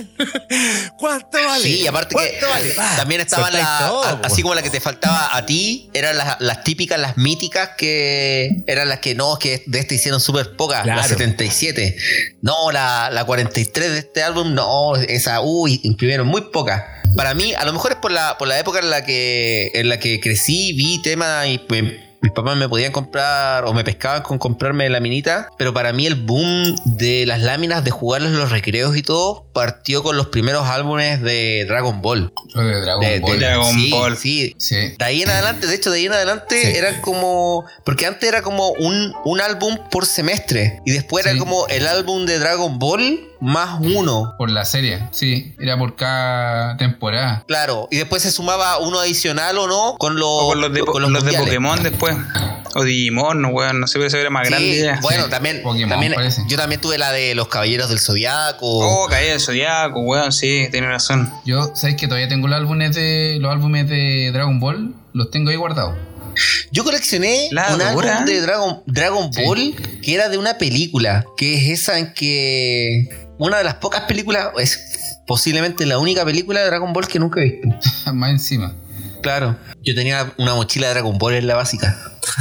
¿Cuánto 0.98 1.38
vale? 1.44 1.62
Sí, 1.64 1.80
y 1.82 1.86
aparte 1.86 2.14
que 2.14 2.36
¿Cuánto 2.40 2.48
vale? 2.48 2.70
Pa, 2.70 2.96
también 2.96 3.20
estaban 3.20 3.52
soltáis 3.52 3.64
las, 3.64 3.90
po. 3.90 4.20
así 4.24 4.42
como 4.42 4.54
la 4.54 4.62
que 4.62 4.70
te 4.70 4.80
faltaba 4.80 5.36
a 5.36 5.46
ti, 5.46 5.90
eran 5.94 6.16
las, 6.16 6.40
las 6.40 6.64
típicas, 6.64 6.98
las 6.98 7.16
míticas 7.16 7.70
que 7.76 8.62
eran 8.66 8.88
las 8.88 8.98
que 9.00 9.14
no, 9.14 9.36
que 9.38 9.62
de 9.66 9.78
este 9.78 9.94
hicieron 9.96 10.20
súper 10.20 10.56
pocas, 10.56 10.84
la 10.86 10.94
Claro. 10.94 11.08
77. 11.08 11.96
No, 12.42 12.70
la, 12.72 13.10
la 13.10 13.24
43 13.24 13.90
de 13.92 13.98
este 13.98 14.22
álbum, 14.22 14.54
no, 14.54 14.96
esa, 14.96 15.40
uy, 15.40 15.80
imprimieron 15.84 16.26
muy 16.26 16.42
pocas. 16.52 16.82
Para 17.16 17.34
mí, 17.34 17.54
a 17.54 17.64
lo 17.64 17.72
mejor 17.72 17.92
es 17.92 17.98
por 17.98 18.10
la, 18.10 18.36
por 18.38 18.48
la 18.48 18.58
época 18.58 18.80
en 18.80 18.90
la 18.90 19.04
que, 19.04 19.70
en 19.74 19.88
la 19.88 19.98
que 19.98 20.20
crecí, 20.20 20.72
vi 20.72 21.00
temas 21.02 21.46
y 21.46 21.60
me- 21.68 22.13
mis 22.24 22.32
papás 22.32 22.56
me 22.56 22.70
podían 22.70 22.90
comprar 22.90 23.66
o 23.66 23.74
me 23.74 23.84
pescaban 23.84 24.22
con 24.22 24.38
comprarme 24.38 24.88
laminita, 24.88 25.50
pero 25.58 25.74
para 25.74 25.92
mí 25.92 26.06
el 26.06 26.14
boom 26.14 26.74
de 26.86 27.26
las 27.26 27.42
láminas, 27.42 27.84
de 27.84 27.90
jugarlas 27.90 28.32
en 28.32 28.38
los 28.38 28.50
recreos 28.50 28.96
y 28.96 29.02
todo, 29.02 29.44
partió 29.52 30.02
con 30.02 30.16
los 30.16 30.28
primeros 30.28 30.66
álbumes 30.66 31.20
de 31.20 31.66
Dragon 31.68 32.00
Ball. 32.00 32.32
Lo 32.54 32.62
de 32.62 32.80
Dragon 32.80 33.00
De- 33.02 33.10
de- 33.10 33.20
Ball. 33.20 33.38
Dragon 33.38 33.74
sí, 33.74 33.90
Ball. 33.90 34.16
sí. 34.16 34.54
Sí. 34.58 34.76
De 34.98 35.04
ahí 35.04 35.20
en 35.22 35.28
adelante, 35.28 35.66
de 35.66 35.74
hecho, 35.74 35.90
de 35.90 35.98
ahí 35.98 36.06
en 36.06 36.14
adelante 36.14 36.58
Sí. 36.62 36.78
eran 36.78 37.02
como. 37.02 37.66
Porque 37.84 38.06
antes 38.06 38.26
era 38.26 38.40
como 38.40 38.70
un, 38.70 39.12
un 39.26 39.40
álbum 39.42 39.76
por 39.90 40.06
semestre. 40.06 40.80
Y 40.86 40.92
después 40.92 41.24
Sí. 41.24 41.30
era 41.30 41.38
como 41.38 41.66
el 41.68 41.86
álbum 41.86 42.24
de 42.24 42.38
Dragon 42.38 42.78
Ball 42.78 43.20
más 43.40 43.78
uno. 43.82 44.32
Por 44.38 44.48
la 44.48 44.64
serie, 44.64 45.06
sí. 45.12 45.54
Era 45.60 45.76
por 45.76 45.94
cada 45.96 46.78
temporada. 46.78 47.44
Claro. 47.46 47.88
Y 47.90 47.98
después 47.98 48.22
se 48.22 48.30
sumaba 48.30 48.78
uno 48.78 48.98
adicional 49.00 49.58
o 49.58 49.66
no 49.66 49.96
con 49.98 50.16
los, 50.16 50.26
O 50.28 50.48
con 50.48 50.60
los 50.62 50.72
de, 50.72 50.80
con 50.80 51.02
los 51.02 51.12
de 51.12 51.18
mundiales. 51.20 51.40
Pokémon 51.48 51.82
después. 51.82 52.13
O 52.76 52.82
Digimon, 52.82 53.44
weón, 53.46 53.78
no 53.80 53.86
sé, 53.86 53.94
pero 53.94 54.06
eso 54.08 54.18
era 54.18 54.30
más 54.30 54.46
Sí, 54.48 54.52
grande 54.52 54.80
ya. 54.80 54.98
bueno, 55.00 55.24
Sí, 55.24 55.30
también, 55.30 55.62
Pokémon, 55.62 55.88
también 55.90 56.14
yo 56.48 56.56
también 56.56 56.80
tuve 56.80 56.98
la 56.98 57.12
de 57.12 57.34
los 57.36 57.46
Caballeros 57.48 57.88
del 57.88 58.00
Zodiaco. 58.00 58.58
Oh, 58.66 59.06
caía 59.08 59.30
del 59.32 59.40
Zodiaco, 59.40 60.00
weón, 60.00 60.32
sí, 60.32 60.66
tienes 60.72 60.90
razón. 60.90 61.32
Yo, 61.44 61.70
¿sabes 61.76 61.94
que 61.96 62.08
todavía 62.08 62.28
tengo 62.28 62.48
los 62.48 62.56
álbumes 62.56 62.94
de 62.96 63.38
los 63.40 63.52
álbumes 63.52 63.88
de 63.88 64.30
Dragon 64.32 64.58
Ball? 64.58 64.94
Los 65.12 65.30
tengo 65.30 65.50
ahí 65.50 65.56
guardados. 65.56 65.94
Yo 66.72 66.82
coleccioné 66.82 67.48
La 67.52 67.68
un 67.72 67.78
dura. 67.78 68.16
álbum 68.18 68.24
de 68.26 68.40
Dragon, 68.40 68.82
Dragon 68.86 69.32
Sí. 69.32 69.42
Ball 69.44 69.74
que 70.02 70.14
era 70.14 70.28
de 70.28 70.36
una 70.38 70.58
película, 70.58 71.24
que 71.36 71.54
es 71.54 71.80
esa 71.80 71.98
en 72.00 72.12
que 72.12 73.08
una 73.38 73.58
de 73.58 73.64
las 73.64 73.74
pocas 73.74 74.00
películas, 74.02 74.48
es 74.58 75.20
posiblemente 75.28 75.86
la 75.86 75.98
única 75.98 76.24
película 76.24 76.58
de 76.60 76.66
Dragon 76.66 76.92
Ball 76.92 77.06
que 77.06 77.20
nunca 77.20 77.40
he 77.40 77.44
visto. 77.50 77.68
Más 78.12 78.30
encima. 78.30 78.74
Claro. 79.24 79.56
Yo 79.82 79.94
tenía 79.94 80.32
una 80.38 80.54
mochila 80.54 80.86
de 80.88 80.94
Dragon 80.94 81.18
Ball 81.18 81.34
en 81.34 81.46
la 81.46 81.54
básica. 81.56 81.98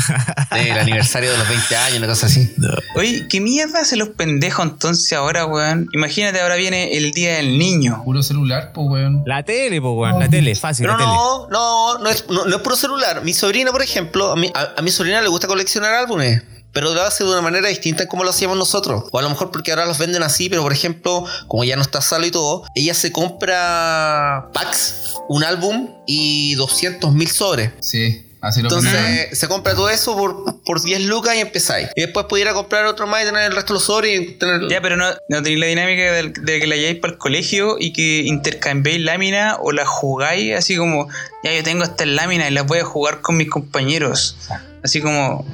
Del 0.52 0.72
aniversario 0.78 1.32
de 1.32 1.38
los 1.38 1.48
20 1.48 1.76
años, 1.76 1.98
una 1.98 2.08
cosa 2.08 2.28
así. 2.28 2.54
Oye, 2.96 3.28
¿qué 3.30 3.42
mierda 3.42 3.80
hacen 3.80 4.00
los 4.00 4.10
pendejos 4.10 4.66
entonces 4.66 5.12
ahora, 5.14 5.46
weón? 5.46 5.88
Imagínate, 5.94 6.40
ahora 6.42 6.56
viene 6.56 6.96
el 6.98 7.12
Día 7.12 7.36
del 7.38 7.58
Niño. 7.58 8.02
Puro 8.06 8.22
celular, 8.22 8.72
pues, 8.74 8.88
weón. 8.90 9.24
La 9.26 9.44
tele, 9.44 9.82
pues, 9.82 9.94
weón. 9.96 10.20
La 10.20 10.30
tele, 10.30 10.56
fácil, 10.56 10.86
Pero 10.86 10.98
la 10.98 11.04
tele. 11.04 11.12
no, 11.12 11.48
no, 11.50 11.98
no 12.00 12.10
es, 12.10 12.26
no, 12.30 12.46
no 12.46 12.56
es 12.56 12.62
puro 12.62 12.76
celular. 12.76 13.24
Mi 13.24 13.34
sobrina, 13.34 13.72
por 13.72 13.82
ejemplo, 13.82 14.32
a 14.32 14.36
mi, 14.36 14.52
a, 14.54 14.74
a 14.78 14.82
mi 14.82 14.92
sobrina 14.92 15.22
le 15.22 15.28
gusta 15.30 15.48
coleccionar 15.48 15.94
álbumes. 15.96 16.44
Pero 16.74 16.94
lo 16.94 17.02
hace 17.02 17.24
de 17.24 17.30
una 17.30 17.42
manera 17.42 17.70
distinta 17.70 18.08
como 18.08 18.24
lo 18.24 18.32
hacíamos 18.32 18.58
nosotros. 18.58 19.06
O 19.12 19.20
a 19.20 19.22
lo 19.22 19.30
mejor 19.30 19.52
porque 19.52 19.72
ahora 19.72 19.86
los 19.86 19.98
venden 19.98 20.24
así, 20.24 20.50
pero 20.50 20.64
por 20.64 20.74
ejemplo, 20.74 21.26
como 21.48 21.64
ya 21.64 21.76
no 21.76 21.82
está 21.82 22.02
salo 22.02 22.26
y 22.26 22.32
todo, 22.32 22.64
ella 22.76 22.94
se 22.94 23.12
compra 23.12 24.50
packs, 24.54 25.14
un 25.30 25.44
álbum 25.44 25.90
y 26.08 26.56
200 26.56 27.14
mil 27.14 27.30
sobres. 27.30 27.72
Sí, 27.80 28.26
así 28.44 28.62
lo 28.62 28.68
Entonces 28.68 28.92
ponen. 28.94 29.36
se 29.36 29.48
compra 29.48 29.74
todo 29.74 29.90
eso 29.90 30.16
por, 30.16 30.62
por 30.64 30.82
10 30.82 31.06
lucas 31.06 31.36
y 31.36 31.40
empezáis. 31.40 31.88
Y 31.96 32.02
después 32.02 32.28
pudiera 32.28 32.54
comprar 32.54 32.86
otro 32.86 33.08
más 33.08 33.24
y 33.24 33.26
tener 33.26 33.44
el 33.44 33.56
resto 33.56 33.74
de 33.74 33.78
los 33.78 33.84
sobres 33.86 34.22
y 34.22 34.32
tener... 34.34 34.70
Ya, 34.70 34.82
pero 34.82 34.96
no, 34.98 35.06
no 35.30 35.42
tenéis 35.42 35.60
la 35.60 35.66
dinámica 35.68 36.02
de, 36.12 36.34
de 36.40 36.60
que 36.60 36.68
la 36.68 36.76
lleváis 36.76 37.00
para 37.00 37.14
el 37.14 37.20
colegio 37.20 37.78
y 37.80 37.92
que 37.94 38.22
intercambiéis 38.26 39.02
láminas 39.02 39.58
o 39.62 39.72
las 39.72 39.88
jugáis 39.88 40.56
así 40.56 40.78
como, 40.78 41.08
ya 41.44 41.54
yo 41.54 41.64
tengo 41.64 41.84
estas 41.84 42.08
láminas 42.08 42.52
y 42.52 42.54
las 42.54 42.68
voy 42.68 42.80
a 42.80 42.86
jugar 42.86 43.22
con 43.22 43.38
mis 43.38 43.50
compañeros. 43.50 44.38
Así 44.84 45.00
como, 45.02 45.46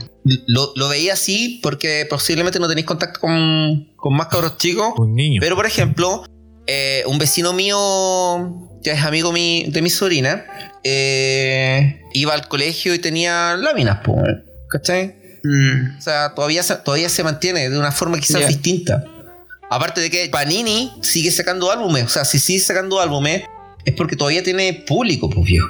Lo, 0.48 0.74
lo 0.76 0.90
veía 0.90 1.14
así 1.14 1.60
porque 1.64 2.06
posiblemente 2.10 2.60
no 2.60 2.68
tenéis 2.68 2.88
contacto 2.88 3.20
con, 3.20 3.88
con 3.96 4.16
más 4.16 4.28
cabros 4.28 4.58
chicos. 4.58 4.94
Un 4.98 5.14
niño. 5.16 5.40
Pero 5.40 5.56
por 5.56 5.66
ejemplo, 5.68 6.24
eh, 6.68 7.04
un 7.06 7.18
vecino 7.20 7.54
mío, 7.54 8.68
que 8.84 8.92
es 8.92 9.04
amigo 9.04 9.32
mi- 9.32 9.66
de 9.70 9.82
mi 9.82 9.90
sobrina, 9.90 10.46
eh, 10.84 12.02
iba 12.14 12.34
al 12.34 12.48
colegio 12.48 12.94
y 12.94 13.00
tenía 13.00 13.56
láminas, 13.58 14.00
po, 14.00 14.22
¿cachai? 14.70 15.16
mm, 15.44 15.98
O 15.98 16.02
sea, 16.02 16.34
todavía 16.36 16.64
se, 16.64 16.76
todavía 16.76 17.10
se 17.10 17.24
mantiene 17.24 17.70
de 17.70 17.78
una 17.78 17.92
forma 17.92 18.20
quizás 18.20 18.48
distinta. 18.48 19.04
Aparte 19.70 20.02
de 20.02 20.10
que 20.10 20.28
Panini 20.30 20.92
sigue 21.02 21.32
sacando 21.32 21.72
álbumes, 21.72 22.04
o 22.06 22.10
sea, 22.10 22.26
si 22.26 22.40
sigue 22.40 22.60
sacando 22.60 23.00
álbumes 23.00 23.44
es 23.86 23.94
porque 23.94 24.16
todavía 24.16 24.44
tiene 24.44 24.74
público, 24.74 25.30
pues 25.30 25.46
viejo. 25.46 25.68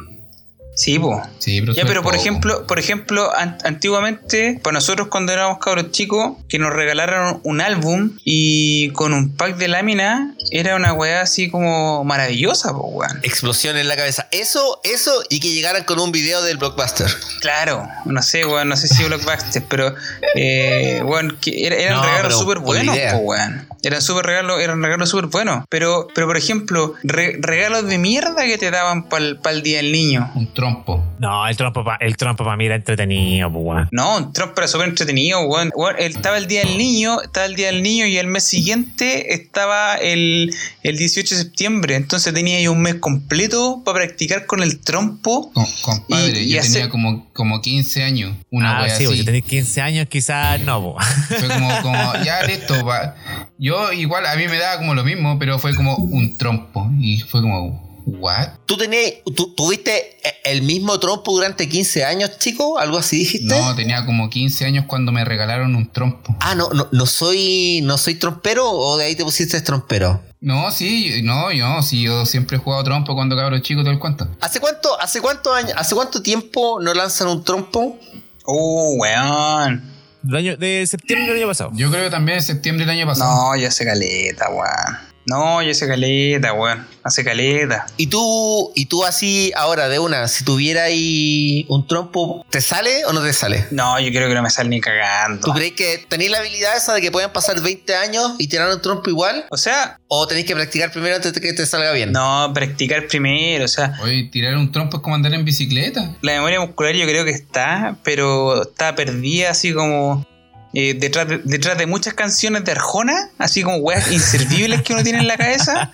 Sí, 0.80 0.98
po. 0.98 1.22
Sí, 1.40 1.60
pero 1.62 1.74
Ya, 1.74 1.84
pero 1.86 2.02
por 2.02 2.14
poco. 2.14 2.22
ejemplo, 2.22 2.66
por 2.68 2.80
ejemplo, 2.80 3.36
an- 3.36 3.58
antiguamente, 3.66 4.60
para 4.64 4.74
nosotros 4.76 5.08
cuando 5.10 5.34
éramos 5.34 5.58
cabros 5.60 5.92
chicos, 5.92 6.38
que 6.48 6.58
nos 6.60 6.72
regalaron 6.74 7.40
un 7.44 7.62
álbum 7.62 8.12
y 8.24 8.90
con 8.92 9.14
un 9.14 9.36
pack 9.36 9.58
de 9.58 9.68
láminas, 9.68 10.36
era 10.52 10.76
una 10.76 10.94
weá 10.94 11.22
así 11.22 11.50
como 11.50 12.04
maravillosa, 12.04 12.72
po, 12.72 12.88
weón. 12.88 13.20
Explosión 13.24 13.78
en 13.78 13.88
la 13.88 13.96
cabeza. 13.96 14.28
Eso, 14.32 14.80
eso, 14.84 15.12
y 15.30 15.40
que 15.40 15.52
llegaran 15.52 15.84
con 15.84 16.00
un 16.00 16.12
video 16.12 16.42
del 16.42 16.58
blockbuster. 16.58 17.08
Claro, 17.42 17.88
no 18.06 18.22
sé, 18.22 18.46
weón, 18.46 18.70
no 18.70 18.78
sé 18.78 18.88
si 18.88 19.04
Blockbuster, 19.04 19.64
pero, 19.70 19.96
eh, 20.36 21.02
weón, 21.04 21.38
que 21.42 21.66
era- 21.66 21.76
eran 21.76 21.98
No, 22.24 22.32
súper 22.32 22.60
idea. 22.84 23.12
po, 23.14 23.18
weón. 23.20 23.68
Eran 23.84 24.02
súper 24.02 24.26
regalos, 24.26 24.60
eran 24.62 24.82
regalos 24.84 25.10
súper 25.10 25.28
buenos. 25.28 25.66
Pero, 25.70 26.08
pero 26.14 26.28
por 26.28 26.38
ejemplo, 26.38 26.94
re- 27.04 27.38
regalos 27.42 27.86
de 27.88 27.98
mierda 27.98 28.44
que 28.46 28.58
te 28.58 28.72
daban 28.72 29.08
para 29.10 29.26
el 29.52 29.62
Día 29.64 29.78
del 29.78 29.92
Niño. 29.92 30.32
Un 30.36 30.54
trompo. 30.54 31.04
No, 31.20 31.48
el 31.48 31.56
trompo 31.58 31.84
para 31.84 31.98
el 32.06 32.16
trompo 32.18 32.44
pa 32.44 32.56
mí 32.58 32.66
era 32.66 32.76
entretenido, 32.76 33.52
pues, 33.52 33.64
weón. 33.66 33.90
No, 33.92 34.18
un 34.18 34.34
Trump 34.34 34.54
era 34.58 34.68
súper 34.68 34.90
entretenido, 34.90 35.42
weón. 35.42 35.72
Estaba 35.98 36.38
el 36.38 36.48
Día 36.48 36.62
del 36.66 36.78
Niño, 36.78 37.22
estaba 37.22 37.46
el 37.46 37.56
Día 37.56 37.68
del 37.68 37.82
Niño 37.84 38.06
y 38.06 38.18
el 38.18 38.28
mes 38.28 38.44
siguiente 38.44 39.34
estaba 39.34 39.96
el, 39.96 40.54
el 40.84 40.98
18 40.98 41.36
de 41.36 41.42
septiembre. 41.44 41.96
Entonces 41.96 42.34
tenía 42.34 42.58
ahí 42.58 42.68
un 42.68 42.82
mes 42.82 42.96
completo 42.96 43.82
para 43.86 44.00
practicar 44.00 44.46
con 44.46 44.62
el 44.64 44.80
trompo. 44.80 45.52
Com- 45.54 45.66
compadre, 45.82 46.42
Y- 46.42 46.46
y 46.46 46.50
yo 46.54 46.60
hace- 46.60 46.74
tenía 46.74 46.90
como, 46.90 47.28
como 47.34 47.62
15 47.62 48.04
años. 48.04 48.36
Una 48.52 48.80
ah, 48.80 48.90
sí, 48.90 49.06
así. 49.06 49.18
si 49.18 49.26
tenéis 49.26 49.46
15 49.46 49.82
años, 49.82 50.08
quizás 50.10 50.60
no, 50.62 50.94
pues. 50.96 51.08
Fue 51.40 51.48
como, 51.48 51.82
como, 51.82 52.14
ya 52.26 52.44
listo. 52.44 52.86
va. 52.86 53.16
Yo 53.58 53.69
igual, 53.94 54.26
a 54.26 54.36
mí 54.36 54.48
me 54.48 54.58
daba 54.58 54.78
como 54.78 54.96
lo 54.96 55.04
mismo, 55.04 55.38
pero 55.40 55.60
fue 55.60 55.76
como 55.76 55.96
un 55.96 56.38
trompo. 56.38 56.90
Y 57.00 57.20
fue 57.22 57.42
como, 57.42 58.04
¿what? 58.06 58.50
¿Tú, 58.66 58.78
tenés, 58.78 59.24
tú 59.36 59.54
tuviste 59.56 60.18
el 60.44 60.62
mismo 60.62 61.00
trompo 61.00 61.32
durante 61.32 61.68
15 61.68 62.06
años, 62.06 62.38
chico? 62.40 62.78
¿Algo 62.80 62.98
así 62.98 63.20
dijiste? 63.20 63.48
No, 63.48 63.76
tenía 63.76 64.06
como 64.06 64.30
15 64.30 64.66
años 64.66 64.86
cuando 64.88 65.12
me 65.12 65.24
regalaron 65.26 65.76
un 65.76 65.92
trompo. 65.92 66.36
Ah, 66.40 66.56
no, 66.56 66.70
no, 66.70 66.88
no 66.92 67.06
soy, 67.06 67.82
no 67.84 67.98
soy 67.98 68.16
trompero 68.16 68.70
o 68.70 68.98
de 68.98 69.06
ahí 69.06 69.16
te 69.16 69.24
pusiste 69.24 69.60
trompero. 69.62 70.22
No, 70.42 70.72
sí, 70.72 71.22
no, 71.24 71.52
yo, 71.52 71.82
sí, 71.82 72.02
yo 72.02 72.26
siempre 72.26 72.58
he 72.58 72.60
jugado 72.60 72.84
trompo 72.84 73.14
cuando 73.14 73.36
cabro 73.36 73.60
chico, 73.60 73.82
todo 73.82 73.92
el 73.92 74.00
cuento. 74.00 74.28
¿Hace 74.40 74.60
cuánto, 74.60 75.00
hace 75.00 75.20
cuántos 75.20 75.54
años, 75.54 75.74
hace 75.76 75.96
cuánto 75.96 76.22
tiempo 76.22 76.80
no 76.82 76.94
lanzan 76.94 77.28
un 77.28 77.44
trompo? 77.44 78.00
Oh, 78.46 78.96
weón. 78.98 79.89
Del 80.22 80.36
año- 80.36 80.58
de 80.58 80.86
septiembre 80.88 81.28
del 81.30 81.38
año 81.38 81.48
pasado. 81.48 81.72
Yo 81.74 81.90
creo 81.90 82.04
que 82.06 82.10
también 82.10 82.38
en 82.40 82.44
septiembre 82.44 82.86
del 82.86 82.96
año 82.98 83.06
pasado. 83.08 83.52
No, 83.52 83.56
ya 83.56 83.72
se 83.72 83.86
caleta, 83.86 84.50
weón. 84.50 85.09
No, 85.30 85.62
ya 85.62 85.74
se 85.74 85.88
caleta, 85.88 86.54
weón. 86.54 86.88
Hace 87.04 87.24
caleta. 87.24 87.86
Y 87.98 88.08
tú, 88.08 88.72
y 88.76 88.86
tú 88.88 89.06
así 89.06 89.52
ahora 89.56 89.88
de 89.88 90.00
una, 90.00 90.28
si 90.28 90.44
tuviera 90.44 90.84
ahí 90.84 91.66
un 91.70 91.88
trompo, 91.88 92.46
¿te 92.50 92.62
sale 92.62 93.06
o 93.06 93.14
no 93.14 93.22
te 93.22 93.32
sale? 93.34 93.66
No, 93.72 94.00
yo 94.00 94.10
creo 94.10 94.28
que 94.28 94.36
no 94.36 94.42
me 94.42 94.50
sale 94.50 94.70
ni 94.70 94.82
cagando. 94.82 95.46
¿Tú 95.48 95.54
crees 95.54 95.74
que 95.74 96.06
tenéis 96.10 96.32
la 96.32 96.40
habilidad 96.40 96.76
esa 96.76 96.94
de 96.94 97.02
que 97.02 97.12
puedan 97.12 97.32
pasar 97.32 97.60
20 97.62 97.96
años 97.96 98.34
y 98.38 98.48
tirar 98.48 98.70
un 98.74 98.82
trompo 98.82 99.10
igual? 99.10 99.46
O 99.50 99.58
sea, 99.58 99.96
¿O 100.12 100.26
tenéis 100.28 100.48
que 100.48 100.56
practicar 100.56 100.92
primero 100.92 101.16
antes 101.16 101.32
de 101.34 101.40
que 101.40 101.54
te 101.54 101.66
salga 101.68 101.92
bien? 101.94 102.12
no, 102.12 102.52
practicar 102.54 103.06
primero. 103.08 103.66
O 103.66 103.68
sea, 103.68 103.94
Oye, 104.02 104.28
tirar 104.32 104.58
un 104.58 104.72
trompo 104.72 104.98
es 104.98 105.04
como 105.04 105.16
andar 105.16 105.34
en 105.36 105.46
bicicleta. 105.46 106.16
la 106.22 106.32
memoria 106.34 106.60
muscular 106.60 106.96
yo 106.96 107.06
creo 107.06 107.24
que 107.26 107.32
está, 107.32 107.96
pero 108.04 108.64
está 108.64 108.96
perdida 108.96 109.52
así 109.52 109.72
como 109.72 110.26
eh, 110.74 110.94
detrás, 110.94 111.28
de, 111.28 111.40
detrás 111.40 111.78
de 111.78 111.88
muchas 111.88 112.14
canciones 112.14 112.64
de 112.64 112.72
Arjona, 112.74 113.30
así 113.38 113.64
como 113.64 113.78
weas 113.78 114.12
inservibles 114.12 114.82
que 114.82 114.94
uno 114.94 115.04
tiene 115.04 115.20
en 115.20 115.28
la 115.28 115.38
cabeza. 115.38 115.92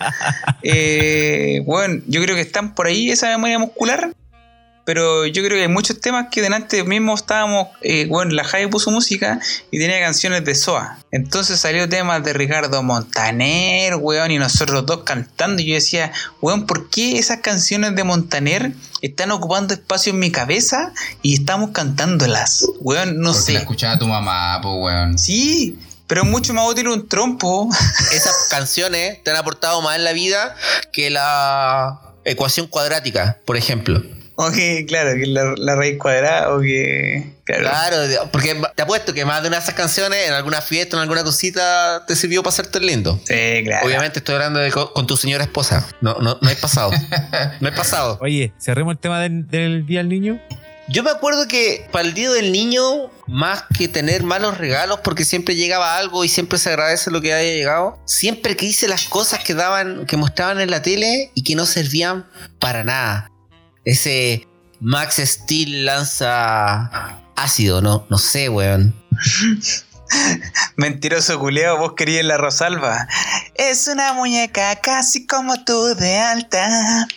Eh, 0.64 1.62
bueno, 1.66 2.02
yo 2.08 2.22
creo 2.22 2.36
que 2.36 2.42
están 2.42 2.74
por 2.74 2.88
ahí 2.88 3.12
esa 3.12 3.28
memoria 3.30 3.60
muscular. 3.60 4.14
Pero 4.86 5.26
yo 5.26 5.44
creo 5.44 5.58
que 5.58 5.64
hay 5.64 5.68
muchos 5.68 6.00
temas 6.00 6.28
que 6.32 6.42
delante 6.42 6.84
mismo 6.84 7.16
estábamos, 7.16 7.70
eh, 7.82 8.06
bueno, 8.08 8.32
la 8.32 8.44
Javi 8.44 8.68
puso 8.68 8.92
música 8.92 9.40
y 9.72 9.80
tenía 9.80 10.00
canciones 10.00 10.46
de 10.46 10.54
SOA. 10.54 11.00
Entonces 11.12 11.60
salió 11.60 11.90
temas 11.90 12.24
de 12.24 12.34
Ricardo 12.34 12.84
Montaner, 12.84 13.96
weón, 13.96 14.30
y 14.30 14.38
nosotros 14.38 14.86
dos 14.86 15.04
cantando. 15.04 15.62
Y 15.64 15.66
yo 15.66 15.74
decía, 15.74 16.12
weón, 16.40 16.68
¿por 16.68 16.90
qué 16.92 17.18
esas 17.18 17.40
canciones 17.40 17.96
de 17.96 18.04
Montaner 18.04 18.74
están 19.02 19.32
ocupando 19.32 19.74
espacio 19.74 20.14
en 20.14 20.20
mi 20.20 20.32
cabeza 20.32 20.94
y 21.24 21.34
estamos 21.34 21.72
cantándolas? 21.72 22.66
Weón, 22.80 23.20
no 23.20 23.32
porque 23.32 23.44
sé. 23.44 23.54
la 23.54 23.60
escuchaba 23.62 23.98
tu 23.98 24.08
mamá, 24.08 24.60
pues, 24.62 24.76
weón. 24.78 25.18
Sí, 25.18 25.80
pero 26.06 26.22
es 26.22 26.28
mucho 26.28 26.54
más 26.54 26.68
útil 26.68 26.90
un 26.90 27.08
trompo. 27.08 27.70
Esas 28.12 28.36
canciones 28.52 29.24
te 29.24 29.32
han 29.32 29.38
aportado 29.38 29.82
más 29.82 29.96
en 29.96 30.04
la 30.04 30.14
vida 30.14 30.56
que 30.94 31.10
la 31.10 32.02
ecuación 32.24 32.68
cuadrática, 32.68 33.40
por 33.46 33.58
ejemplo. 33.58 34.04
o 34.48 34.52
que, 34.52 34.86
claro, 34.88 35.12
que 35.16 35.26
la, 35.28 35.54
la 35.58 35.76
raíz 35.76 35.98
cuadrada 35.98 36.54
o 36.56 36.62
que... 36.62 37.34
Claro. 37.46 37.98
Porque 38.32 38.60
te 38.76 38.82
apuesto 38.82 39.14
que 39.14 39.24
más 39.24 39.42
de 39.44 39.50
una 39.50 39.58
de 39.58 39.64
esas 39.64 39.76
canciones 39.76 40.28
en 40.28 40.34
alguna 40.34 40.62
fiesta, 40.62 40.96
en 40.98 41.04
alguna 41.04 41.24
cosita, 41.24 42.04
te 42.08 42.16
sirvió 42.16 42.42
para 42.42 42.52
hacerte 42.54 42.80
lindo. 42.80 43.20
Sí, 43.24 43.62
claro. 43.64 43.86
Obviamente 43.86 44.18
estoy 44.20 44.34
hablando 44.36 44.60
de 44.60 44.72
co- 44.72 44.92
con 44.94 45.06
tu 45.06 45.16
señora 45.16 45.44
esposa. 45.44 45.88
No, 46.02 46.16
no, 46.16 46.40
no 46.42 46.50
hay 46.50 46.56
pasado. 46.56 46.92
No 47.62 47.68
hay 47.70 47.76
pasado. 47.76 48.18
Oye, 48.22 48.52
cerremos 48.60 48.94
el 48.94 48.98
tema 49.00 49.20
del, 49.22 49.48
del 49.48 49.86
Día 49.86 50.00
del 50.00 50.10
Niño. 50.10 50.42
Yo 50.88 51.02
me 51.04 51.10
acuerdo 51.12 51.48
que 51.48 51.88
para 51.92 52.08
el 52.08 52.14
Día 52.14 52.30
del 52.32 52.52
Niño, 52.52 53.10
más 53.28 53.64
que 53.78 53.88
tener 53.88 54.24
malos 54.24 54.58
regalos, 54.58 55.00
porque 55.04 55.26
siempre 55.26 55.56
llegaba 55.56 55.98
algo 55.98 56.24
y 56.24 56.30
siempre 56.30 56.60
se 56.60 56.70
agradece 56.70 57.10
lo 57.12 57.22
que 57.22 57.34
haya 57.34 57.52
llegado, 57.52 58.00
siempre 58.06 58.56
que 58.56 58.66
hice 58.68 58.88
las 58.88 59.06
cosas 59.06 59.44
que 59.44 59.54
daban, 59.56 60.06
que 60.06 60.16
mostraban 60.18 60.60
en 60.62 60.70
la 60.70 60.82
tele 60.84 61.32
y 61.34 61.44
que 61.44 61.56
no 61.56 61.66
servían 61.66 62.26
para 62.60 62.84
nada. 62.84 63.32
Ese 63.86 64.48
Max 64.82 65.22
Steel 65.24 65.86
lanza 65.86 67.22
ácido, 67.36 67.82
no, 67.82 68.06
no 68.10 68.18
sé, 68.18 68.50
weón. 68.50 68.94
Mentiroso 70.76 71.40
culeo, 71.40 71.78
vos 71.78 71.94
querías 71.96 72.26
la 72.26 72.38
Rosalba. 72.38 73.08
Es 73.56 73.88
una 73.88 74.14
muñeca 74.14 74.76
casi 74.78 75.26
como 75.26 75.64
tú 75.64 75.96
de 75.96 76.18
alta. 76.18 77.08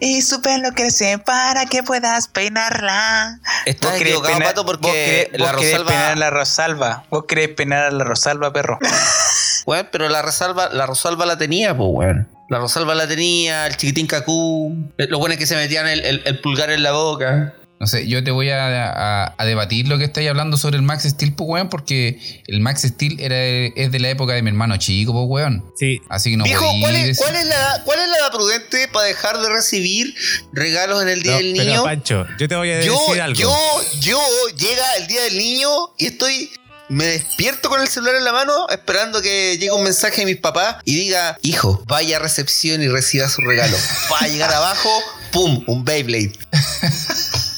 Y 0.00 0.22
su 0.22 0.42
pelo 0.42 0.70
crece 0.74 1.18
para 1.18 1.66
que 1.66 1.82
puedas 1.82 2.28
peinarla. 2.28 3.38
Estás 3.66 3.92
Vos 3.92 4.00
equivocado, 4.00 4.34
peinar- 4.34 4.48
Pato, 4.48 4.64
vos 4.64 4.78
porque 4.80 5.28
querés- 5.32 5.38
la 5.40 5.52
vos 5.52 5.60
querés 5.60 5.72
Rosalba. 5.78 5.88
peinar 5.90 6.12
a 6.12 6.16
la 6.16 6.30
Rosalba. 6.30 7.04
Vos 7.10 7.24
querés 7.26 7.48
peinar 7.50 7.82
a 7.84 7.90
la 7.90 8.04
Rosalba, 8.04 8.52
perro. 8.52 8.78
Weón, 9.66 9.88
pero 9.92 10.08
la 10.08 10.22
Rosalba, 10.22 10.68
la 10.72 10.86
Rosalba 10.86 11.26
la 11.26 11.36
tenía, 11.36 11.76
pues, 11.76 11.88
weón. 11.92 12.28
La 12.50 12.58
Rosalba 12.58 12.94
la 12.94 13.06
tenía, 13.06 13.66
el 13.66 13.76
chiquitín 13.76 14.06
cacú. 14.06 14.74
Los 14.96 15.18
buenos 15.20 15.36
que 15.36 15.46
se 15.46 15.54
metían 15.56 15.86
el, 15.86 16.00
el- 16.04 16.22
el 16.24 16.40
pulgar 16.40 16.70
en 16.70 16.82
la 16.82 16.92
boca. 16.92 17.52
No 17.80 17.86
sé, 17.86 18.08
yo 18.08 18.24
te 18.24 18.32
voy 18.32 18.50
a, 18.50 18.66
a- 18.90 19.34
a 19.38 19.44
debatir 19.44 19.86
lo 19.86 19.98
que 19.98 20.04
estáis 20.04 20.28
hablando 20.28 20.56
sobre 20.56 20.76
el 20.76 20.82
Max 20.82 21.04
Steel, 21.04 21.32
pues, 21.34 21.48
weón, 21.48 21.68
porque 21.68 22.42
el 22.48 22.60
Max 22.60 22.82
Steel 22.82 23.20
era, 23.20 23.36
es 23.40 23.92
de 23.92 24.00
la 24.00 24.08
época 24.10 24.32
de 24.32 24.42
mi 24.42 24.48
hermano 24.50 24.76
chico, 24.78 25.12
pues, 25.12 25.24
weón. 25.28 25.64
Sí, 25.78 26.00
Así 26.08 26.30
que 26.32 26.36
no 26.38 26.44
podí 26.44 26.80
¿cuál 26.80 26.96
es, 26.96 27.06
decir- 27.06 27.16
cuál, 27.24 27.36
es 27.36 27.46
la, 27.46 27.54
edad- 27.54 27.84
¿cuál 27.84 28.00
es 28.00 28.08
la 28.08 28.16
edad 28.16 28.32
prudente 28.32 28.88
para 28.88 29.06
dejar 29.06 29.38
de 29.40 29.48
recibir 29.48 30.12
regalos 30.52 31.00
en 31.02 31.08
el 31.08 31.22
Día 31.22 31.32
No, 31.32 31.38
del 31.38 31.52
pero 31.52 31.64
Niño? 31.70 31.84
Pancho, 31.84 32.26
yo 32.38 32.48
te 32.48 32.56
voy 32.56 32.70
a 32.72 32.80
yo, 32.82 32.98
decir 33.06 33.20
algo. 33.22 33.38
yo, 33.40 33.80
yo, 34.00 34.20
llega 34.56 34.84
el 34.98 35.06
Día 35.06 35.22
del 35.22 35.38
Niño 35.38 35.68
y 35.98 36.06
estoy... 36.06 36.50
Me 36.90 37.04
despierto 37.04 37.68
con 37.68 37.82
el 37.82 37.86
celular 37.88 38.14
en 38.16 38.24
la 38.24 38.32
mano 38.32 38.66
esperando 38.70 39.20
que 39.20 39.58
llegue 39.58 39.70
un 39.72 39.82
mensaje 39.84 40.22
de 40.22 40.24
mis 40.24 40.38
papás 40.38 40.76
y 40.86 40.94
diga, 40.96 41.36
hijo, 41.42 41.84
vaya 41.86 42.16
a 42.16 42.18
recepción 42.20 42.82
y 42.82 42.88
reciba 42.88 43.28
su 43.28 43.42
regalo. 43.42 43.76
Va 44.10 44.20
a 44.20 44.26
llegar 44.28 44.50
abajo, 44.54 44.88
¡pum! 45.30 45.62
Un 45.66 45.84
Beyblade. 45.84 46.32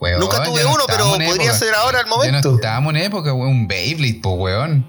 Weón, 0.00 0.20
Nunca 0.20 0.42
tuve 0.44 0.62
no 0.62 0.72
uno, 0.74 0.84
pero 0.86 1.04
podría 1.10 1.26
época. 1.34 1.52
ser 1.54 1.74
ahora 1.74 2.00
el 2.00 2.04
Ya 2.06 2.10
no 2.10 2.16
momento. 2.16 2.54
estábamos 2.54 2.94
en 2.94 3.02
época, 3.02 3.34
weón, 3.34 3.50
un 3.52 3.68
Beyblade, 3.68 4.20
pues, 4.22 4.34
weón. 4.38 4.86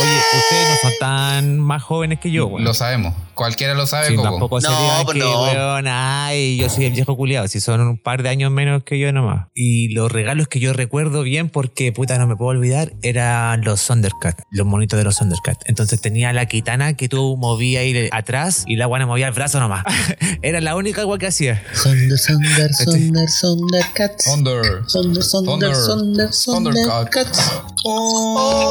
Oye, 0.00 0.16
ustedes 0.36 0.68
no 0.68 0.76
son 0.82 0.92
tan 1.00 1.58
más 1.58 1.82
jóvenes 1.82 2.18
que 2.20 2.30
yo, 2.30 2.46
weón. 2.46 2.64
Lo 2.64 2.74
sabemos. 2.74 3.14
Cualquiera 3.34 3.74
lo 3.74 3.84
sabe, 3.86 4.08
Sí, 4.08 4.14
Coco. 4.14 4.28
tampoco 4.30 4.60
No, 4.60 4.68
sería 4.68 5.00
pues 5.04 5.14
que, 5.14 5.18
no. 5.24 5.42
weón, 5.42 5.86
ay, 5.88 6.56
yo 6.56 6.68
soy 6.70 6.84
el 6.84 6.92
viejo 6.92 7.16
culiado. 7.16 7.48
Si 7.48 7.60
son 7.60 7.80
un 7.80 7.98
par 7.98 8.22
de 8.22 8.28
años 8.28 8.52
menos 8.52 8.84
que 8.84 8.98
yo 9.00 9.10
nomás. 9.12 9.48
Y 9.54 9.88
los 9.92 10.10
regalos 10.12 10.46
que 10.46 10.60
yo 10.60 10.72
recuerdo 10.72 11.22
bien, 11.22 11.48
porque 11.48 11.90
puta 11.90 12.16
no 12.18 12.28
me 12.28 12.36
puedo 12.36 12.50
olvidar, 12.50 12.92
eran 13.02 13.62
los 13.62 13.84
Thundercats, 13.86 14.44
los 14.50 14.64
monitos 14.66 14.96
de 14.98 15.04
los 15.04 15.18
Thundercats. 15.18 15.64
Entonces 15.66 16.00
tenía 16.00 16.32
la 16.32 16.46
kitana 16.46 16.94
que 16.96 17.08
tú 17.08 17.36
movías 17.36 17.80
ahí 17.82 18.08
atrás 18.12 18.62
y 18.68 18.76
la 18.76 18.86
guana 18.86 19.06
movía 19.06 19.26
el 19.26 19.32
brazo 19.34 19.58
nomás. 19.58 19.84
Era 20.42 20.60
la 20.60 20.76
única 20.76 21.00
agua 21.00 21.18
que 21.18 21.26
hacía. 21.26 21.60
Sonder, 21.72 22.16
Sonder, 22.18 22.72
Sonder, 22.72 23.28
Sonder 23.28 23.84
Cats. 24.08 24.24
Thunder. 24.24 24.82
Sonder, 24.86 25.22
Thunder. 25.22 25.74
Sonder, 25.74 26.74
Thundercats. 26.74 27.52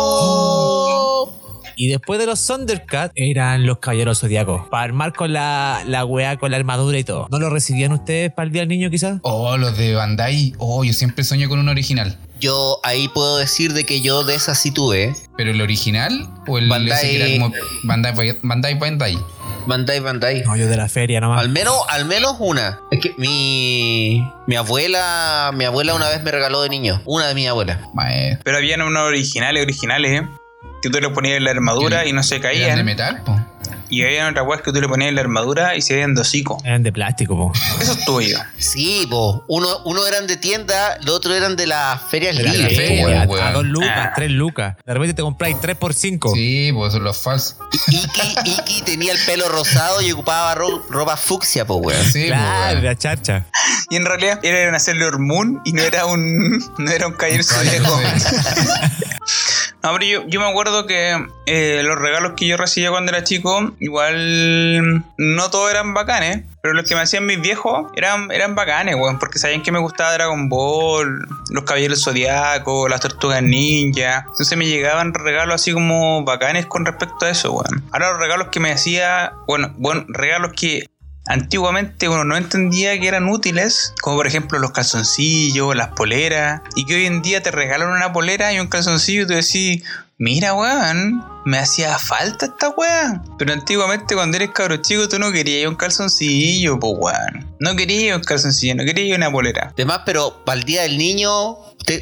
Oh. 0.03 1.33
Y 1.75 1.87
después 1.87 2.19
de 2.19 2.27
los 2.27 2.45
Thundercats 2.45 3.11
eran 3.15 3.65
los 3.65 3.79
caballeros 3.79 4.19
zodiacos. 4.19 4.67
Para 4.69 4.83
armar 4.83 5.13
con 5.13 5.33
la, 5.33 5.83
la 5.87 6.05
weá, 6.05 6.37
con 6.37 6.51
la 6.51 6.57
armadura 6.57 6.99
y 6.99 7.03
todo. 7.03 7.27
¿No 7.31 7.39
lo 7.39 7.49
recibían 7.49 7.91
ustedes 7.93 8.31
para 8.31 8.45
el 8.45 8.51
día 8.51 8.61
del 8.61 8.69
niño 8.69 8.89
quizás? 8.91 9.19
Oh, 9.23 9.57
los 9.57 9.75
de 9.77 9.95
Bandai. 9.95 10.53
Oh, 10.59 10.83
yo 10.83 10.93
siempre 10.93 11.23
sueño 11.23 11.49
con 11.49 11.57
un 11.59 11.69
original. 11.69 12.15
Yo 12.39 12.79
ahí 12.83 13.07
puedo 13.07 13.37
decir 13.37 13.73
de 13.73 13.85
que 13.85 14.01
yo 14.01 14.23
de 14.23 14.35
esas 14.35 14.59
sí 14.59 14.69
tuve. 14.71 15.15
¿Pero 15.35 15.49
el 15.51 15.61
original 15.61 16.29
o 16.47 16.57
el 16.59 16.69
Bandai- 16.69 16.93
ese 16.93 17.09
que 17.09 17.15
era 17.33 17.39
como 17.41 17.55
Bandai 17.83 18.39
Bandai 18.43 18.77
Bandai? 18.77 19.17
Bandai, 19.65 19.99
Bandai. 19.99 20.43
No, 20.43 20.55
yo 20.55 20.67
de 20.67 20.75
la 20.77 20.89
feria 20.89 21.19
nomás. 21.21 21.39
Al 21.41 21.49
menos, 21.49 21.75
al 21.89 22.05
menos 22.05 22.35
una. 22.39 22.79
Es 22.91 22.99
que 22.99 23.13
mi, 23.17 24.25
mi 24.47 24.55
abuela, 24.55 25.51
mi 25.53 25.65
abuela 25.65 25.93
una 25.95 26.09
vez 26.09 26.21
me 26.23 26.31
regaló 26.31 26.61
de 26.61 26.69
niño. 26.69 27.01
Una 27.05 27.27
de 27.27 27.35
mis 27.35 27.47
abuelas. 27.47 27.79
Pero 28.43 28.57
habían 28.57 28.81
unos 28.81 29.03
originales, 29.07 29.63
originales, 29.63 30.21
¿eh? 30.21 30.27
Que 30.81 30.89
tú 30.89 30.99
le 30.99 31.09
ponías 31.09 31.37
en 31.37 31.45
la 31.45 31.51
armadura 31.51 32.05
y 32.05 32.11
no 32.13 32.23
se 32.23 32.35
¿Eran 32.35 32.51
de 32.51 32.59
caían. 32.59 32.85
metal? 32.85 33.21
po? 33.23 33.39
Y 33.89 34.03
había 34.03 34.27
otras 34.29 34.45
weas 34.47 34.61
que 34.61 34.71
tú 34.71 34.81
le 34.81 34.87
ponías 34.87 35.09
en 35.09 35.15
la 35.15 35.21
armadura 35.21 35.75
y 35.75 35.81
se 35.81 35.93
veían 35.95 36.15
de 36.15 36.21
hocico. 36.21 36.57
Eran 36.65 36.83
de 36.83 36.91
plástico, 36.91 37.35
po. 37.35 37.51
Eso 37.81 37.93
estuve 37.93 38.29
yo. 38.29 38.37
Sí, 38.57 39.05
po. 39.09 39.43
Uno, 39.47 39.67
uno 39.85 40.05
eran 40.07 40.25
de 40.27 40.37
tienda, 40.37 40.97
los 41.03 41.15
otros 41.15 41.35
eran 41.35 41.55
de 41.55 41.67
las 41.67 42.01
ferias 42.09 42.35
De 42.35 42.43
la 42.43 42.51
libres. 42.51 42.75
feria, 42.77 43.01
po, 43.01 43.07
feria, 43.07 43.19
weón. 43.23 43.29
weón. 43.29 43.43
a 43.47 43.51
dos 43.51 43.65
lucas, 43.65 43.89
Ah. 43.95 44.11
tres 44.15 44.31
lucas. 44.31 44.75
De 44.85 44.93
repente 44.93 45.13
te 45.13 45.21
compráis 45.21 45.59
tres 45.61 45.75
por 45.75 45.93
cinco. 45.93 46.33
Sí, 46.33 46.71
pues 46.73 46.93
son 46.93 47.03
los 47.03 47.17
falsos. 47.17 47.57
Iki, 47.87 48.49
Iki 48.49 48.81
tenía 48.83 49.11
el 49.13 49.19
pelo 49.25 49.47
rosado 49.49 50.01
y 50.01 50.11
ocupaba 50.11 50.55
ro- 50.55 50.83
ropa 50.89 51.17
fucsia, 51.17 51.65
po, 51.65 51.75
weón. 51.75 52.03
Sí, 52.11 52.27
Claro, 52.27 52.73
pues, 52.73 52.83
la 52.83 52.97
charcha. 52.97 53.45
Y 53.89 53.95
en 53.97 54.05
realidad 54.05 54.39
era 54.43 54.69
una 54.69 54.79
Sailor 54.79 55.19
Moon 55.19 55.61
y 55.65 55.73
no 55.73 55.81
era 55.83 56.05
un. 56.05 56.57
No 56.77 56.91
era 56.91 57.07
un 57.07 57.13
Caballero 57.13 57.43
Zodíaco. 57.43 57.99
Pero 59.91 60.05
yo, 60.05 60.27
yo 60.27 60.39
me 60.39 60.47
acuerdo 60.47 60.85
que 60.87 61.27
eh, 61.45 61.81
los 61.83 61.99
regalos 61.99 62.33
que 62.37 62.47
yo 62.47 62.55
recibía 62.55 62.89
cuando 62.89 63.11
era 63.11 63.25
chico, 63.25 63.73
igual 63.79 65.03
no 65.17 65.49
todos 65.51 65.69
eran 65.69 65.93
bacanes, 65.93 66.45
pero 66.61 66.73
los 66.73 66.87
que 66.87 66.95
me 66.95 67.01
hacían 67.01 67.25
mis 67.25 67.41
viejos 67.41 67.91
eran, 67.97 68.31
eran 68.31 68.55
bacanes, 68.55 68.95
weón, 68.95 69.19
porque 69.19 69.39
sabían 69.39 69.61
que 69.61 69.73
me 69.73 69.79
gustaba 69.79 70.13
Dragon 70.13 70.47
Ball, 70.47 71.27
los 71.49 71.63
Caballeros 71.65 72.01
Zodiacos, 72.01 72.89
las 72.89 73.01
Tortugas 73.01 73.43
Ninja. 73.43 74.25
Entonces 74.29 74.57
me 74.57 74.65
llegaban 74.65 75.13
regalos 75.13 75.55
así 75.55 75.73
como 75.73 76.23
bacanes 76.23 76.65
con 76.65 76.85
respecto 76.85 77.25
a 77.25 77.29
eso, 77.29 77.51
weón. 77.51 77.83
Ahora 77.91 78.11
los 78.11 78.21
regalos 78.21 78.47
que 78.47 78.61
me 78.61 78.71
hacía, 78.71 79.33
bueno, 79.47 79.73
bueno, 79.77 80.05
regalos 80.07 80.53
que 80.53 80.87
Antiguamente 81.25 82.09
uno 82.09 82.25
no 82.25 82.35
entendía 82.35 82.99
que 82.99 83.07
eran 83.07 83.29
útiles, 83.29 83.93
como 84.01 84.17
por 84.17 84.27
ejemplo 84.27 84.59
los 84.59 84.71
calzoncillos, 84.71 85.75
las 85.75 85.89
poleras, 85.89 86.61
y 86.75 86.85
que 86.85 86.95
hoy 86.95 87.05
en 87.05 87.21
día 87.21 87.41
te 87.41 87.51
regalan 87.51 87.89
una 87.89 88.11
polera 88.11 88.51
y 88.51 88.59
un 88.59 88.67
calzoncillo 88.67 89.23
y 89.23 89.27
tú 89.27 89.33
decís, 89.33 89.83
mira 90.17 90.53
weón, 90.53 91.23
me 91.45 91.59
hacía 91.59 91.97
falta 91.99 92.45
esta 92.45 92.69
weá. 92.69 93.21
Pero 93.37 93.53
antiguamente 93.53 94.15
cuando 94.15 94.37
eres 94.37 94.51
cabro 94.51 94.77
chico 94.77 95.07
tú 95.07 95.19
no 95.19 95.31
querías 95.31 95.67
un 95.67 95.75
calzoncillo, 95.75 96.79
pues 96.79 96.93
weón. 96.97 97.55
No 97.59 97.75
querías 97.75 98.17
un 98.17 98.23
calzoncillo, 98.23 98.75
no 98.75 98.83
querías 98.83 99.17
una 99.17 99.31
polera. 99.31 99.71
Además, 99.73 100.01
pero 100.05 100.43
para 100.45 100.59
el 100.59 100.65
día 100.65 100.83
del 100.83 100.97
niño, 100.97 101.57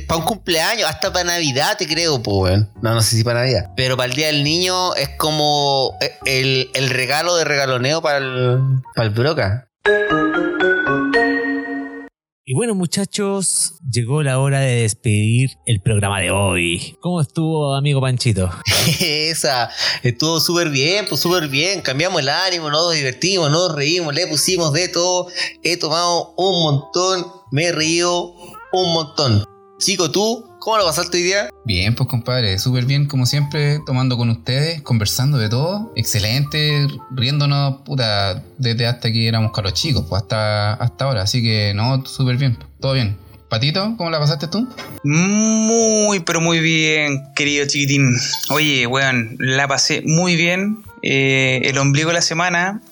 para 0.07 0.19
un 0.19 0.25
cumpleaños, 0.25 0.89
hasta 0.89 1.11
para 1.11 1.25
Navidad 1.25 1.77
te 1.77 1.87
creo, 1.87 2.21
po, 2.21 2.39
weón. 2.39 2.69
No, 2.81 2.93
no 2.93 3.01
sé 3.01 3.17
si 3.17 3.23
para 3.23 3.41
Navidad. 3.41 3.71
Pero 3.75 3.97
para 3.97 4.09
el 4.09 4.15
día 4.15 4.27
del 4.27 4.43
niño 4.43 4.95
es 4.95 5.09
como 5.17 5.97
eh, 6.01 6.11
el, 6.25 6.69
el 6.73 6.89
regalo 6.89 7.35
de 7.35 7.45
regaloneo 7.45 8.01
para 8.01 8.17
el, 8.17 8.59
para 8.95 9.07
el 9.07 9.13
broca. 9.13 9.67
Y 12.51 12.53
bueno, 12.53 12.75
muchachos, 12.75 13.75
llegó 13.89 14.23
la 14.23 14.37
hora 14.37 14.59
de 14.59 14.81
despedir 14.81 15.51
el 15.65 15.79
programa 15.81 16.19
de 16.19 16.31
hoy. 16.31 16.97
¿Cómo 16.99 17.21
estuvo, 17.21 17.73
amigo 17.73 18.01
Panchito? 18.01 18.51
Esa, 18.99 19.69
estuvo 20.03 20.37
súper 20.41 20.69
bien, 20.69 21.05
pues 21.07 21.21
súper 21.21 21.47
bien. 21.47 21.79
Cambiamos 21.79 22.19
el 22.19 22.27
ánimo, 22.27 22.69
nos 22.69 22.93
divertimos, 22.93 23.49
nos 23.49 23.73
reímos, 23.73 24.13
le 24.13 24.27
pusimos 24.27 24.73
de 24.73 24.89
todo. 24.89 25.27
He 25.63 25.77
tomado 25.77 26.33
un 26.35 26.61
montón, 26.61 27.25
me 27.51 27.67
he 27.67 27.71
reído 27.71 28.33
un 28.73 28.93
montón. 28.95 29.45
Chico, 29.81 30.11
¿tú 30.11 30.47
cómo 30.59 30.77
lo 30.77 30.85
pasaste 30.85 31.17
hoy 31.17 31.23
día? 31.23 31.49
Bien, 31.65 31.95
pues 31.95 32.07
compadre, 32.07 32.59
súper 32.59 32.85
bien 32.85 33.07
como 33.07 33.25
siempre, 33.25 33.79
tomando 33.83 34.15
con 34.15 34.29
ustedes, 34.29 34.83
conversando 34.83 35.39
de 35.39 35.49
todo. 35.49 35.91
Excelente, 35.95 36.87
riéndonos, 37.09 37.81
puta, 37.81 38.43
desde 38.59 38.85
hasta 38.85 39.11
que 39.11 39.27
éramos 39.27 39.51
caros 39.53 39.73
chicos, 39.73 40.05
pues 40.07 40.21
hasta, 40.21 40.73
hasta 40.73 41.05
ahora. 41.05 41.23
Así 41.23 41.41
que 41.41 41.73
no, 41.73 42.05
súper 42.05 42.37
bien, 42.37 42.59
todo 42.79 42.93
bien. 42.93 43.17
Patito, 43.49 43.95
¿cómo 43.97 44.11
la 44.11 44.19
pasaste 44.19 44.47
tú? 44.47 44.69
Muy, 45.03 46.19
pero 46.19 46.41
muy 46.41 46.59
bien, 46.59 47.19
querido 47.35 47.65
chiquitín. 47.65 48.15
Oye, 48.51 48.85
weón, 48.85 49.35
la 49.39 49.67
pasé 49.67 50.03
muy 50.05 50.35
bien. 50.35 50.83
Eh, 51.01 51.61
el 51.65 51.79
ombligo 51.79 52.09
de 52.09 52.13
la 52.13 52.21
semana, 52.21 52.83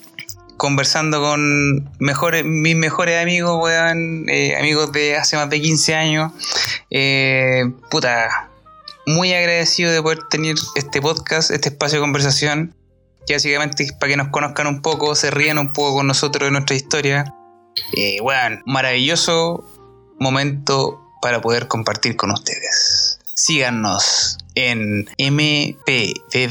conversando 0.60 1.22
con 1.22 1.90
mis 1.98 2.76
mejores 2.76 3.22
amigos, 3.22 3.58
weón, 3.62 4.28
eh, 4.28 4.54
amigos 4.58 4.92
de 4.92 5.16
hace 5.16 5.36
más 5.36 5.48
de 5.48 5.58
15 5.58 5.94
años. 5.94 6.32
Eh, 6.90 7.62
puta, 7.90 8.50
muy 9.06 9.32
agradecido 9.32 9.90
de 9.90 10.02
poder 10.02 10.18
tener 10.28 10.56
este 10.74 11.00
podcast, 11.00 11.50
este 11.50 11.70
espacio 11.70 11.96
de 11.96 12.02
conversación, 12.02 12.74
básicamente 13.26 13.84
es 13.84 13.92
para 13.94 14.10
que 14.10 14.16
nos 14.18 14.28
conozcan 14.28 14.66
un 14.66 14.82
poco, 14.82 15.14
se 15.14 15.30
rían 15.30 15.56
un 15.56 15.72
poco 15.72 15.94
con 15.94 16.06
nosotros 16.06 16.48
de 16.48 16.50
nuestra 16.50 16.76
historia. 16.76 17.34
Eh, 17.96 18.20
weón, 18.20 18.62
maravilloso 18.66 19.64
momento 20.18 21.00
para 21.22 21.40
poder 21.40 21.68
compartir 21.68 22.16
con 22.16 22.32
ustedes. 22.32 23.18
Síganos 23.34 24.36
en 24.54 25.08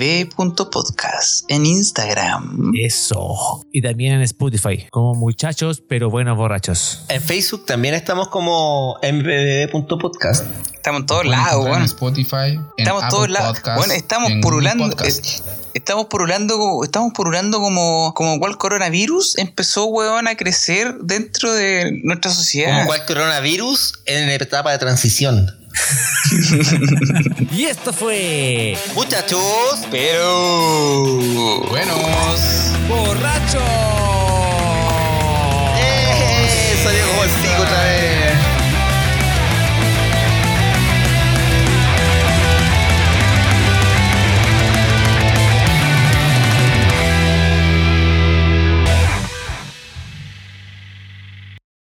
mpbb.podcast 0.09 1.45
en 1.49 1.65
Instagram. 1.65 2.71
Eso. 2.81 3.63
Y 3.71 3.81
también 3.81 4.13
en 4.13 4.21
Spotify, 4.21 4.87
como 4.91 5.15
muchachos, 5.15 5.81
pero 5.87 6.09
buenos 6.09 6.37
borrachos. 6.37 7.03
En 7.09 7.21
Facebook 7.21 7.65
también 7.65 7.93
estamos 7.93 8.27
como 8.29 8.97
mpbb.podcast. 9.01 10.45
Estamos 10.73 11.01
en 11.01 11.05
todos 11.07 11.25
lados, 11.25 11.51
encontrar 11.65 11.79
en. 11.79 11.85
Spotify, 11.85 12.35
en 12.55 12.65
Estamos 12.77 13.01
en 13.01 13.07
Apple 13.07 13.17
todos 13.17 13.29
lados. 13.29 13.59
Bueno, 13.75 13.93
estamos 13.93 14.31
purulando. 14.41 14.89
Es- 15.03 15.43
Estamos 15.75 16.07
purulando, 16.07 16.57
como- 16.57 16.83
estamos 16.83 17.13
purulando 17.13 17.59
como, 17.59 18.13
como 18.15 18.39
cual 18.39 18.57
coronavirus 18.57 19.37
empezó, 19.37 19.85
weón, 19.85 20.27
a 20.27 20.35
crecer 20.35 20.95
dentro 21.03 21.53
de 21.53 21.99
nuestra 22.03 22.31
sociedad. 22.31 22.73
Como 22.73 22.87
cual 22.87 23.05
coronavirus 23.05 23.99
en 24.07 24.29
etapa 24.29 24.71
de 24.71 24.79
transición. 24.79 25.55
Y 27.51 27.65
esto 27.65 27.91
fue 27.91 28.77
Muchachos, 28.93 29.81
pero. 29.89 31.19
Buenos. 31.69 32.71
Borracho. 32.87 33.59
¡Eh! 35.77 36.75
Salió 36.83 37.07
como 37.07 37.23
el 37.23 37.29
pico 37.29 37.61
otra 37.61 37.83
vez. 37.83 38.48